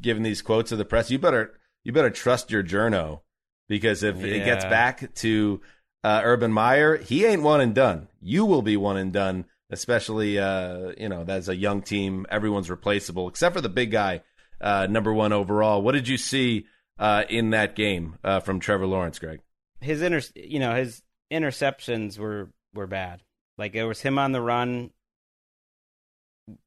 giving 0.02 0.22
these 0.22 0.42
quotes 0.42 0.68
to 0.68 0.76
the 0.76 0.84
press, 0.84 1.10
you 1.10 1.18
better 1.18 1.54
you 1.82 1.92
better 1.92 2.10
trust 2.10 2.50
your 2.50 2.62
journo 2.62 3.20
because 3.68 4.02
if 4.02 4.16
yeah. 4.16 4.26
it 4.26 4.44
gets 4.44 4.64
back 4.64 5.14
to 5.14 5.62
uh, 6.04 6.20
Urban 6.22 6.52
Meyer, 6.52 6.98
he 6.98 7.24
ain't 7.24 7.42
one 7.42 7.60
and 7.62 7.74
done. 7.74 8.08
You 8.20 8.44
will 8.44 8.62
be 8.62 8.76
one 8.76 8.96
and 8.98 9.12
done, 9.12 9.46
especially 9.70 10.38
uh, 10.38 10.92
you 10.98 11.08
know 11.08 11.24
that's 11.24 11.48
a 11.48 11.56
young 11.56 11.82
team. 11.82 12.26
Everyone's 12.30 12.70
replaceable 12.70 13.28
except 13.28 13.54
for 13.54 13.60
the 13.60 13.68
big 13.68 13.90
guy, 13.90 14.22
uh, 14.60 14.86
number 14.88 15.12
one 15.12 15.32
overall. 15.32 15.82
What 15.82 15.92
did 15.92 16.08
you 16.08 16.16
see 16.16 16.66
uh, 16.98 17.24
in 17.28 17.50
that 17.50 17.76
game 17.76 18.18
uh, 18.24 18.40
from 18.40 18.60
Trevor 18.60 18.86
Lawrence, 18.86 19.18
Gregg? 19.18 19.40
His 19.80 20.02
inter, 20.02 20.22
you 20.34 20.58
know, 20.58 20.74
his 20.74 21.02
interceptions 21.32 22.18
were 22.18 22.50
were 22.74 22.86
bad. 22.86 23.22
Like 23.58 23.74
it 23.74 23.84
was 23.84 24.00
him 24.00 24.18
on 24.18 24.32
the 24.32 24.40
run, 24.40 24.90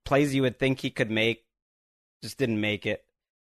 plays 0.06 0.34
you 0.34 0.42
would 0.42 0.60
think 0.60 0.80
he 0.80 0.90
could 0.90 1.12
make, 1.12 1.46
just 2.24 2.38
didn't 2.38 2.60
make 2.60 2.86
it. 2.86 3.04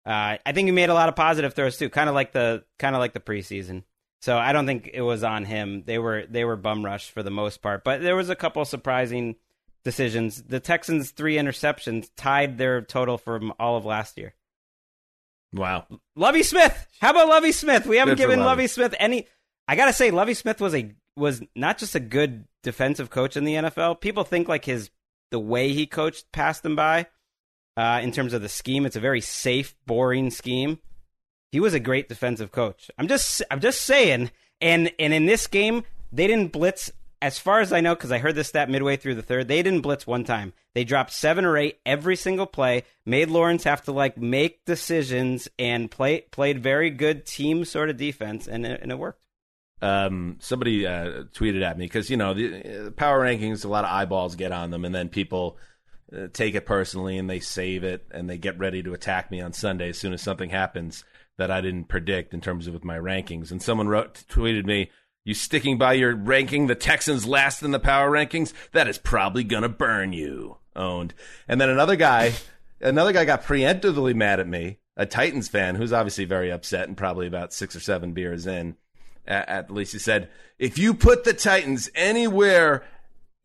Uh, 0.05 0.37
I 0.45 0.51
think 0.51 0.67
he 0.67 0.71
made 0.71 0.89
a 0.89 0.93
lot 0.93 1.09
of 1.09 1.15
positive 1.15 1.53
throws 1.53 1.77
too, 1.77 1.89
kind 1.89 2.09
of 2.09 2.15
like 2.15 2.33
the 2.33 2.63
kind 2.77 2.95
of 2.95 2.99
like 2.99 3.13
the 3.13 3.19
preseason. 3.19 3.83
So 4.23 4.37
I 4.37 4.53
don't 4.53 4.65
think 4.65 4.89
it 4.93 5.01
was 5.01 5.21
on 5.21 5.43
him. 5.43 5.83
They 5.85 5.99
were 5.99 6.23
they 6.29 6.45
were 6.45 6.55
bum 6.55 6.85
rushed 6.85 7.11
for 7.11 7.23
the 7.23 7.29
most 7.29 7.61
part, 7.61 7.83
but 7.83 8.01
there 8.01 8.15
was 8.15 8.29
a 8.29 8.37
couple 8.37 8.63
surprising 8.63 9.35
decisions. 9.83 10.41
The 10.43 10.61
Texans' 10.61 11.11
three 11.11 11.35
interceptions 11.35 12.09
tied 12.15 12.57
their 12.57 12.81
total 12.81 13.17
from 13.17 13.51
all 13.59 13.75
of 13.75 13.83
last 13.83 14.17
year. 14.17 14.33
Wow, 15.51 15.87
Lovie 16.15 16.43
Smith. 16.43 16.87
How 17.01 17.09
about 17.09 17.27
Lovie 17.27 17.51
Smith? 17.51 17.85
We 17.85 17.97
haven't 17.97 18.15
good 18.15 18.23
given 18.23 18.39
Lovie 18.39 18.67
Smith 18.67 18.95
any. 18.97 19.27
I 19.67 19.75
gotta 19.75 19.91
say, 19.91 20.09
Lovie 20.09 20.35
Smith 20.35 20.61
was 20.61 20.73
a 20.73 20.95
was 21.17 21.41
not 21.53 21.77
just 21.77 21.93
a 21.93 21.99
good 21.99 22.45
defensive 22.63 23.09
coach 23.09 23.35
in 23.35 23.43
the 23.43 23.55
NFL. 23.55 23.99
People 23.99 24.23
think 24.23 24.47
like 24.47 24.63
his 24.63 24.89
the 25.31 25.39
way 25.39 25.73
he 25.73 25.85
coached 25.85 26.31
passed 26.31 26.63
them 26.63 26.77
by 26.77 27.07
uh, 27.75 27.99
in 28.01 28.13
terms 28.13 28.31
of 28.31 28.41
the 28.41 28.47
scheme. 28.47 28.85
It's 28.85 28.95
a 28.95 29.01
very 29.01 29.19
safe, 29.19 29.75
boring 29.85 30.29
scheme. 30.29 30.79
He 31.53 31.59
was 31.59 31.75
a 31.75 31.79
great 31.79 32.09
defensive 32.09 32.51
coach. 32.51 32.89
I'm 32.97 33.07
just, 33.07 33.43
I'm 33.51 33.59
just 33.59 33.81
saying. 33.81 34.31
And 34.59 34.91
and 34.97 35.13
in 35.13 35.27
this 35.27 35.45
game, 35.45 35.83
they 36.11 36.25
didn't 36.25 36.51
blitz. 36.51 36.91
As 37.21 37.37
far 37.37 37.59
as 37.59 37.71
I 37.71 37.79
know, 37.79 37.93
because 37.93 38.11
I 38.11 38.17
heard 38.17 38.33
this 38.33 38.47
stat 38.47 38.71
midway 38.71 38.97
through 38.97 39.13
the 39.13 39.21
third, 39.21 39.47
they 39.47 39.61
didn't 39.61 39.81
blitz 39.81 40.07
one 40.07 40.23
time. 40.23 40.53
They 40.73 40.83
dropped 40.83 41.13
seven 41.13 41.45
or 41.45 41.55
eight 41.55 41.77
every 41.85 42.15
single 42.15 42.47
play. 42.47 42.85
Made 43.05 43.29
Lawrence 43.29 43.65
have 43.65 43.83
to 43.83 43.91
like 43.91 44.17
make 44.17 44.65
decisions 44.65 45.47
and 45.59 45.91
play 45.91 46.21
played 46.21 46.63
very 46.63 46.89
good 46.89 47.23
team 47.23 47.65
sort 47.65 47.91
of 47.91 47.97
defense, 47.97 48.47
and 48.47 48.65
it, 48.65 48.81
and 48.81 48.91
it 48.91 48.97
worked. 48.97 49.21
Um, 49.79 50.37
somebody 50.39 50.87
uh, 50.87 51.25
tweeted 51.35 51.61
at 51.61 51.77
me 51.77 51.85
because 51.85 52.09
you 52.09 52.17
know 52.17 52.33
the 52.33 52.87
uh, 52.87 52.89
power 52.91 53.21
rankings, 53.21 53.63
a 53.63 53.67
lot 53.67 53.83
of 53.83 53.91
eyeballs 53.91 54.35
get 54.35 54.51
on 54.51 54.71
them, 54.71 54.85
and 54.85 54.95
then 54.95 55.07
people 55.07 55.59
uh, 56.11 56.29
take 56.33 56.55
it 56.55 56.65
personally 56.65 57.19
and 57.19 57.29
they 57.29 57.39
save 57.39 57.83
it 57.83 58.07
and 58.09 58.27
they 58.27 58.39
get 58.39 58.57
ready 58.57 58.81
to 58.81 58.95
attack 58.95 59.29
me 59.29 59.39
on 59.39 59.53
Sunday 59.53 59.89
as 59.89 59.99
soon 59.99 60.13
as 60.13 60.21
something 60.23 60.49
happens 60.49 61.03
that 61.37 61.51
I 61.51 61.61
didn't 61.61 61.85
predict 61.87 62.33
in 62.33 62.41
terms 62.41 62.67
of 62.67 62.73
with 62.73 62.83
my 62.83 62.97
rankings. 62.97 63.51
And 63.51 63.61
someone 63.61 63.87
wrote 63.87 64.23
tweeted 64.29 64.65
me, 64.65 64.91
"You 65.23 65.33
sticking 65.33 65.77
by 65.77 65.93
your 65.93 66.15
ranking 66.15 66.67
the 66.67 66.75
Texans 66.75 67.25
last 67.25 67.63
in 67.63 67.71
the 67.71 67.79
power 67.79 68.11
rankings? 68.11 68.53
That 68.71 68.87
is 68.87 68.97
probably 68.97 69.43
gonna 69.43 69.69
burn 69.69 70.13
you." 70.13 70.57
Owned. 70.75 71.13
And 71.47 71.61
then 71.61 71.69
another 71.69 71.95
guy, 71.95 72.33
another 72.81 73.13
guy 73.13 73.25
got 73.25 73.43
preemptively 73.43 74.15
mad 74.15 74.39
at 74.39 74.47
me, 74.47 74.79
a 74.97 75.05
Titans 75.05 75.47
fan 75.47 75.75
who's 75.75 75.93
obviously 75.93 76.25
very 76.25 76.51
upset 76.51 76.87
and 76.87 76.97
probably 76.97 77.27
about 77.27 77.53
six 77.53 77.75
or 77.75 77.79
seven 77.79 78.13
beers 78.13 78.47
in. 78.47 78.75
At, 79.25 79.47
at 79.49 79.71
least 79.71 79.93
he 79.93 79.99
said, 79.99 80.29
"If 80.59 80.77
you 80.77 80.93
put 80.93 81.23
the 81.23 81.33
Titans 81.33 81.89
anywhere 81.95 82.83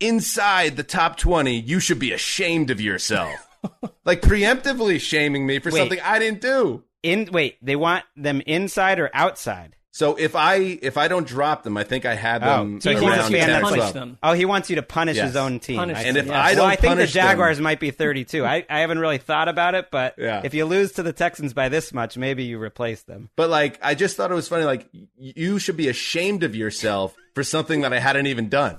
inside 0.01 0.77
the 0.77 0.83
top 0.83 1.17
20, 1.17 1.59
you 1.59 1.81
should 1.81 1.99
be 1.99 2.13
ashamed 2.13 2.71
of 2.71 2.81
yourself. 2.81 3.49
like 4.05 4.23
preemptively 4.23 5.01
shaming 5.01 5.47
me 5.47 5.59
for 5.59 5.71
Wait. 5.71 5.81
something 5.81 6.01
I 6.01 6.19
didn't 6.19 6.41
do. 6.41 6.85
In 7.03 7.29
wait, 7.33 7.57
they 7.63 7.77
want 7.77 8.05
them 8.17 8.41
inside 8.47 8.99
or 8.99 9.11
outside? 9.15 9.75
So 9.91 10.15
if 10.17 10.37
I 10.37 10.57
if 10.83 10.97
I 10.97 11.09
don't 11.09 11.27
drop 11.27 11.63
them, 11.65 11.77
I 11.77 11.83
think 11.83 12.05
I 12.05 12.15
have 12.15 12.43
them 12.43 12.77
Oh, 12.77 12.79
so 12.81 12.95
he 12.95 13.01
wants 13.05 13.31
you 13.31 13.39
to 13.39 13.61
punish 13.61 13.79
12. 13.79 13.95
them. 13.95 14.19
Oh, 14.23 14.33
he 14.33 14.45
wants 14.45 14.71
you 14.71 14.77
to 14.77 14.83
punish 14.83 15.17
Yes. 15.17 15.29
his 15.29 15.37
own 15.37 15.59
team. 15.59 15.77
Punish 15.77 15.97
I 15.99 16.03
And 16.03 16.17
if 16.17 16.27
yes. 16.27 16.35
I 16.35 16.55
don't 16.55 16.67
I 16.67 16.71
think 16.77 16.81
the 16.83 16.89
punish 16.89 17.13
them- 17.15 17.23
Jaguars 17.27 17.61
might 17.61 17.81
be 17.81 17.91
32. 17.91 18.45
I, 18.45 18.65
I 18.71 18.81
haven't 18.81 18.99
really 19.01 19.19
thought 19.19 19.49
about 19.49 19.75
it, 19.75 19.89
but 19.91 20.15
Yeah. 20.19 20.43
if 20.45 20.55
you 20.55 20.67
lose 20.67 20.93
to 20.93 21.03
the 21.03 21.13
Texans 21.13 21.53
by 21.53 21.69
this 21.69 21.93
much, 21.93 22.17
maybe 22.17 22.45
you 22.45 22.61
replace 22.63 23.03
them. 23.03 23.31
But 23.35 23.51
like, 23.51 23.79
I 23.83 23.95
just 23.97 24.17
thought 24.17 24.31
it 24.31 24.35
was 24.35 24.47
funny. 24.47 24.65
Like, 24.65 24.87
you 25.17 25.59
should 25.59 25.77
be 25.77 25.89
ashamed 25.89 26.45
of 26.45 26.55
yourself 26.55 27.17
for 27.35 27.43
something 27.43 27.81
that 27.81 27.93
I 27.93 27.99
hadn't 27.99 28.27
even 28.27 28.49
done. 28.49 28.79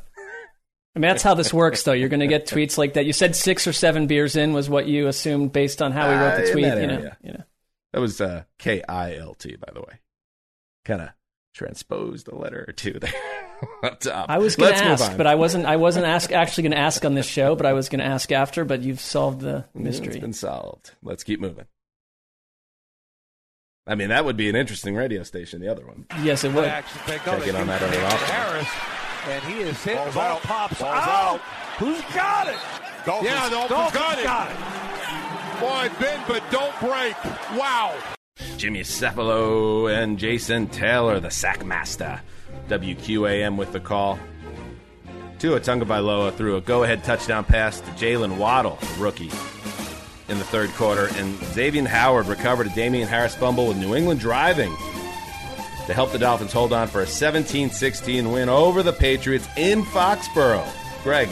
I 0.95 0.99
mean, 0.99 1.09
that's 1.09 1.23
how 1.23 1.33
this 1.33 1.53
works, 1.53 1.83
though. 1.83 1.93
You're 1.93 2.09
going 2.09 2.19
to 2.21 2.27
get 2.27 2.47
tweets 2.47 2.77
like 2.77 2.93
that. 2.93 3.05
You 3.05 3.13
said 3.13 3.35
six 3.35 3.67
or 3.67 3.73
seven 3.73 4.07
beers 4.07 4.35
in 4.35 4.53
was 4.53 4.69
what 4.69 4.87
you 4.87 5.07
assumed 5.07 5.51
based 5.53 5.81
on 5.81 5.91
how 5.91 6.09
we 6.09 6.15
wrote 6.15 6.33
Uh, 6.33 6.41
the 6.45 6.51
tweet. 6.51 6.65
that 6.65 6.81
You 6.81 6.87
know, 6.87 6.93
area. 6.95 7.17
you 7.23 7.33
know. 7.33 7.43
That 7.93 7.99
was 8.01 8.21
uh, 8.21 8.43
K 8.57 8.81
I 8.87 9.15
L 9.15 9.33
T, 9.33 9.55
by 9.55 9.71
the 9.73 9.81
way. 9.81 9.99
Kind 10.85 11.01
of 11.01 11.09
transposed 11.53 12.27
a 12.27 12.35
letter 12.35 12.63
or 12.67 12.71
two 12.73 12.93
there 12.99 13.11
up 13.83 13.99
top. 13.99 14.29
I 14.29 14.37
was 14.37 14.55
going 14.55 14.73
to 14.73 14.83
ask, 14.83 15.17
but 15.17 15.27
I 15.27 15.35
wasn't. 15.35 15.65
I 15.65 15.75
wasn't 15.77 16.05
ask, 16.05 16.31
actually 16.31 16.63
going 16.63 16.71
to 16.73 16.77
ask 16.79 17.03
on 17.03 17.15
this 17.15 17.25
show, 17.25 17.55
but 17.55 17.65
I 17.65 17.73
was 17.73 17.89
going 17.89 17.99
to 17.99 18.05
ask 18.05 18.31
after. 18.31 18.63
But 18.65 18.81
you've 18.81 18.99
solved 19.01 19.41
the 19.41 19.65
It's 19.73 19.83
mystery. 19.83 20.19
been 20.19 20.33
solved. 20.33 20.91
Let's 21.03 21.23
keep 21.23 21.39
moving. 21.39 21.65
I 23.87 23.95
mean, 23.95 24.09
that 24.09 24.23
would 24.23 24.37
be 24.37 24.49
an 24.49 24.55
interesting 24.55 24.95
radio 24.95 25.23
station. 25.23 25.61
The 25.61 25.67
other 25.67 25.85
one. 25.85 26.05
Yes, 26.21 26.43
it 26.43 26.53
would. 26.53 26.65
Action 26.65 27.01
Check 27.07 27.47
in 27.47 27.55
on 27.55 27.65
that 27.67 27.81
other 27.81 28.05
option. 28.05 28.27
Harris, 28.27 28.67
and 29.27 29.43
he 29.51 29.59
is 29.61 29.83
hit. 29.83 29.95
Ball 30.13 30.39
pops 30.41 30.79
Ball's 30.79 30.93
out. 30.93 31.07
out. 31.35 31.41
Who's 31.79 32.01
got 32.13 32.47
it? 32.47 32.57
Dolphins. 33.05 33.31
Yeah, 33.31 33.49
the 33.49 33.55
Dolphins 33.67 33.93
Dolphins 33.93 34.23
got 34.23 34.51
it. 34.51 34.57
Boy, 35.59 35.89
bend 35.99 36.23
but 36.27 36.43
don't 36.51 36.77
break. 36.79 37.15
Wow. 37.57 37.95
Jimmy 38.57 38.81
Cefalo 38.81 39.93
and 39.93 40.17
Jason 40.17 40.67
Taylor, 40.67 41.19
the 41.19 41.29
sack 41.29 41.65
master. 41.65 42.21
WQAM 42.69 43.57
with 43.57 43.71
the 43.71 43.79
call. 43.79 44.19
Tua 45.39 45.59
Tagovailoa 45.59 46.33
threw 46.33 46.57
a 46.57 46.61
go-ahead 46.61 47.03
touchdown 47.03 47.43
pass 47.45 47.79
to 47.79 47.91
Jaylen 47.91 48.37
Waddle, 48.37 48.77
the 48.81 49.01
rookie, 49.01 49.31
in 50.27 50.37
the 50.37 50.45
third 50.45 50.69
quarter, 50.71 51.07
and 51.15 51.37
Xavier 51.45 51.87
Howard 51.87 52.27
recovered 52.27 52.67
a 52.67 52.75
Damien 52.75 53.07
Harris 53.07 53.35
fumble 53.35 53.67
with 53.67 53.77
New 53.77 53.95
England 53.95 54.19
driving 54.19 54.75
to 55.87 55.93
help 55.93 56.11
the 56.11 56.19
Dolphins 56.19 56.53
hold 56.53 56.71
on 56.71 56.87
for 56.87 57.01
a 57.01 57.05
17-16 57.05 58.31
win 58.31 58.47
over 58.47 58.83
the 58.83 58.93
Patriots 58.93 59.47
in 59.57 59.83
Foxborough. 59.83 60.67
Greg, 61.03 61.29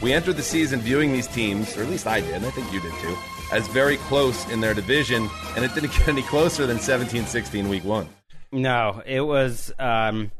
we 0.00 0.12
entered 0.12 0.36
the 0.36 0.42
season 0.42 0.80
viewing 0.80 1.12
these 1.12 1.26
teams, 1.26 1.76
or 1.76 1.82
at 1.82 1.90
least 1.90 2.06
I 2.06 2.20
did, 2.20 2.34
and 2.34 2.46
I 2.46 2.50
think 2.50 2.72
you 2.72 2.80
did 2.80 2.92
too, 3.00 3.16
as 3.54 3.68
very 3.68 3.96
close 3.98 4.46
in 4.50 4.60
their 4.60 4.74
division, 4.74 5.30
and 5.54 5.64
it 5.64 5.72
didn't 5.74 5.92
get 5.96 6.08
any 6.08 6.22
closer 6.22 6.66
than 6.66 6.78
17-16 6.78 7.68
week 7.68 7.84
one. 7.84 8.08
No, 8.52 9.02
it 9.06 9.20
was 9.20 9.72
um, 9.78 10.32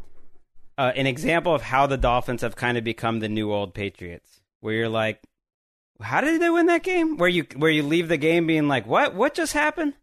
uh, 0.77 0.93
an 0.95 1.07
example 1.07 1.55
of 1.55 1.63
how 1.63 1.87
the 1.87 1.97
Dolphins 1.97 2.43
have 2.43 2.57
kind 2.57 2.77
of 2.77 2.85
become 2.85 3.21
the 3.21 3.29
new 3.29 3.53
old 3.53 3.73
Patriots, 3.73 4.41
where 4.61 4.75
you're 4.75 4.89
like, 4.89 5.23
how 6.01 6.21
did 6.21 6.41
they 6.43 6.51
win 6.51 6.67
that 6.67 6.83
game? 6.83 7.17
Where 7.17 7.29
you 7.29 7.47
where 7.57 7.71
you 7.71 7.85
leave 7.85 8.09
the 8.09 8.17
game 8.17 8.47
being 8.47 8.67
like, 8.67 8.87
what 8.87 9.15
what 9.15 9.35
just 9.35 9.53
happened? 9.53 9.95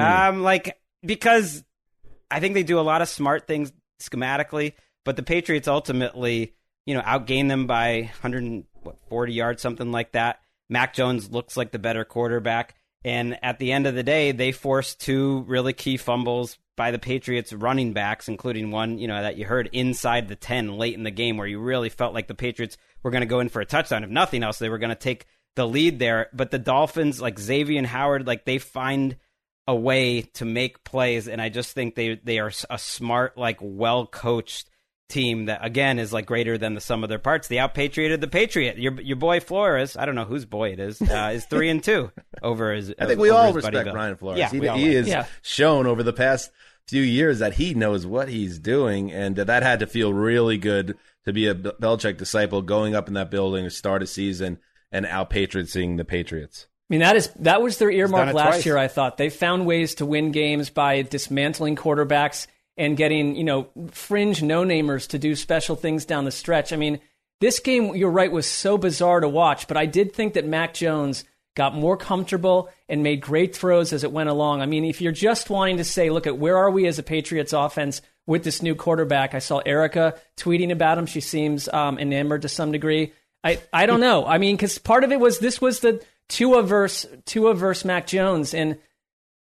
Um, 0.00 0.42
like 0.42 0.78
because 1.04 1.64
I 2.30 2.40
think 2.40 2.54
they 2.54 2.62
do 2.62 2.78
a 2.78 2.80
lot 2.80 3.02
of 3.02 3.08
smart 3.08 3.46
things 3.48 3.72
schematically, 4.00 4.74
but 5.04 5.16
the 5.16 5.22
Patriots 5.22 5.66
ultimately, 5.66 6.54
you 6.86 6.94
know, 6.94 7.02
outgain 7.02 7.48
them 7.48 7.66
by 7.66 8.02
140 8.22 9.32
yards, 9.32 9.60
something 9.60 9.90
like 9.90 10.12
that. 10.12 10.38
Mac 10.72 10.94
Jones 10.94 11.30
looks 11.30 11.56
like 11.56 11.70
the 11.70 11.78
better 11.78 12.04
quarterback. 12.04 12.74
And 13.04 13.38
at 13.42 13.58
the 13.58 13.72
end 13.72 13.86
of 13.86 13.94
the 13.94 14.02
day, 14.02 14.32
they 14.32 14.52
forced 14.52 15.00
two 15.00 15.44
really 15.46 15.72
key 15.72 15.96
fumbles 15.96 16.56
by 16.76 16.90
the 16.90 16.98
Patriots 16.98 17.52
running 17.52 17.92
backs, 17.92 18.28
including 18.28 18.70
one, 18.70 18.98
you 18.98 19.06
know, 19.06 19.20
that 19.20 19.36
you 19.36 19.44
heard 19.44 19.68
inside 19.72 20.28
the 20.28 20.36
10 20.36 20.78
late 20.78 20.94
in 20.94 21.02
the 21.02 21.10
game 21.10 21.36
where 21.36 21.46
you 21.46 21.60
really 21.60 21.90
felt 21.90 22.14
like 22.14 22.28
the 22.28 22.34
Patriots 22.34 22.76
were 23.02 23.10
going 23.10 23.20
to 23.22 23.26
go 23.26 23.40
in 23.40 23.48
for 23.48 23.60
a 23.60 23.66
touchdown. 23.66 24.04
If 24.04 24.10
nothing 24.10 24.42
else, 24.42 24.58
they 24.58 24.68
were 24.68 24.78
going 24.78 24.90
to 24.90 24.96
take 24.96 25.26
the 25.56 25.66
lead 25.66 25.98
there. 25.98 26.28
But 26.32 26.50
the 26.50 26.58
Dolphins, 26.58 27.20
like 27.20 27.38
Xavier 27.38 27.78
and 27.78 27.86
Howard, 27.86 28.26
like 28.26 28.44
they 28.44 28.58
find 28.58 29.16
a 29.66 29.74
way 29.74 30.22
to 30.22 30.44
make 30.44 30.84
plays. 30.84 31.28
And 31.28 31.42
I 31.42 31.48
just 31.48 31.72
think 31.72 31.94
they, 31.94 32.14
they 32.22 32.38
are 32.38 32.52
a 32.70 32.78
smart, 32.78 33.36
like 33.36 33.58
well 33.60 34.06
coached 34.06 34.70
team 35.12 35.44
that 35.46 35.64
again 35.64 35.98
is 35.98 36.12
like 36.12 36.26
greater 36.26 36.56
than 36.58 36.74
the 36.74 36.80
sum 36.80 37.02
of 37.04 37.08
their 37.08 37.18
parts. 37.18 37.48
They 37.48 37.56
outpatrioted 37.56 38.20
the 38.20 38.28
Patriot. 38.28 38.78
Your 38.78 39.00
your 39.00 39.16
boy 39.16 39.40
Flores, 39.40 39.96
I 39.96 40.06
don't 40.06 40.14
know 40.14 40.24
whose 40.24 40.44
boy 40.44 40.70
it 40.72 40.80
is, 40.80 41.00
uh, 41.02 41.30
is 41.34 41.44
three 41.46 41.68
and 41.68 41.82
two 41.82 42.10
over 42.42 42.72
his. 42.72 42.92
I 42.98 43.06
think 43.06 43.20
we 43.20 43.30
all 43.30 43.52
respect 43.52 43.84
Bill. 43.84 43.92
Brian 43.92 44.16
Flores. 44.16 44.38
Yeah, 44.38 44.48
he 44.50 44.60
we 44.60 44.66
he 44.68 44.72
like- 44.72 44.80
is 44.82 45.08
Yeah. 45.08 45.26
shown 45.42 45.86
over 45.86 46.02
the 46.02 46.12
past 46.12 46.50
few 46.88 47.02
years 47.02 47.38
that 47.38 47.54
he 47.54 47.74
knows 47.74 48.04
what 48.06 48.28
he's 48.28 48.58
doing, 48.58 49.12
and 49.12 49.36
that 49.36 49.62
had 49.62 49.78
to 49.80 49.86
feel 49.86 50.12
really 50.12 50.58
good 50.58 50.96
to 51.24 51.32
be 51.32 51.46
a 51.46 51.54
Bel- 51.54 51.74
Belichick 51.80 52.16
disciple 52.16 52.62
going 52.62 52.94
up 52.96 53.06
in 53.06 53.14
that 53.14 53.30
building 53.30 53.64
to 53.64 53.70
start 53.70 54.02
a 54.02 54.06
season 54.06 54.58
and 54.90 55.06
outpatrioting 55.06 55.96
the 55.96 56.04
Patriots. 56.04 56.66
I 56.90 56.94
mean, 56.94 57.00
that 57.00 57.16
is 57.16 57.28
that 57.40 57.62
was 57.62 57.78
their 57.78 57.90
earmark 57.90 58.34
last 58.34 58.48
twice. 58.54 58.66
year. 58.66 58.76
I 58.76 58.88
thought 58.88 59.16
they 59.16 59.30
found 59.30 59.64
ways 59.64 59.94
to 59.96 60.06
win 60.06 60.32
games 60.32 60.68
by 60.70 61.02
dismantling 61.02 61.76
quarterbacks 61.76 62.46
and 62.82 62.96
getting 62.96 63.36
you 63.36 63.44
know 63.44 63.68
fringe 63.92 64.42
no 64.42 64.64
namers 64.64 65.08
to 65.08 65.18
do 65.18 65.36
special 65.36 65.76
things 65.76 66.04
down 66.04 66.24
the 66.24 66.32
stretch. 66.32 66.72
I 66.72 66.76
mean, 66.76 67.00
this 67.40 67.60
game, 67.60 67.94
you're 67.94 68.10
right, 68.10 68.30
was 68.30 68.46
so 68.46 68.76
bizarre 68.76 69.20
to 69.20 69.28
watch, 69.28 69.68
but 69.68 69.76
I 69.76 69.86
did 69.86 70.12
think 70.12 70.34
that 70.34 70.46
Mac 70.46 70.74
Jones 70.74 71.24
got 71.54 71.74
more 71.74 71.96
comfortable 71.96 72.70
and 72.88 73.02
made 73.02 73.20
great 73.20 73.54
throws 73.54 73.92
as 73.92 74.04
it 74.04 74.12
went 74.12 74.30
along. 74.30 74.62
I 74.62 74.66
mean, 74.66 74.84
if 74.84 75.00
you're 75.00 75.12
just 75.12 75.50
wanting 75.50 75.76
to 75.76 75.84
say, 75.84 76.10
look 76.10 76.26
at 76.26 76.38
where 76.38 76.56
are 76.56 76.70
we 76.70 76.86
as 76.86 76.98
a 76.98 77.02
Patriots 77.02 77.52
offense 77.52 78.00
with 78.26 78.42
this 78.42 78.62
new 78.62 78.74
quarterback, 78.74 79.34
I 79.34 79.38
saw 79.38 79.58
Erica 79.58 80.18
tweeting 80.36 80.70
about 80.70 80.98
him. 80.98 81.06
She 81.06 81.20
seems 81.20 81.68
um, 81.68 81.98
enamored 81.98 82.42
to 82.42 82.48
some 82.48 82.72
degree. 82.72 83.12
I, 83.44 83.60
I 83.72 83.86
don't 83.86 84.00
know. 84.00 84.26
I 84.26 84.38
mean, 84.38 84.56
because 84.56 84.78
part 84.78 85.04
of 85.04 85.12
it 85.12 85.20
was 85.20 85.38
this 85.38 85.60
was 85.60 85.80
the 85.80 86.02
Tua 86.28 86.62
verse 86.62 87.06
Tua 87.26 87.54
verse 87.54 87.84
Mac 87.84 88.06
Jones, 88.06 88.54
and 88.54 88.78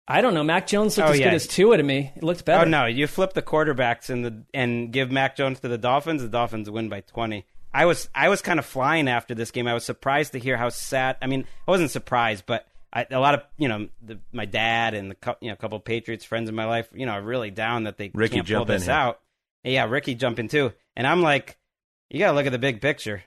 I 0.07 0.21
don't 0.21 0.33
know. 0.33 0.43
Mac 0.43 0.67
Jones 0.67 0.97
looked 0.97 1.09
Oh, 1.09 1.13
as 1.13 1.19
yeah. 1.19 1.25
good 1.27 1.35
as 1.35 1.47
Tua 1.47 1.77
to 1.77 1.83
me. 1.83 2.11
It 2.15 2.23
looked 2.23 2.43
better. 2.45 2.65
Oh 2.65 2.69
no, 2.69 2.85
you 2.85 3.07
flip 3.07 3.33
the 3.33 3.41
quarterbacks 3.41 4.09
and 4.09 4.25
the 4.25 4.43
and 4.53 4.91
give 4.91 5.11
Mac 5.11 5.35
Jones 5.35 5.59
to 5.61 5.67
the 5.67 5.77
Dolphins. 5.77 6.21
The 6.21 6.27
Dolphins 6.27 6.69
win 6.69 6.89
by 6.89 7.01
twenty. 7.01 7.45
I 7.73 7.85
was 7.85 8.09
I 8.13 8.27
was 8.29 8.41
kind 8.41 8.59
of 8.59 8.65
flying 8.65 9.07
after 9.07 9.33
this 9.33 9.51
game. 9.51 9.67
I 9.67 9.73
was 9.73 9.85
surprised 9.85 10.33
to 10.33 10.39
hear 10.39 10.57
how 10.57 10.69
sad. 10.69 11.17
I 11.21 11.27
mean, 11.27 11.45
I 11.67 11.71
wasn't 11.71 11.91
surprised, 11.91 12.45
but 12.45 12.65
I, 12.91 13.05
a 13.09 13.19
lot 13.19 13.35
of 13.35 13.43
you 13.57 13.69
know 13.69 13.87
the, 14.01 14.19
my 14.33 14.45
dad 14.45 14.93
and 14.93 15.11
the 15.11 15.37
you 15.39 15.47
know 15.47 15.53
a 15.53 15.57
couple 15.57 15.77
of 15.77 15.85
Patriots 15.85 16.25
friends 16.25 16.49
in 16.49 16.55
my 16.55 16.65
life, 16.65 16.89
you 16.93 17.05
know, 17.05 17.13
are 17.13 17.21
really 17.21 17.51
down 17.51 17.83
that 17.83 17.97
they 17.97 18.11
Ricky, 18.13 18.35
can't 18.35 18.47
pull 18.49 18.65
this 18.65 18.85
here. 18.85 18.93
out. 18.93 19.21
Yeah, 19.63 19.85
Ricky 19.85 20.15
jumping 20.15 20.49
too, 20.49 20.73
and 20.97 21.07
I'm 21.07 21.21
like, 21.21 21.57
you 22.09 22.19
got 22.19 22.31
to 22.31 22.35
look 22.35 22.47
at 22.47 22.51
the 22.51 22.59
big 22.59 22.81
picture. 22.81 23.23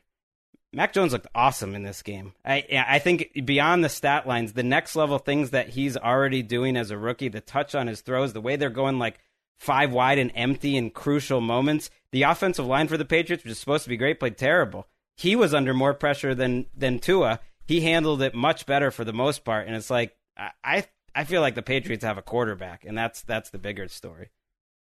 Mac 0.75 0.93
Jones 0.93 1.13
looked 1.13 1.27
awesome 1.35 1.75
in 1.75 1.83
this 1.83 2.03
game. 2.03 2.33
I 2.45 2.85
I 2.89 2.99
think 2.99 3.45
beyond 3.45 3.85
the 3.85 3.89
stat 3.89 4.27
lines, 4.27 4.53
the 4.53 4.63
next 4.63 4.97
level 4.97 5.19
things 5.19 5.51
that 5.51 5.71
he's 5.71 5.97
already 5.97 6.43
doing 6.43 6.77
as 6.77 6.91
a 6.91 6.99
rookie, 6.99 7.29
the 7.29 7.41
touch 7.41 7.75
on 7.75 7.87
his 7.87 8.01
throws, 8.01 8.33
the 8.33 8.41
way 8.41 8.57
they're 8.57 8.71
going 8.71 8.99
like 8.99 9.19
five 9.57 9.93
wide 9.93 10.19
and 10.19 10.33
empty 10.35 10.77
in 10.77 10.91
crucial 10.91 11.41
moments. 11.41 11.91
The 12.11 12.23
offensive 12.23 12.67
line 12.67 12.89
for 12.89 12.97
the 12.97 13.05
Patriots, 13.05 13.45
which 13.45 13.53
is 13.53 13.59
supposed 13.59 13.85
to 13.85 13.91
be 13.91 13.97
great, 13.97 14.21
played 14.21 14.37
terrible. 14.37 14.87
He 15.17 15.37
was 15.37 15.55
under 15.55 15.75
more 15.75 15.95
pressure 15.95 16.35
than 16.35 16.67
than 16.77 16.99
Tua. 16.99 17.41
He 17.67 17.81
handled 17.81 18.21
it 18.21 18.35
much 18.35 18.67
better 18.67 18.91
for 18.91 19.05
the 19.05 19.13
most 19.13 19.45
part, 19.45 19.67
and 19.67 19.77
it's 19.77 19.91
like 19.91 20.17
I 20.37 20.51
I, 20.63 20.87
I 21.15 21.25
feel 21.25 21.41
like 21.41 21.55
the 21.55 21.63
Patriots 21.63 22.05
have 22.05 22.19
a 22.19 22.23
quarterback, 22.23 22.85
and 22.85 22.99
that's 22.99 23.23
that's 23.23 23.51
the 23.51 23.59
bigger 23.59 23.89
story. 23.89 24.31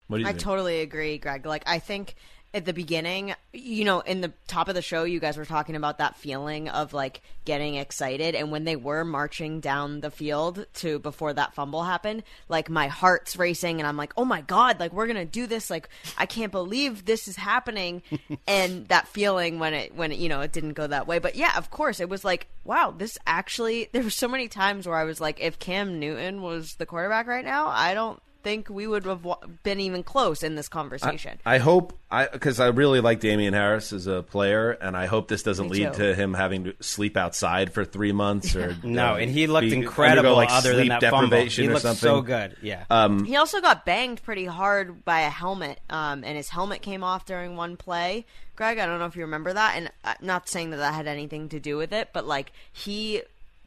What 0.06 0.18
do 0.18 0.22
you 0.22 0.28
I 0.28 0.32
think? 0.32 0.42
totally 0.42 0.80
agree, 0.80 1.18
Greg. 1.18 1.46
Like, 1.46 1.62
I 1.66 1.78
think 1.78 2.14
at 2.54 2.64
the 2.64 2.72
beginning, 2.72 3.34
you 3.52 3.84
know, 3.84 3.98
in 4.00 4.20
the 4.20 4.32
top 4.46 4.68
of 4.68 4.76
the 4.76 4.80
show, 4.80 5.02
you 5.02 5.18
guys 5.18 5.36
were 5.36 5.44
talking 5.44 5.74
about 5.74 5.98
that 5.98 6.16
feeling 6.16 6.68
of 6.68 6.94
like 6.94 7.20
getting 7.44 7.74
excited. 7.74 8.36
And 8.36 8.52
when 8.52 8.62
they 8.62 8.76
were 8.76 9.04
marching 9.04 9.58
down 9.58 10.00
the 10.00 10.10
field 10.10 10.64
to 10.74 11.00
before 11.00 11.32
that 11.32 11.52
fumble 11.54 11.82
happened, 11.82 12.22
like 12.48 12.70
my 12.70 12.86
heart's 12.86 13.36
racing 13.36 13.80
and 13.80 13.88
I'm 13.88 13.96
like, 13.96 14.12
oh 14.16 14.24
my 14.24 14.40
God, 14.40 14.78
like 14.78 14.92
we're 14.92 15.08
going 15.08 15.16
to 15.16 15.24
do 15.24 15.48
this. 15.48 15.68
Like, 15.68 15.88
I 16.16 16.26
can't 16.26 16.52
believe 16.52 17.04
this 17.04 17.26
is 17.26 17.34
happening. 17.34 18.02
and 18.46 18.86
that 18.86 19.08
feeling 19.08 19.58
when 19.58 19.74
it, 19.74 19.96
when 19.96 20.12
it, 20.12 20.20
you 20.20 20.28
know, 20.28 20.40
it 20.40 20.52
didn't 20.52 20.74
go 20.74 20.86
that 20.86 21.08
way. 21.08 21.18
But 21.18 21.34
yeah, 21.34 21.58
of 21.58 21.72
course, 21.72 21.98
it 21.98 22.08
was 22.08 22.24
like, 22.24 22.46
wow, 22.62 22.94
this 22.96 23.18
actually, 23.26 23.90
there 23.92 24.04
were 24.04 24.10
so 24.10 24.28
many 24.28 24.46
times 24.46 24.86
where 24.86 24.96
I 24.96 25.04
was 25.04 25.20
like, 25.20 25.40
if 25.40 25.58
Cam 25.58 25.98
Newton 25.98 26.40
was 26.40 26.76
the 26.76 26.86
quarterback 26.86 27.26
right 27.26 27.44
now, 27.44 27.66
I 27.66 27.94
don't 27.94 28.22
think 28.44 28.68
we 28.68 28.86
would 28.86 29.04
have 29.06 29.26
been 29.64 29.80
even 29.80 30.04
close 30.04 30.44
in 30.44 30.54
this 30.54 30.68
conversation. 30.68 31.40
I 31.44 31.58
hope 31.58 31.98
I 32.10 32.28
because 32.28 32.60
I 32.60 32.68
really 32.68 33.00
like 33.00 33.18
Damien 33.18 33.54
Harris 33.54 33.92
as 33.92 34.06
a 34.06 34.22
player, 34.22 34.70
and 34.70 34.96
I 34.96 35.06
hope 35.06 35.26
this 35.26 35.42
doesn't 35.42 35.70
Me 35.70 35.78
lead 35.80 35.94
too. 35.94 36.02
to 36.04 36.14
him 36.14 36.34
having 36.34 36.64
to 36.64 36.74
sleep 36.80 37.16
outside 37.16 37.72
for 37.72 37.84
three 37.84 38.12
months 38.12 38.54
or 38.54 38.76
No, 38.84 39.14
uh, 39.14 39.16
and 39.16 39.30
he 39.30 39.48
looked 39.48 39.62
be- 39.70 39.74
incredible. 39.74 40.18
undergo, 40.30 40.34
like, 40.36 40.50
other 40.52 40.76
than 40.76 40.86
sleep 40.86 41.00
that 41.00 41.10
fumble, 41.10 41.30
deprivation 41.30 41.64
he 41.64 41.70
looked 41.70 41.96
so 41.96 42.20
good. 42.20 42.56
Yeah. 42.62 42.84
Um, 42.90 43.24
he 43.24 43.34
also 43.36 43.60
got 43.60 43.84
banged 43.84 44.22
pretty 44.22 44.44
hard 44.44 45.04
by 45.04 45.22
a 45.22 45.30
helmet, 45.30 45.80
um, 45.90 46.22
and 46.22 46.36
his 46.36 46.50
helmet 46.50 46.82
came 46.82 47.02
off 47.02 47.24
during 47.26 47.56
one 47.56 47.76
play. 47.76 48.26
Greg, 48.56 48.78
I 48.78 48.86
don't 48.86 49.00
know 49.00 49.06
if 49.06 49.16
you 49.16 49.22
remember 49.22 49.52
that, 49.52 49.76
and 49.76 49.90
I'm 50.04 50.16
not 50.20 50.48
saying 50.48 50.70
that 50.70 50.76
that 50.76 50.94
had 50.94 51.08
anything 51.08 51.48
to 51.48 51.58
do 51.58 51.76
with 51.76 51.92
it, 51.92 52.10
but 52.12 52.24
like 52.24 52.52
he 52.72 53.22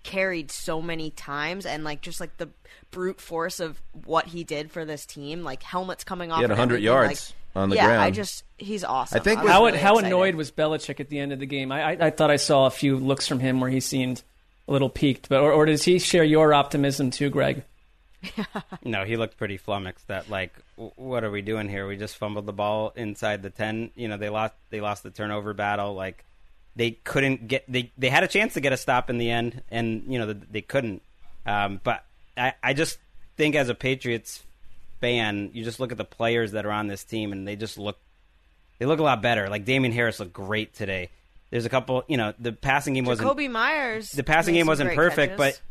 carried 0.08 0.50
so 0.50 0.82
many 0.82 1.12
times 1.12 1.66
and 1.66 1.84
like 1.84 2.02
just 2.02 2.22
like 2.22 2.38
the 2.38 2.50
brute 2.92 3.20
force 3.20 3.60
of 3.60 3.80
what 4.06 4.26
he 4.26 4.46
did 4.46 4.72
for 4.72 4.86
this 4.86 5.06
team, 5.06 5.44
like 5.44 5.62
helmets 5.62 6.06
coming 6.06 6.32
off. 6.32 6.38
He 6.38 6.44
had 6.44 6.50
100 6.50 6.82
yards 6.82 7.34
like, 7.54 7.62
on 7.62 7.70
the 7.70 7.76
yeah, 7.76 7.88
ground. 7.88 8.02
I 8.02 8.12
just 8.12 8.46
he's 8.58 8.86
awesome. 8.86 9.20
I 9.20 9.24
think 9.24 9.42
was 9.42 9.52
how 9.52 9.66
really 9.66 9.78
how 9.78 9.96
excited. 9.96 10.08
annoyed 10.08 10.36
was 10.36 10.50
Belichick 10.50 11.02
at 11.02 11.10
the 11.10 11.20
end 11.20 11.34
of 11.34 11.40
the 11.40 11.46
game? 11.46 11.72
I, 11.72 11.92
I 11.92 12.08
I 12.08 12.10
thought 12.10 12.32
I 12.32 12.38
saw 12.38 12.66
a 12.66 12.72
few 12.72 12.98
looks 12.98 13.28
from 13.28 13.42
him 13.42 13.60
where 13.60 13.70
he 13.70 13.82
seemed 13.82 14.24
a 14.68 14.72
little 14.72 14.90
peaked, 14.90 15.28
but 15.28 15.42
or, 15.42 15.52
or 15.52 15.66
does 15.66 15.84
he 15.84 16.00
share 16.00 16.24
your 16.24 16.54
optimism 16.54 17.12
too, 17.12 17.30
Greg? 17.30 17.64
No, 18.84 19.04
he 19.04 19.16
looked 19.18 19.38
pretty 19.38 19.58
flummoxed. 19.58 20.08
That 20.08 20.30
like, 20.30 20.54
what 20.76 21.24
are 21.24 21.32
we 21.32 21.42
doing 21.42 21.70
here? 21.70 21.88
We 21.88 21.98
just 21.98 22.18
fumbled 22.18 22.46
the 22.46 22.54
ball 22.54 22.94
inside 22.96 23.44
the 23.44 23.50
ten. 23.50 23.92
You 23.96 24.08
know, 24.08 24.18
they 24.18 24.30
lost. 24.30 24.56
They 24.70 24.82
lost 24.82 25.04
the 25.04 25.12
turnover 25.12 25.54
battle. 25.54 25.94
Like, 25.94 26.24
they 26.78 26.92
couldn't 26.92 27.48
get. 27.48 27.66
They 27.68 27.92
they 27.98 28.10
had 28.10 28.24
a 28.24 28.28
chance 28.28 28.54
to 28.54 28.62
get 28.62 28.72
a 28.72 28.78
stop 28.78 29.10
in 29.10 29.18
the 29.18 29.32
end, 29.32 29.64
and 29.72 30.04
you 30.08 30.20
know 30.20 30.32
they 30.32 30.62
couldn't. 30.62 31.02
Um, 31.46 31.82
but 31.84 32.06
I 32.38 32.54
I 32.62 32.74
just 32.74 33.00
think 33.36 33.56
as 33.56 33.68
a 33.68 33.76
Patriots 33.76 34.44
fan, 35.02 35.50
you 35.54 35.64
just 35.64 35.80
look 35.80 35.92
at 35.92 35.98
the 35.98 36.06
players 36.06 36.52
that 36.52 36.66
are 36.66 36.72
on 36.72 36.88
this 36.88 37.04
team, 37.04 37.32
and 37.32 37.48
they 37.48 37.56
just 37.56 37.78
look. 37.78 37.98
They 38.78 38.86
look 38.86 39.00
a 39.00 39.04
lot 39.04 39.24
better. 39.24 39.50
Like 39.50 39.66
Damien 39.66 39.92
Harris 39.92 40.20
looked 40.20 40.34
great 40.34 40.76
today. 40.76 41.10
There's 41.50 41.66
a 41.66 41.70
couple. 41.70 42.04
You 42.08 42.18
know, 42.18 42.34
the 42.38 42.52
passing 42.52 42.94
game 42.94 43.06
wasn't. 43.06 43.28
Jakobi 43.28 43.50
Meyers. 43.50 44.12
the 44.12 44.24
passing 44.24 44.54
game 44.54 44.68
wasn't 44.68 44.94
perfect, 44.94 45.38
catches. 45.38 45.58
but 45.58 45.62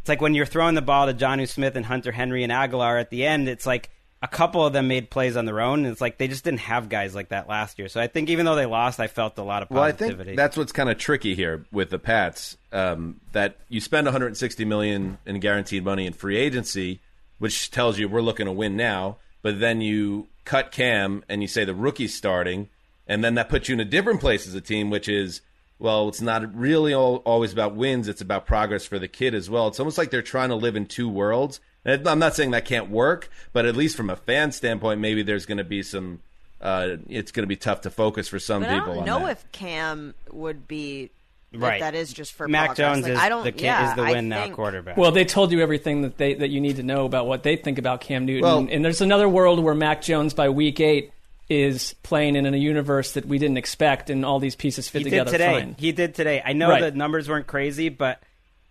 it's 0.00 0.08
like 0.08 0.20
when 0.20 0.34
you're 0.34 0.46
throwing 0.46 0.74
the 0.74 0.82
ball 0.82 1.06
to 1.06 1.14
Jonnu 1.14 1.48
Smith 1.48 1.76
and 1.76 1.86
Hunter 1.86 2.10
Henry 2.10 2.42
and 2.42 2.52
Agholor 2.52 3.00
at 3.00 3.10
the 3.10 3.24
end, 3.24 3.48
it's 3.48 3.66
like 3.66 3.88
a 4.22 4.28
couple 4.28 4.64
of 4.64 4.72
them 4.72 4.88
made 4.88 5.08
plays 5.10 5.36
on 5.36 5.46
their 5.46 5.60
own. 5.60 5.80
And 5.80 5.88
it's 5.88 6.00
like 6.00 6.18
they 6.18 6.28
just 6.28 6.44
didn't 6.44 6.60
have 6.60 6.88
guys 6.88 7.14
like 7.14 7.30
that 7.30 7.48
last 7.48 7.78
year. 7.78 7.88
So 7.88 8.00
I 8.00 8.06
think 8.06 8.28
even 8.28 8.44
though 8.44 8.54
they 8.54 8.66
lost, 8.66 9.00
I 9.00 9.06
felt 9.06 9.38
a 9.38 9.42
lot 9.42 9.62
of 9.62 9.68
positivity. 9.70 10.12
Well, 10.12 10.20
I 10.20 10.24
think 10.24 10.36
that's 10.36 10.56
what's 10.56 10.72
kind 10.72 10.90
of 10.90 10.98
tricky 10.98 11.34
here 11.34 11.64
with 11.72 11.90
the 11.90 11.98
Pats. 11.98 12.56
Um, 12.72 13.20
that 13.32 13.56
you 13.68 13.80
spend 13.80 14.06
160 14.06 14.64
million 14.64 15.18
in 15.24 15.40
guaranteed 15.40 15.84
money 15.84 16.06
in 16.06 16.12
free 16.12 16.36
agency, 16.36 17.00
which 17.38 17.70
tells 17.70 17.98
you 17.98 18.08
we're 18.08 18.20
looking 18.20 18.46
to 18.46 18.52
win 18.52 18.76
now. 18.76 19.16
But 19.42 19.58
then 19.58 19.80
you 19.80 20.28
cut 20.44 20.70
Cam 20.70 21.24
and 21.28 21.40
you 21.40 21.48
say 21.48 21.64
the 21.64 21.74
rookie's 21.74 22.14
starting, 22.14 22.68
and 23.06 23.24
then 23.24 23.34
that 23.36 23.48
puts 23.48 23.68
you 23.68 23.72
in 23.72 23.80
a 23.80 23.86
different 23.86 24.20
place 24.20 24.46
as 24.46 24.54
a 24.54 24.60
team, 24.60 24.90
which 24.90 25.08
is 25.08 25.40
well, 25.80 26.08
it's 26.08 26.20
not 26.20 26.54
really 26.54 26.92
all, 26.94 27.16
always 27.24 27.52
about 27.52 27.74
wins. 27.74 28.06
It's 28.06 28.20
about 28.20 28.46
progress 28.46 28.84
for 28.86 28.98
the 29.00 29.08
kid 29.08 29.34
as 29.34 29.50
well. 29.50 29.66
It's 29.66 29.80
almost 29.80 29.98
like 29.98 30.10
they're 30.10 30.22
trying 30.22 30.50
to 30.50 30.54
live 30.54 30.76
in 30.76 30.86
two 30.86 31.08
worlds. 31.08 31.58
And 31.84 32.06
I'm 32.06 32.18
not 32.18 32.36
saying 32.36 32.50
that 32.52 32.66
can't 32.66 32.90
work, 32.90 33.30
but 33.52 33.64
at 33.64 33.74
least 33.74 33.96
from 33.96 34.10
a 34.10 34.16
fan 34.16 34.52
standpoint, 34.52 35.00
maybe 35.00 35.22
there's 35.22 35.46
going 35.46 35.58
to 35.58 35.64
be 35.64 35.82
some. 35.82 36.20
Uh, 36.60 36.96
it's 37.08 37.32
going 37.32 37.42
to 37.44 37.48
be 37.48 37.56
tough 37.56 37.80
to 37.80 37.90
focus 37.90 38.28
for 38.28 38.38
some 38.38 38.60
But 38.62 38.70
I 38.70 38.74
people. 38.78 38.94
don't 38.96 38.98
on 39.00 39.06
know 39.06 39.26
that. 39.26 39.30
if 39.32 39.50
Cam 39.52 40.14
would 40.30 40.68
be. 40.68 41.10
if 41.52 41.60
Right. 41.62 41.80
that 41.80 41.94
is 41.94 42.12
just 42.12 42.34
for 42.34 42.46
Mac 42.46 42.76
progress. 42.76 42.76
Jones 42.96 43.02
Like, 43.04 43.12
is 43.14 43.18
I 43.18 43.28
don't, 43.30 43.44
the 43.44 43.52
ca- 43.52 43.64
yeah, 43.64 43.90
is 43.90 43.96
the 43.96 44.02
I 44.02 44.10
win 44.12 44.28
now 44.28 44.42
think- 44.42 44.54
quarterback. 44.56 44.96
Well, 44.98 45.10
they 45.10 45.24
told 45.24 45.50
you 45.52 45.62
everything 45.62 46.02
that 46.02 46.18
they 46.18 46.34
that 46.34 46.48
you 46.50 46.60
need 46.60 46.76
to 46.76 46.82
know 46.82 47.06
about 47.06 47.26
what 47.26 47.42
they 47.42 47.56
think 47.56 47.78
about 47.78 48.02
Cam 48.02 48.26
Newton. 48.26 48.42
Well- 48.42 48.68
and 48.70 48.84
there's 48.84 49.00
another 49.00 49.26
world 49.28 49.58
where 49.60 49.74
Mac 49.74 50.02
Jones 50.02 50.34
by 50.34 50.50
week 50.50 50.80
eight 50.80 51.12
is 51.50 51.94
playing 52.04 52.36
in 52.36 52.46
a 52.46 52.56
universe 52.56 53.12
that 53.14 53.26
we 53.26 53.36
didn't 53.38 53.58
expect, 53.58 54.08
and 54.08 54.24
all 54.24 54.38
these 54.38 54.54
pieces 54.56 54.88
fit 54.88 55.00
he 55.00 55.04
together 55.04 55.32
did 55.32 55.38
today. 55.38 55.52
fine. 55.60 55.76
He 55.78 55.90
did 55.92 56.14
today. 56.14 56.40
I 56.44 56.52
know 56.52 56.68
Right. 56.70 56.80
the 56.80 56.92
numbers 56.92 57.28
weren't 57.28 57.48
crazy, 57.48 57.88
but 57.88 58.22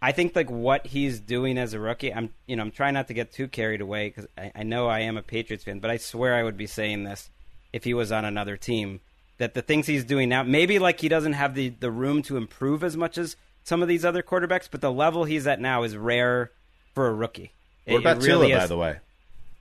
I 0.01 0.13
think 0.13 0.33
like 0.33 0.49
what 0.49 0.87
he's 0.87 1.19
doing 1.19 1.57
as 1.57 1.73
a 1.73 1.79
rookie. 1.79 2.13
I'm 2.13 2.29
you 2.47 2.55
know 2.55 2.63
I'm 2.63 2.71
trying 2.71 2.93
not 2.93 3.09
to 3.09 3.13
get 3.13 3.33
too 3.33 3.49
carried 3.49 3.81
away 3.81 4.07
because 4.07 4.27
I, 4.37 4.51
I 4.55 4.63
know 4.63 4.87
I 4.87 5.01
am 5.01 5.17
a 5.17 5.21
Patriots 5.21 5.65
fan, 5.65 5.79
but 5.79 5.91
I 5.91 5.97
swear 5.97 6.33
I 6.35 6.43
would 6.43 6.55
be 6.57 6.67
saying 6.67 7.03
this 7.03 7.29
if 7.73 7.83
he 7.83 7.93
was 7.93 8.11
on 8.13 8.23
another 8.25 8.55
team. 8.55 9.01
That 9.39 9.53
the 9.53 9.61
things 9.61 9.87
he's 9.87 10.03
doing 10.05 10.27
now, 10.29 10.43
maybe 10.43 10.79
like 10.79 10.99
he 11.01 11.09
doesn't 11.09 11.33
have 11.33 11.55
the 11.55 11.69
the 11.69 11.91
room 11.91 12.21
to 12.23 12.37
improve 12.37 12.83
as 12.83 12.95
much 12.95 13.17
as 13.17 13.35
some 13.65 13.81
of 13.81 13.89
these 13.89 14.05
other 14.05 14.23
quarterbacks, 14.23 14.69
but 14.71 14.79
the 14.81 14.91
level 14.91 15.25
he's 15.25 15.45
at 15.47 15.59
now 15.59 15.83
is 15.83 15.95
rare 15.97 16.51
for 16.95 17.07
a 17.07 17.13
rookie. 17.13 17.51
What 17.85 17.95
It- 17.95 17.99
about 17.99 18.17
it 18.23 18.27
really 18.27 18.47
Tua, 18.47 18.57
is. 18.57 18.63
by 18.63 18.67
the 18.67 18.77
way? 18.77 18.97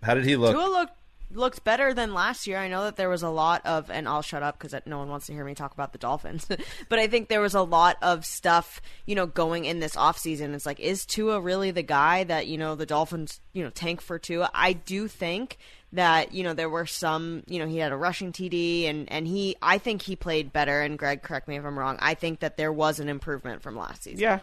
How 0.04 0.14
did 0.14 0.24
he 0.24 0.36
look? 0.36 0.52
Tua 0.54 0.66
looked 0.68 0.92
looked 1.30 1.64
better 1.64 1.92
than 1.92 2.14
last 2.14 2.46
year. 2.46 2.58
I 2.58 2.68
know 2.68 2.84
that 2.84 2.96
there 2.96 3.08
was 3.08 3.22
a 3.22 3.28
lot 3.28 3.64
of, 3.66 3.90
and 3.90 4.08
I'll 4.08 4.22
shut 4.22 4.42
up 4.42 4.58
because 4.58 4.74
no 4.86 4.98
one 4.98 5.08
wants 5.08 5.26
to 5.26 5.32
hear 5.32 5.44
me 5.44 5.54
talk 5.54 5.72
about 5.72 5.92
the 5.92 5.98
Dolphins. 5.98 6.46
but 6.88 6.98
I 6.98 7.06
think 7.06 7.28
there 7.28 7.40
was 7.40 7.54
a 7.54 7.62
lot 7.62 7.96
of 8.02 8.24
stuff, 8.24 8.80
you 9.06 9.14
know, 9.14 9.26
going 9.26 9.64
in 9.64 9.80
this 9.80 9.96
offseason. 9.96 10.54
It's 10.54 10.66
like, 10.66 10.80
is 10.80 11.04
Tua 11.04 11.40
really 11.40 11.70
the 11.70 11.82
guy 11.82 12.24
that 12.24 12.46
you 12.46 12.58
know 12.58 12.74
the 12.74 12.86
Dolphins, 12.86 13.40
you 13.52 13.62
know, 13.62 13.70
tank 13.70 14.00
for 14.00 14.18
Tua? 14.18 14.50
I 14.54 14.72
do 14.72 15.08
think 15.08 15.58
that 15.92 16.32
you 16.34 16.44
know 16.44 16.52
there 16.52 16.68
were 16.68 16.86
some, 16.86 17.42
you 17.46 17.58
know, 17.58 17.66
he 17.66 17.78
had 17.78 17.92
a 17.92 17.96
rushing 17.96 18.32
TD, 18.32 18.88
and 18.88 19.10
and 19.10 19.26
he, 19.26 19.56
I 19.62 19.78
think 19.78 20.02
he 20.02 20.16
played 20.16 20.52
better. 20.52 20.80
And 20.80 20.98
Greg, 20.98 21.22
correct 21.22 21.48
me 21.48 21.56
if 21.56 21.64
I'm 21.64 21.78
wrong. 21.78 21.98
I 22.00 22.14
think 22.14 22.40
that 22.40 22.56
there 22.56 22.72
was 22.72 23.00
an 23.00 23.08
improvement 23.08 23.62
from 23.62 23.76
last 23.76 24.04
season. 24.04 24.20
Yeah, 24.20 24.40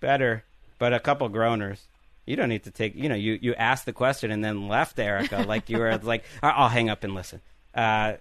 better, 0.00 0.44
but 0.78 0.92
a 0.92 1.00
couple 1.00 1.28
groaners. 1.30 1.80
You 2.26 2.36
don't 2.36 2.48
need 2.48 2.64
to 2.64 2.70
take. 2.70 2.94
You 2.94 3.08
know, 3.08 3.14
you 3.14 3.38
you 3.40 3.54
asked 3.54 3.86
the 3.86 3.92
question 3.92 4.30
and 4.30 4.44
then 4.44 4.68
left, 4.68 4.98
Erica, 4.98 5.44
like 5.46 5.68
you 5.68 5.78
were 5.78 5.96
like, 6.02 6.24
"I- 6.42 6.50
I'll 6.50 6.68
hang 6.68 6.88
up 6.90 7.04
and 7.04 7.14
listen. 7.14 7.40
Uh, 7.74 8.14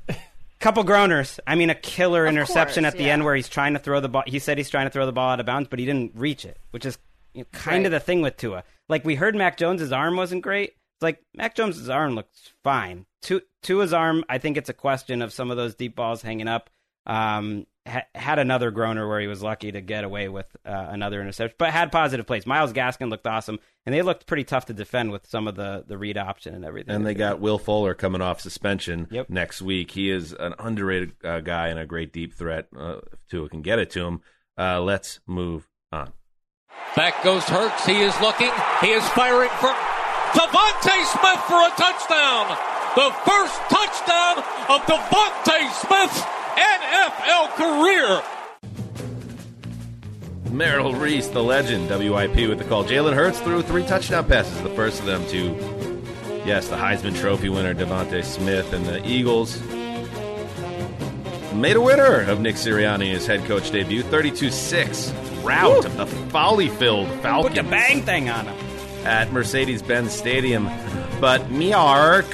couple 0.59 0.83
groaners. 0.83 1.39
I 1.45 1.55
mean, 1.55 1.69
a 1.69 1.75
killer 1.75 2.25
Of 2.25 2.31
interception 2.33 2.83
course, 2.83 2.93
at 2.93 2.97
the 2.97 3.05
yeah. 3.05 3.13
end 3.13 3.23
where 3.25 3.35
he's 3.35 3.49
trying 3.49 3.73
to 3.73 3.79
throw 3.79 3.99
the 3.99 4.09
ball. 4.09 4.23
He 4.25 4.39
said 4.39 4.57
he's 4.57 4.69
trying 4.69 4.85
to 4.85 4.89
throw 4.91 5.05
the 5.05 5.11
ball 5.11 5.29
out 5.31 5.39
of 5.39 5.45
bounds, 5.45 5.67
but 5.69 5.79
he 5.79 5.85
didn't 5.85 6.13
reach 6.15 6.45
it, 6.45 6.57
which 6.71 6.85
is 6.85 6.97
you 7.33 7.41
know, 7.41 7.47
kind 7.51 7.85
of 7.85 7.91
the 7.91 7.99
thing 7.99 8.21
with 8.21 8.37
Tua. 8.37 8.63
Like 8.89 9.03
we 9.05 9.15
heard, 9.15 9.35
Mac 9.35 9.57
Jones's 9.57 9.91
arm 9.91 10.15
wasn't 10.15 10.41
great. 10.41 10.69
It's 10.69 11.01
like 11.03 11.21
Mac 11.35 11.55
Jones's 11.55 11.89
arm 11.89 12.15
looks 12.15 12.53
fine. 12.63 13.05
Tu- 13.21 13.41
Tua's 13.61 13.93
arm, 13.93 14.23
I 14.29 14.37
think 14.37 14.55
it's 14.57 14.69
a 14.69 14.73
question 14.73 15.21
of 15.21 15.33
some 15.33 15.51
of 15.51 15.57
those 15.57 15.75
deep 15.75 15.95
balls 15.95 16.21
hanging 16.21 16.47
up. 16.47 16.69
Um, 17.05 17.65
ha- 17.87 18.05
had 18.15 18.39
another 18.39 18.71
groaner 18.71 19.07
where 19.07 19.19
he 19.19 19.27
was 19.27 19.41
lucky 19.41 19.71
to 19.71 19.81
get 19.81 20.03
away 20.03 20.29
with 20.29 20.45
uh, 20.65 20.69
another 20.89 21.21
interception, 21.21 21.55
but 21.57 21.71
had 21.71 21.91
positive 21.91 22.25
plays. 22.27 22.45
Myles 22.45 22.73
Gaskin 22.73 23.09
looked 23.09 23.27
awesome, 23.27 23.59
and 23.85 23.93
they 23.93 24.01
looked 24.01 24.25
pretty 24.25 24.43
tough 24.43 24.65
to 24.67 24.73
defend 24.73 25.11
with 25.11 25.27
some 25.27 25.47
of 25.47 25.55
the 25.55 25.83
the 25.87 25.97
read 25.97 26.17
option 26.17 26.55
and 26.55 26.63
everything. 26.65 26.95
And 26.95 27.05
they 27.05 27.13
got 27.13 27.39
Will 27.39 27.57
Fuller 27.59 27.93
coming 27.93 28.21
off 28.21 28.39
suspension 28.41 29.07
Yep. 29.11 29.29
next 29.29 29.61
week. 29.61 29.91
He 29.91 30.09
is 30.09 30.33
an 30.33 30.53
underrated 30.59 31.13
uh, 31.23 31.39
guy 31.41 31.67
and 31.69 31.79
a 31.79 31.85
great 31.85 32.11
deep 32.13 32.33
threat. 32.33 32.67
Uh, 32.77 32.97
if 33.11 33.27
Tua 33.29 33.49
can 33.49 33.61
get 33.61 33.79
it 33.79 33.89
to 33.91 34.05
him. 34.05 34.21
Uh, 34.57 34.79
let's 34.81 35.19
move 35.25 35.67
on. 35.91 36.11
Back 36.95 37.23
goes 37.23 37.43
Hurts. 37.45 37.85
He 37.85 38.01
is 38.01 38.13
looking. 38.21 38.51
He 38.81 38.91
is 38.91 39.07
firing 39.09 39.49
for 39.59 39.73
DeVonta 40.33 40.95
Smith 41.05 41.41
for 41.49 41.57
a 41.61 41.71
touchdown. 41.77 42.57
The 42.95 43.09
first 43.25 43.57
touchdown 43.69 44.37
of 44.69 44.81
DeVonta 44.85 45.71
Smith's 45.73 46.21
NFL 46.57 47.55
career. 47.55 48.21
Merrill 50.51 50.93
Reese, 50.93 51.27
the 51.29 51.43
legend, 51.43 51.89
WIP 51.89 52.47
with 52.47 52.59
the 52.59 52.63
call. 52.65 52.83
Jalen 52.83 53.13
Hurts 53.13 53.39
threw 53.39 53.61
three 53.63 53.83
touchdown 53.85 54.25
passes, 54.25 54.61
the 54.61 54.69
first 54.69 54.99
of 54.99 55.05
them 55.05 55.25
to, 55.27 55.55
yes, 56.45 56.67
the 56.67 56.75
Heisman 56.75 57.19
Trophy 57.19 57.49
winner, 57.49 57.73
DeVonta 57.73 58.23
Smith, 58.23 58.71
and 58.71 58.85
the 58.85 59.03
Eagles 59.07 59.59
made 61.53 61.75
a 61.75 61.81
winner 61.81 62.21
of 62.21 62.39
Nick 62.39 62.55
Sirianni 62.55 63.11
his 63.11 63.25
head 63.27 63.43
coach 63.45 63.71
debut, 63.71 64.03
32-6 64.03 65.43
rout 65.43 65.85
of 65.85 65.97
the 65.97 66.05
folly-filled 66.05 67.09
Falcons. 67.21 67.55
put 67.55 67.63
the 67.63 67.69
bang 67.69 68.01
thing 68.03 68.29
on 68.29 68.45
him. 68.45 68.55
at 69.05 69.31
Mercedes-Benz 69.31 70.11
Stadium. 70.11 70.65
But 71.19 71.41
Miark, 71.49 72.31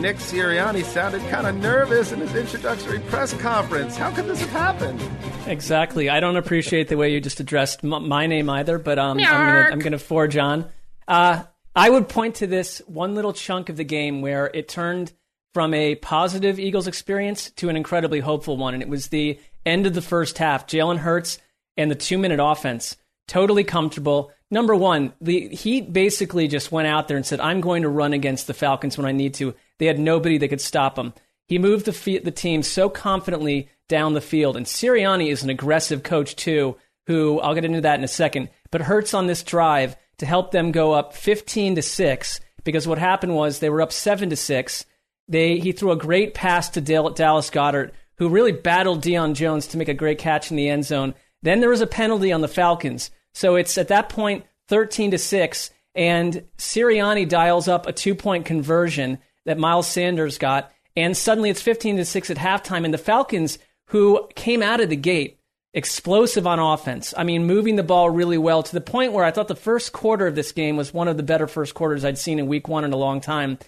Nick 0.00 0.16
Sirianni 0.18 0.84
sounded 0.84 1.20
kind 1.28 1.46
of 1.46 1.56
nervous 1.56 2.12
in 2.12 2.20
his 2.20 2.32
introductory 2.34 3.00
press 3.00 3.32
conference. 3.34 3.96
How 3.96 4.12
could 4.14 4.26
this 4.26 4.40
have 4.40 4.50
happened? 4.50 5.02
Exactly. 5.46 6.08
I 6.08 6.20
don't 6.20 6.36
appreciate 6.36 6.88
the 6.88 6.96
way 6.96 7.12
you 7.12 7.20
just 7.20 7.40
addressed 7.40 7.82
m- 7.82 8.06
my 8.08 8.26
name 8.28 8.48
either, 8.48 8.78
but 8.78 8.98
um, 8.98 9.18
I'm 9.18 9.80
gonna 9.80 9.98
forge 9.98 10.36
on. 10.36 10.66
Uh, 11.08 11.42
I 11.74 11.90
would 11.90 12.08
point 12.08 12.36
to 12.36 12.46
this 12.46 12.80
one 12.86 13.14
little 13.16 13.32
chunk 13.32 13.68
of 13.70 13.76
the 13.76 13.84
game 13.84 14.20
where 14.20 14.50
it 14.54 14.68
turned 14.68 15.12
from 15.52 15.74
a 15.74 15.96
positive 15.96 16.60
Eagles 16.60 16.86
experience 16.86 17.50
to 17.52 17.68
an 17.68 17.76
incredibly 17.76 18.20
hopeful 18.20 18.56
one, 18.56 18.74
and 18.74 18.82
it 18.82 18.88
was 18.88 19.08
the 19.08 19.40
end 19.66 19.86
of 19.86 19.94
the 19.94 20.02
first 20.02 20.38
half. 20.38 20.66
Jalen 20.68 20.98
Hurts 20.98 21.38
and 21.76 21.90
the 21.90 21.96
two 21.96 22.18
minute 22.18 22.40
offense 22.40 22.96
totally 23.28 23.62
comfortable. 23.62 24.32
Number 24.50 24.74
one, 24.74 25.12
the 25.20 25.48
he 25.48 25.80
basically 25.80 26.48
just 26.48 26.72
went 26.72 26.88
out 26.88 27.06
there 27.06 27.16
and 27.16 27.24
said, 27.24 27.38
"I'm 27.38 27.60
going 27.60 27.82
to 27.82 27.88
run 27.88 28.12
against 28.12 28.48
the 28.48 28.54
Falcons 28.54 28.98
when 28.98 29.06
I 29.06 29.12
need 29.12 29.34
to." 29.34 29.54
They 29.78 29.86
had 29.86 30.00
nobody 30.00 30.38
that 30.38 30.48
could 30.48 30.60
stop 30.60 30.98
him. 30.98 31.12
He 31.46 31.58
moved 31.58 31.84
the 31.86 32.18
the 32.18 32.30
team 32.30 32.62
so 32.62 32.88
confidently 32.88 33.68
down 33.88 34.14
the 34.14 34.20
field, 34.20 34.56
and 34.56 34.66
Sirianni 34.66 35.30
is 35.30 35.44
an 35.44 35.50
aggressive 35.50 36.02
coach 36.02 36.34
too. 36.34 36.76
Who 37.06 37.38
I'll 37.40 37.54
get 37.54 37.64
into 37.64 37.82
that 37.82 37.98
in 37.98 38.04
a 38.04 38.08
second. 38.08 38.48
But 38.70 38.82
Hurts 38.82 39.14
on 39.14 39.26
this 39.26 39.42
drive 39.42 39.96
to 40.18 40.26
help 40.26 40.50
them 40.50 40.72
go 40.72 40.92
up 40.92 41.14
15 41.14 41.76
to 41.76 41.82
six 41.82 42.40
because 42.64 42.86
what 42.86 42.98
happened 42.98 43.34
was 43.34 43.58
they 43.58 43.70
were 43.70 43.80
up 43.80 43.92
seven 43.92 44.28
to 44.30 44.36
six. 44.36 44.84
They 45.26 45.58
he 45.58 45.72
threw 45.72 45.92
a 45.92 45.96
great 45.96 46.34
pass 46.34 46.68
to 46.70 46.80
Dal- 46.80 47.10
Dallas 47.10 47.50
Goedert, 47.50 47.92
who 48.16 48.28
really 48.28 48.52
battled 48.52 49.02
Deion 49.02 49.34
Jones 49.34 49.68
to 49.68 49.78
make 49.78 49.88
a 49.88 49.94
great 49.94 50.18
catch 50.18 50.50
in 50.50 50.56
the 50.56 50.68
end 50.68 50.84
zone. 50.84 51.14
Then 51.42 51.60
there 51.60 51.70
was 51.70 51.80
a 51.80 51.86
penalty 51.86 52.32
on 52.32 52.40
the 52.40 52.48
Falcons, 52.48 53.10
so 53.38 53.54
it's 53.54 53.78
at 53.78 53.86
that 53.86 54.08
point 54.08 54.44
13 54.66 55.12
to 55.12 55.18
six, 55.18 55.70
and 55.94 56.42
Sirianni 56.56 57.28
dials 57.28 57.68
up 57.68 57.86
a 57.86 57.92
two 57.92 58.16
point 58.16 58.46
conversion 58.46 59.18
that 59.44 59.58
Miles 59.58 59.86
Sanders 59.86 60.38
got, 60.38 60.72
and 60.96 61.16
suddenly 61.16 61.48
it's 61.48 61.62
15 61.62 61.98
to 61.98 62.04
six 62.04 62.30
at 62.30 62.36
halftime, 62.36 62.84
and 62.84 62.92
the 62.92 62.98
Falcons, 62.98 63.60
who 63.90 64.28
came 64.34 64.60
out 64.60 64.80
of 64.80 64.90
the 64.90 64.96
gate 64.96 65.38
explosive 65.72 66.48
on 66.48 66.58
offense. 66.58 67.14
I 67.16 67.22
mean, 67.22 67.46
moving 67.46 67.76
the 67.76 67.84
ball 67.84 68.10
really 68.10 68.38
well 68.38 68.64
to 68.64 68.72
the 68.72 68.80
point 68.80 69.12
where 69.12 69.24
I 69.24 69.30
thought 69.30 69.46
the 69.46 69.54
first 69.54 69.92
quarter 69.92 70.26
of 70.26 70.34
this 70.34 70.50
game 70.50 70.76
was 70.76 70.92
one 70.92 71.06
of 71.06 71.16
the 71.16 71.22
better 71.22 71.46
first 71.46 71.74
quarters 71.74 72.04
I'd 72.04 72.18
seen 72.18 72.40
in 72.40 72.48
week 72.48 72.66
one 72.66 72.82
in 72.82 72.92
a 72.92 72.96
long 72.96 73.20
time. 73.20 73.60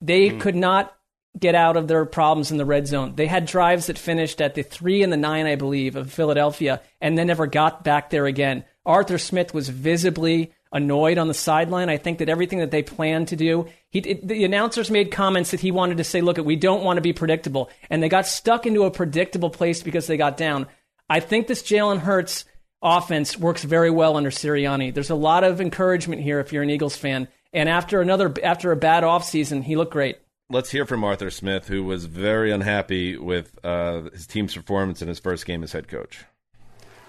They 0.00 0.30
mm. 0.30 0.40
could 0.40 0.56
not 0.56 0.92
get 1.38 1.54
out 1.54 1.76
of 1.76 1.88
their 1.88 2.04
problems 2.04 2.50
in 2.50 2.58
the 2.58 2.64
red 2.64 2.86
zone. 2.86 3.14
They 3.16 3.26
had 3.26 3.46
drives 3.46 3.86
that 3.86 3.98
finished 3.98 4.40
at 4.40 4.54
the 4.54 4.62
three 4.62 5.02
and 5.02 5.12
the 5.12 5.16
nine, 5.16 5.46
I 5.46 5.56
believe, 5.56 5.96
of 5.96 6.12
Philadelphia, 6.12 6.82
and 7.00 7.16
then 7.16 7.26
never 7.26 7.46
got 7.46 7.84
back 7.84 8.10
there 8.10 8.26
again. 8.26 8.64
Arthur 8.84 9.18
Smith 9.18 9.54
was 9.54 9.68
visibly 9.68 10.52
annoyed 10.72 11.18
on 11.18 11.28
the 11.28 11.34
sideline. 11.34 11.88
I 11.88 11.96
think 11.96 12.18
that 12.18 12.28
everything 12.28 12.58
that 12.58 12.70
they 12.70 12.82
planned 12.82 13.28
to 13.28 13.36
do, 13.36 13.68
he, 13.90 14.00
it, 14.00 14.26
the 14.26 14.44
announcers 14.44 14.90
made 14.90 15.10
comments 15.10 15.50
that 15.50 15.60
he 15.60 15.70
wanted 15.70 15.98
to 15.98 16.04
say, 16.04 16.20
look, 16.20 16.38
we 16.38 16.56
don't 16.56 16.84
want 16.84 16.96
to 16.96 17.02
be 17.02 17.12
predictable. 17.12 17.70
And 17.90 18.02
they 18.02 18.08
got 18.08 18.26
stuck 18.26 18.66
into 18.66 18.84
a 18.84 18.90
predictable 18.90 19.50
place 19.50 19.82
because 19.82 20.06
they 20.06 20.16
got 20.16 20.36
down. 20.36 20.66
I 21.08 21.20
think 21.20 21.46
this 21.46 21.62
Jalen 21.62 22.00
Hurts 22.00 22.44
offense 22.82 23.38
works 23.38 23.62
very 23.62 23.90
well 23.90 24.16
under 24.16 24.30
Sirianni. 24.30 24.92
There's 24.92 25.10
a 25.10 25.14
lot 25.14 25.44
of 25.44 25.60
encouragement 25.60 26.22
here 26.22 26.40
if 26.40 26.52
you're 26.52 26.62
an 26.62 26.70
Eagles 26.70 26.96
fan. 26.96 27.28
And 27.52 27.68
after 27.68 28.00
another 28.00 28.32
after 28.42 28.72
a 28.72 28.76
bad 28.76 29.04
offseason, 29.04 29.62
he 29.62 29.76
looked 29.76 29.92
great. 29.92 30.18
Let's 30.52 30.70
hear 30.70 30.84
from 30.84 31.02
Arthur 31.02 31.30
Smith, 31.30 31.68
who 31.68 31.82
was 31.82 32.04
very 32.04 32.52
unhappy 32.52 33.16
with 33.16 33.58
uh, 33.64 34.02
his 34.12 34.26
team's 34.26 34.54
performance 34.54 35.00
in 35.00 35.08
his 35.08 35.18
first 35.18 35.46
game 35.46 35.62
as 35.62 35.72
head 35.72 35.88
coach. 35.88 36.26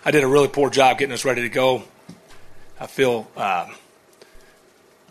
I 0.05 0.11
did 0.11 0.23
a 0.23 0.27
really 0.27 0.47
poor 0.47 0.69
job 0.69 0.97
getting 0.97 1.11
us 1.11 1.25
ready 1.25 1.41
to 1.41 1.49
go. 1.49 1.83
I 2.79 2.87
feel 2.87 3.27
uh, 3.35 3.67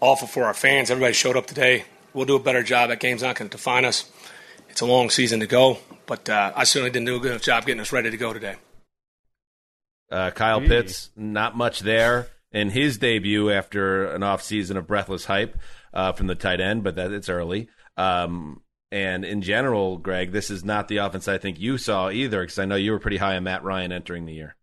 awful 0.00 0.26
for 0.26 0.44
our 0.44 0.54
fans. 0.54 0.90
Everybody 0.90 1.12
showed 1.12 1.36
up 1.36 1.46
today. 1.46 1.84
We'll 2.14 2.24
do 2.24 2.34
a 2.34 2.40
better 2.40 2.62
job. 2.62 2.88
That 2.88 3.00
game's 3.00 3.20
not 3.20 3.36
going 3.36 3.50
to 3.50 3.54
define 3.54 3.84
us. 3.84 4.10
It's 4.70 4.80
a 4.80 4.86
long 4.86 5.10
season 5.10 5.40
to 5.40 5.46
go, 5.46 5.76
but 6.06 6.26
uh, 6.30 6.54
I 6.56 6.64
certainly 6.64 6.90
didn't 6.90 7.08
do 7.08 7.16
a 7.16 7.20
good 7.20 7.32
enough 7.32 7.42
job 7.42 7.66
getting 7.66 7.82
us 7.82 7.92
ready 7.92 8.10
to 8.10 8.16
go 8.16 8.32
today. 8.32 8.56
Uh, 10.10 10.30
Kyle 10.30 10.62
Pitts, 10.62 11.10
not 11.14 11.54
much 11.54 11.80
there 11.80 12.28
in 12.50 12.70
his 12.70 12.96
debut 12.96 13.50
after 13.50 14.06
an 14.06 14.22
offseason 14.22 14.78
of 14.78 14.86
breathless 14.86 15.26
hype 15.26 15.58
uh, 15.92 16.12
from 16.12 16.28
the 16.28 16.34
tight 16.34 16.62
end, 16.62 16.82
but 16.82 16.96
that 16.96 17.12
it's 17.12 17.28
early. 17.28 17.68
Um, 17.96 18.62
and 18.90 19.24
in 19.24 19.42
general, 19.42 19.96
Greg, 19.98 20.32
this 20.32 20.50
is 20.50 20.64
not 20.64 20.88
the 20.88 20.98
offense 20.98 21.28
I 21.28 21.38
think 21.38 21.58
you 21.58 21.78
saw 21.78 22.10
either, 22.10 22.42
because 22.42 22.58
I 22.58 22.64
know 22.64 22.76
you 22.76 22.92
were 22.92 22.98
pretty 22.98 23.16
high 23.16 23.36
on 23.36 23.44
Matt 23.44 23.64
Ryan 23.64 23.92
entering 23.92 24.26
the 24.26 24.34
year. 24.34 24.56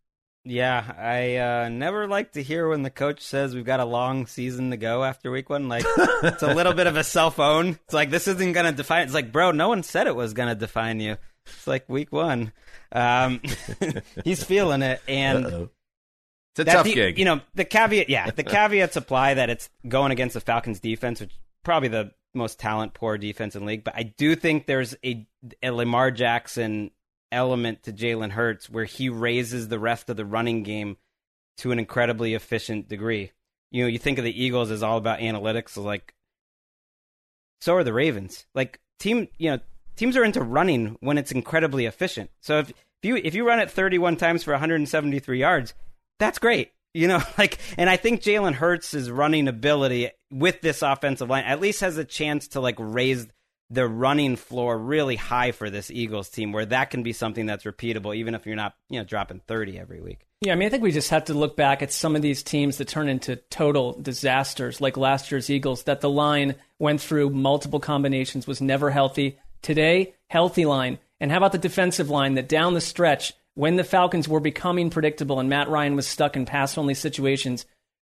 Yeah, 0.45 0.93
I 0.97 1.35
uh, 1.37 1.69
never 1.69 2.07
like 2.07 2.31
to 2.33 2.43
hear 2.43 2.67
when 2.67 2.81
the 2.81 2.89
coach 2.89 3.21
says 3.21 3.53
we've 3.53 3.65
got 3.65 3.81
a 3.81 3.85
long 3.85 4.25
season 4.25 4.71
to 4.71 4.77
go 4.77 5.03
after 5.03 5.29
week 5.29 5.49
one. 5.49 5.67
Like, 5.67 5.83
it's 5.87 6.43
a 6.43 6.53
little 6.53 6.73
bit 6.73 6.87
of 6.87 6.95
a 6.95 7.03
cell 7.03 7.29
phone. 7.29 7.79
It's 7.85 7.93
like, 7.93 8.09
this 8.09 8.27
isn't 8.27 8.53
going 8.53 8.65
to 8.65 8.71
define. 8.71 9.03
It's 9.03 9.13
like, 9.13 9.31
bro, 9.31 9.51
no 9.51 9.67
one 9.67 9.83
said 9.83 10.07
it 10.07 10.15
was 10.15 10.33
going 10.33 10.49
to 10.49 10.55
define 10.55 10.99
you. 10.99 11.17
It's 11.45 11.67
like 11.67 11.89
week 11.89 12.11
one. 12.11 12.53
Um, 12.91 13.41
he's 14.23 14.43
feeling 14.43 14.81
it. 14.81 15.01
And 15.07 15.45
Uh-oh. 15.45 15.69
it's 16.53 16.59
a 16.59 16.65
tough 16.65 16.85
gig. 16.85 17.19
You 17.19 17.25
know, 17.25 17.41
the 17.55 17.65
caveat, 17.65 18.09
yeah, 18.09 18.31
the 18.31 18.43
caveats 18.43 18.95
apply 18.95 19.35
that 19.35 19.49
it's 19.49 19.69
going 19.87 20.11
against 20.11 20.35
the 20.35 20.41
Falcons 20.41 20.79
defense, 20.79 21.19
which 21.19 21.33
probably 21.63 21.89
the 21.89 22.11
most 22.33 22.59
talent 22.59 22.93
poor 22.93 23.17
defense 23.17 23.55
in 23.55 23.65
league. 23.65 23.83
But 23.83 23.95
I 23.95 24.03
do 24.03 24.35
think 24.35 24.65
there's 24.65 24.95
a, 25.03 25.27
a 25.63 25.71
Lamar 25.71 26.11
Jackson 26.11 26.91
element 27.31 27.83
to 27.83 27.93
Jalen 27.93 28.31
Hurts 28.31 28.69
where 28.69 28.85
he 28.85 29.09
raises 29.09 29.67
the 29.67 29.79
rest 29.79 30.09
of 30.09 30.17
the 30.17 30.25
running 30.25 30.63
game 30.63 30.97
to 31.57 31.71
an 31.71 31.79
incredibly 31.79 32.33
efficient 32.33 32.87
degree. 32.87 33.31
You 33.71 33.83
know, 33.83 33.87
you 33.87 33.99
think 33.99 34.17
of 34.17 34.23
the 34.23 34.43
Eagles 34.43 34.71
as 34.71 34.81
all 34.81 34.97
about 34.97 35.19
analytics, 35.19 35.69
so 35.69 35.81
like 35.81 36.15
so 37.61 37.75
are 37.75 37.83
the 37.83 37.93
Ravens. 37.93 38.45
Like 38.55 38.79
team, 38.97 39.27
you 39.37 39.51
know, 39.51 39.59
teams 39.95 40.15
are 40.17 40.23
into 40.23 40.41
running 40.41 40.97
when 41.01 41.17
it's 41.17 41.31
incredibly 41.31 41.85
efficient. 41.85 42.31
So 42.39 42.59
if, 42.59 42.69
if 42.69 42.75
you 43.03 43.15
if 43.17 43.35
you 43.35 43.47
run 43.47 43.59
it 43.59 43.69
31 43.69 44.15
times 44.15 44.43
for 44.43 44.51
173 44.51 45.39
yards, 45.39 45.73
that's 46.19 46.39
great. 46.39 46.71
You 46.93 47.07
know, 47.07 47.21
like, 47.37 47.57
and 47.77 47.89
I 47.89 47.97
think 47.97 48.21
Jalen 48.21 48.53
Hurts' 48.53 49.09
running 49.09 49.47
ability 49.47 50.11
with 50.31 50.61
this 50.61 50.81
offensive 50.81 51.29
line 51.29 51.43
at 51.45 51.59
least 51.59 51.81
has 51.81 51.97
a 51.97 52.05
chance 52.05 52.49
to 52.49 52.59
like 52.59 52.75
raise 52.77 53.27
the 53.71 53.87
running 53.87 54.35
floor 54.35 54.77
really 54.77 55.15
high 55.15 55.51
for 55.51 55.69
this 55.69 55.91
Eagles 55.91 56.29
team, 56.29 56.51
where 56.51 56.65
that 56.65 56.89
can 56.89 57.03
be 57.03 57.13
something 57.13 57.45
that's 57.45 57.65
repeatable, 57.65 58.15
even 58.15 58.33
if 58.33 58.45
you're 58.45 58.55
not, 58.55 58.73
you 58.89 58.99
know, 58.99 59.05
dropping 59.05 59.41
30 59.47 59.77
every 59.77 60.01
week. 60.01 60.25
Yeah, 60.41 60.53
I 60.53 60.55
mean, 60.55 60.67
I 60.67 60.69
think 60.69 60.83
we 60.83 60.91
just 60.91 61.09
have 61.09 61.25
to 61.25 61.33
look 61.33 61.55
back 61.55 61.83
at 61.83 61.91
some 61.91 62.15
of 62.15 62.21
these 62.21 62.41
teams 62.41 62.77
that 62.77 62.87
turn 62.87 63.09
into 63.09 63.35
total 63.35 63.93
disasters, 63.99 64.81
like 64.81 64.97
last 64.97 65.31
year's 65.31 65.49
Eagles, 65.49 65.83
that 65.83 66.01
the 66.01 66.09
line 66.09 66.55
went 66.79 67.01
through 67.01 67.29
multiple 67.29 67.79
combinations, 67.79 68.47
was 68.47 68.61
never 68.61 68.89
healthy. 68.89 69.37
Today, 69.61 70.13
healthy 70.29 70.65
line. 70.65 70.97
And 71.19 71.29
how 71.29 71.37
about 71.37 71.51
the 71.51 71.57
defensive 71.57 72.09
line 72.09 72.35
that 72.35 72.47
down 72.47 72.73
the 72.73 72.81
stretch, 72.81 73.33
when 73.59 73.75
the 73.75 73.83
Falcons 73.83 74.25
were 74.25 74.39
becoming 74.39 74.89
predictable 74.89 75.37
and 75.37 75.49
Matt 75.49 75.67
Ryan 75.67 75.97
was 75.97 76.07
stuck 76.07 76.37
in 76.37 76.45
pass 76.45 76.77
only 76.77 76.93
situations, 76.93 77.65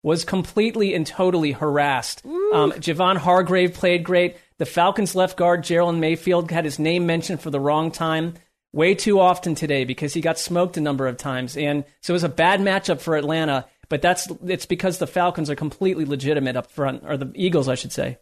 was 0.03 0.25
completely 0.25 0.93
and 0.93 1.07
totally 1.07 1.53
harassed. 1.53 2.27
Um, 2.53 2.73
Javon 2.73 3.17
Hargrave 3.17 3.73
played 3.73 4.03
great. 4.03 4.39
The 4.59 4.67
Falcons 4.67 5.15
left 5.15 5.37
guard, 5.37 5.63
Gerald 5.63 5.95
Mayfield, 5.95 6.51
had 6.51 6.65
his 6.65 6.81
name 6.81 7.07
mentioned 7.07 7.41
for 7.41 7.51
the 7.51 7.61
wrong 7.61 7.93
time 7.93 8.35
way 8.73 8.97
too 8.97 9.21
often 9.21 9.55
today 9.55 9.85
because 9.85 10.15
he 10.15 10.21
got 10.21 10.37
smoked 10.37 10.79
a 10.79 10.81
number 10.81 11.07
of 11.07 11.17
times. 11.17 11.57
And 11.57 11.85
so 12.01 12.13
it 12.13 12.17
was 12.17 12.25
a 12.25 12.29
bad 12.29 12.59
matchup 12.59 13.01
for 13.01 13.15
Atlanta, 13.15 13.67
but 13.89 14.03
that's 14.03 14.29
it's 14.45 14.67
because 14.67 14.99
the 14.99 15.07
Falcons 15.07 15.49
are 15.49 15.55
completely 15.55 16.07
legitimate 16.07 16.57
up 16.57 16.73
front, 16.73 17.05
or 17.07 17.17
the 17.17 17.31
Eagles, 17.37 17.69
I 17.69 17.77
should 17.77 17.93
say. 17.93 18.19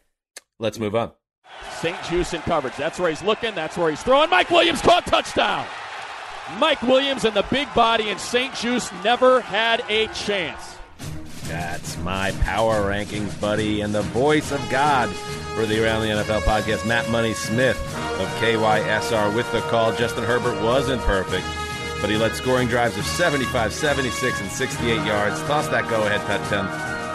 Let's 0.59 0.79
move 0.79 0.95
on. 0.95 1.13
St-Juste 1.81 2.35
in 2.35 2.43
coverage. 2.43 2.77
That's 2.77 2.99
where 2.99 3.09
he's 3.09 3.23
looking. 3.23 3.55
That's 3.55 3.79
where 3.79 3.89
he's 3.89 4.03
throwing. 4.03 4.29
Mike 4.29 4.51
Williams 4.51 4.83
caught 4.83 5.07
touchdown. 5.07 5.65
Mike 6.59 6.83
Williams 6.83 7.25
and 7.25 7.35
the 7.35 7.45
big 7.51 7.73
body 7.75 8.11
and 8.11 8.21
St-Juste 8.21 8.93
never 9.03 9.41
had 9.41 9.83
a 9.89 10.07
chance. 10.09 10.77
That's 11.49 11.97
my 11.99 12.33
power 12.43 12.83
rankings, 12.83 13.39
buddy, 13.41 13.81
and 13.81 13.95
the 13.95 14.03
voice 14.03 14.53
of 14.53 14.61
God 14.71 15.09
for 15.55 15.66
the 15.66 15.85
Around 15.85 16.03
the 16.03 16.09
NFL 16.09 16.41
podcast, 16.43 16.87
Matt 16.87 17.09
Money 17.11 17.33
Smith 17.33 17.79
of 18.21 18.29
KYSR 18.41 19.35
with 19.35 19.51
the 19.53 19.61
call. 19.62 19.95
Justin 19.95 20.25
Herbert 20.25 20.62
wasn't 20.62 21.01
perfect, 21.03 21.47
but 22.01 22.11
he 22.11 22.16
led 22.16 22.35
scoring 22.35 22.69
drives 22.69 22.97
of 22.99 23.05
75, 23.05 23.73
76, 23.73 24.41
and 24.41 24.51
68 24.51 24.97
yards. 25.07 25.41
Toss 25.43 25.69
that 25.69 25.89
go 25.89 26.07
ahead 26.07 26.21
touchdown 26.23 26.66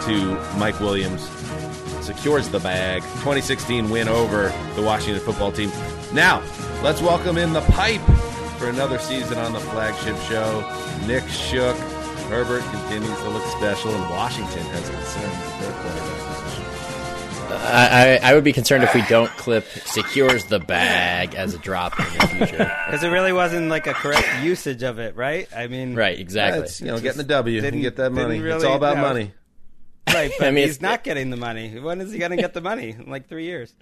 to 0.04 0.58
Mike 0.58 0.78
Williams. 0.80 1.28
Secures 2.04 2.48
the 2.48 2.60
bag. 2.60 3.02
2016 3.02 3.90
win 3.90 4.08
over 4.08 4.52
the 4.74 4.82
Washington 4.82 5.22
football 5.22 5.52
team. 5.52 5.70
Now, 6.12 6.42
let's 6.82 7.02
welcome 7.02 7.36
in 7.36 7.52
the 7.52 7.60
pipe 7.62 8.00
for 8.60 8.68
another 8.68 8.98
season 8.98 9.38
on 9.38 9.54
the 9.54 9.58
flagship 9.58 10.16
show. 10.28 10.60
Nick 11.06 11.26
Shook. 11.28 11.76
Herbert 12.28 12.62
continues 12.70 13.18
to 13.20 13.28
look 13.30 13.42
special, 13.46 13.90
and 13.90 14.10
Washington 14.10 14.62
has 14.66 14.88
concerns 14.90 15.44
with 15.44 15.60
their 15.60 15.72
quarterback 15.72 16.42
position. 16.44 16.64
I, 17.50 18.20
I 18.22 18.34
would 18.34 18.44
be 18.44 18.52
concerned 18.52 18.84
if 18.84 18.94
we 18.94 19.00
don't 19.08 19.30
clip 19.30 19.64
secures 19.86 20.44
the 20.44 20.60
bag 20.60 21.34
as 21.34 21.54
a 21.54 21.58
drop 21.58 21.98
in 21.98 22.04
the 22.04 22.26
future. 22.26 22.76
Because 22.86 23.02
it 23.02 23.08
really 23.08 23.32
wasn't 23.32 23.68
like 23.68 23.86
a 23.86 23.94
correct 23.94 24.28
usage 24.42 24.82
of 24.82 24.98
it, 24.98 25.16
right? 25.16 25.48
I 25.56 25.66
mean, 25.66 25.94
right, 25.94 26.18
exactly. 26.18 26.64
It's, 26.64 26.80
you 26.80 26.88
know, 26.88 27.00
getting 27.00 27.18
the 27.18 27.24
W 27.24 27.60
didn't 27.62 27.80
get 27.80 27.96
that 27.96 28.12
money. 28.12 28.40
Really, 28.40 28.56
it's 28.56 28.64
all 28.64 28.76
about 28.76 28.98
money. 28.98 29.32
Right, 30.12 30.32
but 30.38 30.48
I 30.48 30.50
mean, 30.50 30.66
he's 30.66 30.82
not 30.82 31.02
getting 31.02 31.30
the 31.30 31.36
money. 31.38 31.78
When 31.80 32.00
is 32.02 32.12
he 32.12 32.18
going 32.18 32.32
to 32.32 32.36
get 32.36 32.52
the 32.52 32.60
money? 32.60 32.90
In 32.90 33.08
like 33.08 33.28
three 33.28 33.44
years. 33.44 33.74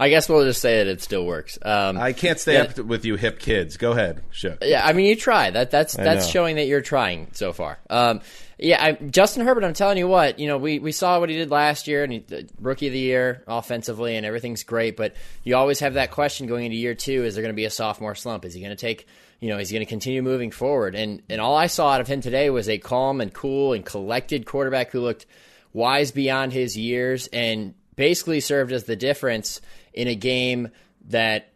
I 0.00 0.10
guess 0.10 0.28
we'll 0.28 0.44
just 0.44 0.60
say 0.60 0.78
that 0.78 0.86
it 0.86 1.02
still 1.02 1.26
works. 1.26 1.58
Um, 1.60 1.98
I 1.98 2.12
can't 2.12 2.38
stay 2.38 2.54
yeah, 2.54 2.62
up 2.62 2.78
with 2.78 3.04
you, 3.04 3.16
hip 3.16 3.40
kids. 3.40 3.76
Go 3.76 3.92
ahead, 3.92 4.22
Shook. 4.30 4.62
Yeah, 4.62 4.86
I 4.86 4.92
mean, 4.92 5.06
you 5.06 5.16
try. 5.16 5.50
That 5.50 5.72
that's 5.72 5.96
that's 5.96 6.28
showing 6.28 6.56
that 6.56 6.66
you're 6.66 6.80
trying 6.80 7.28
so 7.32 7.52
far. 7.52 7.78
Um, 7.90 8.20
yeah, 8.58 8.82
I, 8.82 8.92
Justin 8.92 9.44
Herbert. 9.44 9.64
I'm 9.64 9.72
telling 9.72 9.98
you 9.98 10.06
what, 10.06 10.38
you 10.38 10.46
know, 10.46 10.58
we, 10.58 10.78
we 10.78 10.90
saw 10.92 11.18
what 11.18 11.30
he 11.30 11.36
did 11.36 11.50
last 11.50 11.88
year, 11.88 12.04
and 12.04 12.12
he, 12.12 12.24
rookie 12.60 12.88
of 12.88 12.92
the 12.92 12.98
year 12.98 13.42
offensively, 13.46 14.16
and 14.16 14.24
everything's 14.24 14.62
great. 14.62 14.96
But 14.96 15.14
you 15.42 15.56
always 15.56 15.80
have 15.80 15.94
that 15.94 16.12
question 16.12 16.46
going 16.46 16.64
into 16.64 16.76
year 16.76 16.94
two: 16.94 17.24
Is 17.24 17.34
there 17.34 17.42
going 17.42 17.54
to 17.54 17.56
be 17.56 17.64
a 17.64 17.70
sophomore 17.70 18.14
slump? 18.14 18.44
Is 18.44 18.54
he 18.54 18.60
going 18.60 18.70
to 18.70 18.76
take? 18.76 19.06
You 19.40 19.48
know, 19.48 19.58
is 19.58 19.68
he 19.68 19.76
going 19.76 19.86
to 19.86 19.90
continue 19.90 20.22
moving 20.22 20.52
forward? 20.52 20.94
And 20.94 21.22
and 21.28 21.40
all 21.40 21.56
I 21.56 21.66
saw 21.66 21.90
out 21.90 22.00
of 22.00 22.06
him 22.06 22.20
today 22.20 22.50
was 22.50 22.68
a 22.68 22.78
calm 22.78 23.20
and 23.20 23.32
cool 23.32 23.72
and 23.72 23.84
collected 23.84 24.46
quarterback 24.46 24.92
who 24.92 25.00
looked 25.00 25.26
wise 25.72 26.12
beyond 26.12 26.52
his 26.52 26.76
years 26.76 27.28
and 27.28 27.74
basically 27.94 28.38
served 28.40 28.72
as 28.72 28.84
the 28.84 28.96
difference 28.96 29.60
in 29.98 30.06
a 30.06 30.14
game 30.14 30.68
that 31.08 31.52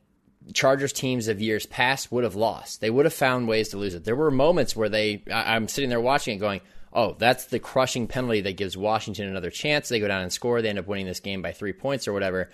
Chargers 0.52 0.93
teams 0.93 1.28
of 1.28 1.40
years 1.40 1.64
past 1.64 2.10
would 2.10 2.24
have 2.24 2.35
lost. 2.35 2.81
They 2.81 2.90
would 2.90 3.06
have 3.06 3.14
found 3.14 3.47
ways 3.47 3.69
to 3.69 3.78
lose 3.78 3.94
it. 3.94 4.02
There 4.02 4.16
were 4.16 4.32
moments 4.32 4.74
where 4.74 4.89
they, 4.89 5.23
I, 5.31 5.55
am 5.55 5.69
sitting 5.69 5.90
there 5.90 6.01
watching 6.01 6.36
it 6.36 6.40
going, 6.40 6.60
oh, 6.93 7.14
that's 7.16 7.44
the 7.44 7.60
crushing 7.60 8.09
penalty 8.09 8.40
that 8.40 8.56
gives 8.56 8.77
Washington 8.77 9.28
another 9.28 9.51
chance. 9.51 9.89
They 9.89 10.01
go 10.01 10.09
down 10.09 10.23
and 10.23 10.32
score. 10.32 10.60
They 10.60 10.70
end 10.70 10.81
up 10.81 10.89
winning 10.89 11.06
this 11.06 11.20
game 11.20 11.40
by 11.40 11.52
three 11.52 11.73
points 11.73 12.09
or 12.09 12.12
whatever. 12.12 12.51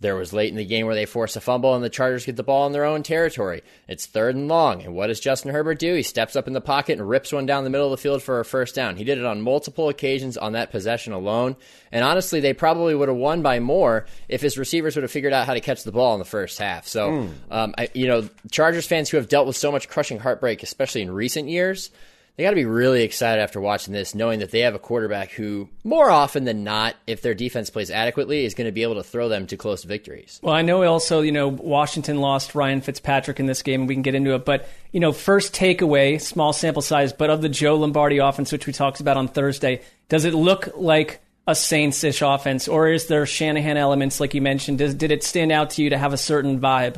There 0.00 0.16
was 0.16 0.32
late 0.32 0.50
in 0.50 0.56
the 0.56 0.64
game 0.64 0.86
where 0.86 0.94
they 0.94 1.06
force 1.06 1.34
a 1.36 1.40
fumble 1.40 1.74
and 1.74 1.82
the 1.82 1.88
Chargers 1.88 2.26
get 2.26 2.36
the 2.36 2.42
ball 2.42 2.66
in 2.66 2.72
their 2.72 2.84
own 2.84 3.02
territory. 3.02 3.62
It's 3.88 4.06
third 4.06 4.34
and 4.34 4.48
long. 4.48 4.82
And 4.82 4.94
what 4.94 5.06
does 5.06 5.20
Justin 5.20 5.52
Herbert 5.52 5.78
do? 5.78 5.94
He 5.94 6.02
steps 6.02 6.36
up 6.36 6.46
in 6.46 6.52
the 6.52 6.60
pocket 6.60 6.98
and 6.98 7.08
rips 7.08 7.32
one 7.32 7.46
down 7.46 7.64
the 7.64 7.70
middle 7.70 7.86
of 7.86 7.92
the 7.92 8.02
field 8.02 8.22
for 8.22 8.40
a 8.40 8.44
first 8.44 8.74
down. 8.74 8.96
He 8.96 9.04
did 9.04 9.18
it 9.18 9.24
on 9.24 9.40
multiple 9.40 9.88
occasions 9.88 10.36
on 10.36 10.52
that 10.52 10.70
possession 10.70 11.12
alone. 11.12 11.56
And 11.90 12.04
honestly, 12.04 12.40
they 12.40 12.52
probably 12.52 12.94
would 12.94 13.08
have 13.08 13.16
won 13.16 13.40
by 13.40 13.60
more 13.60 14.04
if 14.28 14.42
his 14.42 14.58
receivers 14.58 14.96
would 14.96 15.04
have 15.04 15.12
figured 15.12 15.32
out 15.32 15.46
how 15.46 15.54
to 15.54 15.60
catch 15.60 15.84
the 15.84 15.92
ball 15.92 16.14
in 16.14 16.18
the 16.18 16.24
first 16.26 16.58
half. 16.58 16.86
So, 16.86 17.10
mm. 17.10 17.32
um, 17.50 17.74
I, 17.78 17.88
you 17.94 18.06
know, 18.06 18.28
Chargers 18.50 18.86
fans 18.86 19.08
who 19.08 19.16
have 19.16 19.28
dealt 19.28 19.46
with 19.46 19.56
so 19.56 19.72
much 19.72 19.88
crushing 19.88 20.18
heartbreak, 20.18 20.62
especially 20.62 21.02
in 21.02 21.10
recent 21.10 21.48
years, 21.48 21.90
they 22.36 22.42
got 22.42 22.50
to 22.50 22.56
be 22.56 22.64
really 22.64 23.04
excited 23.04 23.40
after 23.40 23.60
watching 23.60 23.94
this, 23.94 24.14
knowing 24.14 24.40
that 24.40 24.50
they 24.50 24.60
have 24.60 24.74
a 24.74 24.78
quarterback 24.78 25.30
who, 25.30 25.68
more 25.84 26.10
often 26.10 26.44
than 26.44 26.64
not, 26.64 26.96
if 27.06 27.22
their 27.22 27.34
defense 27.34 27.70
plays 27.70 27.90
adequately, 27.92 28.44
is 28.44 28.54
going 28.54 28.66
to 28.66 28.72
be 28.72 28.82
able 28.82 28.96
to 28.96 29.04
throw 29.04 29.28
them 29.28 29.46
to 29.46 29.56
close 29.56 29.84
victories. 29.84 30.40
Well, 30.42 30.54
I 30.54 30.62
know 30.62 30.82
also, 30.82 31.20
you 31.20 31.30
know, 31.30 31.46
Washington 31.46 32.20
lost 32.20 32.56
Ryan 32.56 32.80
Fitzpatrick 32.80 33.38
in 33.38 33.46
this 33.46 33.62
game, 33.62 33.82
and 33.82 33.88
we 33.88 33.94
can 33.94 34.02
get 34.02 34.16
into 34.16 34.34
it. 34.34 34.44
But, 34.44 34.68
you 34.90 34.98
know, 34.98 35.12
first 35.12 35.54
takeaway, 35.54 36.20
small 36.20 36.52
sample 36.52 36.82
size, 36.82 37.12
but 37.12 37.30
of 37.30 37.40
the 37.40 37.48
Joe 37.48 37.76
Lombardi 37.76 38.18
offense, 38.18 38.50
which 38.50 38.66
we 38.66 38.72
talked 38.72 39.00
about 39.00 39.16
on 39.16 39.28
Thursday, 39.28 39.82
does 40.08 40.24
it 40.24 40.34
look 40.34 40.70
like 40.74 41.20
a 41.46 41.54
Saints 41.54 42.02
ish 42.02 42.22
offense, 42.22 42.66
or 42.68 42.88
is 42.88 43.06
there 43.06 43.26
Shanahan 43.26 43.76
elements, 43.76 44.18
like 44.18 44.34
you 44.34 44.40
mentioned? 44.40 44.78
Does, 44.78 44.94
did 44.94 45.12
it 45.12 45.22
stand 45.22 45.52
out 45.52 45.70
to 45.70 45.82
you 45.82 45.90
to 45.90 45.98
have 45.98 46.12
a 46.12 46.18
certain 46.18 46.58
vibe? 46.58 46.96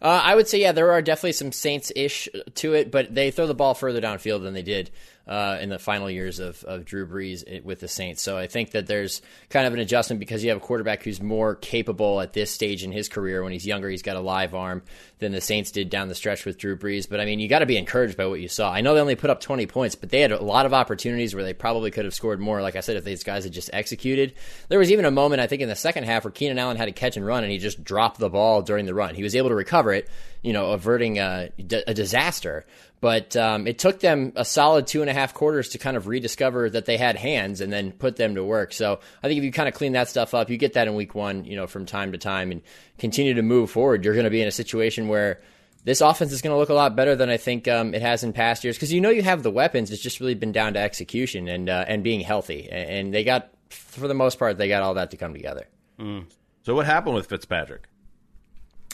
Uh, 0.00 0.20
I 0.22 0.34
would 0.34 0.48
say, 0.48 0.60
yeah, 0.60 0.72
there 0.72 0.92
are 0.92 1.02
definitely 1.02 1.32
some 1.32 1.52
Saints 1.52 1.90
ish 1.96 2.28
to 2.54 2.74
it, 2.74 2.90
but 2.90 3.14
they 3.14 3.30
throw 3.30 3.46
the 3.46 3.54
ball 3.54 3.74
further 3.74 4.00
downfield 4.00 4.42
than 4.42 4.54
they 4.54 4.62
did 4.62 4.90
uh, 5.28 5.58
in 5.60 5.68
the 5.68 5.78
final 5.78 6.10
years 6.10 6.38
of, 6.38 6.64
of 6.64 6.84
Drew 6.84 7.06
Brees 7.06 7.62
with 7.62 7.80
the 7.80 7.88
Saints. 7.88 8.22
So 8.22 8.38
I 8.38 8.46
think 8.46 8.70
that 8.70 8.86
there's 8.86 9.20
kind 9.50 9.66
of 9.66 9.74
an 9.74 9.78
adjustment 9.78 10.20
because 10.20 10.42
you 10.42 10.50
have 10.50 10.56
a 10.56 10.64
quarterback 10.64 11.02
who's 11.02 11.20
more 11.20 11.54
capable 11.54 12.20
at 12.20 12.32
this 12.32 12.50
stage 12.50 12.82
in 12.82 12.92
his 12.92 13.08
career. 13.08 13.42
When 13.42 13.52
he's 13.52 13.66
younger, 13.66 13.90
he's 13.90 14.02
got 14.02 14.16
a 14.16 14.20
live 14.20 14.54
arm 14.54 14.82
than 15.18 15.32
the 15.32 15.40
Saints 15.40 15.70
did 15.70 15.90
down 15.90 16.08
the 16.08 16.14
stretch 16.14 16.46
with 16.46 16.56
Drew 16.56 16.78
Brees. 16.78 17.08
But 17.08 17.20
I 17.20 17.26
mean, 17.26 17.40
you 17.40 17.48
got 17.48 17.58
to 17.58 17.66
be 17.66 17.76
encouraged 17.76 18.16
by 18.16 18.26
what 18.26 18.40
you 18.40 18.48
saw. 18.48 18.72
I 18.72 18.80
know 18.80 18.94
they 18.94 19.00
only 19.00 19.16
put 19.16 19.30
up 19.30 19.40
20 19.40 19.66
points, 19.66 19.94
but 19.94 20.08
they 20.08 20.20
had 20.20 20.32
a 20.32 20.42
lot 20.42 20.64
of 20.64 20.72
opportunities 20.72 21.34
where 21.34 21.44
they 21.44 21.52
probably 21.52 21.90
could 21.90 22.06
have 22.06 22.14
scored 22.14 22.40
more. 22.40 22.62
Like 22.62 22.76
I 22.76 22.80
said, 22.80 22.96
if 22.96 23.04
these 23.04 23.24
guys 23.24 23.44
had 23.44 23.52
just 23.52 23.70
executed, 23.72 24.34
there 24.68 24.78
was 24.78 24.90
even 24.90 25.04
a 25.04 25.10
moment 25.10 25.40
I 25.42 25.46
think 25.46 25.60
in 25.60 25.68
the 25.68 25.76
second 25.76 26.04
half 26.04 26.24
where 26.24 26.32
Keenan 26.32 26.58
Allen 26.58 26.78
had 26.78 26.88
a 26.88 26.92
catch 26.92 27.16
and 27.16 27.26
run, 27.26 27.44
and 27.44 27.52
he 27.52 27.58
just 27.58 27.84
dropped 27.84 28.18
the 28.18 28.30
ball 28.30 28.62
during 28.62 28.86
the 28.86 28.94
run. 28.94 29.14
He 29.14 29.22
was 29.22 29.36
able 29.36 29.50
to 29.50 29.54
recover 29.54 29.92
it, 29.92 30.08
you 30.42 30.52
know, 30.52 30.72
averting 30.72 31.18
a, 31.18 31.50
a 31.86 31.94
disaster. 31.94 32.64
But 33.00 33.36
um, 33.36 33.66
it 33.66 33.78
took 33.78 34.00
them 34.00 34.32
a 34.34 34.44
solid 34.44 34.86
two 34.86 35.02
and 35.02 35.10
a 35.10 35.14
half 35.14 35.32
quarters 35.32 35.68
to 35.70 35.78
kind 35.78 35.96
of 35.96 36.08
rediscover 36.08 36.68
that 36.70 36.84
they 36.84 36.96
had 36.96 37.16
hands 37.16 37.60
and 37.60 37.72
then 37.72 37.92
put 37.92 38.16
them 38.16 38.34
to 38.34 38.42
work. 38.42 38.72
So 38.72 38.98
I 39.22 39.28
think 39.28 39.38
if 39.38 39.44
you 39.44 39.52
kind 39.52 39.68
of 39.68 39.74
clean 39.74 39.92
that 39.92 40.08
stuff 40.08 40.34
up, 40.34 40.50
you 40.50 40.56
get 40.56 40.72
that 40.72 40.88
in 40.88 40.94
week 40.94 41.14
one, 41.14 41.44
you 41.44 41.54
know, 41.54 41.66
from 41.66 41.86
time 41.86 42.12
to 42.12 42.18
time 42.18 42.50
and 42.50 42.60
continue 42.98 43.34
to 43.34 43.42
move 43.42 43.70
forward, 43.70 44.04
you're 44.04 44.14
going 44.14 44.24
to 44.24 44.30
be 44.30 44.42
in 44.42 44.48
a 44.48 44.52
situation 44.52 45.06
where 45.06 45.40
this 45.84 46.00
offense 46.00 46.32
is 46.32 46.42
going 46.42 46.52
to 46.52 46.58
look 46.58 46.68
a 46.68 46.74
lot 46.74 46.96
better 46.96 47.14
than 47.14 47.30
I 47.30 47.36
think 47.36 47.68
um, 47.68 47.94
it 47.94 48.02
has 48.02 48.24
in 48.24 48.32
past 48.32 48.64
years 48.64 48.76
because 48.76 48.92
you 48.92 49.00
know 49.00 49.10
you 49.10 49.22
have 49.22 49.42
the 49.42 49.50
weapons. 49.50 49.90
It's 49.90 50.02
just 50.02 50.20
really 50.20 50.34
been 50.34 50.52
down 50.52 50.74
to 50.74 50.80
execution 50.80 51.48
and 51.48 51.68
uh, 51.68 51.84
and 51.86 52.02
being 52.02 52.20
healthy. 52.20 52.68
And 52.70 53.14
they 53.14 53.24
got, 53.24 53.50
for 53.70 54.08
the 54.08 54.14
most 54.14 54.38
part, 54.38 54.58
they 54.58 54.68
got 54.68 54.82
all 54.82 54.94
that 54.94 55.12
to 55.12 55.16
come 55.16 55.32
together. 55.32 55.66
Mm. 55.98 56.26
So 56.62 56.74
what 56.74 56.86
happened 56.86 57.14
with 57.14 57.28
Fitzpatrick? 57.28 57.88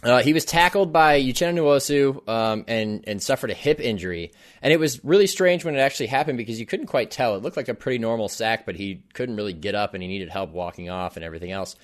Uh, 0.05 0.23
he 0.23 0.35
was 0.35 0.45
tackled 0.45 0.93
by 0.93 1.19
Uchenna 1.21 1.61
Nwosu 1.61 2.29
um, 2.29 2.65
and 2.69 3.03
and 3.07 3.23
suffered 3.23 3.51
a 3.51 3.55
hip 3.55 3.81
injury, 3.81 4.33
and 4.61 4.71
it 4.73 4.79
was 4.79 5.03
really 5.03 5.27
strange 5.27 5.65
when 5.65 5.75
it 5.75 5.79
actually 5.79 6.09
happened 6.09 6.37
because 6.37 6.61
you 6.61 6.67
couldn't 6.67 6.87
quite 6.87 7.11
tell. 7.11 7.37
It 7.37 7.43
looked 7.43 7.57
like 7.57 7.69
a 7.69 7.75
pretty 7.75 7.99
normal 7.99 8.29
sack, 8.29 8.67
but 8.67 8.77
he 8.77 9.03
couldn't 9.15 9.37
really 9.37 9.55
get 9.55 9.75
up, 9.75 9.95
and 9.95 10.03
he 10.03 10.09
needed 10.09 10.29
help 10.29 10.51
walking 10.51 10.91
off 10.91 11.17
and 11.17 11.25
everything 11.25 11.53
else. 11.53 11.75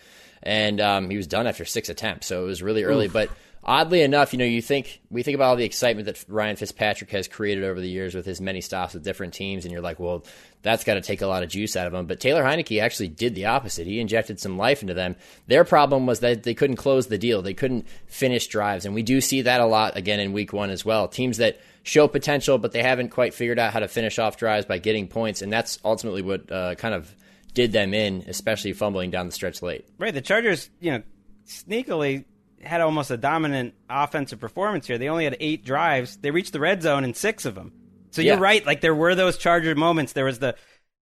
And 0.43 0.81
um, 0.81 1.11
he 1.11 1.17
was 1.17 1.27
done 1.27 1.47
after 1.47 1.65
six 1.65 1.89
attempts, 1.89 2.27
so 2.27 2.43
it 2.43 2.47
was 2.47 2.63
really 2.63 2.85
early. 2.85 3.07
Oof. 3.07 3.13
But 3.13 3.31
oddly 3.63 4.01
enough, 4.01 4.33
you 4.33 4.39
know, 4.39 4.45
you 4.45 4.63
think 4.63 5.01
we 5.11 5.23
think 5.23 5.35
about 5.35 5.51
all 5.51 5.57
the 5.57 5.65
excitement 5.65 6.07
that 6.07 6.25
Ryan 6.29 6.57
Fitzpatrick 6.57 7.11
has 7.11 7.29
created 7.29 7.65
over 7.65 7.81
the 7.81 7.89
years 7.89 8.15
with 8.15 8.25
his 8.25 8.41
many 8.41 8.61
stops 8.61 8.95
with 8.95 9.05
different 9.05 9.35
teams, 9.35 9.65
and 9.65 9.73
you're 9.73 9.83
like, 9.83 10.01
well, 10.01 10.25
that's 10.63 10.85
got 10.85 10.95
to 10.95 11.01
take 11.01 11.21
a 11.23 11.27
lot 11.27 11.43
of 11.43 11.51
juice 11.51 11.77
out 11.77 11.87
of 11.87 11.95
him. 11.95 12.07
But 12.07 12.21
Taylor 12.21 12.43
Heinicke 12.43 12.83
actually 12.83 13.09
did 13.09 13.35
the 13.35 13.47
opposite. 13.47 13.87
He 13.87 14.01
injected 14.01 14.41
some 14.41 14.57
life 14.57 14.83
into 14.83 14.95
them. 14.95 15.17
Their 15.47 15.65
problem 15.65 16.07
was 16.07 16.21
that 16.21 16.43
they 16.43 16.55
couldn't 16.55 16.77
close 16.77 17.07
the 17.07 17.19
deal. 17.19 17.43
They 17.43 17.55
couldn't 17.55 17.87
finish 18.07 18.47
drives, 18.47 18.87
and 18.87 18.95
we 18.95 19.03
do 19.03 19.21
see 19.21 19.43
that 19.43 19.61
a 19.61 19.67
lot 19.67 19.97
again 19.97 20.21
in 20.21 20.33
Week 20.33 20.53
One 20.53 20.71
as 20.71 20.85
well. 20.85 21.09
Teams 21.09 21.37
that 21.39 21.61
show 21.83 22.09
potential, 22.09 22.59
but 22.59 22.73
they 22.73 22.83
haven't 22.83 23.09
quite 23.09 23.35
figured 23.35 23.59
out 23.59 23.73
how 23.73 23.81
to 23.81 23.89
finish 23.89 24.19
off 24.19 24.37
drives 24.37 24.67
by 24.67 24.79
getting 24.79 25.09
points, 25.09 25.43
and 25.43 25.53
that's 25.53 25.79
ultimately 25.85 26.23
what 26.23 26.51
uh, 26.51 26.75
kind 26.77 26.95
of 26.95 27.15
did 27.55 27.73
them 27.73 27.95
in, 27.95 28.25
especially 28.27 28.73
fumbling 28.73 29.11
down 29.11 29.27
the 29.27 29.33
stretch 29.33 29.63
late. 29.63 29.87
Right, 29.99 30.15
the 30.15 30.21
Chargers, 30.21 30.71
you 30.81 30.93
know, 30.93 31.03
sneakily 31.47 32.25
had 32.63 32.81
almost 32.81 33.11
a 33.11 33.17
dominant 33.17 33.75
offensive 33.89 34.41
performance 34.41 34.87
here. 34.87 34.99
They 34.99 35.09
only 35.09 35.25
had 35.25 35.37
eight 35.41 35.65
drives. 35.65 36.17
They 36.17 36.31
reached 36.31 36.53
the 36.53 36.61
red 36.61 36.83
zone 36.83 37.05
in 37.05 37.15
six 37.15 37.45
of 37.45 37.55
them. 37.55 37.73
So 38.11 38.23
yeah. 38.23 38.33
you're 38.33 38.41
right. 38.41 38.65
Like 38.65 38.81
there 38.81 38.95
were 38.95 39.15
those 39.15 39.39
Charger 39.39 39.75
moments. 39.75 40.13
There 40.13 40.25
was 40.25 40.39
the 40.39 40.57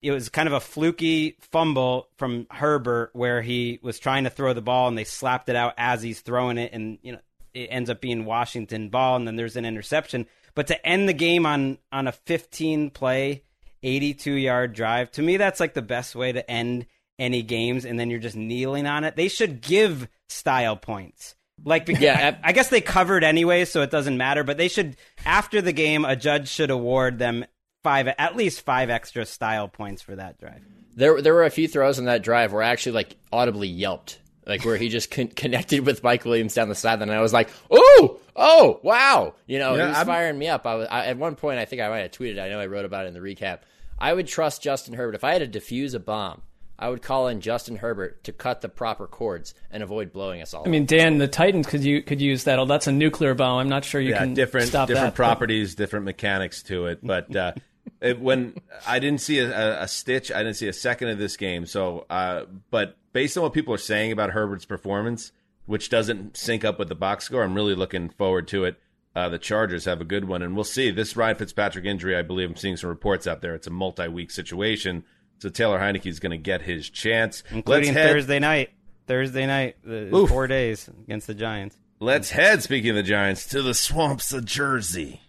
it 0.02 0.10
was 0.10 0.28
kind 0.28 0.46
of 0.46 0.52
a 0.52 0.60
fluky 0.60 1.36
fumble 1.40 2.08
from 2.16 2.46
Herbert 2.50 3.10
where 3.14 3.40
he 3.42 3.78
was 3.82 3.98
trying 3.98 4.24
to 4.24 4.30
throw 4.30 4.52
the 4.52 4.62
ball 4.62 4.88
and 4.88 4.96
they 4.96 5.04
slapped 5.04 5.48
it 5.48 5.56
out 5.56 5.74
as 5.78 6.02
he's 6.02 6.20
throwing 6.20 6.58
it 6.58 6.72
and 6.72 6.98
you 7.02 7.12
know 7.12 7.18
it 7.54 7.68
ends 7.70 7.88
up 7.88 8.00
being 8.00 8.24
Washington 8.24 8.90
ball 8.90 9.16
and 9.16 9.26
then 9.26 9.36
there's 9.36 9.56
an 9.56 9.64
interception. 9.64 10.26
But 10.54 10.68
to 10.68 10.86
end 10.86 11.08
the 11.08 11.14
game 11.14 11.46
on 11.46 11.78
on 11.90 12.06
a 12.06 12.12
15 12.12 12.90
play 12.90 13.44
82 13.82 14.32
yard 14.32 14.72
drive, 14.72 15.10
to 15.12 15.22
me 15.22 15.36
that's 15.36 15.60
like 15.60 15.74
the 15.74 15.82
best 15.82 16.14
way 16.14 16.32
to 16.32 16.48
end 16.50 16.86
any 17.18 17.42
games 17.42 17.84
and 17.84 17.98
then 17.98 18.10
you're 18.10 18.20
just 18.20 18.36
kneeling 18.36 18.86
on 18.86 19.04
it. 19.04 19.16
They 19.16 19.28
should 19.28 19.60
give 19.60 20.08
style 20.28 20.76
points. 20.76 21.34
Like, 21.64 21.88
yeah, 21.88 22.36
I, 22.44 22.48
I 22.50 22.52
guess 22.52 22.68
they 22.68 22.80
covered 22.80 23.24
anyway, 23.24 23.64
so 23.64 23.82
it 23.82 23.90
doesn't 23.90 24.18
matter. 24.18 24.44
But 24.44 24.58
they 24.58 24.68
should, 24.68 24.96
after 25.24 25.62
the 25.62 25.72
game, 25.72 26.04
a 26.04 26.14
judge 26.14 26.48
should 26.48 26.70
award 26.70 27.18
them 27.18 27.46
five, 27.82 28.08
at 28.18 28.36
least 28.36 28.60
five 28.60 28.90
extra 28.90 29.24
style 29.24 29.68
points 29.68 30.02
for 30.02 30.16
that 30.16 30.38
drive. 30.38 30.60
There, 30.94 31.20
there 31.22 31.34
were 31.34 31.44
a 31.44 31.50
few 31.50 31.68
throws 31.68 31.98
in 31.98 32.06
that 32.06 32.22
drive 32.22 32.52
where 32.52 32.62
I 32.62 32.68
actually 32.68 32.92
like 32.92 33.16
audibly 33.32 33.68
yelped, 33.68 34.20
like 34.46 34.64
where 34.64 34.76
he 34.76 34.88
just 34.88 35.10
con- 35.10 35.28
connected 35.28 35.84
with 35.84 36.02
Mike 36.02 36.24
Williams 36.24 36.54
down 36.54 36.68
the 36.68 36.74
sideline. 36.74 37.08
And 37.08 37.18
I 37.18 37.22
was 37.22 37.32
like, 37.32 37.50
"Oh, 37.70 38.20
oh, 38.34 38.80
wow!" 38.82 39.34
You 39.46 39.58
know, 39.58 39.74
yeah, 39.74 39.82
he 39.82 39.88
was 39.88 39.98
I'm... 39.98 40.06
firing 40.06 40.38
me 40.38 40.48
up. 40.48 40.66
I 40.66 40.74
was 40.74 40.88
I, 40.90 41.06
at 41.06 41.18
one 41.18 41.34
point. 41.34 41.58
I 41.58 41.64
think 41.64 41.82
I 41.82 41.88
might 41.88 42.00
have 42.00 42.12
tweeted. 42.12 42.40
I 42.40 42.48
know 42.48 42.60
I 42.60 42.66
wrote 42.66 42.84
about 42.84 43.04
it 43.04 43.08
in 43.08 43.14
the 43.14 43.20
recap. 43.20 43.60
I 43.98 44.12
would 44.12 44.26
trust 44.26 44.62
Justin 44.62 44.94
Herbert 44.94 45.14
if 45.14 45.24
I 45.24 45.32
had 45.32 45.52
to 45.52 45.60
defuse 45.60 45.94
a 45.94 45.98
bomb. 45.98 46.42
I 46.78 46.90
would 46.90 47.00
call 47.00 47.28
in 47.28 47.40
Justin 47.40 47.76
Herbert 47.76 48.24
to 48.24 48.32
cut 48.32 48.60
the 48.60 48.68
proper 48.68 49.06
cords 49.06 49.54
and 49.70 49.82
avoid 49.82 50.12
blowing 50.12 50.42
us 50.42 50.52
all. 50.52 50.64
I 50.66 50.68
mean, 50.68 50.84
Dan, 50.84 51.16
the 51.16 51.28
Titans 51.28 51.66
could 51.66 51.82
you 51.82 52.02
could 52.02 52.20
use 52.20 52.44
that. 52.44 52.58
Oh, 52.58 52.66
that's 52.66 52.86
a 52.86 52.92
nuclear 52.92 53.34
bomb. 53.34 53.58
I'm 53.58 53.68
not 53.68 53.84
sure 53.84 54.00
you 54.00 54.10
yeah, 54.10 54.18
can 54.18 54.34
different 54.34 54.68
stop 54.68 54.88
different 54.88 55.14
that, 55.14 55.16
properties, 55.16 55.74
but... 55.74 55.82
different 55.82 56.04
mechanics 56.04 56.62
to 56.64 56.86
it. 56.86 56.98
But 57.02 57.34
uh, 57.34 57.52
it, 58.00 58.20
when 58.20 58.54
I 58.86 58.98
didn't 58.98 59.20
see 59.20 59.38
a, 59.38 59.82
a, 59.82 59.88
stitch, 59.88 60.30
I 60.30 60.38
didn't 60.38 60.56
see 60.56 60.68
a 60.68 60.72
second 60.72 61.08
of 61.08 61.18
this 61.18 61.36
game. 61.36 61.64
So, 61.64 62.04
uh, 62.10 62.44
but 62.70 62.96
based 63.16 63.36
on 63.36 63.42
what 63.42 63.54
people 63.54 63.72
are 63.72 63.78
saying 63.78 64.12
about 64.12 64.30
Herbert's 64.30 64.66
performance, 64.66 65.32
which 65.64 65.88
doesn't 65.88 66.36
sync 66.36 66.64
up 66.64 66.78
with 66.78 66.88
the 66.88 66.94
box 66.94 67.24
score, 67.24 67.42
I'm 67.42 67.54
really 67.54 67.74
looking 67.74 68.10
forward 68.10 68.46
to 68.48 68.64
it. 68.64 68.76
Uh, 69.14 69.30
the 69.30 69.38
Chargers 69.38 69.86
have 69.86 70.02
a 70.02 70.04
good 70.04 70.26
one, 70.26 70.42
and 70.42 70.54
we'll 70.54 70.64
see. 70.64 70.90
This 70.90 71.16
Ryan 71.16 71.36
Fitzpatrick 71.36 71.86
injury, 71.86 72.14
I 72.14 72.20
believe, 72.20 72.50
I'm 72.50 72.56
seeing 72.56 72.76
some 72.76 72.90
reports 72.90 73.26
out 73.26 73.40
there. 73.40 73.54
It's 73.54 73.66
a 73.66 73.70
multi-week 73.70 74.30
situation 74.30 75.04
so 75.38 75.48
Taylor 75.48 75.78
Heinicke 75.78 76.06
is 76.06 76.20
going 76.20 76.30
to 76.30 76.38
get 76.38 76.62
his 76.62 76.88
chance, 76.88 77.42
including 77.50 77.92
Thursday 77.92 78.38
night. 78.38 78.70
Thursday 79.06 79.46
night, 79.46 79.76
the 79.84 80.26
four 80.28 80.46
days 80.46 80.88
against 81.04 81.26
the 81.26 81.34
Giants. 81.34 81.76
Let's 82.00 82.30
head. 82.30 82.62
Speaking 82.62 82.90
of 82.90 82.96
the 82.96 83.02
Giants, 83.02 83.46
to 83.48 83.62
the 83.62 83.74
swamps 83.74 84.32
of 84.32 84.44
Jersey. 84.44 85.20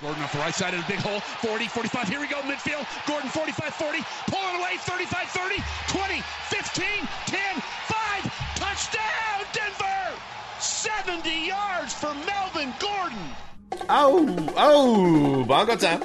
Gordon 0.00 0.22
off 0.22 0.32
the 0.32 0.38
right 0.38 0.54
side 0.54 0.74
of 0.74 0.80
the 0.84 0.92
big 0.92 0.98
hole. 0.98 1.20
40, 1.20 1.68
45. 1.68 2.08
Here 2.08 2.20
we 2.20 2.26
go, 2.26 2.36
midfield. 2.40 2.86
Gordon 3.06 3.30
45, 3.30 3.72
40. 3.72 3.98
Pulling 4.26 4.60
away. 4.60 4.76
35, 4.78 5.28
30, 5.28 5.62
20, 5.88 6.22
15, 6.72 7.06
10, 7.26 7.60
5. 7.60 8.56
Touchdown, 8.56 9.44
Denver! 9.52 10.18
70 10.58 11.46
yards 11.46 11.92
for 11.92 12.14
Melvin 12.26 12.72
Gordon. 12.80 13.18
Oh, 13.90 14.54
oh, 14.56 15.44
bongo 15.44 15.76
time. 15.76 16.00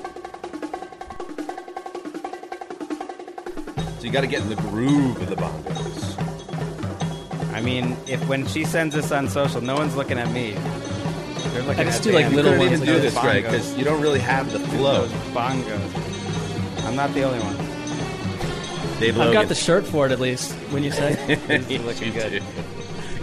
So 3.98 4.04
you 4.04 4.12
got 4.12 4.22
to 4.22 4.28
get 4.28 4.42
in 4.42 4.50
the 4.50 4.56
groove 4.56 5.22
of 5.22 5.30
the 5.30 5.38
bongos. 5.38 6.18
I 7.54 7.62
mean, 7.62 7.96
if 8.06 8.28
when 8.28 8.46
she 8.46 8.66
sends 8.66 8.94
this 8.94 9.14
on 9.14 9.30
social, 9.30 9.62
no 9.62 9.76
one's 9.76 9.96
looking 9.96 10.20
at 10.20 10.30
me. 10.32 10.52
They're 11.54 11.64
looking 11.64 11.80
I 11.80 11.84
just 11.86 12.04
do 12.04 12.12
like 12.12 12.30
little 12.34 12.58
ones. 12.58 12.82
do 12.82 13.00
this, 13.00 13.16
right 13.16 13.42
because 13.42 13.74
you 13.78 13.86
don't 13.86 14.02
really 14.02 14.20
have 14.20 14.52
the 14.52 14.60
flow. 14.60 15.08
Bongos. 15.32 16.86
I'm 16.86 16.98
not 16.98 17.14
the 17.14 17.24
only 17.24 17.40
one. 17.40 17.67
Dave 19.00 19.20
I've 19.20 19.34
got 19.34 19.48
the 19.48 19.56
shirt 19.56 19.86
for 19.86 20.06
it 20.08 20.12
at 20.12 20.20
least. 20.20 20.54
When 20.72 20.84
you 20.84 20.92
say, 20.92 21.16
he's 21.68 21.82
looking 21.84 22.14
good. 22.14 22.42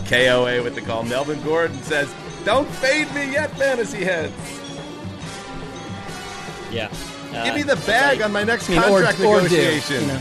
KOA 0.06 0.62
with 0.62 0.74
the 0.74 0.82
call. 0.82 1.02
Melvin 1.02 1.42
Gordon 1.42 1.82
says, 1.82 2.12
"Don't 2.44 2.68
fade 2.68 3.12
me 3.14 3.32
yet, 3.32 3.51
fantasy 3.56 4.05
heads." 4.05 4.32
Yeah. 6.70 6.88
Uh, 7.32 7.44
Give 7.44 7.55
me 7.55 7.62
the 7.62 7.76
bag 7.86 8.18
like, 8.18 8.26
on 8.26 8.32
my 8.32 8.44
next 8.44 8.66
contract 8.66 9.20
or, 9.20 9.42
negotiation. 9.42 9.96
Do, 9.96 10.02
you 10.02 10.06
know. 10.06 10.20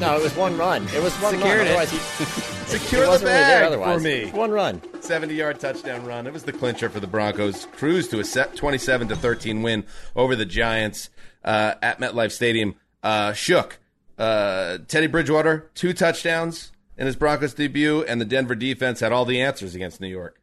no, 0.00 0.16
it 0.16 0.22
was 0.22 0.34
one 0.36 0.56
run. 0.56 0.84
It 0.88 1.02
was 1.02 1.12
one 1.16 1.34
Secured 1.34 1.58
run. 1.58 1.66
Otherwise, 1.68 1.90
he, 1.90 1.98
secure 2.66 3.18
the 3.18 3.24
bag 3.24 3.70
really 3.70 3.82
for 3.82 4.00
me. 4.00 4.30
One 4.30 4.50
run, 4.50 4.82
seventy-yard 5.00 5.60
touchdown 5.60 6.04
run. 6.04 6.26
It 6.26 6.32
was 6.32 6.42
the 6.42 6.52
clincher 6.52 6.88
for 6.88 6.98
the 6.98 7.06
Broncos. 7.06 7.66
Cruise 7.72 8.08
to 8.08 8.18
a 8.18 8.24
set 8.24 8.56
twenty-seven 8.56 9.06
to 9.08 9.16
thirteen 9.16 9.62
win 9.62 9.84
over 10.16 10.34
the 10.34 10.46
Giants 10.46 11.10
uh, 11.44 11.74
at 11.80 12.00
MetLife 12.00 12.32
Stadium. 12.32 12.74
Uh, 13.02 13.32
shook. 13.32 13.78
Uh, 14.18 14.78
Teddy 14.86 15.06
Bridgewater 15.06 15.70
two 15.74 15.92
touchdowns 15.92 16.72
in 16.96 17.06
his 17.06 17.16
Broncos 17.16 17.54
debut, 17.54 18.04
and 18.04 18.20
the 18.20 18.24
Denver 18.24 18.54
defense 18.54 19.00
had 19.00 19.12
all 19.12 19.24
the 19.24 19.40
answers 19.40 19.74
against 19.74 20.00
New 20.00 20.08
York. 20.08 20.40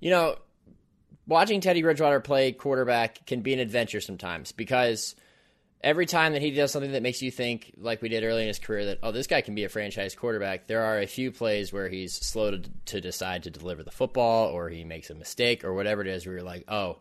You 0.00 0.10
know, 0.10 0.36
watching 1.26 1.60
Teddy 1.60 1.82
Bridgewater 1.82 2.20
play 2.20 2.52
quarterback 2.52 3.26
can 3.26 3.42
be 3.42 3.52
an 3.52 3.60
adventure 3.60 4.00
sometimes 4.00 4.52
because 4.52 5.14
every 5.82 6.06
time 6.06 6.32
that 6.32 6.42
he 6.42 6.50
does 6.50 6.70
something 6.70 6.92
that 6.92 7.02
makes 7.02 7.22
you 7.22 7.30
think, 7.30 7.72
like 7.76 8.02
we 8.02 8.08
did 8.08 8.24
early 8.24 8.42
in 8.42 8.48
his 8.48 8.58
career, 8.58 8.86
that, 8.86 8.98
oh, 9.02 9.12
this 9.12 9.26
guy 9.26 9.40
can 9.40 9.54
be 9.54 9.64
a 9.64 9.68
franchise 9.68 10.14
quarterback, 10.14 10.66
there 10.66 10.82
are 10.82 10.98
a 10.98 11.06
few 11.06 11.30
plays 11.30 11.72
where 11.72 11.88
he's 11.88 12.14
slow 12.14 12.50
to, 12.50 12.62
to 12.86 13.00
decide 13.00 13.42
to 13.44 13.50
deliver 13.50 13.82
the 13.82 13.90
football 13.90 14.48
or 14.48 14.68
he 14.68 14.84
makes 14.84 15.10
a 15.10 15.14
mistake 15.14 15.64
or 15.64 15.72
whatever 15.72 16.02
it 16.02 16.08
is 16.08 16.26
where 16.26 16.36
you're 16.36 16.44
like, 16.44 16.64
oh, 16.68 16.98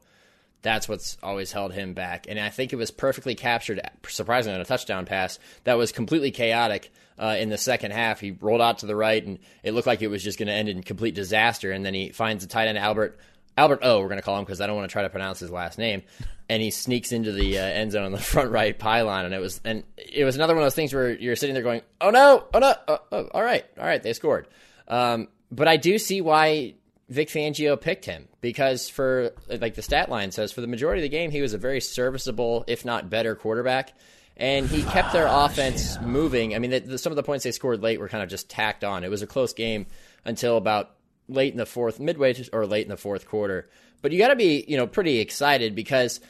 that's 0.62 0.90
what's 0.90 1.18
always 1.24 1.52
held 1.52 1.74
him 1.74 1.94
back. 1.94 2.26
And 2.28 2.40
I 2.40 2.50
think 2.50 2.74
it 2.74 2.76
was 2.76 2.92
perfectly 2.92 3.36
captured, 3.36 3.82
surprisingly, 4.08 4.56
on 4.56 4.62
a 4.62 4.66
touchdown 4.66 5.06
pass 5.06 5.40
that 5.64 5.78
was 5.78 5.92
completely 5.92 6.32
chaotic 6.32 6.92
uh, 7.18 7.36
in 7.40 7.50
the 7.50 7.58
second 7.58 7.92
half. 7.92 8.20
He 8.20 8.32
rolled 8.32 8.62
out 8.62 8.80
to 8.80 8.86
the 8.86 8.96
right, 8.96 9.24
and 9.26 9.40
it 9.64 9.74
looked 9.74 9.88
like 9.88 10.02
it 10.02 10.08
was 10.08 10.24
just 10.24 10.38
going 10.38 10.48
to 10.48 10.54
end 10.54 10.70
in 10.70 10.84
complete 10.84 11.16
disaster. 11.16 11.72
And 11.72 11.86
then 11.86 11.94
he 11.94 12.10
finds 12.10 12.44
the 12.44 12.50
tight 12.50 12.68
end 12.68 12.78
Albert 12.78 13.20
Albert 13.58 13.80
O. 13.84 14.00
We're 14.00 14.08
going 14.08 14.20
to 14.20 14.24
call 14.24 14.38
him 14.38 14.46
because 14.46 14.62
I 14.62 14.68
don't 14.68 14.76
want 14.76 14.90
to 14.90 14.92
try 14.92 15.04
to 15.04 15.10
pronounce 15.10 15.40
his 15.40 15.52
last 15.52 15.78
name. 15.78 16.04
And 16.52 16.64
he 16.64 16.72
sneaks 16.72 17.12
into 17.12 17.32
the 17.32 17.60
uh, 17.60 17.62
end 17.62 17.92
zone 17.92 18.06
on 18.06 18.12
the 18.12 18.18
front 18.18 18.50
right 18.50 18.76
pylon, 18.76 19.26
and 19.26 19.36
it 19.36 19.40
was 19.40 19.62
and 19.64 19.84
it 19.98 20.26
was 20.26 20.36
another 20.36 20.56
one 20.56 20.64
of 20.64 20.66
those 20.66 20.74
things 20.74 20.92
where 20.92 21.12
you're 21.12 21.36
sitting 21.36 21.54
there 21.54 21.62
going, 21.62 21.84
"Oh 22.02 22.10
no, 22.10 22.44
oh 22.52 22.58
no, 22.58 22.74
oh, 22.88 22.98
oh, 23.12 23.28
all 23.36 23.44
right, 23.44 23.64
all 23.78 23.86
right, 23.86 24.02
they 24.02 24.14
scored." 24.14 24.48
Um, 24.88 25.28
but 25.52 25.68
I 25.68 25.78
do 25.78 26.00
see 26.00 26.22
why 26.22 26.74
Vic 27.10 27.30
Fangio 27.30 27.80
picked 27.80 28.06
him 28.06 28.28
because 28.40 28.88
for 28.88 29.32
like 29.50 29.76
the 29.76 29.82
stat 29.82 30.10
line 30.10 30.32
says, 30.32 30.52
for 30.52 30.62
the 30.62 30.68
majority 30.68 31.02
of 31.02 31.04
the 31.04 31.10
game, 31.10 31.32
he 31.32 31.42
was 31.42 31.54
a 31.54 31.58
very 31.58 31.82
serviceable, 31.82 32.64
if 32.68 32.86
not 32.86 33.10
better, 33.10 33.36
quarterback. 33.36 33.94
And 34.38 34.68
he 34.68 34.84
kept 34.84 35.12
their 35.12 35.28
ah, 35.28 35.46
offense 35.46 35.96
yeah. 35.96 36.08
moving. 36.08 36.56
I 36.56 36.60
mean, 36.60 36.72
the, 36.72 36.80
the, 36.80 36.98
some 36.98 37.12
of 37.12 37.18
the 37.18 37.24
points 37.24 37.44
they 37.44 37.52
scored 37.52 37.82
late 37.82 38.00
were 38.00 38.08
kind 38.08 38.24
of 38.24 38.30
just 38.30 38.50
tacked 38.50 38.84
on. 38.84 39.04
It 39.04 39.10
was 39.10 39.22
a 39.22 39.28
close 39.28 39.54
game 39.54 39.88
until 40.24 40.56
about 40.56 40.92
late 41.28 41.52
in 41.52 41.58
the 41.58 41.66
fourth, 41.66 42.00
midway 42.00 42.34
to, 42.34 42.50
or 42.54 42.66
late 42.66 42.84
in 42.84 42.90
the 42.90 42.98
fourth 42.98 43.28
quarter. 43.28 43.70
But 44.02 44.12
you 44.12 44.18
got 44.18 44.30
to 44.30 44.36
be, 44.36 44.64
you 44.68 44.78
know, 44.78 44.88
pretty 44.88 45.20
excited 45.20 45.76
because 45.76 46.22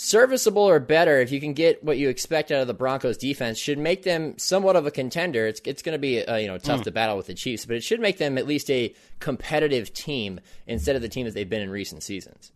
serviceable 0.00 0.62
or 0.62 0.78
better, 0.78 1.20
if 1.20 1.32
you 1.32 1.40
can 1.40 1.54
get 1.54 1.82
what 1.82 1.98
you 1.98 2.08
expect 2.08 2.52
out 2.52 2.60
of 2.60 2.68
the 2.68 2.74
Broncos 2.74 3.16
defense, 3.16 3.58
should 3.58 3.78
make 3.78 4.04
them 4.04 4.38
somewhat 4.38 4.76
of 4.76 4.86
a 4.86 4.92
contender. 4.92 5.44
It's 5.46 5.60
it's 5.64 5.82
going 5.82 5.94
to 5.94 5.98
be 5.98 6.24
uh, 6.24 6.36
you 6.36 6.46
know 6.46 6.56
tough 6.56 6.80
mm. 6.80 6.84
to 6.84 6.90
battle 6.92 7.16
with 7.16 7.26
the 7.26 7.34
Chiefs, 7.34 7.66
but 7.66 7.74
it 7.74 7.82
should 7.82 8.00
make 8.00 8.18
them 8.18 8.38
at 8.38 8.46
least 8.46 8.70
a 8.70 8.94
competitive 9.18 9.92
team 9.92 10.38
instead 10.68 10.94
of 10.94 11.02
the 11.02 11.08
team 11.08 11.26
that 11.26 11.34
they've 11.34 11.48
been 11.48 11.62
in 11.62 11.70
recent 11.70 12.04
seasons. 12.04 12.52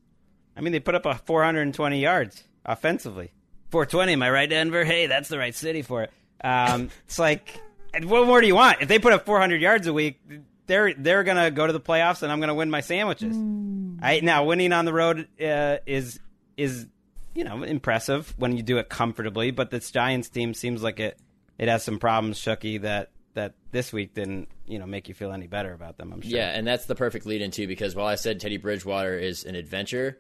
I 0.56 0.60
mean, 0.60 0.72
they 0.72 0.80
put 0.80 0.94
up 0.94 1.04
a 1.04 1.16
420 1.16 1.98
yards 1.98 2.44
offensively. 2.64 3.32
420, 3.70 4.12
am 4.12 4.22
I 4.22 4.30
right, 4.30 4.48
Denver? 4.48 4.84
Hey, 4.84 5.06
that's 5.06 5.28
the 5.28 5.38
right 5.38 5.54
city 5.54 5.82
for 5.82 6.04
it. 6.04 6.12
Um, 6.44 6.90
it's 7.06 7.18
like, 7.18 7.60
what 8.04 8.26
more 8.26 8.40
do 8.40 8.46
you 8.46 8.54
want? 8.54 8.82
If 8.82 8.88
they 8.88 9.00
put 9.00 9.12
up 9.12 9.26
400 9.26 9.60
yards 9.60 9.86
a 9.88 9.92
week, 9.92 10.20
they're 10.66 10.94
they're 10.94 11.24
gonna 11.24 11.50
go 11.50 11.66
to 11.66 11.72
the 11.72 11.80
playoffs, 11.80 12.22
and 12.22 12.30
I'm 12.30 12.38
gonna 12.38 12.54
win 12.54 12.70
my 12.70 12.82
sandwiches. 12.82 13.36
Mm. 13.36 13.98
I, 14.00 14.20
now 14.20 14.44
winning 14.44 14.72
on 14.72 14.84
the 14.84 14.92
road 14.92 15.26
uh, 15.40 15.78
is 15.86 16.20
is 16.56 16.86
you 17.34 17.44
know 17.44 17.62
impressive 17.62 18.34
when 18.36 18.56
you 18.56 18.62
do 18.62 18.78
it 18.78 18.88
comfortably, 18.88 19.50
but 19.50 19.70
this 19.70 19.90
Giants 19.90 20.28
team 20.28 20.54
seems 20.54 20.82
like 20.82 21.00
it 21.00 21.18
it 21.58 21.68
has 21.68 21.82
some 21.82 21.98
problems, 21.98 22.38
Shooky, 22.38 22.80
that 22.82 23.10
that 23.34 23.54
this 23.70 23.92
week 23.92 24.14
didn't 24.14 24.48
you 24.66 24.78
know 24.78 24.86
make 24.86 25.08
you 25.08 25.14
feel 25.14 25.32
any 25.32 25.46
better 25.46 25.72
about 25.72 25.98
them. 25.98 26.12
I'm 26.12 26.20
sure. 26.20 26.30
Yeah, 26.30 26.50
and 26.50 26.66
that's 26.66 26.86
the 26.86 26.94
perfect 26.94 27.26
lead 27.26 27.42
in 27.42 27.50
too, 27.50 27.66
because 27.66 27.94
while 27.94 28.06
I 28.06 28.16
said 28.16 28.40
Teddy 28.40 28.56
Bridgewater 28.56 29.18
is 29.18 29.44
an 29.44 29.54
adventure. 29.54 30.18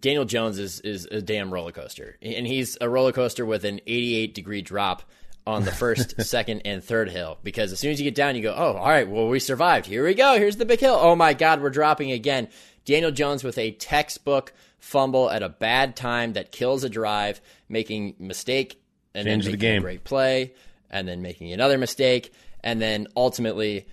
Daniel 0.00 0.24
Jones 0.24 0.58
is, 0.58 0.80
is 0.80 1.04
a 1.04 1.20
damn 1.20 1.52
roller 1.52 1.70
coaster, 1.70 2.16
and 2.22 2.46
he's 2.46 2.78
a 2.80 2.88
roller 2.88 3.12
coaster 3.12 3.44
with 3.44 3.66
an 3.66 3.82
88 3.86 4.34
degree 4.34 4.62
drop 4.62 5.02
on 5.46 5.64
the 5.64 5.72
first, 5.72 6.20
second, 6.22 6.62
and 6.64 6.82
third 6.82 7.10
hill 7.10 7.38
because 7.42 7.72
as 7.72 7.80
soon 7.80 7.90
as 7.90 8.00
you 8.00 8.04
get 8.04 8.14
down, 8.14 8.36
you 8.36 8.42
go, 8.42 8.54
oh, 8.56 8.74
all 8.74 8.88
right, 8.88 9.08
well, 9.08 9.28
we 9.28 9.38
survived. 9.38 9.86
Here 9.86 10.04
we 10.04 10.14
go. 10.14 10.38
Here's 10.38 10.56
the 10.56 10.64
big 10.64 10.80
hill. 10.80 10.98
Oh 10.98 11.14
my 11.14 11.34
God, 11.34 11.60
we're 11.60 11.70
dropping 11.70 12.12
again. 12.12 12.48
Daniel 12.84 13.10
Jones 13.10 13.44
with 13.44 13.58
a 13.58 13.72
textbook 13.72 14.52
fumble 14.84 15.30
at 15.30 15.42
a 15.42 15.48
bad 15.48 15.96
time 15.96 16.34
that 16.34 16.52
kills 16.52 16.84
a 16.84 16.88
drive, 16.88 17.40
making 17.68 18.14
mistake 18.18 18.80
and 19.14 19.26
Change 19.26 19.44
then 19.44 19.52
making 19.52 19.52
the 19.52 19.56
game. 19.56 19.78
a 19.78 19.80
great 19.80 20.04
play, 20.04 20.54
and 20.90 21.08
then 21.08 21.22
making 21.22 21.52
another 21.52 21.78
mistake, 21.78 22.32
and 22.62 22.80
then 22.80 23.06
ultimately 23.16 23.86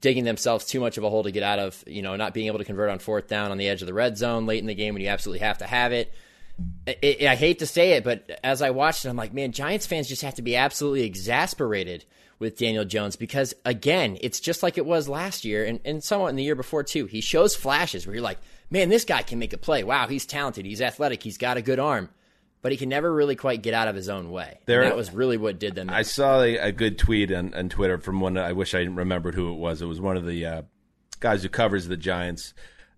digging 0.00 0.24
themselves 0.24 0.64
too 0.64 0.80
much 0.80 0.96
of 0.96 1.04
a 1.04 1.10
hole 1.10 1.22
to 1.22 1.30
get 1.30 1.42
out 1.42 1.58
of, 1.58 1.84
you 1.86 2.00
know, 2.00 2.16
not 2.16 2.32
being 2.32 2.46
able 2.46 2.58
to 2.58 2.64
convert 2.64 2.90
on 2.90 2.98
fourth 2.98 3.28
down 3.28 3.50
on 3.50 3.58
the 3.58 3.68
edge 3.68 3.82
of 3.82 3.86
the 3.86 3.94
red 3.94 4.16
zone 4.16 4.46
late 4.46 4.60
in 4.60 4.66
the 4.66 4.74
game 4.74 4.94
when 4.94 5.02
you 5.02 5.08
absolutely 5.08 5.40
have 5.40 5.58
to 5.58 5.66
have 5.66 5.92
it 5.92 6.12
it, 6.86 7.26
I 7.26 7.36
hate 7.36 7.60
to 7.60 7.66
say 7.66 7.92
it, 7.92 8.04
but 8.04 8.30
as 8.42 8.62
I 8.62 8.70
watched 8.70 9.04
it, 9.04 9.08
I'm 9.08 9.16
like, 9.16 9.32
man, 9.32 9.52
Giants 9.52 9.86
fans 9.86 10.08
just 10.08 10.22
have 10.22 10.34
to 10.36 10.42
be 10.42 10.56
absolutely 10.56 11.04
exasperated 11.04 12.04
with 12.40 12.58
Daniel 12.58 12.84
Jones 12.84 13.14
because, 13.14 13.54
again, 13.64 14.18
it's 14.20 14.40
just 14.40 14.64
like 14.64 14.76
it 14.78 14.86
was 14.86 15.08
last 15.08 15.44
year 15.44 15.64
and, 15.64 15.78
and 15.84 16.02
somewhat 16.02 16.30
in 16.30 16.36
the 16.36 16.42
year 16.42 16.56
before, 16.56 16.82
too. 16.82 17.06
He 17.06 17.20
shows 17.20 17.54
flashes 17.54 18.06
where 18.06 18.14
you're 18.14 18.24
like, 18.24 18.38
man, 18.70 18.88
this 18.88 19.04
guy 19.04 19.22
can 19.22 19.38
make 19.38 19.52
a 19.52 19.58
play. 19.58 19.84
Wow, 19.84 20.08
he's 20.08 20.26
talented. 20.26 20.64
He's 20.64 20.80
athletic. 20.80 21.22
He's 21.22 21.38
got 21.38 21.58
a 21.58 21.62
good 21.62 21.78
arm. 21.78 22.08
But 22.62 22.72
he 22.72 22.78
can 22.78 22.88
never 22.88 23.12
really 23.12 23.36
quite 23.36 23.62
get 23.62 23.72
out 23.72 23.88
of 23.88 23.94
his 23.94 24.08
own 24.08 24.30
way. 24.30 24.58
There, 24.66 24.84
that 24.84 24.96
was 24.96 25.12
really 25.12 25.36
what 25.36 25.58
did 25.58 25.74
them. 25.74 25.88
I 25.88 26.02
saw 26.02 26.42
a, 26.42 26.56
a, 26.58 26.72
good 26.72 26.98
tweet 26.98 27.32
on, 27.32 27.54
on 27.54 27.70
Twitter 27.70 27.98
from 27.98 28.20
one. 28.20 28.36
I 28.36 28.52
wish 28.52 28.74
I 28.74 28.80
remembered 28.80 29.34
who 29.34 29.52
it 29.52 29.56
was. 29.56 29.80
It 29.80 29.86
was 29.86 30.00
one 30.00 30.18
of 30.18 30.26
the 30.26 30.44
uh, 30.44 30.62
guys 31.20 31.42
who 31.42 31.48
covers 31.48 31.88
the 31.88 31.96
Giants, 31.96 32.52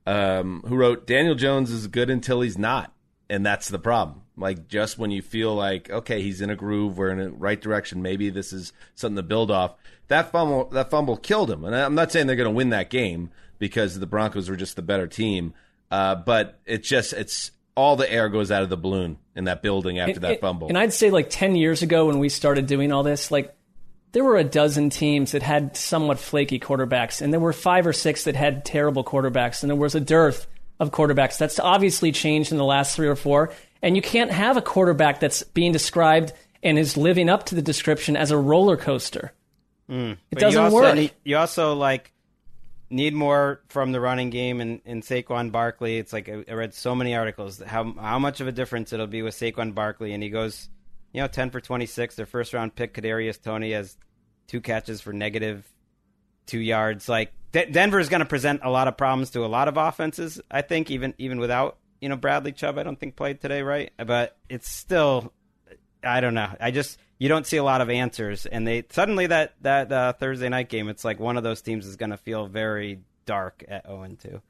um, 0.05 0.65
who 0.67 0.75
wrote, 0.75 1.07
"Daniel 1.07 1.37
Jones 1.37 1.71
is 1.71 1.87
good 1.87 2.11
until 2.11 2.41
he's 2.41 2.59
not." 2.59 2.93
And 3.33 3.47
that's 3.47 3.69
the 3.69 3.79
problem. 3.79 4.21
Like 4.37 4.69
just 4.69 4.99
when 4.99 5.11
you 5.11 5.23
feel 5.23 5.55
like 5.55 5.89
okay, 5.91 6.21
he's 6.21 6.43
in 6.43 6.51
a 6.51 6.57
groove, 6.57 6.99
we're 6.99 7.11
in 7.11 7.19
the 7.19 7.31
right 7.31 7.61
direction. 7.61 8.03
Maybe 8.03 8.29
this 8.29 8.53
is 8.53 8.75
something 8.95 9.17
to 9.17 9.23
build 9.23 9.51
off. 9.51 9.75
That 10.09 10.31
fumble, 10.31 10.67
that 10.67 10.91
fumble 10.91 11.17
killed 11.17 11.51
him. 11.51 11.65
And 11.65 11.75
I'm 11.75 11.95
not 11.95 12.13
saying 12.13 12.27
they're 12.27 12.37
going 12.37 12.45
to 12.45 12.55
win 12.55 12.71
that 12.71 12.91
game 12.91 13.31
because 13.59 13.99
the 13.99 14.07
Broncos 14.07 14.51
were 14.51 14.57
just 14.57 14.77
the 14.77 14.83
better 14.83 15.07
team. 15.07 15.55
Uh, 15.91 16.15
but 16.15 16.61
it's 16.67 16.87
just 16.87 17.15
it's 17.15 17.53
all 17.75 17.97
the 17.97 18.11
air 18.11 18.29
goes 18.29 18.51
out 18.51 18.63
of 18.63 18.69
the 18.69 18.77
balloon 18.77 19.17
in 19.35 19.45
that 19.45 19.63
building 19.63 19.99
after 19.99 20.21
that 20.21 20.43
fumble. 20.43 20.69
And 20.69 20.77
I'd 20.77 20.93
say 20.93 21.11
like 21.11 21.31
ten 21.31 21.57
years 21.57 21.81
ago 21.81 22.09
when 22.09 22.19
we 22.19 22.29
started 22.29 22.67
doing 22.67 22.93
all 22.93 23.03
this, 23.03 23.31
like 23.31 23.57
there 24.13 24.25
were 24.25 24.37
a 24.37 24.45
dozen 24.45 24.91
teams 24.91 25.33
that 25.33 25.43
had 25.43 25.75
somewhat 25.75 26.19
flaky 26.19 26.61
quarterbacks, 26.61 27.23
and 27.23 27.33
there 27.33 27.41
were 27.41 27.55
five 27.55 27.87
or 27.87 27.95
six 27.95 28.25
that 28.25 28.37
had 28.37 28.67
terrible 28.67 29.05
quarterbacks, 29.05 29.63
and 29.63 29.71
there 29.71 29.77
was 29.77 29.95
a 29.95 30.01
dearth 30.01 30.47
of 30.83 30.91
quarterbacks. 30.91 31.39
That's 31.39 31.61
obviously 31.61 32.11
changed 32.11 32.51
in 32.51 32.59
the 32.59 32.65
last 32.65 32.97
three 32.97 33.07
or 33.07 33.15
four. 33.15 33.53
And 33.81 33.95
you 33.95 34.03
can't 34.03 34.33
have 34.33 34.57
a 34.57 34.63
quarterback 34.63 35.21
that's 35.21 35.45
being 35.45 35.73
described 35.73 36.33
and 36.63 36.79
is 36.79 36.97
living 36.97 37.29
up 37.29 37.47
to 37.47 37.55
the 37.55 37.63
description 37.63 38.17
as 38.17 38.33
a 38.33 38.37
roller 38.37 38.77
coaster. 38.77 39.33
Mm. 39.89 40.17
It 40.31 40.39
doesn't 40.39 40.71
you 40.71 40.75
work. 40.75 40.95
Need, 40.97 41.13
you 41.25 41.37
also 41.37 41.75
like 41.75 42.13
need 42.91 43.15
more 43.15 43.63
from 43.69 43.93
the 43.93 44.01
running 44.01 44.31
game 44.31 44.61
and 44.61 44.81
in 44.85 45.03
Saquon 45.03 45.53
Barkley. 45.53 45.99
It's 45.99 46.13
like 46.13 46.29
I, 46.29 46.45
I 46.49 46.55
read 46.55 46.75
so 46.75 46.95
many 46.95 47.15
articles 47.15 47.63
how 47.65 47.93
how 47.95 48.19
much 48.19 48.41
of 48.41 48.49
a 48.49 48.53
difference 48.53 48.93
it'll 48.93 49.07
be 49.07 49.23
with 49.23 49.35
Saquon 49.35 49.75
Barkley, 49.75 50.13
and 50.15 50.23
he 50.23 50.31
goes, 50.31 50.69
you 51.13 51.21
know, 51.21 51.29
ten 51.29 51.51
for 51.51 51.61
twenty 51.61 51.87
six. 51.87 52.17
Their 52.17 52.27
first 52.27 52.53
round 52.53 52.75
pick 52.75 52.95
Kadarius 52.95 53.41
Toney, 53.41 53.73
has 53.73 53.97
two 54.49 54.61
catches 54.61 55.01
for 55.01 55.13
negative 55.13 55.69
two 56.47 56.61
yards. 56.61 57.09
Like 57.09 57.33
Denver 57.53 58.01
is 58.01 58.09
going 58.09 58.21
to 58.21 58.27
present 58.27 58.61
a 58.65 58.71
lot 58.71 58.89
of 58.89 58.97
problems 58.97 59.31
to 59.31 59.45
a 59.45 59.47
lot 59.47 59.69
of 59.69 59.77
offenses. 59.77 60.41
I 60.51 60.63
think 60.63 60.91
even 60.91 61.15
even 61.19 61.39
without 61.39 61.79
you 62.01 62.09
know 62.09 62.17
Bradley 62.17 62.53
Chubb, 62.53 62.79
I 62.79 62.83
don't 62.83 62.99
think 62.99 63.17
played 63.17 63.41
today, 63.41 63.63
right? 63.63 63.93
But 64.05 64.37
it's 64.49 64.69
still, 64.69 65.33
I 66.03 66.21
don't 66.21 66.35
know. 66.35 66.51
I 66.61 66.71
just 66.71 66.99
you 67.19 67.29
don't 67.29 67.47
see 67.47 67.59
a 67.59 67.65
lot 67.65 67.81
of 67.81 67.91
answers, 67.91 68.47
and 68.47 68.67
they 68.67 68.85
suddenly 68.91 69.27
that 69.27 69.55
that 69.61 69.93
uh, 69.93 70.13
Thursday 70.15 70.49
night 70.49 70.69
game, 70.69 70.89
it's 70.89 71.05
like 71.05 71.21
one 71.21 71.37
of 71.37 71.45
those 71.45 71.63
teams 71.63 71.87
is 71.87 71.97
going 71.97 72.11
to 72.11 72.17
feel 72.17 72.47
very 72.47 73.01
dark 73.27 73.65
at 73.69 73.87
zero 73.87 74.03
and 74.03 74.19
two. 74.19 74.41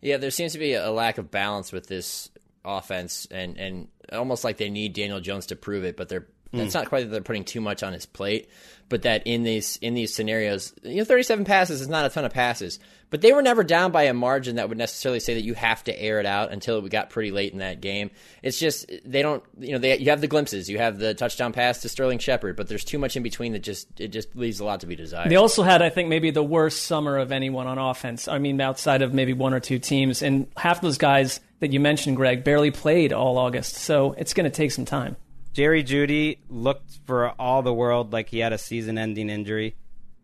Yeah, 0.00 0.16
there 0.16 0.30
seems 0.30 0.52
to 0.52 0.58
be 0.58 0.74
a 0.74 0.90
lack 0.90 1.18
of 1.18 1.30
balance 1.30 1.72
with 1.72 1.86
this 1.86 2.30
offense, 2.64 3.26
and 3.30 3.56
and 3.58 3.88
almost 4.12 4.44
like 4.44 4.58
they 4.58 4.70
need 4.70 4.92
Daniel 4.92 5.20
Jones 5.20 5.46
to 5.46 5.56
prove 5.56 5.84
it, 5.84 5.96
but 5.96 6.08
they're 6.08 6.28
Mm. 6.52 6.60
It's 6.60 6.74
not 6.74 6.88
quite 6.88 7.00
that 7.04 7.10
they're 7.10 7.20
putting 7.20 7.44
too 7.44 7.60
much 7.60 7.82
on 7.82 7.92
his 7.92 8.06
plate, 8.06 8.48
but 8.88 9.02
that 9.02 9.26
in 9.26 9.42
these 9.42 9.76
in 9.78 9.94
these 9.94 10.14
scenarios, 10.14 10.72
you 10.82 10.96
know, 10.96 11.04
37 11.04 11.44
passes 11.44 11.80
is 11.82 11.88
not 11.88 12.06
a 12.06 12.08
ton 12.08 12.24
of 12.24 12.32
passes, 12.32 12.78
but 13.10 13.20
they 13.20 13.32
were 13.32 13.42
never 13.42 13.62
down 13.62 13.92
by 13.92 14.04
a 14.04 14.14
margin 14.14 14.56
that 14.56 14.70
would 14.70 14.78
necessarily 14.78 15.20
say 15.20 15.34
that 15.34 15.44
you 15.44 15.52
have 15.52 15.84
to 15.84 16.00
air 16.02 16.20
it 16.20 16.26
out 16.26 16.50
until 16.50 16.80
we 16.80 16.88
got 16.88 17.10
pretty 17.10 17.30
late 17.30 17.52
in 17.52 17.58
that 17.58 17.82
game. 17.82 18.10
It's 18.42 18.58
just 18.58 18.90
they 19.04 19.20
don't, 19.20 19.42
you 19.58 19.72
know, 19.72 19.78
they 19.78 19.98
you 19.98 20.08
have 20.08 20.22
the 20.22 20.26
glimpses, 20.26 20.70
you 20.70 20.78
have 20.78 20.98
the 20.98 21.12
touchdown 21.12 21.52
pass 21.52 21.82
to 21.82 21.88
Sterling 21.90 22.18
Shepard, 22.18 22.56
but 22.56 22.66
there's 22.66 22.84
too 22.84 22.98
much 22.98 23.14
in 23.14 23.22
between 23.22 23.52
that 23.52 23.62
just 23.62 24.00
it 24.00 24.08
just 24.08 24.34
leaves 24.34 24.60
a 24.60 24.64
lot 24.64 24.80
to 24.80 24.86
be 24.86 24.96
desired. 24.96 25.30
They 25.30 25.36
also 25.36 25.62
had, 25.62 25.82
I 25.82 25.90
think, 25.90 26.08
maybe 26.08 26.30
the 26.30 26.42
worst 26.42 26.84
summer 26.84 27.18
of 27.18 27.30
anyone 27.30 27.66
on 27.66 27.76
offense. 27.76 28.26
I 28.26 28.38
mean, 28.38 28.58
outside 28.58 29.02
of 29.02 29.12
maybe 29.12 29.34
one 29.34 29.52
or 29.52 29.60
two 29.60 29.78
teams, 29.78 30.22
and 30.22 30.46
half 30.56 30.80
those 30.80 30.96
guys 30.96 31.40
that 31.60 31.72
you 31.72 31.80
mentioned, 31.80 32.16
Greg, 32.16 32.42
barely 32.42 32.70
played 32.70 33.12
all 33.12 33.36
August, 33.36 33.74
so 33.74 34.14
it's 34.16 34.32
going 34.32 34.50
to 34.50 34.56
take 34.56 34.72
some 34.72 34.86
time. 34.86 35.16
Jerry 35.58 35.82
Jeudy 35.82 36.38
looked 36.48 37.00
for 37.04 37.30
all 37.30 37.62
the 37.62 37.74
world 37.74 38.12
like 38.12 38.28
he 38.28 38.38
had 38.38 38.52
a 38.52 38.58
season-ending 38.58 39.28
injury. 39.28 39.74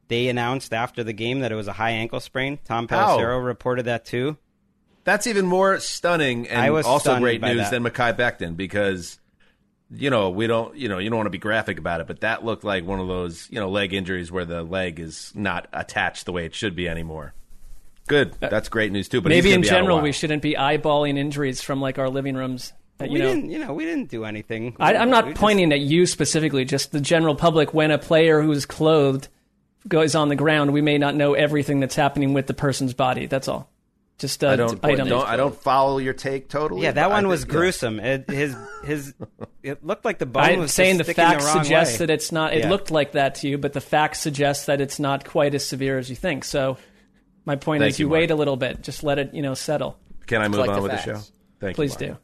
they 0.06 0.28
announced 0.28 0.72
after 0.72 1.02
the 1.02 1.12
game 1.12 1.40
that 1.40 1.50
it 1.50 1.56
was 1.56 1.66
a 1.66 1.72
high 1.72 1.90
ankle 1.90 2.20
sprain. 2.20 2.60
Tom 2.64 2.86
Pelissero 2.86 3.44
reported 3.44 3.86
that 3.86 4.04
too. 4.04 4.36
That's 5.02 5.26
even 5.26 5.44
more 5.44 5.80
stunning 5.80 6.46
and 6.46 6.72
also 6.86 7.18
great 7.18 7.40
news 7.40 7.56
that. 7.56 7.72
than 7.72 7.82
Mekhi 7.82 8.16
Becton 8.16 8.56
because 8.56 9.18
you 9.90 10.08
know 10.08 10.30
we 10.30 10.46
don't 10.46 10.76
you 10.76 10.88
know 10.88 10.98
you 10.98 11.10
don't 11.10 11.16
want 11.16 11.26
to 11.26 11.30
be 11.30 11.38
graphic 11.38 11.80
about 11.80 12.00
it, 12.00 12.06
but 12.06 12.20
that 12.20 12.44
looked 12.44 12.62
like 12.62 12.86
one 12.86 13.00
of 13.00 13.08
those 13.08 13.48
you 13.50 13.58
know 13.58 13.68
leg 13.68 13.92
injuries 13.92 14.30
where 14.30 14.44
the 14.44 14.62
leg 14.62 15.00
is 15.00 15.32
not 15.34 15.66
attached 15.72 16.26
the 16.26 16.32
way 16.32 16.46
it 16.46 16.54
should 16.54 16.76
be 16.76 16.88
anymore. 16.88 17.34
Good, 18.06 18.36
uh, 18.40 18.50
that's 18.50 18.68
great 18.68 18.92
news 18.92 19.08
too. 19.08 19.20
But 19.20 19.30
maybe 19.30 19.52
in 19.52 19.64
general 19.64 20.00
we 20.00 20.12
shouldn't 20.12 20.42
be 20.42 20.54
eyeballing 20.54 21.18
injuries 21.18 21.60
from 21.60 21.80
like 21.80 21.98
our 21.98 22.08
living 22.08 22.36
rooms. 22.36 22.72
You 23.00 23.10
we 23.10 23.18
know, 23.18 23.34
didn't, 23.34 23.50
you 23.50 23.58
know, 23.58 23.72
we 23.72 23.84
didn't 23.84 24.08
do 24.08 24.24
anything. 24.24 24.76
I, 24.78 24.94
am 24.94 25.10
not 25.10 25.34
pointing 25.34 25.70
just... 25.70 25.82
at 25.82 25.86
you 25.86 26.06
specifically, 26.06 26.64
just 26.64 26.92
the 26.92 27.00
general 27.00 27.34
public. 27.34 27.74
When 27.74 27.90
a 27.90 27.98
player 27.98 28.40
who's 28.40 28.66
clothed 28.66 29.28
goes 29.88 30.14
on 30.14 30.28
the 30.28 30.36
ground, 30.36 30.72
we 30.72 30.80
may 30.80 30.98
not 30.98 31.14
know 31.14 31.34
everything 31.34 31.80
that's 31.80 31.96
happening 31.96 32.34
with 32.34 32.46
the 32.46 32.54
person's 32.54 32.94
body. 32.94 33.26
That's 33.26 33.48
all. 33.48 33.70
Just 34.18 34.44
uh, 34.44 34.50
I 34.50 34.56
don't, 34.56 34.80
don't, 34.80 35.28
I 35.28 35.36
don't 35.36 35.56
follow 35.56 35.98
your 35.98 36.14
take 36.14 36.48
totally. 36.48 36.82
Yeah, 36.82 36.92
that 36.92 37.10
one 37.10 37.26
was 37.26 37.40
think, 37.40 37.52
gruesome. 37.52 37.96
Yeah. 37.96 38.04
It, 38.04 38.30
his 38.30 38.56
his 38.84 39.14
it 39.64 39.84
looked 39.84 40.04
like 40.04 40.18
the 40.18 40.26
bone 40.26 40.44
I'm 40.44 40.60
was 40.60 40.72
saying 40.72 40.98
the 40.98 41.04
facts 41.04 41.44
the 41.44 41.62
suggest 41.64 41.94
way. 41.94 42.06
that 42.06 42.10
it's 42.12 42.30
not. 42.30 42.54
It 42.54 42.60
yeah. 42.60 42.70
looked 42.70 42.92
like 42.92 43.12
that 43.12 43.36
to 43.36 43.48
you, 43.48 43.58
but 43.58 43.72
the 43.72 43.80
facts 43.80 44.20
suggest 44.20 44.66
that 44.66 44.80
it's 44.80 45.00
not 45.00 45.24
quite 45.24 45.52
as 45.56 45.66
severe 45.66 45.98
as 45.98 46.08
you 46.08 46.14
think. 46.14 46.44
So, 46.44 46.78
my 47.44 47.56
point 47.56 47.80
Thank 47.80 47.94
is, 47.94 47.98
you, 47.98 48.06
you 48.06 48.10
wait 48.10 48.30
a 48.30 48.36
little 48.36 48.56
bit. 48.56 48.82
Just 48.82 49.02
let 49.02 49.18
it, 49.18 49.34
you 49.34 49.42
know, 49.42 49.54
settle. 49.54 49.98
Can 50.26 50.42
I 50.42 50.48
move 50.48 50.60
on 50.60 50.76
the 50.76 50.82
with 50.82 50.92
facts. 50.92 51.04
the 51.04 51.14
show? 51.14 51.20
Thank 51.58 51.74
Please 51.74 51.92
you. 51.92 51.98
Please 51.98 52.08
do. 52.12 52.16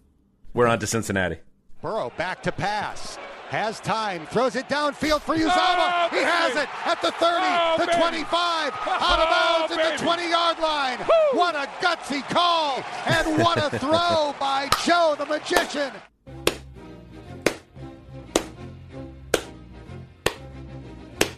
We're 0.53 0.67
on 0.67 0.79
to 0.81 0.87
Cincinnati. 0.87 1.39
Burrow 1.81 2.13
back 2.17 2.43
to 2.43 2.53
pass 2.53 3.19
has 3.51 3.81
time, 3.81 4.27
throws 4.27 4.55
it 4.55 4.69
downfield 4.69 5.21
for 5.21 5.35
Uzomah. 5.35 5.51
Oh, 5.51 6.09
he 6.13 6.19
has 6.19 6.55
it 6.55 6.69
at 6.87 7.03
the 7.03 7.11
30, 7.11 7.25
oh, 7.25 7.77
the 7.79 7.87
25, 7.87 8.73
out 8.87 9.19
of 9.19 9.29
bounds 9.29 9.73
oh, 9.73 9.81
at 9.81 9.99
the 9.99 10.05
20 10.05 10.31
yard 10.31 10.59
line. 10.61 10.99
Woo. 10.99 11.39
What 11.39 11.57
a 11.57 11.67
gutsy 11.85 12.23
call, 12.29 12.83
and 13.07 13.43
what 13.43 13.59
a 13.59 13.77
throw 13.79 14.35
by 14.41 14.69
Joe 14.85 15.17
the 15.19 15.27
Magician. 15.27 15.91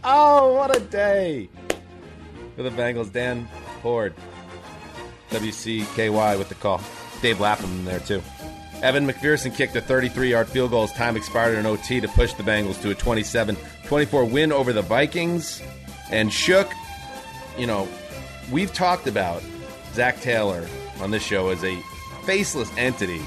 Oh, 0.04 0.52
what 0.52 0.76
a 0.76 0.80
day 0.80 1.48
for 2.56 2.62
the 2.62 2.70
Bengals. 2.70 3.10
Dan 3.10 3.48
Hoard, 3.82 4.14
WCKY 5.30 6.38
with 6.38 6.50
the 6.50 6.56
call. 6.56 6.82
Dave 7.22 7.40
Lapham 7.40 7.86
there, 7.86 8.00
too. 8.00 8.22
Evan 8.82 9.06
McPherson 9.06 9.54
kicked 9.54 9.76
a 9.76 9.80
33 9.80 10.30
yard 10.30 10.48
field 10.48 10.70
goal 10.70 10.82
as 10.82 10.92
time 10.92 11.16
expired 11.16 11.56
in 11.56 11.66
OT 11.66 12.00
to 12.00 12.08
push 12.08 12.34
the 12.34 12.42
Bengals 12.42 12.80
to 12.82 12.90
a 12.90 12.94
27 12.94 13.56
24 13.86 14.24
win 14.24 14.52
over 14.52 14.72
the 14.72 14.82
Vikings. 14.82 15.62
And 16.10 16.32
Shook, 16.32 16.70
you 17.56 17.66
know, 17.66 17.88
we've 18.50 18.72
talked 18.72 19.06
about 19.06 19.42
Zac 19.94 20.20
Taylor 20.20 20.66
on 21.00 21.10
this 21.10 21.22
show 21.22 21.48
as 21.50 21.62
a 21.62 21.80
faceless 22.24 22.70
entity 22.76 23.22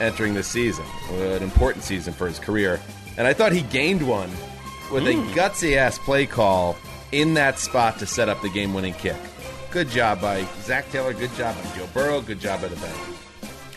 entering 0.00 0.34
this 0.34 0.46
season, 0.46 0.84
an 1.10 1.42
important 1.42 1.84
season 1.84 2.12
for 2.12 2.26
his 2.26 2.38
career. 2.38 2.80
And 3.16 3.26
I 3.26 3.32
thought 3.32 3.52
he 3.52 3.62
gained 3.62 4.06
one 4.06 4.30
with 4.92 5.04
mm. 5.04 5.32
a 5.32 5.34
gutsy 5.34 5.76
ass 5.76 5.98
play 5.98 6.26
call 6.26 6.76
in 7.12 7.34
that 7.34 7.58
spot 7.58 7.98
to 7.98 8.06
set 8.06 8.28
up 8.28 8.40
the 8.42 8.50
game 8.50 8.74
winning 8.74 8.94
kick. 8.94 9.16
Good 9.70 9.88
job 9.88 10.20
by 10.20 10.44
Zac 10.60 10.90
Taylor. 10.90 11.14
Good 11.14 11.34
job 11.34 11.56
by 11.56 11.78
Joe 11.78 11.88
Burrow. 11.94 12.20
Good 12.20 12.40
job 12.40 12.60
by 12.60 12.68
the 12.68 12.76
Bengals. 12.76 13.21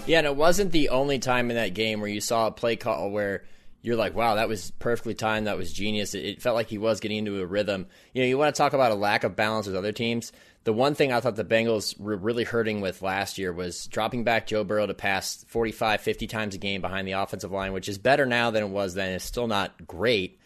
Yeah, 0.07 0.19
and 0.19 0.27
it 0.27 0.35
wasn't 0.35 0.71
the 0.71 0.89
only 0.89 1.17
time 1.17 1.49
in 1.49 1.55
that 1.55 1.73
game 1.73 1.99
where 1.99 2.09
you 2.09 2.21
saw 2.21 2.45
a 2.45 2.51
play 2.51 2.75
call 2.75 3.09
where 3.09 3.43
you're 3.81 3.95
like, 3.95 4.13
wow, 4.15 4.35
that 4.35 4.47
was 4.47 4.69
perfectly 4.71 5.15
timed. 5.15 5.47
That 5.47 5.57
was 5.57 5.73
genius. 5.73 6.13
It, 6.13 6.25
it, 6.25 6.41
felt 6.43 6.55
like 6.55 6.69
he 6.69 6.77
was 6.77 6.99
getting 6.99 7.17
into 7.17 7.41
a 7.41 7.45
rhythm. 7.45 7.87
You 8.13 8.21
know, 8.21 8.27
you 8.27 8.37
want 8.37 8.53
to 8.53 8.57
talk 8.57 8.73
about 8.73 8.91
a 8.91 8.95
lack 8.95 9.23
of 9.23 9.35
balance 9.35 9.65
with 9.65 9.75
other 9.75 9.91
teams. 9.91 10.31
The 10.63 10.73
one 10.73 10.93
thing 10.93 11.11
I 11.11 11.21
thought 11.21 11.35
the 11.35 11.43
Bengals 11.43 11.99
were 11.99 12.17
really 12.17 12.43
hurting 12.43 12.81
with 12.81 13.01
last 13.01 13.39
year 13.39 13.51
was 13.51 13.87
dropping 13.87 14.23
back 14.23 14.45
Joe 14.45 14.63
Burrow 14.63 14.85
to 14.85 14.93
pass 14.93 15.43
45, 15.47 16.01
50 16.01 16.27
times 16.27 16.55
a 16.55 16.59
game 16.59 16.81
behind 16.81 17.07
the 17.07 17.13
offensive 17.13 17.51
line, 17.51 17.73
which 17.73 17.89
is 17.89 17.97
better 17.97 18.27
now 18.27 18.51
than 18.51 18.63
it 18.63 18.69
was 18.69 18.93
then. 18.93 19.11
It's 19.11 19.25
still 19.25 19.47
not 19.47 19.87
great. 19.87 20.39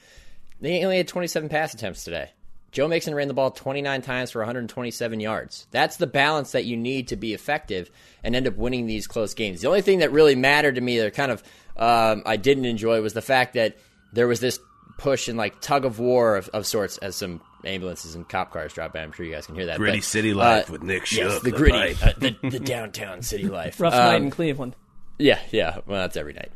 They 0.61 0.83
only 0.83 0.97
had 0.97 1.07
27 1.09 1.49
pass 1.49 1.73
attempts 1.73 2.05
today. 2.05 2.31
Joe 2.71 2.87
Mixon 2.87 3.15
ran 3.15 3.27
the 3.27 3.33
ball 3.33 3.51
29 3.51 4.01
times 4.01 4.31
for 4.31 4.39
127 4.39 5.19
yards. 5.19 5.67
That's 5.71 5.97
the 5.97 6.07
balance 6.07 6.51
that 6.51 6.65
you 6.65 6.77
need 6.77 7.07
to 7.09 7.15
be 7.15 7.33
effective 7.33 7.89
and 8.23 8.35
end 8.35 8.47
up 8.47 8.55
winning 8.55 8.85
these 8.85 9.07
close 9.07 9.33
games. 9.33 9.61
The 9.61 9.67
only 9.67 9.81
thing 9.81 9.99
that 9.99 10.11
really 10.11 10.35
mattered 10.35 10.75
to 10.75 10.81
me 10.81 10.99
that 10.99 11.13
kind 11.13 11.31
of 11.31 11.43
um, 11.77 12.23
I 12.25 12.37
didn't 12.37 12.65
enjoy 12.65 13.01
was 13.01 13.13
the 13.13 13.21
fact 13.21 13.53
that 13.53 13.77
there 14.13 14.27
was 14.27 14.39
this 14.39 14.59
push 14.97 15.27
and 15.27 15.37
like 15.37 15.61
tug 15.61 15.85
of 15.85 15.97
war 15.97 16.35
of, 16.35 16.49
of 16.49 16.67
sorts 16.67 16.97
as 16.99 17.15
some 17.15 17.41
ambulances 17.65 18.15
and 18.15 18.27
cop 18.27 18.51
cars 18.51 18.73
drop 18.73 18.93
by. 18.93 18.99
I'm 18.99 19.11
sure 19.13 19.25
you 19.25 19.33
guys 19.33 19.45
can 19.45 19.55
hear 19.55 19.67
that. 19.67 19.77
Gritty 19.77 19.99
but, 19.99 20.03
city 20.03 20.33
life 20.33 20.69
uh, 20.69 20.73
with 20.73 20.83
Nick 20.83 21.05
Shook. 21.05 21.31
Yes, 21.31 21.41
the, 21.41 21.51
the 21.51 21.57
gritty, 21.57 21.97
uh, 22.03 22.13
the, 22.17 22.49
the, 22.49 22.59
downtown 22.59 23.21
city 23.21 23.47
life. 23.47 23.79
Rough 23.79 23.93
um, 23.93 23.99
night 23.99 24.21
in 24.21 24.29
Cleveland. 24.29 24.75
Yeah, 25.17 25.39
yeah. 25.51 25.79
Well, 25.85 26.01
that's 26.01 26.17
every 26.17 26.33
night 26.33 26.51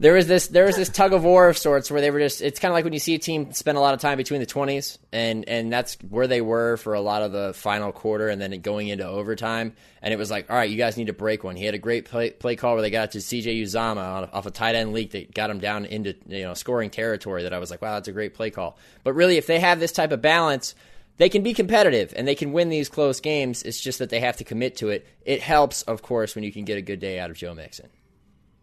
there 0.00 0.14
was 0.14 0.26
this 0.26 0.46
there 0.48 0.64
was 0.64 0.76
this 0.76 0.88
tug 0.88 1.12
of 1.12 1.24
war 1.24 1.48
of 1.48 1.58
sorts 1.58 1.90
where 1.90 2.00
they 2.00 2.10
were 2.10 2.20
just 2.20 2.40
it's 2.40 2.60
kind 2.60 2.70
of 2.70 2.74
like 2.74 2.84
when 2.84 2.92
you 2.92 2.98
see 2.98 3.14
a 3.14 3.18
team 3.18 3.52
spend 3.52 3.76
a 3.76 3.80
lot 3.80 3.94
of 3.94 4.00
time 4.00 4.16
between 4.16 4.40
the 4.40 4.46
20s 4.46 4.98
and 5.12 5.48
and 5.48 5.72
that's 5.72 5.94
where 6.08 6.26
they 6.26 6.40
were 6.40 6.76
for 6.76 6.94
a 6.94 7.00
lot 7.00 7.22
of 7.22 7.32
the 7.32 7.52
final 7.54 7.92
quarter 7.92 8.28
and 8.28 8.40
then 8.40 8.58
going 8.60 8.88
into 8.88 9.06
overtime 9.06 9.74
and 10.00 10.14
it 10.14 10.16
was 10.16 10.30
like 10.30 10.50
all 10.50 10.56
right 10.56 10.70
you 10.70 10.76
guys 10.76 10.96
need 10.96 11.08
to 11.08 11.12
break 11.12 11.42
one 11.42 11.56
he 11.56 11.64
had 11.64 11.74
a 11.74 11.78
great 11.78 12.04
play, 12.04 12.30
play 12.30 12.56
call 12.56 12.74
where 12.74 12.82
they 12.82 12.90
got 12.90 13.12
to 13.12 13.18
CJ 13.18 13.62
Uzomah 13.62 14.32
off 14.32 14.46
a 14.46 14.50
tight 14.50 14.74
end 14.74 14.92
leak 14.92 15.12
that 15.12 15.34
got 15.34 15.50
him 15.50 15.58
down 15.58 15.84
into 15.84 16.14
you 16.26 16.44
know 16.44 16.54
scoring 16.54 16.90
territory 16.90 17.42
that 17.42 17.52
I 17.52 17.58
was 17.58 17.70
like 17.70 17.82
wow 17.82 17.94
that's 17.94 18.08
a 18.08 18.12
great 18.12 18.34
play 18.34 18.50
call 18.50 18.78
but 19.04 19.14
really 19.14 19.36
if 19.36 19.46
they 19.46 19.60
have 19.60 19.80
this 19.80 19.92
type 19.92 20.12
of 20.12 20.22
balance 20.22 20.74
they 21.18 21.28
can 21.28 21.42
be 21.42 21.52
competitive 21.52 22.14
and 22.16 22.28
they 22.28 22.36
can 22.36 22.52
win 22.52 22.68
these 22.68 22.88
close 22.88 23.18
games. 23.18 23.64
It's 23.64 23.80
just 23.80 23.98
that 23.98 24.08
they 24.08 24.20
have 24.20 24.36
to 24.36 24.44
commit 24.44 24.76
to 24.76 24.90
it. 24.90 25.04
It 25.24 25.42
helps, 25.42 25.82
of 25.82 26.00
course, 26.00 26.36
when 26.36 26.44
you 26.44 26.52
can 26.52 26.64
get 26.64 26.78
a 26.78 26.80
good 26.80 27.00
day 27.00 27.18
out 27.18 27.28
of 27.28 27.36
Joe 27.36 27.54
Mixon. 27.54 27.88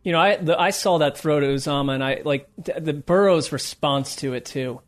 You 0.06 0.11
know, 0.11 0.19
I 0.19 0.36
the, 0.36 0.57
I 0.57 0.69
saw 0.69 0.99
that 0.99 1.18
throw 1.18 1.40
to 1.40 1.48
Uzomah, 1.48 1.95
and 1.95 2.03
I 2.03 2.22
like 2.23 2.48
the 2.57 2.94
Burrow's 2.94 3.52
response 3.52 4.15
to 4.18 4.34
it 4.34 4.45
too. 4.45 4.82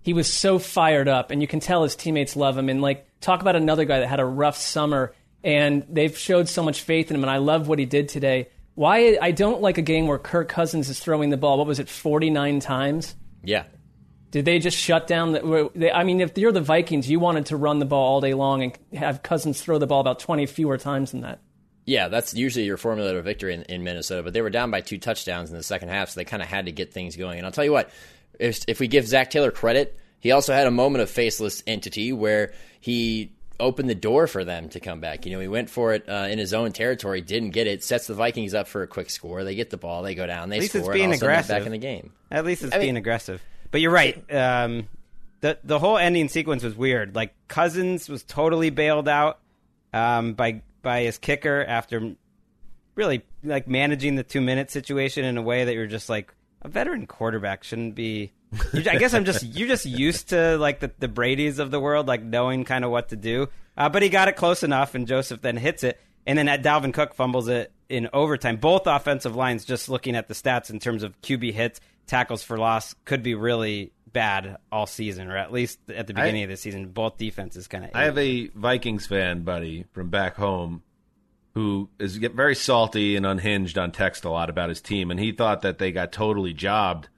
He 0.00 0.12
was 0.12 0.32
so 0.32 0.60
fired 0.60 1.08
up, 1.08 1.32
and 1.32 1.42
you 1.42 1.48
can 1.48 1.58
tell 1.58 1.82
his 1.82 1.96
teammates 1.96 2.36
love 2.36 2.56
him. 2.56 2.68
And 2.68 2.80
like, 2.80 3.04
talk 3.20 3.40
about 3.42 3.56
another 3.56 3.84
guy 3.84 3.98
that 3.98 4.06
had 4.06 4.20
a 4.20 4.24
rough 4.24 4.56
summer, 4.56 5.12
and 5.42 5.84
they've 5.90 6.16
showed 6.16 6.48
so 6.48 6.62
much 6.62 6.82
faith 6.82 7.10
in 7.10 7.16
him. 7.16 7.24
And 7.24 7.30
I 7.30 7.38
love 7.38 7.66
what 7.66 7.80
he 7.80 7.84
did 7.84 8.08
today. 8.08 8.48
Why 8.76 9.18
I 9.20 9.32
don't 9.32 9.60
like 9.60 9.76
a 9.76 9.82
game 9.82 10.06
where 10.06 10.18
Kirk 10.18 10.48
Cousins 10.48 10.88
is 10.88 11.00
throwing 11.00 11.30
the 11.30 11.36
ball. 11.36 11.58
What 11.58 11.66
was 11.66 11.80
it, 11.80 11.88
forty 11.88 12.30
nine 12.30 12.60
times? 12.60 13.16
Yeah. 13.42 13.64
Did 14.30 14.44
they 14.44 14.60
just 14.60 14.76
shut 14.78 15.08
down 15.08 15.32
the? 15.32 15.90
I 15.92 16.04
mean, 16.04 16.20
if 16.20 16.38
you're 16.38 16.52
the 16.52 16.60
Vikings, 16.60 17.10
you 17.10 17.18
wanted 17.18 17.46
to 17.46 17.56
run 17.56 17.80
the 17.80 17.86
ball 17.86 18.06
all 18.06 18.20
day 18.20 18.34
long 18.34 18.62
and 18.62 18.78
have 18.94 19.24
Cousins 19.24 19.60
throw 19.60 19.78
the 19.78 19.88
ball 19.88 20.00
about 20.00 20.20
twenty 20.20 20.46
fewer 20.46 20.78
times 20.78 21.10
than 21.10 21.22
that. 21.22 21.40
Yeah, 21.90 22.06
that's 22.06 22.34
usually 22.34 22.66
your 22.66 22.76
formula 22.76 23.14
to 23.14 23.20
victory 23.20 23.52
in, 23.52 23.62
in, 23.64 23.82
Minnesota. 23.82 24.22
But 24.22 24.32
they 24.32 24.42
were 24.42 24.50
down 24.50 24.70
by 24.70 24.80
two 24.80 24.96
touchdowns 24.96 25.50
in 25.50 25.56
the 25.56 25.62
second 25.64 25.88
half, 25.88 26.10
so 26.10 26.20
they 26.20 26.24
kind 26.24 26.40
of 26.40 26.46
had 26.46 26.66
to 26.66 26.72
get 26.72 26.92
things 26.92 27.16
going. 27.16 27.38
And 27.38 27.44
I'll 27.44 27.50
tell 27.50 27.64
you 27.64 27.72
what, 27.72 27.90
if, 28.38 28.60
if 28.68 28.78
we 28.78 28.86
give 28.86 29.08
Zac 29.08 29.28
Taylor 29.28 29.50
credit, 29.50 29.98
he 30.20 30.30
also 30.30 30.52
had 30.52 30.68
a 30.68 30.70
moment 30.70 31.02
of 31.02 31.10
faceless 31.10 31.64
entity 31.66 32.12
where 32.12 32.52
he 32.80 33.32
opened 33.58 33.90
the 33.90 33.96
door 33.96 34.28
for 34.28 34.44
them 34.44 34.68
to 34.68 34.78
come 34.78 35.00
back. 35.00 35.26
You 35.26 35.32
know, 35.32 35.40
he 35.40 35.48
went 35.48 35.68
for 35.68 35.92
it 35.92 36.08
uh, 36.08 36.28
in 36.30 36.38
his 36.38 36.54
own 36.54 36.70
territory, 36.70 37.22
didn't 37.22 37.50
get 37.50 37.66
it, 37.66 37.82
sets 37.82 38.06
the 38.06 38.14
Vikings 38.14 38.54
up 38.54 38.68
for 38.68 38.84
a 38.84 38.86
quick 38.86 39.10
score. 39.10 39.42
They 39.42 39.56
get 39.56 39.70
the 39.70 39.76
ball, 39.76 40.04
they 40.04 40.14
go 40.14 40.28
down, 40.28 40.48
they 40.48 40.58
At 40.58 40.60
least 40.60 40.74
score. 40.74 40.92
It's 40.92 40.96
being 40.96 41.12
aggressive. 41.12 41.48
Back 41.48 41.66
in 41.66 41.72
the 41.72 41.78
game. 41.78 42.12
At 42.30 42.44
least 42.44 42.62
it's 42.62 42.72
I 42.72 42.78
being 42.78 42.90
mean, 42.90 42.98
aggressive. 42.98 43.42
But 43.72 43.80
you're 43.80 43.90
right. 43.90 44.32
Um, 44.32 44.86
the 45.40 45.58
the 45.64 45.80
whole 45.80 45.98
ending 45.98 46.28
sequence 46.28 46.62
was 46.62 46.76
weird. 46.76 47.16
Like 47.16 47.34
Cousins 47.48 48.08
was 48.08 48.22
totally 48.22 48.70
bailed 48.70 49.08
out 49.08 49.40
um, 49.92 50.34
by 50.34 50.62
by 50.82 51.02
his 51.02 51.18
kicker 51.18 51.64
after 51.66 52.14
really 52.94 53.22
like 53.42 53.68
managing 53.68 54.16
the 54.16 54.22
two 54.22 54.40
minute 54.40 54.70
situation 54.70 55.24
in 55.24 55.36
a 55.36 55.42
way 55.42 55.64
that 55.64 55.74
you're 55.74 55.86
just 55.86 56.08
like 56.08 56.34
a 56.62 56.68
veteran 56.68 57.06
quarterback 57.06 57.64
shouldn't 57.64 57.94
be. 57.94 58.32
I 58.74 58.96
guess 58.96 59.14
I'm 59.14 59.24
just 59.24 59.44
you're 59.44 59.68
just 59.68 59.86
used 59.86 60.30
to 60.30 60.58
like 60.58 60.80
the, 60.80 60.90
the 60.98 61.08
Brady's 61.08 61.58
of 61.58 61.70
the 61.70 61.80
world, 61.80 62.08
like 62.08 62.22
knowing 62.22 62.64
kind 62.64 62.84
of 62.84 62.90
what 62.90 63.10
to 63.10 63.16
do. 63.16 63.48
Uh, 63.76 63.88
but 63.88 64.02
he 64.02 64.08
got 64.08 64.28
it 64.28 64.36
close 64.36 64.62
enough, 64.62 64.94
and 64.94 65.06
Joseph 65.06 65.40
then 65.40 65.56
hits 65.56 65.84
it, 65.84 65.98
and 66.26 66.36
then 66.36 66.48
at 66.48 66.62
Dalvin 66.62 66.92
Cook 66.92 67.14
fumbles 67.14 67.48
it 67.48 67.72
in 67.88 68.08
overtime. 68.12 68.56
Both 68.56 68.86
offensive 68.86 69.36
lines, 69.36 69.64
just 69.64 69.88
looking 69.88 70.16
at 70.16 70.28
the 70.28 70.34
stats 70.34 70.70
in 70.70 70.80
terms 70.80 71.02
of 71.02 71.18
QB 71.22 71.52
hits, 71.52 71.80
tackles 72.06 72.42
for 72.42 72.58
loss, 72.58 72.94
could 73.04 73.22
be 73.22 73.34
really 73.34 73.92
bad 74.12 74.56
all 74.70 74.86
season, 74.86 75.28
or 75.28 75.36
at 75.36 75.52
least 75.52 75.78
at 75.94 76.06
the 76.06 76.14
beginning 76.14 76.42
I, 76.42 76.44
of 76.44 76.50
the 76.50 76.56
season. 76.56 76.88
Both 76.88 77.18
defenses 77.18 77.68
kind 77.68 77.84
of. 77.84 77.90
I 77.94 78.04
have 78.04 78.18
a 78.18 78.48
Vikings 78.48 79.06
fan 79.06 79.42
buddy 79.42 79.86
from 79.92 80.10
back 80.10 80.36
home 80.36 80.82
who 81.54 81.88
is 81.98 82.18
get 82.18 82.34
very 82.34 82.54
salty 82.54 83.16
and 83.16 83.26
unhinged 83.26 83.76
on 83.76 83.92
text 83.92 84.24
a 84.24 84.30
lot 84.30 84.50
about 84.50 84.68
his 84.68 84.80
team, 84.80 85.10
and 85.10 85.18
he 85.18 85.32
thought 85.32 85.62
that 85.62 85.78
they 85.78 85.92
got 85.92 86.12
totally 86.12 86.52
jobbed 86.52 87.08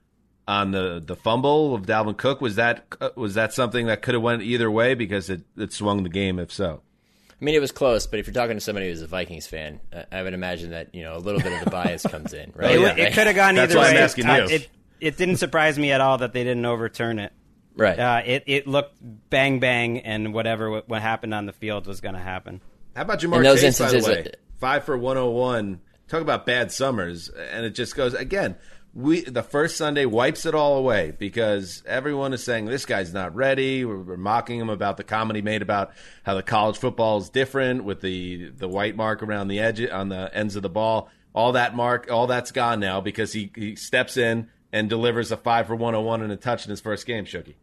on 0.47 0.71
the, 0.71 1.01
the 1.03 1.15
fumble 1.15 1.75
of 1.75 1.85
Dalvin 1.85 2.17
Cook. 2.17 2.41
Was 2.41 2.55
that 2.55 2.85
uh, 2.99 3.09
was 3.15 3.35
that 3.35 3.53
something 3.53 3.87
that 3.87 4.01
could 4.01 4.13
have 4.13 4.23
went 4.23 4.41
either 4.41 4.69
way 4.69 4.93
because 4.93 5.29
it, 5.29 5.41
it 5.57 5.71
swung 5.73 6.03
the 6.03 6.09
game? 6.09 6.39
If 6.39 6.51
so, 6.51 6.81
I 7.29 7.45
mean, 7.45 7.55
it 7.55 7.61
was 7.61 7.71
close, 7.71 8.07
but 8.07 8.19
if 8.19 8.27
you're 8.27 8.33
talking 8.33 8.57
to 8.57 8.61
somebody 8.61 8.89
who's 8.89 9.01
a 9.01 9.07
Vikings 9.07 9.47
fan, 9.47 9.79
uh, 9.91 10.03
I 10.11 10.23
would 10.23 10.33
imagine 10.33 10.71
that 10.71 10.93
you 10.95 11.03
know 11.03 11.15
a 11.15 11.19
little 11.19 11.41
bit 11.41 11.53
of 11.53 11.63
the 11.63 11.69
bias 11.69 12.03
comes 12.03 12.33
in, 12.33 12.53
right? 12.55 12.71
It, 12.71 12.79
oh, 12.79 12.85
it 12.85 13.13
could 13.13 13.27
have 13.27 13.35
gone 13.35 13.55
That's 13.55 13.71
either 13.73 13.81
way. 13.81 13.89
I'm 13.89 13.97
asking 13.97 14.27
you. 14.27 14.55
It, 14.55 14.69
it 15.03 15.17
didn't 15.17 15.37
surprise 15.37 15.77
me 15.77 15.91
at 15.91 16.01
all 16.01 16.17
that 16.19 16.33
they 16.33 16.43
didn't 16.43 16.65
overturn 16.65 17.19
it. 17.19 17.33
Right. 17.75 17.99
Uh, 17.99 18.21
it 18.25 18.43
it 18.47 18.67
looked 18.67 18.95
bang 19.29 19.59
bang, 19.59 19.99
and 19.99 20.33
whatever 20.33 20.69
what, 20.69 20.87
what 20.87 21.01
happened 21.01 21.33
on 21.33 21.45
the 21.45 21.53
field 21.53 21.87
was 21.87 22.01
going 22.01 22.15
to 22.15 22.21
happen. 22.21 22.61
How 22.95 23.01
about 23.01 23.19
Ja'Marr 23.19 23.43
Chase? 23.59 23.79
By 23.79 23.89
the 23.91 24.01
way, 24.01 24.31
five 24.59 24.83
for 24.83 24.97
one 24.97 25.17
hundred 25.17 25.31
one. 25.31 25.81
Talk 26.07 26.21
about 26.21 26.45
bad 26.45 26.71
summers, 26.71 27.29
and 27.29 27.65
it 27.65 27.71
just 27.71 27.95
goes 27.95 28.13
again. 28.13 28.55
We 28.93 29.21
the 29.21 29.41
first 29.41 29.75
Sunday 29.75 30.05
wipes 30.05 30.45
it 30.45 30.53
all 30.53 30.77
away 30.77 31.15
because 31.17 31.81
everyone 31.87 32.31
is 32.33 32.43
saying 32.43 32.65
this 32.65 32.85
guy's 32.85 33.11
not 33.11 33.33
ready. 33.35 33.83
We're, 33.85 33.97
we're 33.97 34.17
mocking 34.17 34.59
him 34.59 34.69
about 34.69 34.97
the 34.97 35.03
comment 35.03 35.35
he 35.35 35.41
made 35.41 35.63
about 35.63 35.93
how 36.21 36.35
the 36.35 36.43
college 36.43 36.77
football 36.77 37.17
is 37.17 37.29
different 37.29 37.85
with 37.85 38.01
the 38.01 38.51
the 38.51 38.67
white 38.67 38.95
mark 38.95 39.23
around 39.23 39.47
the 39.47 39.59
edge 39.59 39.81
on 39.89 40.09
the 40.09 40.29
ends 40.31 40.55
of 40.55 40.61
the 40.61 40.69
ball. 40.69 41.09
All 41.33 41.53
that 41.53 41.75
mark, 41.75 42.11
all 42.11 42.27
that's 42.27 42.51
gone 42.51 42.79
now 42.79 43.01
because 43.01 43.33
he, 43.33 43.51
he 43.55 43.75
steps 43.75 44.17
in 44.17 44.49
and 44.73 44.89
delivers 44.89 45.31
a 45.31 45.37
five 45.37 45.67
for 45.67 45.75
one 45.75 45.93
hundred 45.93 46.05
one 46.05 46.21
and 46.23 46.31
a 46.33 46.35
touch 46.35 46.65
in 46.65 46.71
his 46.71 46.81
first 46.81 47.05
game. 47.05 47.23
Shooky. 47.23 47.53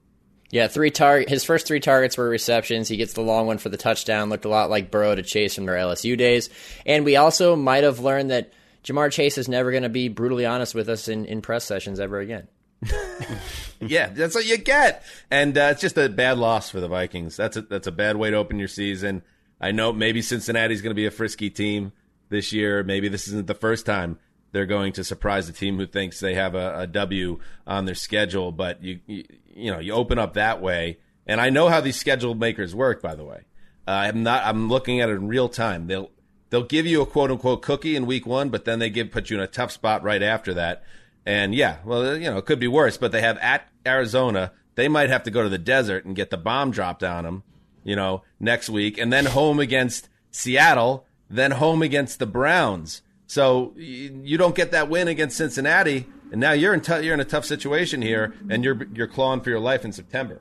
Yeah, 0.51 0.69
three 0.69 0.91
target. 0.91 1.29
His 1.29 1.45
first 1.45 1.67
three 1.67 1.81
targets 1.81 2.17
were 2.17 2.29
receptions. 2.29 2.89
He 2.89 2.97
gets 2.97 3.13
the 3.13 3.21
long 3.21 3.47
one 3.47 3.59
for 3.59 3.69
the 3.69 3.77
touchdown. 3.77 4.31
Looked 4.31 4.47
a 4.47 4.49
lot 4.49 4.71
like 4.71 4.91
Burrow 4.91 5.15
to 5.15 5.23
Chase 5.23 5.55
from 5.55 5.67
their 5.67 5.77
LSU 5.77 6.17
days. 6.17 6.49
And 6.87 7.05
we 7.05 7.17
also 7.17 7.55
might 7.55 7.85
have 7.85 8.01
learned 8.01 8.31
that 8.31 8.53
Ja'Marr 8.83 9.13
Chase 9.13 9.39
is 9.39 9.49
never 9.49 9.71
going 9.71 9.85
to 9.85 9.89
be 9.89 10.09
brutally 10.09 10.47
honest 10.47 10.75
with 10.75 10.89
us 10.89 11.07
in, 11.07 11.25
in 11.27 11.43
press 11.43 11.65
sessions 11.65 12.01
ever 12.01 12.19
again. 12.19 12.49
yeah, 13.81 14.09
that's 14.09 14.35
what 14.35 14.47
you 14.47 14.57
get, 14.57 15.05
and 15.31 15.59
uh, 15.59 15.69
it's 15.71 15.83
just 15.83 15.99
a 15.99 16.09
bad 16.09 16.39
loss 16.39 16.71
for 16.71 16.81
the 16.81 16.89
Vikings. 16.89 17.37
That's 17.37 17.59
a, 17.59 17.61
that's 17.61 17.87
a 17.87 17.93
bad 17.93 18.17
way 18.17 18.31
to 18.31 18.39
open 18.39 18.59
your 18.59 18.69
season. 18.69 19.23
I 19.61 19.73
know 19.73 19.93
maybe 19.93 20.23
Cincinnati's 20.23 20.81
going 20.81 20.93
to 20.93 20.95
be 20.95 21.05
a 21.05 21.11
frisky 21.11 21.51
team 21.51 21.93
this 22.31 22.55
year. 22.55 22.83
Maybe 22.83 23.09
this 23.09 23.29
isn't 23.29 23.47
the 23.47 23.55
first 23.55 23.85
time 23.85 24.19
they're 24.53 24.67
going 24.67 24.93
to 24.95 25.05
surprise 25.05 25.49
a 25.49 25.53
team 25.53 25.77
who 25.77 25.87
thinks 25.87 26.21
they 26.21 26.35
have 26.35 26.55
a, 26.55 26.81
a 26.81 26.87
W 26.87 27.39
on 27.67 27.85
their 27.85 27.95
schedule. 27.95 28.53
But 28.53 28.83
you, 28.83 29.01
you, 29.07 29.25
you 29.55 29.73
know 29.73 29.79
you 29.79 29.93
open 29.93 30.19
up 30.19 30.35
that 30.35 30.61
way, 30.61 30.99
and 31.27 31.41
I 31.41 31.51
know 31.51 31.69
how 31.69 31.81
these 31.81 31.97
schedule 31.97 32.35
makers 32.35 32.75
work. 32.75 33.03
By 33.03 33.15
the 33.15 33.25
way, 33.25 33.43
uh, 33.87 33.91
I'm 33.91 34.23
not. 34.23 34.45
I'm 34.45 34.69
looking 34.69 35.01
at 35.01 35.09
it 35.09 35.15
in 35.15 35.29
real 35.29 35.49
time. 35.49 35.87
They'll 35.87 36.11
they'll 36.51 36.65
give 36.65 36.87
you 36.87 37.03
a 37.03 37.07
quote 37.07 37.31
unquote 37.31 37.63
cookie 37.63 37.97
in 37.97 38.07
week 38.07 38.27
one, 38.27 38.49
but 38.51 38.65
then 38.65 38.79
they 38.79 38.91
give 38.91 39.11
put 39.11 39.31
you 39.31 39.37
in 39.37 39.43
a 39.43 39.47
tough 39.47 39.73
spot 39.73 40.03
right 40.03 40.23
after 40.23 40.55
that. 40.55 40.83
And 41.25 41.55
yeah, 41.55 41.79
well, 41.85 42.17
you 42.17 42.31
know, 42.31 42.39
it 42.39 42.47
could 42.47 42.61
be 42.61 42.69
worse. 42.69 42.97
But 42.97 43.13
they 43.13 43.23
have 43.23 43.39
at 43.39 43.69
Arizona. 43.87 44.53
They 44.75 44.89
might 44.89 45.11
have 45.11 45.25
to 45.25 45.31
go 45.31 45.43
to 45.43 45.49
the 45.49 45.59
desert 45.59 46.05
and 46.05 46.17
get 46.17 46.31
the 46.31 46.37
bomb 46.37 46.71
dropped 46.71 47.03
on 47.03 47.25
them, 47.25 47.43
you 47.85 47.97
know, 47.97 48.23
next 48.39 48.71
week, 48.71 48.99
and 48.99 49.13
then 49.13 49.27
home 49.27 49.61
against 49.61 50.09
Seattle, 50.31 51.07
then 51.29 51.51
home 51.51 51.83
against 51.83 52.19
the 52.19 52.27
Browns. 52.27 53.03
So 53.31 53.75
you 53.77 54.37
don't 54.39 54.57
get 54.57 54.73
that 54.73 54.89
win 54.89 55.07
against 55.07 55.37
Cincinnati, 55.37 56.05
and 56.33 56.41
now 56.41 56.51
you're 56.51 56.75
in 56.75 56.81
t- 56.81 57.03
you're 57.03 57.15
in 57.15 57.21
a 57.21 57.25
tough 57.25 57.45
situation 57.45 58.03
here, 58.03 58.35
and 58.49 58.65
you're 58.65 58.85
you're 58.93 59.07
clawing 59.07 59.41
for 59.41 59.51
your 59.51 59.61
life 59.61 59.85
in 59.85 59.93
September. 59.93 60.41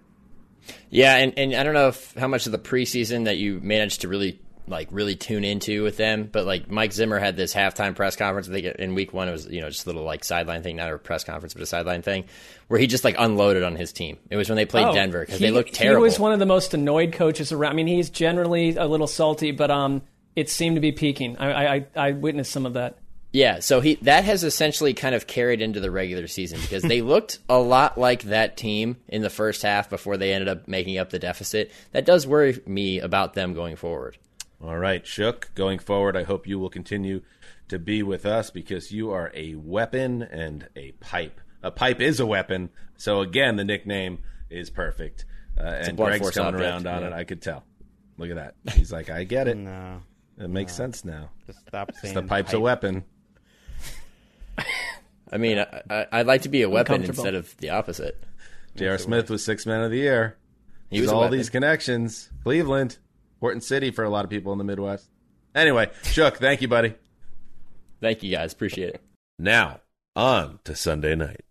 Yeah, 0.89 1.17
and, 1.17 1.37
and 1.37 1.53
I 1.53 1.61
don't 1.61 1.75
know 1.75 1.89
if, 1.89 2.15
how 2.15 2.27
much 2.27 2.47
of 2.47 2.51
the 2.51 2.57
preseason 2.57 3.25
that 3.25 3.37
you 3.37 3.59
managed 3.61 4.01
to 4.01 4.07
really 4.07 4.41
like 4.65 4.87
really 4.89 5.15
tune 5.15 5.43
into 5.43 5.83
with 5.83 5.97
them, 5.97 6.29
but 6.31 6.47
like 6.47 6.71
Mike 6.71 6.91
Zimmer 6.91 7.19
had 7.19 7.37
this 7.37 7.53
halftime 7.53 7.95
press 7.95 8.15
conference. 8.15 8.49
I 8.49 8.53
think 8.53 8.65
in 8.65 8.95
week 8.95 9.13
one 9.13 9.27
it 9.27 9.33
was 9.33 9.45
you 9.45 9.61
know 9.61 9.69
just 9.69 9.85
a 9.85 9.89
little 9.89 10.03
like 10.03 10.23
sideline 10.23 10.63
thing, 10.63 10.75
not 10.75 10.91
a 10.91 10.97
press 10.97 11.23
conference, 11.23 11.53
but 11.53 11.61
a 11.61 11.67
sideline 11.67 12.01
thing, 12.01 12.25
where 12.69 12.79
he 12.79 12.87
just 12.87 13.03
like 13.03 13.17
unloaded 13.19 13.61
on 13.61 13.75
his 13.75 13.93
team. 13.93 14.17
It 14.31 14.35
was 14.35 14.49
when 14.49 14.55
they 14.55 14.65
played 14.65 14.87
oh, 14.87 14.93
Denver 14.95 15.23
because 15.23 15.39
they 15.39 15.51
looked 15.51 15.75
terrible. 15.75 16.01
He 16.01 16.05
was 16.05 16.19
one 16.19 16.31
of 16.31 16.39
the 16.39 16.47
most 16.47 16.73
annoyed 16.73 17.13
coaches 17.13 17.51
around. 17.51 17.73
I 17.73 17.75
mean, 17.75 17.85
he's 17.85 18.09
generally 18.09 18.77
a 18.77 18.87
little 18.87 19.05
salty, 19.05 19.51
but 19.51 19.69
um, 19.69 20.01
it 20.35 20.49
seemed 20.49 20.75
to 20.75 20.81
be 20.81 20.91
peaking. 20.91 21.37
I, 21.37 21.75
I, 21.75 21.85
I 21.95 22.11
witnessed 22.11 22.51
some 22.51 22.65
of 22.65 22.73
that. 22.73 22.97
Yeah, 23.31 23.59
so 23.59 23.79
he 23.79 23.95
that 24.01 24.23
has 24.23 24.43
essentially 24.43 24.95
kind 24.95 25.13
of 25.13 25.27
carried 25.27 25.61
into 25.61 25.79
the 25.79 25.91
regular 25.91 26.25
season 26.27 26.59
because 26.61 26.81
they 26.81 27.01
looked 27.03 27.37
a 27.47 27.59
lot 27.59 27.97
like 27.97 28.23
that 28.23 28.57
team 28.57 28.97
in 29.07 29.21
the 29.21 29.29
first 29.29 29.61
half 29.61 29.89
before 29.89 30.17
they 30.17 30.33
ended 30.33 30.47
up 30.47 30.67
making 30.67 30.97
up 30.97 31.11
the 31.11 31.19
deficit. 31.19 31.71
That 31.91 32.05
does 32.05 32.25
worry 32.25 32.59
me 32.65 32.99
about 32.99 33.35
them 33.35 33.53
going 33.53 33.75
forward. 33.75 34.17
All 34.61 34.77
right, 34.77 35.05
Shook, 35.05 35.51
going 35.53 35.79
forward, 35.79 36.17
I 36.17 36.23
hope 36.23 36.47
you 36.47 36.59
will 36.59 36.69
continue 36.69 37.21
to 37.69 37.77
be 37.77 38.01
with 38.01 38.25
us 38.25 38.49
because 38.49 38.91
you 38.91 39.11
are 39.11 39.31
a 39.35 39.55
weapon 39.55 40.23
and 40.23 40.67
a 40.75 40.91
pipe. 40.93 41.39
A 41.61 41.71
pipe 41.71 42.01
is 42.01 42.19
a 42.19 42.25
weapon, 42.25 42.69
so 42.97 43.21
again, 43.21 43.57
the 43.57 43.63
nickname 43.63 44.19
is 44.49 44.69
perfect. 44.69 45.25
Uh, 45.57 45.63
and 45.63 45.97
Gregg's 45.97 46.31
coming 46.31 46.59
around 46.59 46.87
on 46.87 47.01
yeah. 47.03 47.07
it. 47.09 47.13
I 47.13 47.25
could 47.25 47.41
tell. 47.41 47.63
Look 48.17 48.31
at 48.31 48.35
that. 48.35 48.75
He's 48.75 48.91
like, 48.91 49.09
I 49.09 49.23
get 49.23 49.47
it. 49.47 49.55
no. 49.55 50.01
It 50.39 50.49
makes 50.49 50.73
no. 50.73 50.85
sense 50.85 51.05
now. 51.05 51.29
Just 51.45 51.59
stop 51.67 51.91
saying 51.95 52.15
the 52.15 52.23
pipe's 52.23 52.51
pipe. 52.51 52.57
a 52.57 52.59
weapon. 52.61 53.03
I 55.31 55.37
mean, 55.37 55.63
I, 55.89 56.07
would 56.13 56.27
like 56.27 56.43
to 56.43 56.49
be 56.49 56.63
a 56.63 56.69
weapon 56.69 57.03
instead 57.03 57.35
of 57.35 57.55
the 57.57 57.69
opposite. 57.69 58.23
J.R. 58.75 58.97
Smith 58.97 59.29
was 59.29 59.43
six 59.43 59.65
man 59.65 59.81
of 59.81 59.91
the 59.91 59.97
year. 59.97 60.37
He 60.89 61.01
was 61.01 61.11
all 61.11 61.29
these 61.29 61.49
connections. 61.49 62.29
Cleveland, 62.43 62.97
important 63.35 63.63
city 63.63 63.91
for 63.91 64.03
a 64.03 64.09
lot 64.09 64.23
of 64.23 64.31
people 64.31 64.51
in 64.53 64.57
the 64.57 64.63
Midwest. 64.63 65.07
Anyway, 65.53 65.91
Shook, 66.03 66.37
thank 66.37 66.61
you, 66.61 66.67
buddy. 66.67 66.95
Thank 68.01 68.23
you, 68.23 68.31
guys. 68.31 68.53
Appreciate 68.53 68.95
it. 68.95 69.01
Now, 69.37 69.81
on 70.15 70.59
to 70.63 70.75
Sunday 70.75 71.15
night. 71.15 71.41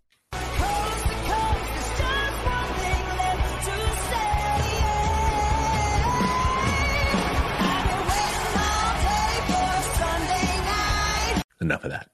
Enough 11.69 11.85
of 11.85 11.93
that. 11.93 12.09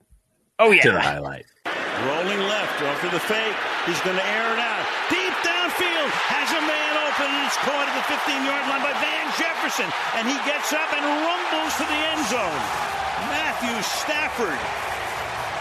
Oh 0.60 0.76
yeah. 0.76 0.84
To 0.84 0.92
the 0.92 1.00
highlight. 1.00 1.48
Rolling 1.64 2.44
left, 2.44 2.76
off 2.84 3.00
to 3.00 3.08
the 3.08 3.24
fake. 3.24 3.56
He's 3.88 4.04
going 4.04 4.20
to 4.20 4.28
air 4.36 4.52
it 4.52 4.60
out. 4.60 4.84
Deep 5.08 5.32
downfield. 5.48 6.12
Has 6.28 6.52
a 6.52 6.60
man 6.60 6.94
open 7.08 7.32
and 7.32 7.48
it's 7.48 7.56
caught 7.64 7.88
at 7.88 7.96
the 7.96 8.04
15-yard 8.04 8.66
line 8.68 8.84
by 8.84 8.92
Van 9.00 9.28
Jefferson. 9.40 9.88
And 10.20 10.28
he 10.28 10.36
gets 10.44 10.76
up 10.76 10.92
and 10.92 11.08
rumbles 11.24 11.72
to 11.80 11.88
the 11.88 12.02
end 12.12 12.24
zone. 12.28 12.64
Matthew 13.32 13.80
Stafford 13.80 14.60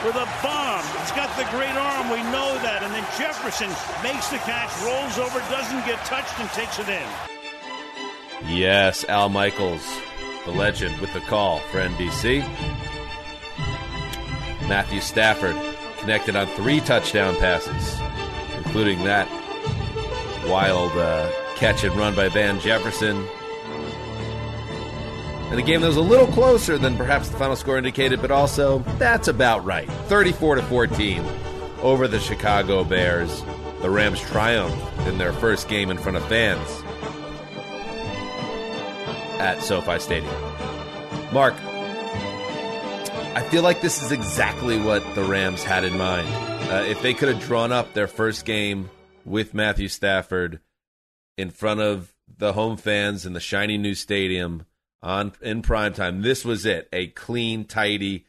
with 0.02 0.18
a 0.18 0.26
bomb. 0.42 0.82
He's 0.98 1.14
got 1.14 1.30
the 1.38 1.46
great 1.54 1.78
arm. 1.78 2.10
We 2.10 2.26
know 2.34 2.58
that. 2.66 2.82
And 2.82 2.90
then 2.90 3.06
Jefferson 3.14 3.70
makes 4.02 4.26
the 4.34 4.42
catch, 4.42 4.74
rolls 4.82 5.22
over, 5.22 5.38
doesn't 5.54 5.86
get 5.86 6.02
touched, 6.02 6.34
and 6.42 6.50
takes 6.50 6.82
it 6.82 6.90
in. 6.90 7.06
Yes, 8.50 9.06
Al 9.06 9.30
Michaels, 9.30 9.86
the 10.46 10.50
legend, 10.50 10.98
with 10.98 11.14
the 11.14 11.22
call 11.30 11.62
for 11.70 11.78
NBC. 11.78 12.42
Matthew 14.68 15.00
Stafford 15.00 15.56
connected 15.98 16.36
on 16.36 16.46
three 16.48 16.80
touchdown 16.80 17.36
passes, 17.36 18.00
including 18.56 19.04
that 19.04 19.28
wild 20.46 20.92
uh, 20.92 21.30
catch 21.56 21.84
and 21.84 21.94
run 21.96 22.14
by 22.14 22.28
Van 22.28 22.58
Jefferson. 22.60 23.26
And 25.50 25.60
a 25.60 25.62
game 25.62 25.82
that 25.82 25.88
was 25.88 25.96
a 25.96 26.02
little 26.02 26.26
closer 26.26 26.78
than 26.78 26.96
perhaps 26.96 27.28
the 27.28 27.36
final 27.36 27.56
score 27.56 27.78
indicated, 27.78 28.20
but 28.20 28.30
also 28.30 28.80
that's 28.98 29.28
about 29.28 29.64
right. 29.64 29.88
34 30.08 30.56
to 30.56 30.62
14 30.62 31.24
over 31.82 32.08
the 32.08 32.18
Chicago 32.18 32.82
Bears. 32.84 33.42
The 33.82 33.90
Rams 33.90 34.20
triumph 34.20 34.74
in 35.06 35.18
their 35.18 35.32
first 35.34 35.68
game 35.68 35.90
in 35.90 35.98
front 35.98 36.16
of 36.16 36.24
fans 36.26 36.82
at 39.38 39.62
SoFi 39.62 39.98
Stadium. 39.98 40.34
Marc, 41.32 41.54
I 43.34 43.42
feel 43.42 43.64
like 43.64 43.80
this 43.80 44.00
is 44.00 44.12
exactly 44.12 44.78
what 44.78 45.02
the 45.16 45.24
Rams 45.24 45.64
had 45.64 45.82
in 45.82 45.98
mind. 45.98 46.28
Uh, 46.70 46.84
if 46.86 47.02
they 47.02 47.14
could 47.14 47.28
have 47.28 47.42
drawn 47.42 47.72
up 47.72 47.92
their 47.92 48.06
first 48.06 48.44
game 48.44 48.90
with 49.24 49.54
Matthew 49.54 49.88
Stafford 49.88 50.60
in 51.36 51.50
front 51.50 51.80
of 51.80 52.14
the 52.38 52.52
home 52.52 52.76
fans 52.76 53.26
in 53.26 53.32
the 53.32 53.40
shiny 53.40 53.76
new 53.76 53.96
stadium 53.96 54.66
on 55.02 55.32
in 55.42 55.62
prime 55.62 55.94
time, 55.94 56.22
this 56.22 56.44
was 56.44 56.64
it. 56.64 56.88
A 56.92 57.08
clean, 57.08 57.64
tidy 57.64 58.24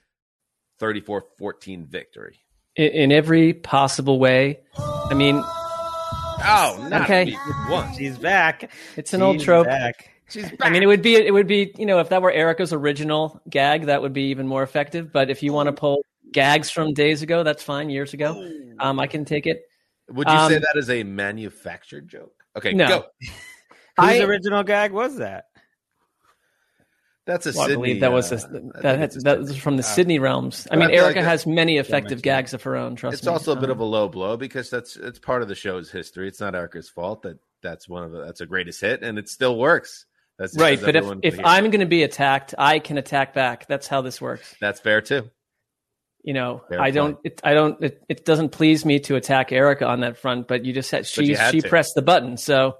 34-14 0.81 1.85
victory. 1.85 2.39
In, 2.75 2.87
in 2.87 3.11
every 3.11 3.53
possible 3.53 4.17
way. 4.17 4.61
I 4.75 5.13
mean, 5.13 5.35
oh, 5.39 6.89
okay. 6.91 7.37
Once. 7.69 7.95
She's 7.97 8.17
back. 8.17 8.71
It's 8.97 9.13
an 9.13 9.19
She's 9.19 9.23
old 9.23 9.39
trope. 9.39 9.67
Back. 9.67 10.14
She's 10.29 10.49
back. 10.49 10.57
I 10.61 10.69
mean, 10.69 10.83
it 10.83 10.87
would 10.87 11.01
be 11.01 11.15
it 11.15 11.33
would 11.33 11.47
be 11.47 11.73
you 11.77 11.85
know 11.85 11.99
if 11.99 12.09
that 12.09 12.21
were 12.21 12.31
Erica's 12.31 12.73
original 12.73 13.41
gag, 13.49 13.85
that 13.85 14.01
would 14.01 14.13
be 14.13 14.29
even 14.29 14.47
more 14.47 14.63
effective. 14.63 15.11
But 15.11 15.29
if 15.29 15.43
you 15.43 15.53
want 15.53 15.67
to 15.67 15.73
pull 15.73 16.03
gags 16.31 16.69
from 16.69 16.93
days 16.93 17.21
ago, 17.21 17.43
that's 17.43 17.63
fine. 17.63 17.89
Years 17.89 18.13
ago, 18.13 18.49
um, 18.79 18.99
I 18.99 19.07
can 19.07 19.25
take 19.25 19.45
it. 19.45 19.63
Would 20.09 20.27
you 20.27 20.33
um, 20.33 20.51
say 20.51 20.59
that 20.59 20.75
is 20.75 20.89
a 20.89 21.03
manufactured 21.03 22.07
joke? 22.07 22.33
Okay, 22.55 22.73
no. 22.73 22.87
go. 22.87 23.05
Whose 23.97 24.21
original 24.21 24.63
gag 24.63 24.91
was 24.91 25.17
that? 25.17 25.45
That's 27.25 27.47
a 27.47 27.53
well, 27.55 27.67
Sydney. 27.67 27.73
I 27.73 27.75
believe 27.75 27.99
that 28.01 28.11
was 28.11 28.31
a, 28.31 28.35
uh, 28.35 28.49
that, 28.81 29.23
that 29.23 29.39
was 29.39 29.57
from 29.57 29.77
the 29.77 29.83
uh, 29.83 29.87
Sydney 29.87 30.19
realms. 30.19 30.67
I 30.69 30.75
mean, 30.75 30.91
Erica 30.91 31.19
like 31.19 31.25
has 31.25 31.47
many 31.47 31.77
effective 31.77 32.21
gags 32.21 32.53
of 32.53 32.61
her 32.63 32.75
own. 32.75 32.95
Trust 32.95 33.15
it's 33.15 33.25
me. 33.25 33.31
also 33.31 33.53
a 33.53 33.55
bit 33.55 33.71
of 33.71 33.79
a 33.79 33.83
low 33.83 34.07
blow 34.07 34.37
because 34.37 34.69
that's 34.69 34.95
it's 34.95 35.17
part 35.17 35.41
of 35.41 35.47
the 35.47 35.55
show's 35.55 35.89
history. 35.89 36.27
It's 36.27 36.39
not 36.39 36.53
Erica's 36.53 36.87
fault 36.87 37.23
that 37.23 37.39
that's 37.63 37.89
one 37.89 38.03
of 38.03 38.11
the 38.11 38.23
that's 38.23 38.41
a 38.41 38.45
greatest 38.45 38.79
hit 38.79 39.01
and 39.01 39.17
it 39.17 39.27
still 39.27 39.57
works. 39.57 40.05
That's 40.37 40.57
right. 40.57 40.79
But 40.79 40.95
if, 40.95 41.05
if 41.23 41.39
I'm 41.43 41.65
going 41.65 41.79
to 41.79 41.85
be 41.85 42.03
attacked, 42.03 42.53
I 42.57 42.79
can 42.79 42.97
attack 42.97 43.33
back. 43.33 43.67
That's 43.67 43.87
how 43.87 44.01
this 44.01 44.19
works. 44.19 44.55
That's 44.59 44.79
fair 44.79 45.01
too. 45.01 45.29
you 46.25 46.33
know, 46.33 46.63
Fair 46.67 46.81
I 46.81 46.89
don't, 46.91 47.17
it, 47.23 47.39
I 47.43 47.53
don't, 47.53 47.81
it, 47.83 48.03
it, 48.09 48.25
doesn't 48.25 48.49
please 48.49 48.83
me 48.83 48.99
to 49.01 49.15
attack 49.15 49.51
Erica 49.51 49.85
on 49.85 50.01
that 50.01 50.17
front, 50.17 50.47
but 50.47 50.65
you 50.65 50.73
just 50.73 50.89
had, 50.89 51.05
she, 51.05 51.33
had 51.35 51.51
she 51.51 51.61
to. 51.61 51.69
pressed 51.69 51.93
the 51.93 52.01
button. 52.01 52.35
So 52.35 52.77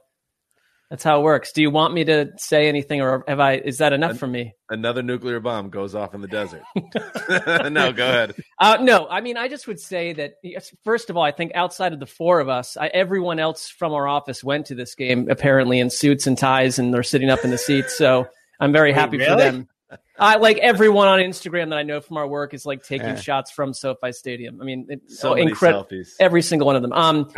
that's 0.90 1.04
how 1.04 1.20
it 1.20 1.24
works. 1.24 1.52
Do 1.52 1.62
you 1.62 1.72
want 1.72 1.94
me 1.94 2.04
to 2.06 2.32
say 2.38 2.68
anything 2.68 3.02
or 3.02 3.24
have 3.28 3.40
I, 3.40 3.54
is 3.56 3.80
that 3.80 3.92
enough 3.92 4.12
An- 4.12 4.18
for 4.18 4.28
me? 4.28 4.54
Another 4.70 5.02
nuclear 5.02 5.40
bomb 5.40 5.70
goes 5.70 5.96
off 5.96 6.14
in 6.14 6.22
the 6.22 6.28
desert. 6.28 6.64
no, 7.72 7.92
go 7.92 8.08
ahead. 8.08 8.36
Uh, 8.60 8.78
no, 8.82 9.08
I 9.08 9.22
mean, 9.22 9.38
I 9.38 9.48
just 9.48 9.68
would 9.68 9.80
say 9.80 10.14
that, 10.14 10.36
first 10.84 11.10
of 11.10 11.18
all, 11.18 11.24
I 11.24 11.32
think 11.32 11.52
outside 11.56 11.94
of 11.94 12.00
the 12.00 12.06
four 12.06 12.40
of 12.40 12.50
us, 12.50 12.78
I, 12.78 12.88
everyone 12.88 13.40
else 13.40 13.68
from 13.68 13.94
our 13.94 14.08
office 14.08 14.44
went 14.44 14.68
to 14.68 14.76
this 14.76 14.96
game 14.96 15.30
apparently 15.30 15.80
in 15.80 15.90
suits 15.90 16.28
and 16.28 16.38
ties 16.38 16.80
and 16.80 16.94
they're 16.94 17.04
sitting 17.04 17.30
up 17.30 17.44
in 17.44 17.52
the 17.52 17.58
seats. 17.58 17.98
So 17.98 18.28
I'm 18.60 18.72
very 18.72 18.90
Wait, 18.90 18.96
happy 18.96 19.18
really? 19.18 19.30
for 19.30 19.38
them. 19.38 19.70
I 20.18 20.38
like 20.38 20.58
everyone 20.58 21.08
on 21.08 21.20
Instagram 21.20 21.70
that 21.70 21.78
I 21.78 21.84
know 21.84 22.00
from 22.00 22.18
our 22.18 22.28
work 22.28 22.54
is 22.54 22.66
like 22.66 22.84
taking 22.84 23.08
yeah. 23.08 23.16
shots 23.16 23.52
from 23.52 23.74
SoFi 23.74 24.12
Stadium. 24.14 24.62
I 24.62 24.66
mean, 24.66 24.88
it, 24.90 25.12
so 25.12 25.34
incredible. 25.34 25.88
Every 26.20 26.42
single 26.42 26.66
one 26.68 26.76
of 26.76 26.82
them. 26.82 26.94
Um, 26.94 27.30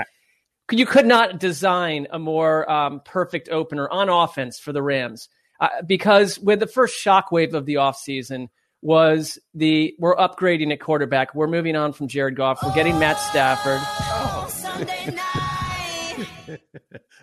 you 0.71 0.85
could 0.85 1.05
not 1.05 1.39
design 1.39 2.07
a 2.11 2.19
more 2.19 2.69
um, 2.69 3.01
perfect 3.05 3.49
opener 3.49 3.89
on 3.89 4.09
offense 4.09 4.59
for 4.59 4.73
the 4.73 4.81
Rams 4.81 5.29
uh, 5.59 5.69
because 5.85 6.39
with 6.39 6.59
the 6.59 6.67
first 6.67 7.03
shockwave 7.03 7.53
of 7.53 7.65
the 7.65 7.75
offseason 7.75 8.49
was 8.81 9.39
the 9.53 9.95
we're 9.97 10.15
upgrading 10.15 10.71
at 10.71 10.79
quarterback. 10.79 11.33
We're 11.33 11.47
moving 11.47 11.75
on 11.75 11.93
from 11.93 12.07
Jared 12.07 12.35
Goff. 12.35 12.59
We're 12.63 12.75
getting 12.75 12.99
Matt 12.99 13.19
Stafford. 13.19 13.79
Oh. 13.81 15.33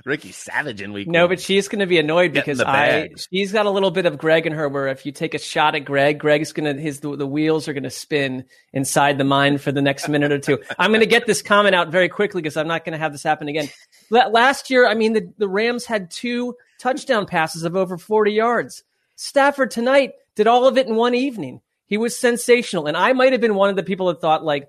Ricky 0.04 0.32
Savage 0.32 0.82
in 0.82 0.92
week. 0.92 1.08
No, 1.08 1.22
one. 1.22 1.30
but 1.30 1.40
she's 1.40 1.68
going 1.68 1.80
to 1.80 1.86
be 1.86 1.98
annoyed 1.98 2.32
because 2.32 2.60
I 2.60 3.08
she's 3.30 3.52
got 3.52 3.64
a 3.64 3.70
little 3.70 3.90
bit 3.90 4.04
of 4.04 4.18
Gregg 4.18 4.46
in 4.46 4.52
her. 4.52 4.68
Where 4.68 4.88
if 4.88 5.06
you 5.06 5.12
take 5.12 5.32
a 5.32 5.38
shot 5.38 5.74
at 5.74 5.80
Gregg, 5.80 6.18
Gregg's 6.18 6.52
going 6.52 6.76
to 6.76 6.80
his 6.80 7.00
the, 7.00 7.16
the 7.16 7.26
wheels 7.26 7.68
are 7.68 7.72
going 7.72 7.84
to 7.84 7.90
spin 7.90 8.44
inside 8.72 9.16
the 9.16 9.24
mind 9.24 9.62
for 9.62 9.72
the 9.72 9.80
next 9.80 10.08
minute 10.08 10.30
or 10.30 10.38
two. 10.38 10.58
I'm 10.78 10.90
going 10.90 11.00
to 11.00 11.06
get 11.06 11.26
this 11.26 11.40
comment 11.40 11.74
out 11.74 11.88
very 11.88 12.10
quickly 12.10 12.42
because 12.42 12.56
I'm 12.56 12.68
not 12.68 12.84
going 12.84 12.92
to 12.92 12.98
have 12.98 13.12
this 13.12 13.22
happen 13.22 13.48
again. 13.48 13.68
Last 14.10 14.68
year, 14.68 14.86
I 14.86 14.94
mean, 14.94 15.14
the, 15.14 15.32
the 15.38 15.48
Rams 15.48 15.86
had 15.86 16.10
two 16.10 16.54
touchdown 16.78 17.24
passes 17.24 17.62
of 17.62 17.74
over 17.74 17.96
40 17.96 18.32
yards. 18.32 18.84
Stafford 19.16 19.70
tonight 19.70 20.12
did 20.34 20.46
all 20.46 20.66
of 20.66 20.76
it 20.76 20.86
in 20.86 20.96
one 20.96 21.14
evening. 21.14 21.62
He 21.86 21.96
was 21.96 22.18
sensational, 22.18 22.86
and 22.86 22.96
I 22.96 23.12
might 23.14 23.32
have 23.32 23.40
been 23.40 23.54
one 23.54 23.70
of 23.70 23.76
the 23.76 23.82
people 23.82 24.08
that 24.08 24.20
thought 24.20 24.44
like 24.44 24.68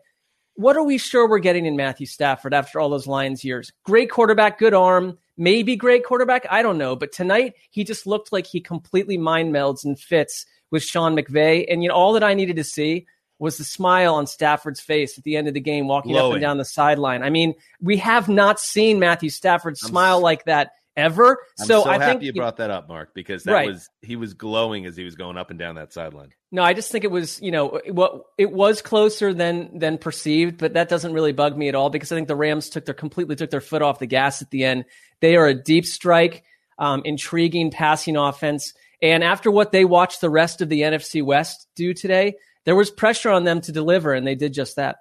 what 0.55 0.77
are 0.77 0.83
we 0.83 0.97
sure 0.97 1.27
we're 1.27 1.39
getting 1.39 1.65
in 1.65 1.75
Matthew 1.75 2.05
Stafford 2.05 2.53
after 2.53 2.79
all 2.79 2.89
those 2.89 3.07
Lions 3.07 3.43
years? 3.43 3.71
Great 3.83 4.09
quarterback, 4.09 4.57
good 4.57 4.73
arm, 4.73 5.17
maybe 5.37 5.75
great 5.75 6.03
quarterback. 6.03 6.45
I 6.49 6.61
don't 6.61 6.77
know. 6.77 6.95
But 6.95 7.11
tonight, 7.11 7.55
he 7.69 7.83
just 7.83 8.07
looked 8.07 8.31
like 8.31 8.45
he 8.45 8.61
completely 8.61 9.17
mind 9.17 9.53
melds 9.53 9.83
and 9.83 9.99
fits 9.99 10.45
with 10.71 10.83
Sean 10.83 11.15
McVay. 11.15 11.65
And 11.69 11.83
you 11.83 11.89
know, 11.89 11.95
all 11.95 12.13
that 12.13 12.23
I 12.23 12.33
needed 12.33 12.55
to 12.57 12.63
see 12.63 13.07
was 13.37 13.57
the 13.57 13.63
smile 13.63 14.15
on 14.15 14.27
Stafford's 14.27 14.79
face 14.79 15.17
at 15.17 15.23
the 15.23 15.35
end 15.35 15.47
of 15.47 15.53
the 15.53 15.59
game, 15.59 15.87
walking 15.87 16.13
Glowing. 16.13 16.31
up 16.31 16.35
and 16.35 16.41
down 16.41 16.57
the 16.57 16.65
sideline. 16.65 17.21
I 17.21 17.29
mean, 17.29 17.53
we 17.81 17.97
have 17.97 18.29
not 18.29 18.59
seen 18.59 18.99
Matthew 18.99 19.29
Stafford 19.29 19.77
smile 19.77 20.21
like 20.21 20.45
that 20.45 20.71
ever. 20.95 21.38
I'm 21.59 21.65
so, 21.65 21.84
so 21.84 21.89
I 21.89 21.97
happy 21.97 22.11
think 22.11 22.23
you 22.23 22.34
brought 22.34 22.57
that 22.57 22.69
up, 22.69 22.88
Marc, 22.88 23.13
because 23.13 23.43
that 23.43 23.53
right. 23.53 23.67
was 23.67 23.89
he 24.01 24.15
was 24.15 24.34
glowing 24.34 24.85
as 24.85 24.95
he 24.95 25.03
was 25.03 25.15
going 25.15 25.38
up 25.38 25.49
and 25.49 25.59
down 25.59 25.76
that 25.76 25.93
sideline. 25.93 26.30
No, 26.51 26.63
I 26.63 26.73
just 26.73 26.91
think 26.91 27.03
it 27.03 27.11
was, 27.11 27.41
you 27.41 27.51
know, 27.51 27.80
what 27.89 28.23
it 28.38 28.51
was 28.51 28.81
closer 28.81 29.34
than 29.34 29.80
than 29.80 29.97
perceived, 29.97 30.57
but 30.57 30.73
that 30.73 30.89
doesn't 30.89 31.13
really 31.13 31.34
bug 31.34 31.57
me 31.57 31.67
at 31.69 31.76
all 31.76 31.89
because 31.89 32.11
I 32.11 32.15
think 32.15 32.27
the 32.27 32.35
Rams 32.35 32.69
took 32.69 32.85
their 32.85 32.93
completely 32.93 33.35
took 33.35 33.49
their 33.49 33.61
foot 33.61 33.81
off 33.81 33.99
the 33.99 34.05
gas 34.05 34.41
at 34.41 34.51
the 34.51 34.63
end. 34.63 34.85
They 35.22 35.35
are 35.35 35.47
a 35.47 35.53
deep 35.53 35.85
strike, 35.85 36.43
um, 36.77 37.01
intriguing 37.05 37.72
passing 37.72 38.17
offense, 38.17 38.73
and 39.01 39.23
after 39.23 39.51
what 39.51 39.72
they 39.72 39.85
watched 39.85 40.22
the 40.22 40.30
rest 40.30 40.61
of 40.61 40.69
the 40.69 40.81
NFC 40.81 41.23
West 41.23 41.67
do 41.76 41.93
today, 41.93 42.35
there 42.65 42.76
was 42.76 42.91
pressure 42.91 43.30
on 43.30 43.43
them 43.43 43.61
to 43.61 43.72
deliver, 43.72 44.13
and 44.13 44.26
they 44.26 44.35
did 44.35 44.53
just 44.53 44.77
that. 44.77 44.97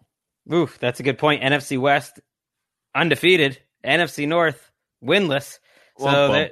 Oof, 0.53 0.79
that's 0.79 1.01
a 1.01 1.03
good 1.05 1.19
point. 1.19 1.43
NFC 1.43 1.79
West 1.79 2.21
undefeated, 2.95 3.59
NFC 3.85 4.29
North 4.29 4.71
winless. 5.03 5.59
So 5.97 6.33
there, 6.33 6.51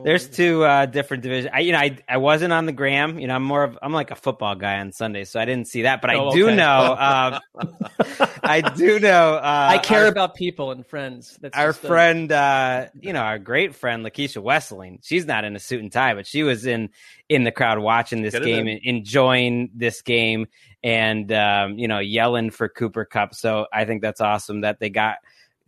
there's 0.04 0.28
two 0.28 0.64
uh, 0.64 0.84
different 0.84 1.22
divisions. 1.22 1.50
I, 1.54 1.60
you 1.60 1.72
know, 1.72 1.78
I 1.78 1.96
I 2.06 2.18
wasn't 2.18 2.52
on 2.52 2.66
the 2.66 2.72
gram. 2.72 3.18
You 3.18 3.26
know, 3.26 3.34
I'm 3.34 3.42
more 3.42 3.64
of 3.64 3.78
I'm 3.80 3.94
like 3.94 4.10
a 4.10 4.16
football 4.16 4.54
guy 4.54 4.80
on 4.80 4.92
Sunday, 4.92 5.24
so 5.24 5.40
I 5.40 5.46
didn't 5.46 5.66
see 5.66 5.82
that. 5.82 6.02
But 6.02 6.10
I 6.10 6.16
oh, 6.16 6.30
do 6.30 6.48
okay. 6.48 6.56
know. 6.56 6.68
Uh, 6.68 7.38
I 8.42 8.60
do 8.60 9.00
know. 9.00 9.36
Uh, 9.36 9.68
I 9.70 9.78
care 9.78 10.02
our, 10.02 10.08
about 10.08 10.34
people 10.34 10.72
and 10.72 10.86
friends. 10.86 11.38
That's 11.40 11.56
our 11.56 11.72
friend, 11.72 12.30
uh, 12.30 12.88
you 13.00 13.14
know, 13.14 13.20
our 13.20 13.38
great 13.38 13.74
friend 13.74 14.04
Lakeisha 14.04 14.42
Wesseling. 14.42 14.98
She's 15.02 15.24
not 15.24 15.44
in 15.44 15.56
a 15.56 15.58
suit 15.58 15.80
and 15.80 15.90
tie, 15.90 16.12
but 16.12 16.26
she 16.26 16.42
was 16.42 16.66
in 16.66 16.90
in 17.30 17.44
the 17.44 17.52
crowd 17.52 17.78
watching 17.78 18.20
this 18.20 18.34
Get 18.34 18.44
game, 18.44 18.66
and 18.66 18.80
enjoying 18.82 19.70
this 19.74 20.02
game, 20.02 20.48
and 20.84 21.32
um, 21.32 21.78
you 21.78 21.88
know, 21.88 21.98
yelling 21.98 22.50
for 22.50 22.68
Cooper 22.68 23.06
Kupp. 23.06 23.34
So 23.34 23.68
I 23.72 23.86
think 23.86 24.02
that's 24.02 24.20
awesome 24.20 24.62
that 24.62 24.80
they 24.80 24.90
got 24.90 25.16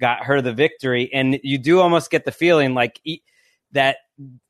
got 0.03 0.25
her 0.25 0.43
the 0.43 0.53
victory. 0.53 1.09
And 1.15 1.39
you 1.45 1.57
do 1.57 1.81
almost 1.81 2.11
get 2.11 2.25
the 2.25 2.33
feeling 2.33 2.75
like 2.75 3.01
that 3.71 3.99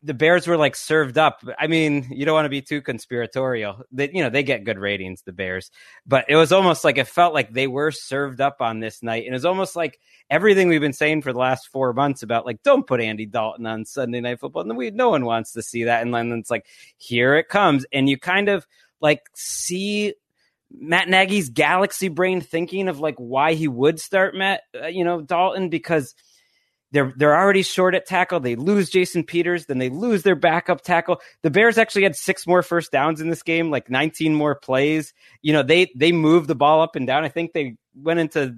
the 0.02 0.14
Bears 0.14 0.46
were 0.46 0.56
like 0.56 0.74
served 0.74 1.18
up. 1.18 1.44
I 1.58 1.66
mean, 1.66 2.08
you 2.10 2.24
don't 2.24 2.34
want 2.34 2.46
to 2.46 2.50
be 2.50 2.62
too 2.62 2.80
conspiratorial. 2.80 3.82
That 3.92 4.14
you 4.14 4.22
know 4.22 4.30
they 4.30 4.42
get 4.42 4.64
good 4.64 4.78
ratings, 4.78 5.22
the 5.22 5.32
Bears, 5.32 5.70
but 6.06 6.24
it 6.28 6.36
was 6.36 6.52
almost 6.52 6.84
like 6.84 6.96
it 6.98 7.06
felt 7.06 7.34
like 7.34 7.52
they 7.52 7.66
were 7.66 7.90
served 7.90 8.40
up 8.40 8.56
on 8.60 8.80
this 8.80 9.02
night, 9.02 9.24
and 9.24 9.34
it 9.34 9.36
was 9.36 9.44
almost 9.44 9.76
like 9.76 10.00
everything 10.30 10.68
we've 10.68 10.80
been 10.80 10.92
saying 10.94 11.20
for 11.22 11.32
the 11.32 11.38
last 11.38 11.68
four 11.68 11.92
months 11.92 12.22
about 12.22 12.46
like 12.46 12.62
don't 12.62 12.86
put 12.86 13.00
Andy 13.00 13.26
Dalton 13.26 13.66
on 13.66 13.84
Sunday 13.84 14.20
Night 14.20 14.40
Football, 14.40 14.62
and 14.62 14.76
we 14.76 14.90
no 14.90 15.10
one 15.10 15.26
wants 15.26 15.52
to 15.52 15.62
see 15.62 15.84
that, 15.84 16.02
and 16.02 16.14
then 16.14 16.32
it's 16.32 16.50
like 16.50 16.66
here 16.96 17.36
it 17.36 17.48
comes, 17.48 17.86
and 17.92 18.08
you 18.08 18.18
kind 18.18 18.48
of 18.48 18.66
like 19.00 19.22
see 19.34 20.14
Matt 20.78 21.08
Nagy's 21.08 21.50
galaxy 21.50 22.08
brain 22.08 22.40
thinking 22.40 22.88
of 22.88 23.00
like 23.00 23.16
why 23.16 23.54
he 23.54 23.68
would 23.68 24.00
start 24.00 24.34
Matt, 24.34 24.62
uh, 24.80 24.86
you 24.86 25.04
know, 25.04 25.20
Dalton 25.20 25.68
because 25.68 26.14
they're 26.92 27.12
they're 27.16 27.36
already 27.36 27.62
short 27.62 27.94
at 27.94 28.06
tackle. 28.06 28.40
They 28.40 28.54
lose 28.54 28.90
Jason 28.90 29.24
Peters, 29.24 29.66
then 29.66 29.78
they 29.78 29.88
lose 29.88 30.22
their 30.22 30.36
backup 30.36 30.82
tackle. 30.82 31.20
The 31.42 31.50
Bears 31.50 31.78
actually 31.78 32.02
had 32.02 32.14
six 32.14 32.46
more 32.46 32.62
first 32.62 32.92
downs 32.92 33.20
in 33.20 33.30
this 33.30 33.42
game, 33.42 33.70
like 33.70 33.90
19 33.90 34.34
more 34.34 34.54
plays. 34.54 35.14
You 35.40 35.54
know, 35.54 35.62
they 35.62 35.90
they 35.96 36.12
moved 36.12 36.48
the 36.48 36.54
ball 36.54 36.82
up 36.82 36.94
and 36.94 37.06
down. 37.06 37.24
I 37.24 37.28
think 37.28 37.52
they 37.52 37.76
went 37.94 38.20
into 38.20 38.56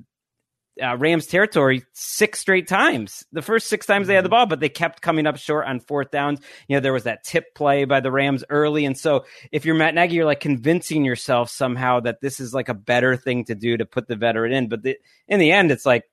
uh, 0.83 0.97
Rams 0.97 1.27
territory 1.27 1.85
six 1.93 2.41
straight 2.41 2.67
times. 2.67 3.25
The 3.33 3.43
first 3.43 3.69
six 3.69 3.87
times 3.87 4.07
they 4.07 4.15
had 4.15 4.25
the 4.25 4.29
mm-hmm. 4.29 4.35
ball, 4.35 4.47
but 4.47 4.61
they 4.61 4.69
kept 4.69 5.01
coming 5.01 5.27
up 5.27 5.37
short 5.37 5.67
on 5.67 5.81
fourth 5.81 6.11
downs. 6.11 6.41
You 6.69 6.77
know, 6.77 6.81
there 6.81 6.93
was 6.93 7.05
that 7.05 7.25
tip 7.25 7.55
play 7.55 7.85
by 7.85 8.01
the 8.01 8.11
Rams 8.11 8.45
early. 8.51 8.85
And 8.85 8.99
so 8.99 9.25
if 9.53 9.65
you're 9.65 9.75
Matt 9.75 9.95
Nagy, 9.95 10.17
you're 10.17 10.25
like 10.25 10.41
convincing 10.41 11.05
yourself 11.05 11.51
somehow 11.51 12.01
that 12.01 12.21
this 12.21 12.41
is 12.41 12.53
like 12.53 12.69
a 12.69 12.75
better 12.75 13.17
thing 13.17 13.45
to 13.45 13.55
do 13.55 13.77
to 13.77 13.87
put 13.87 14.09
the 14.09 14.17
veteran 14.17 14.53
in. 14.53 14.69
But 14.69 14.83
the, 14.83 14.97
in 15.29 15.41
the 15.41 15.53
end, 15.53 15.71
it's 15.71 15.87
like, 15.87 16.05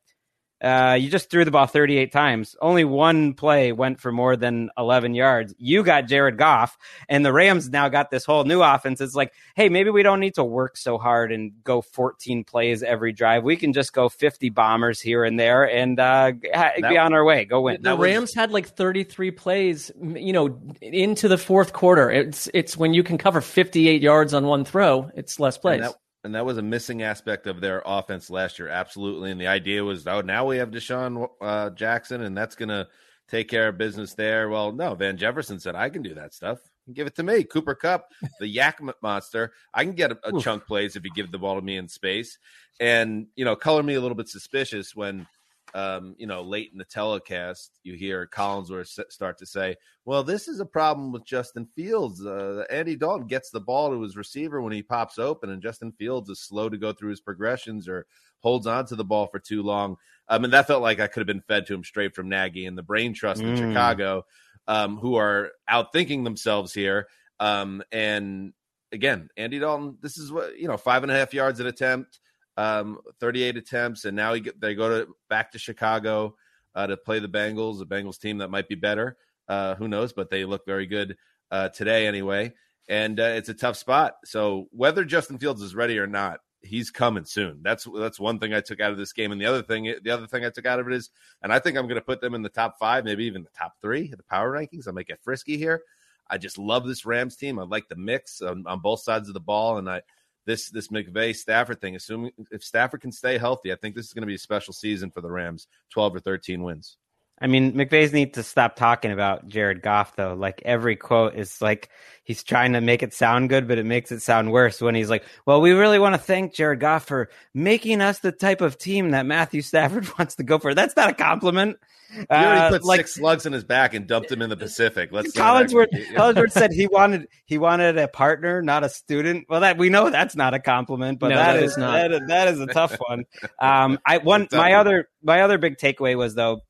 uh, 0.62 0.98
you 1.00 1.10
just 1.10 1.30
threw 1.30 1.44
the 1.44 1.52
ball 1.52 1.66
38 1.66 2.12
times. 2.12 2.56
Only 2.62 2.84
one 2.84 3.34
play 3.34 3.72
went 3.72 4.00
for 4.00 4.12
more 4.12 4.36
than 4.36 4.70
11 4.78 5.16
yards. 5.16 5.56
You 5.58 5.84
got 5.84 6.08
Jared 6.08 6.38
Goff, 6.38 6.78
and 7.10 7.26
the 7.26 7.34
Rams 7.34 7.70
now 7.70 7.90
got 7.90 8.12
this 8.12 8.26
whole 8.26 8.44
new 8.44 8.62
offense. 8.62 9.02
It's 9.02 9.16
like, 9.16 9.34
hey, 9.56 9.70
maybe 9.70 9.90
we 9.90 10.04
don't 10.04 10.20
need 10.20 10.36
to 10.36 10.44
work 10.44 10.78
so 10.78 10.98
hard 10.98 11.32
and 11.32 11.52
go 11.64 11.82
14 11.82 12.44
plays 12.44 12.84
every 12.84 13.12
drive. 13.12 13.44
We 13.44 13.56
can 13.56 13.74
just 13.74 13.92
go 13.94 14.08
50 14.08 14.50
bombers 14.50 15.02
here 15.02 15.24
and 15.24 15.40
there 15.40 15.64
and 15.64 16.00
uh, 16.00 16.34
be 16.34 16.98
on 16.98 17.14
our 17.14 17.26
way. 17.26 17.46
Go 17.46 17.62
win. 17.62 17.82
The 17.82 17.98
Rams 17.98 18.34
had 18.34 18.52
like 18.52 18.68
33 18.68 19.32
plays, 19.32 19.92
you 20.00 20.34
know, 20.34 20.60
into 20.82 21.28
the 21.28 21.38
fourth 21.38 21.74
quarter. 21.74 22.12
It's 22.12 22.48
it's 22.54 22.78
when 22.78 22.94
you 22.94 23.04
can 23.04 23.18
cover 23.18 23.42
58 23.42 24.02
yards 24.02 24.34
on 24.34 24.46
one 24.46 24.64
throw. 24.66 25.10
It's 25.16 25.40
less 25.40 25.58
plays 25.58 25.92
and 26.24 26.36
that 26.36 26.46
was 26.46 26.58
a 26.58 26.62
missing 26.62 27.02
aspect 27.02 27.48
of 27.48 27.62
their 27.62 27.82
offense 27.86 28.30
last 28.30 28.60
year, 28.60 28.68
absolutely. 28.68 29.32
And 29.32 29.40
the 29.40 29.48
idea 29.48 29.84
was, 29.84 30.06
oh, 30.08 30.22
now 30.22 30.46
we 30.46 30.58
have 30.58 30.72
DeSean 30.72 31.28
uh, 31.42 31.70
Jackson, 31.72 32.22
and 32.22 32.38
that's 32.38 32.56
going 32.56 32.70
to 32.70 32.88
take 33.28 33.48
care 33.48 33.68
of 33.68 33.78
business 33.78 34.14
there. 34.14 34.50
Well, 34.50 34.72
no, 34.72 34.96
Van 34.96 35.18
Jefferson 35.18 35.60
said, 35.60 35.76
I 35.76 35.90
can 35.90 36.02
do 36.02 36.14
that 36.16 36.34
stuff. 36.34 36.60
Give 36.94 37.08
it 37.08 37.16
to 37.16 37.24
me. 37.24 37.44
Cooper 37.44 37.76
Kupp, 37.76 38.08
the 38.40 38.56
YAC 38.56 38.76
monster. 39.02 39.54
I 39.74 39.84
can 39.84 39.94
get 39.94 40.12
a, 40.12 40.18
a 40.24 40.40
chunk 40.42 40.66
plays 40.66 40.96
if 40.96 41.04
you 41.04 41.12
give 41.16 41.32
the 41.32 41.40
ball 41.40 41.56
to 41.56 41.62
me 41.62 41.78
in 41.78 41.88
space. 41.88 42.38
And, 42.80 43.28
you 43.36 43.46
know, 43.46 43.56
color 43.56 43.84
me 43.84 43.94
a 43.94 44.02
little 44.02 44.16
bit 44.16 44.30
suspicious 44.30 44.96
when– 44.96 45.28
um, 45.74 46.16
you 46.18 46.28
know, 46.28 46.42
late 46.42 46.70
in 46.72 46.78
the 46.78 46.86
telecast, 46.86 47.80
you 47.84 47.94
hear 47.94 48.28
Collinsworth 48.28 49.00
start 49.10 49.38
to 49.40 49.46
say, 49.46 49.76
"Well, 50.06 50.24
this 50.24 50.48
is 50.48 50.60
a 50.60 50.66
problem 50.66 51.12
with 51.12 51.26
Justin 51.26 51.68
Fields. 51.76 52.26
Uh, 52.26 52.66
Andy 52.70 52.96
Dalton 52.96 53.28
gets 53.28 53.50
the 53.50 53.62
ball 53.62 53.90
to 53.90 54.02
his 54.02 54.18
receiver 54.18 54.62
when 54.62 54.74
he 54.74 54.84
pops 54.84 55.18
open, 55.18 55.50
and 55.50 55.62
Justin 55.62 55.92
Fields 55.92 56.30
is 56.30 56.42
slow 56.42 56.70
to 56.70 56.78
go 56.78 56.94
through 56.94 57.10
his 57.10 57.22
progressions 57.22 57.88
or 57.88 58.06
holds 58.40 58.68
on 58.68 58.86
to 58.88 58.96
the 58.96 59.06
ball 59.06 59.28
for 59.28 59.40
too 59.40 59.64
long." 59.64 59.98
I 60.28 60.38
mean, 60.38 60.52
that 60.52 60.68
felt 60.68 60.82
like 60.82 61.00
I 61.00 61.08
could 61.08 61.22
have 61.22 61.28
been 61.28 61.42
fed 61.42 61.66
to 61.68 61.74
him 61.74 61.84
straight 61.84 62.16
from 62.16 62.30
Nagy 62.30 62.66
and 62.66 62.78
the 62.78 62.84
brain 62.84 63.14
trust 63.14 63.42
in 63.42 63.56
mm. 63.56 63.58
Chicago, 63.58 64.26
um, 64.68 64.98
who 64.98 65.16
are 65.16 65.52
outthinking 65.70 66.24
themselves 66.24 66.74
here. 66.74 67.08
Um, 67.40 67.84
and 67.92 68.54
again, 68.92 69.30
Andy 69.36 69.60
Dalton, 69.60 69.98
this 70.02 70.18
is 70.18 70.32
what 70.32 70.58
you 70.58 70.68
know, 70.68 70.78
five 70.78 71.04
and 71.04 71.12
a 71.12 71.16
half 71.16 71.34
yards 71.34 71.60
an 71.60 71.68
attempt 71.68 72.21
um, 72.58 73.00
38 73.20 73.58
attempts, 73.58 74.06
and 74.06 74.16
now 74.16 74.36
get, 74.36 74.60
they 74.60 74.76
go 74.76 74.90
to 74.90 75.16
back 75.30 75.52
to 75.52 75.60
Chicago 75.60 76.36
uh, 76.76 76.88
to 76.88 76.98
play 76.98 77.20
the 77.20 77.28
Bengals, 77.28 77.82
a 77.82 77.86
Bengals 77.86 78.20
team 78.20 78.40
that 78.40 78.50
might 78.50 78.68
be 78.68 78.76
better. 78.76 79.18
Uh, 79.48 79.76
who 79.76 79.88
knows? 79.88 80.14
But 80.14 80.30
they 80.30 80.46
look 80.46 80.66
very 80.66 80.86
good 80.86 81.18
uh, 81.50 81.70
today 81.70 82.08
anyway. 82.08 82.54
and 82.88 83.20
uh, 83.20 83.24
it's 83.24 83.50
a 83.50 83.54
tough 83.54 83.78
spot. 83.78 84.16
So 84.26 84.68
whether 84.72 85.06
Justin 85.06 85.38
Fields 85.38 85.62
is 85.62 85.76
ready 85.76 85.98
or 86.00 86.08
not, 86.08 86.40
he's 86.62 86.92
coming 86.92 87.26
soon. 87.26 87.62
That's 87.64 87.88
that's 87.96 88.20
one 88.20 88.40
thing 88.40 88.54
I 88.54 88.62
took 88.62 88.80
out 88.80 88.92
of 88.92 88.98
this 88.98 89.14
game, 89.14 89.32
and 89.32 89.42
the 89.42 89.46
other 89.46 89.64
thing, 89.64 89.96
the 90.04 90.12
other 90.12 90.28
thing 90.28 90.46
I 90.46 90.50
took 90.50 90.66
out 90.66 90.80
of 90.80 90.88
it 90.88 90.94
is, 90.94 91.10
and 91.42 91.52
I 91.52 91.60
think 91.60 91.78
I'm 91.78 91.86
going 91.88 91.96
to 91.96 92.06
put 92.06 92.22
them 92.22 92.36
in 92.36 92.42
the 92.42 92.50
top 92.50 92.78
five, 92.80 93.06
maybe 93.06 93.26
even 93.26 93.44
the 93.44 93.50
top 93.58 93.76
three 93.82 94.08
the 94.10 94.24
power 94.24 94.52
rankings. 94.52 94.88
I 94.88 94.92
might 94.92 95.08
get 95.08 95.24
frisky 95.24 95.58
here. 95.58 95.82
I 96.30 96.38
just 96.38 96.58
love 96.58 96.86
this 96.86 97.06
Rams 97.06 97.36
team. 97.36 97.60
I 97.60 97.64
like 97.64 97.90
the 97.90 97.96
mix 97.96 98.42
on, 98.42 98.64
on 98.66 98.80
both 98.80 99.02
sides 99.02 99.28
of 99.28 99.34
the 99.34 99.40
ball, 99.40 99.78
and 99.78 99.90
I 99.90 100.02
this 100.46 100.70
this 100.70 100.88
McVay 100.90 101.36
Stafford 101.36 101.82
thing. 101.82 101.96
Assuming 101.96 102.32
if 102.52 102.64
Stafford 102.64 103.02
can 103.02 103.12
stay 103.12 103.38
healthy, 103.38 103.72
I 103.72 103.76
think 103.76 103.96
this 103.96 104.06
is 104.06 104.14
going 104.14 104.24
to 104.24 104.28
be 104.28 104.36
a 104.36 104.40
special 104.40 104.74
season 104.74 105.12
for 105.12 105.22
the 105.22 105.32
Rams. 105.32 105.68
Twelve 105.92 106.16
or 106.16 106.20
thirteen 106.20 106.64
wins. 106.64 106.98
I 107.42 107.48
mean, 107.48 107.74
McVay's 107.74 108.14
need 108.14 108.36
to 108.36 108.44
stop 108.44 108.76
talking 108.76 109.12
about 109.12 109.48
Jared 109.48 109.82
Goff 109.82 110.16
though. 110.16 110.36
Like 110.36 110.62
every 110.64 110.96
quote 110.96 111.34
is 111.36 111.60
like 111.60 111.90
he's 112.24 112.44
trying 112.44 112.74
to 112.74 112.82
make 112.82 113.02
it 113.02 113.16
sound 113.16 113.50
good, 113.50 113.68
but 113.68 113.80
it 113.80 113.86
makes 113.86 114.12
it 114.12 114.22
sound 114.22 114.52
worse 114.52 114.80
when 114.80 114.94
he's 114.94 115.10
like, 115.10 115.26
"Well, 115.48 115.60
we 115.60 115.72
really 115.72 115.98
want 115.98 116.14
to 116.14 116.22
thank 116.22 116.54
Jared 116.54 116.80
Goff 116.80 117.08
for 117.08 117.30
making 117.56 118.00
us 118.00 118.20
the 118.20 118.32
type 118.32 118.62
of 118.62 118.78
team 118.78 119.12
that 119.12 119.26
Matthew 119.26 119.64
Stafford 119.64 120.08
wants 120.20 120.36
to 120.36 120.44
go 120.44 120.60
for." 120.60 120.76
That's 120.76 120.96
not 120.96 121.10
a 121.10 121.14
compliment. 121.16 121.78
He 122.12 122.26
already 122.30 122.60
uh, 122.60 122.70
put 122.70 122.84
like, 122.84 123.00
six 123.00 123.16
slugs 123.16 123.46
in 123.46 123.54
his 123.54 123.64
back 123.64 123.94
and 123.94 124.06
dumped 124.06 124.32
him 124.32 124.42
in 124.42 124.50
the 124.50 124.58
Pacific. 124.58 125.12
Let's 125.12 125.32
Collinsworth. 125.32 125.88
Collinsworth 126.14 126.52
said 126.52 126.72
he 126.72 126.86
wanted 126.86 127.28
he 127.46 127.58
wanted 127.58 127.98
a 127.98 128.08
partner, 128.08 128.62
not 128.62 128.84
a 128.84 128.90
student. 128.90 129.48
Well, 129.50 129.62
that 129.62 129.80
we 129.80 129.90
know 129.90 130.12
that's 130.12 130.36
not 130.36 130.54
a 130.54 130.60
compliment, 130.60 131.18
but 131.20 131.30
no, 131.30 131.38
that, 131.38 131.54
that 131.54 131.64
is, 131.64 131.72
is 131.72 131.78
not. 131.78 131.94
That 131.94 132.12
is, 132.12 132.28
that 132.28 132.48
is 132.50 132.60
a 132.60 132.68
tough 132.68 132.98
one. 133.08 133.24
Um, 133.60 133.98
I 134.06 134.20
one 134.20 134.48
my 134.52 134.74
other 134.74 135.10
my 135.24 135.42
other 135.42 135.58
big 135.58 135.78
takeaway 135.78 136.16
was 136.16 136.36
though 136.36 136.62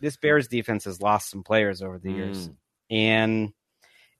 this 0.00 0.16
Bears 0.16 0.48
defense 0.48 0.84
has 0.84 1.00
lost 1.00 1.30
some 1.30 1.42
players 1.42 1.82
over 1.82 1.98
the 1.98 2.12
years, 2.12 2.48
mm. 2.48 2.54
and 2.90 3.52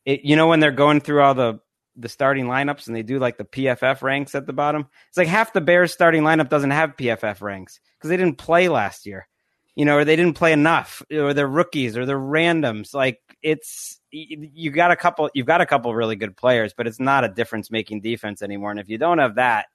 it 0.04 0.20
you 0.24 0.36
know 0.36 0.48
when 0.48 0.60
they're 0.60 0.70
going 0.70 1.00
through 1.00 1.22
all 1.22 1.34
the 1.34 1.60
the 1.96 2.08
starting 2.08 2.46
lineups 2.46 2.86
and 2.86 2.96
they 2.96 3.02
do 3.02 3.18
like 3.18 3.36
the 3.36 3.44
PFF 3.44 4.02
ranks 4.02 4.34
at 4.34 4.46
the 4.46 4.52
bottom, 4.52 4.86
it's 5.08 5.18
like 5.18 5.28
half 5.28 5.52
the 5.52 5.60
Bears 5.60 5.92
starting 5.92 6.22
lineup 6.22 6.48
doesn't 6.48 6.70
have 6.70 6.96
PFF 6.96 7.40
ranks 7.40 7.80
because 7.98 8.08
they 8.08 8.16
didn't 8.16 8.38
play 8.38 8.68
last 8.68 9.06
year, 9.06 9.28
you 9.74 9.84
know, 9.84 9.96
or 9.96 10.04
they 10.04 10.16
didn't 10.16 10.36
play 10.36 10.52
enough, 10.52 11.02
or 11.12 11.34
they're 11.34 11.48
rookies 11.48 11.96
or 11.96 12.06
they're 12.06 12.18
randoms. 12.18 12.94
Like 12.94 13.18
it's 13.42 14.00
you 14.10 14.70
got 14.70 14.90
a 14.90 14.96
couple, 14.96 15.30
you've 15.34 15.46
got 15.46 15.60
a 15.60 15.66
couple 15.66 15.94
really 15.94 16.16
good 16.16 16.36
players, 16.36 16.72
but 16.76 16.86
it's 16.86 17.00
not 17.00 17.24
a 17.24 17.28
difference 17.28 17.70
making 17.70 18.00
defense 18.00 18.42
anymore. 18.42 18.70
And 18.70 18.80
if 18.80 18.88
you 18.88 18.98
don't 18.98 19.18
have 19.18 19.36
that, 19.36 19.66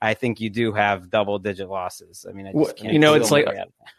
I 0.00 0.14
think 0.14 0.40
you 0.40 0.50
do 0.50 0.72
have 0.72 1.10
double 1.10 1.38
digit 1.38 1.68
losses. 1.68 2.26
I 2.28 2.32
mean, 2.32 2.46
I 2.46 2.52
you 2.82 2.98
know, 2.98 3.14
it's 3.14 3.30
like 3.30 3.46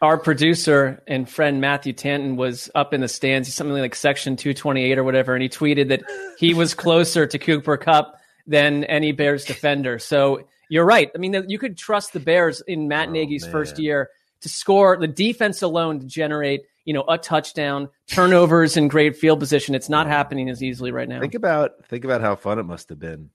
our 0.00 0.16
producer 0.16 1.02
and 1.08 1.28
friend 1.28 1.60
Matthew 1.60 1.92
Tanton 1.92 2.36
was 2.36 2.70
up 2.74 2.94
in 2.94 3.00
the 3.00 3.08
stands, 3.08 3.52
something 3.52 3.76
like 3.76 3.94
section 3.94 4.36
228 4.36 4.96
or 4.98 5.04
whatever, 5.04 5.34
and 5.34 5.42
he 5.42 5.48
tweeted 5.48 5.88
that 5.88 6.02
he 6.38 6.54
was 6.54 6.74
closer 6.74 7.26
to 7.26 7.38
Cooper 7.38 7.76
Kupp 7.76 8.18
than 8.46 8.84
any 8.84 9.12
Bears 9.12 9.44
defender. 9.44 9.98
So 9.98 10.46
you're 10.68 10.84
right. 10.84 11.10
I 11.14 11.18
mean, 11.18 11.44
you 11.48 11.58
could 11.58 11.76
trust 11.76 12.12
the 12.12 12.20
Bears 12.20 12.60
in 12.60 12.86
Matt 12.88 13.08
oh, 13.08 13.12
Nagy's 13.12 13.44
man. 13.44 13.52
first 13.52 13.78
year 13.78 14.10
to 14.42 14.48
score 14.48 14.96
the 14.96 15.08
defense 15.08 15.62
alone 15.62 15.98
to 15.98 16.06
generate, 16.06 16.62
you 16.84 16.94
know, 16.94 17.04
a 17.08 17.18
touchdown, 17.18 17.88
turnovers 18.06 18.76
and 18.76 18.88
great 18.88 19.16
field 19.16 19.40
position. 19.40 19.74
It's 19.74 19.88
not 19.88 20.06
happening 20.06 20.48
as 20.48 20.62
easily 20.62 20.92
right 20.92 21.08
now. 21.08 21.20
Think 21.20 21.34
about 21.34 21.72
think 21.86 22.04
about 22.04 22.20
how 22.20 22.36
fun 22.36 22.60
it 22.60 22.64
must 22.64 22.88
have 22.90 23.00
been 23.00 23.30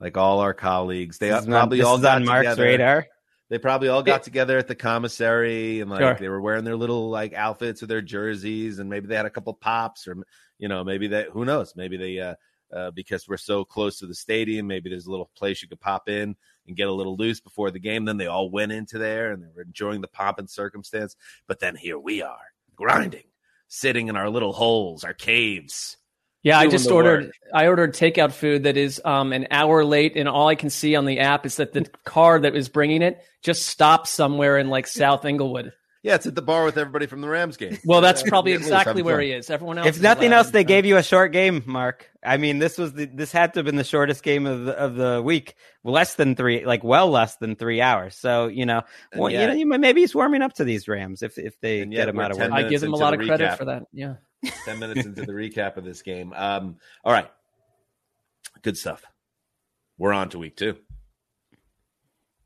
like 0.00 0.16
all 0.16 0.40
our 0.40 0.54
colleagues. 0.54 1.18
They 1.18 1.30
probably 1.30 1.82
all 1.82 1.98
got 1.98 2.16
on 2.16 2.24
Marc's 2.24 2.50
together. 2.50 2.62
radar. 2.62 3.06
They 3.50 3.58
probably 3.58 3.88
all 3.88 4.02
got 4.02 4.24
together 4.24 4.58
at 4.58 4.68
the 4.68 4.74
commissary 4.74 5.80
and 5.80 5.90
like 5.90 6.00
sure. 6.00 6.16
they 6.20 6.28
were 6.28 6.40
wearing 6.40 6.64
their 6.64 6.76
little 6.76 7.08
like 7.08 7.32
outfits 7.32 7.82
or 7.82 7.86
their 7.86 8.02
jerseys, 8.02 8.78
and 8.78 8.90
maybe 8.90 9.06
they 9.06 9.16
had 9.16 9.26
a 9.26 9.30
couple 9.30 9.54
pops, 9.54 10.06
or 10.06 10.16
you 10.58 10.68
know, 10.68 10.84
maybe 10.84 11.08
that 11.08 11.30
who 11.30 11.44
knows, 11.44 11.74
maybe 11.74 11.96
they 11.96 12.18
uh, 12.18 12.34
uh, 12.74 12.90
because 12.90 13.26
we're 13.26 13.36
so 13.36 13.64
close 13.64 13.98
to 13.98 14.06
the 14.06 14.14
stadium, 14.14 14.66
maybe 14.66 14.90
there's 14.90 15.06
a 15.06 15.10
little 15.10 15.30
place 15.36 15.62
you 15.62 15.68
could 15.68 15.80
pop 15.80 16.08
in 16.08 16.36
and 16.66 16.76
get 16.76 16.88
a 16.88 16.92
little 16.92 17.16
loose 17.16 17.40
before 17.40 17.70
the 17.70 17.78
game. 17.78 18.04
Then 18.04 18.18
they 18.18 18.26
all 18.26 18.50
went 18.50 18.72
into 18.72 18.98
there 18.98 19.32
and 19.32 19.42
they 19.42 19.48
were 19.54 19.62
enjoying 19.62 20.00
the 20.00 20.08
pomp 20.08 20.38
and 20.38 20.50
circumstance. 20.50 21.16
But 21.46 21.60
then 21.60 21.76
here 21.76 21.98
we 21.98 22.22
are 22.22 22.36
grinding, 22.76 23.24
sitting 23.68 24.08
in 24.08 24.16
our 24.16 24.28
little 24.28 24.52
holes, 24.52 25.04
our 25.04 25.14
caves 25.14 25.96
yeah, 26.48 26.58
I 26.58 26.66
just 26.68 26.90
ordered. 26.90 27.26
Work. 27.26 27.34
I 27.52 27.66
ordered 27.66 27.94
takeout 27.94 28.32
food 28.32 28.64
that 28.64 28.76
is 28.76 29.00
um, 29.04 29.32
an 29.32 29.48
hour 29.50 29.84
late, 29.84 30.16
and 30.16 30.28
all 30.28 30.48
I 30.48 30.54
can 30.54 30.70
see 30.70 30.96
on 30.96 31.04
the 31.04 31.20
app 31.20 31.46
is 31.46 31.56
that 31.56 31.72
the 31.72 31.84
car 32.04 32.40
that 32.40 32.54
is 32.56 32.68
bringing 32.68 33.02
it 33.02 33.22
just 33.42 33.66
stopped 33.66 34.08
somewhere 34.08 34.58
in 34.58 34.68
like 34.68 34.86
South 34.86 35.24
Inglewood. 35.24 35.72
Yeah, 36.02 36.14
it's 36.14 36.26
at 36.26 36.36
the 36.36 36.42
bar 36.42 36.64
with 36.64 36.78
everybody 36.78 37.06
from 37.06 37.22
the 37.22 37.28
Rams 37.28 37.56
game. 37.56 37.76
Well, 37.84 38.00
that's 38.00 38.22
probably 38.26 38.52
exactly 38.52 39.02
where 39.02 39.20
he 39.20 39.32
is. 39.32 39.50
Everyone 39.50 39.78
else. 39.78 39.88
If 39.88 40.00
nothing 40.00 40.32
else, 40.32 40.50
they 40.50 40.62
gave 40.62 40.86
you 40.86 40.96
a 40.96 41.02
short 41.02 41.32
game, 41.32 41.62
Marc. 41.66 42.08
I 42.24 42.36
mean, 42.36 42.60
this 42.60 42.78
was 42.78 42.92
the 42.92 43.06
this 43.06 43.32
had 43.32 43.54
to 43.54 43.58
have 43.58 43.66
been 43.66 43.76
the 43.76 43.84
shortest 43.84 44.22
game 44.22 44.46
of 44.46 44.64
the, 44.64 44.72
of 44.72 44.94
the 44.94 45.20
week, 45.22 45.54
less 45.82 46.14
than 46.14 46.36
three, 46.36 46.64
like 46.64 46.84
well 46.84 47.10
less 47.10 47.36
than 47.36 47.56
three 47.56 47.80
hours. 47.80 48.14
So 48.14 48.46
you 48.46 48.64
know, 48.64 48.82
well, 49.14 49.30
yet, 49.30 49.58
you 49.58 49.64
know, 49.64 49.76
maybe 49.76 50.00
he's 50.02 50.14
warming 50.14 50.42
up 50.42 50.54
to 50.54 50.64
these 50.64 50.86
Rams 50.86 51.22
if 51.22 51.36
if 51.36 51.60
they 51.60 51.84
get 51.84 52.08
him 52.08 52.20
out 52.20 52.30
of 52.30 52.38
work. 52.38 52.52
I 52.52 52.62
give 52.62 52.82
him 52.82 52.94
a 52.94 52.96
lot 52.96 53.14
of 53.14 53.20
credit 53.20 53.58
for 53.58 53.64
that. 53.66 53.84
Yeah. 53.92 54.14
10 54.44 54.78
minutes 54.78 55.06
into 55.06 55.22
the 55.22 55.32
recap 55.32 55.76
of 55.76 55.84
this 55.84 56.02
game. 56.02 56.32
Um, 56.34 56.76
all 57.04 57.12
right. 57.12 57.30
Good 58.62 58.76
stuff. 58.76 59.04
We're 59.96 60.12
on 60.12 60.30
to 60.30 60.38
week 60.38 60.56
two. 60.56 60.76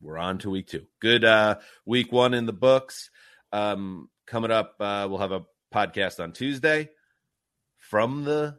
We're 0.00 0.18
on 0.18 0.38
to 0.38 0.50
week 0.50 0.68
two. 0.68 0.86
Good 1.00 1.24
uh, 1.24 1.58
week 1.84 2.12
one 2.12 2.34
in 2.34 2.46
the 2.46 2.52
books. 2.52 3.10
Um, 3.52 4.08
coming 4.26 4.50
up, 4.50 4.76
uh, 4.80 5.06
we'll 5.08 5.18
have 5.18 5.32
a 5.32 5.44
podcast 5.72 6.22
on 6.22 6.32
Tuesday 6.32 6.90
from 7.78 8.24
the. 8.24 8.58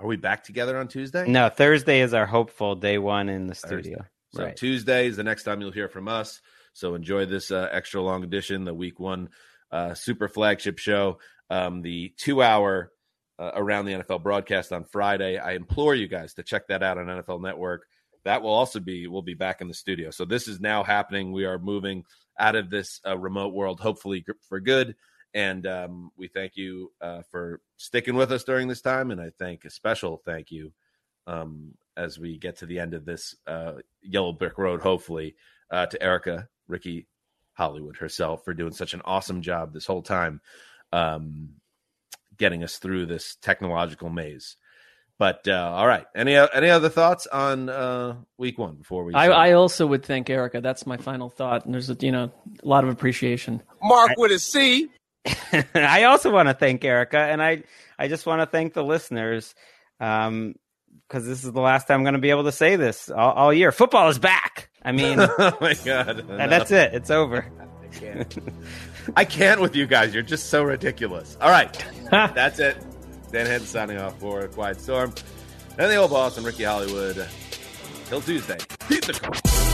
Are 0.00 0.06
we 0.06 0.16
back 0.16 0.42
together 0.42 0.78
on 0.78 0.88
Tuesday? 0.88 1.28
No, 1.28 1.48
Thursday 1.48 2.00
is 2.00 2.12
our 2.12 2.26
hopeful 2.26 2.74
day 2.74 2.98
one 2.98 3.28
in 3.28 3.46
the 3.46 3.54
studio. 3.54 3.98
Thursday. 3.98 4.08
So 4.34 4.44
right. 4.44 4.56
Tuesday 4.56 5.06
is 5.06 5.16
the 5.16 5.22
next 5.22 5.44
time 5.44 5.60
you'll 5.60 5.70
hear 5.70 5.88
from 5.88 6.08
us. 6.08 6.40
So 6.72 6.94
enjoy 6.94 7.26
this 7.26 7.50
uh, 7.50 7.68
extra 7.70 8.00
long 8.00 8.24
edition, 8.24 8.64
the 8.64 8.74
week 8.74 8.98
one 8.98 9.28
uh, 9.72 9.94
super 9.94 10.28
flagship 10.28 10.78
show 10.78 11.18
um, 11.52 11.82
the 11.82 12.14
two 12.16 12.42
hour 12.42 12.92
uh, 13.38 13.50
around 13.54 13.84
the 13.84 13.92
NFL 13.92 14.22
broadcast 14.22 14.72
on 14.72 14.84
Friday. 14.84 15.36
I 15.36 15.52
implore 15.52 15.94
you 15.94 16.08
guys 16.08 16.32
to 16.34 16.42
check 16.42 16.66
that 16.68 16.82
out 16.82 16.96
on 16.96 17.06
NFL 17.06 17.42
Network. 17.42 17.84
That 18.24 18.40
will 18.40 18.52
also 18.52 18.80
be 18.80 19.06
we'll 19.06 19.20
be 19.20 19.34
back 19.34 19.60
in 19.60 19.68
the 19.68 19.74
studio. 19.74 20.10
So 20.10 20.24
this 20.24 20.48
is 20.48 20.60
now 20.60 20.82
happening. 20.82 21.30
We 21.30 21.44
are 21.44 21.58
moving 21.58 22.04
out 22.38 22.56
of 22.56 22.70
this 22.70 23.00
uh, 23.06 23.18
remote 23.18 23.52
world, 23.52 23.80
hopefully 23.80 24.24
for 24.48 24.60
good. 24.60 24.96
And 25.34 25.66
um, 25.66 26.10
we 26.16 26.28
thank 26.28 26.56
you 26.56 26.90
uh, 27.02 27.22
for 27.30 27.60
sticking 27.76 28.14
with 28.14 28.32
us 28.32 28.44
during 28.44 28.66
this 28.66 28.80
time. 28.80 29.10
And 29.10 29.20
I 29.20 29.30
thank 29.38 29.66
a 29.66 29.70
special 29.70 30.22
thank 30.24 30.50
you 30.50 30.72
um, 31.26 31.74
as 31.98 32.18
we 32.18 32.38
get 32.38 32.58
to 32.58 32.66
the 32.66 32.78
end 32.78 32.94
of 32.94 33.04
this 33.04 33.34
uh, 33.46 33.74
yellow 34.02 34.32
brick 34.32 34.56
road, 34.56 34.80
hopefully, 34.80 35.34
uh, 35.70 35.84
to 35.86 36.02
Erica, 36.02 36.48
Ricky 36.66 37.08
Hollywood 37.54 37.96
herself 37.98 38.42
for 38.44 38.54
doing 38.54 38.72
such 38.72 38.94
an 38.94 39.02
awesome 39.04 39.42
job 39.42 39.74
this 39.74 39.86
whole 39.86 40.02
time 40.02 40.40
um, 40.92 41.50
getting 42.36 42.62
us 42.62 42.78
through 42.78 43.06
this 43.06 43.36
technological 43.40 44.10
maze. 44.10 44.56
But 45.18 45.46
uh, 45.46 45.72
all 45.74 45.86
right, 45.86 46.04
any 46.16 46.34
any 46.34 46.68
other 46.68 46.88
thoughts 46.88 47.28
on 47.28 47.68
uh, 47.68 48.16
week 48.38 48.58
one 48.58 48.74
before 48.74 49.04
we? 49.04 49.14
I, 49.14 49.28
I, 49.28 49.52
also 49.52 49.86
would 49.86 50.04
thank 50.04 50.28
Erica. 50.28 50.60
That's 50.60 50.84
my 50.84 50.96
final 50.96 51.28
thought, 51.28 51.64
and 51.64 51.72
there's 51.72 51.90
a, 51.90 51.96
you 52.00 52.10
know 52.10 52.32
a 52.60 52.66
lot 52.66 52.82
of 52.82 52.90
appreciation. 52.90 53.62
Marc 53.82 54.16
with 54.16 54.32
a 54.32 54.40
C. 54.40 54.88
I 55.74 56.04
also 56.04 56.32
want 56.32 56.48
to 56.48 56.54
thank 56.54 56.84
Erica, 56.84 57.18
and 57.18 57.40
I 57.40 57.62
I 57.98 58.08
just 58.08 58.26
want 58.26 58.40
to 58.40 58.46
thank 58.46 58.74
the 58.74 58.82
listeners 58.82 59.54
because 59.98 60.26
um, 60.28 60.54
this 61.10 61.44
is 61.44 61.52
the 61.52 61.60
last 61.60 61.86
time 61.86 62.00
I'm 62.00 62.04
going 62.04 62.14
to 62.14 62.20
be 62.20 62.30
able 62.30 62.44
to 62.44 62.52
say 62.52 62.74
this 62.74 63.08
all, 63.08 63.32
all 63.32 63.52
year. 63.52 63.70
Football 63.70 64.08
is 64.08 64.18
back. 64.18 64.70
I 64.82 64.90
mean, 64.90 65.20
oh 65.20 65.56
my 65.60 65.74
god, 65.84 66.28
and 66.28 66.50
that's 66.50 66.72
it. 66.72 66.94
It's 66.94 67.10
over. 67.10 67.46
I 69.16 69.24
can't 69.24 69.60
with 69.60 69.76
you 69.76 69.86
guys. 69.86 70.14
You're 70.14 70.22
just 70.22 70.48
so 70.48 70.62
ridiculous. 70.62 71.36
All 71.40 71.50
right. 71.50 71.72
That's 72.10 72.58
it. 72.58 72.76
Dan 73.30 73.46
Head 73.46 73.62
signing 73.62 73.98
off 73.98 74.18
for 74.18 74.42
a 74.42 74.48
Quiet 74.48 74.80
Storm. 74.80 75.14
And 75.78 75.90
the 75.90 75.96
old 75.96 76.10
boss 76.10 76.36
and 76.36 76.44
Ricky 76.44 76.64
Hollywood. 76.64 77.26
Till 78.06 78.20
Tuesday. 78.20 78.58
Keep 78.88 79.04
the 79.06 79.72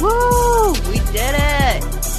Woo! 0.00 0.72
We 0.90 0.98
did 1.12 1.34
it! 1.38 2.13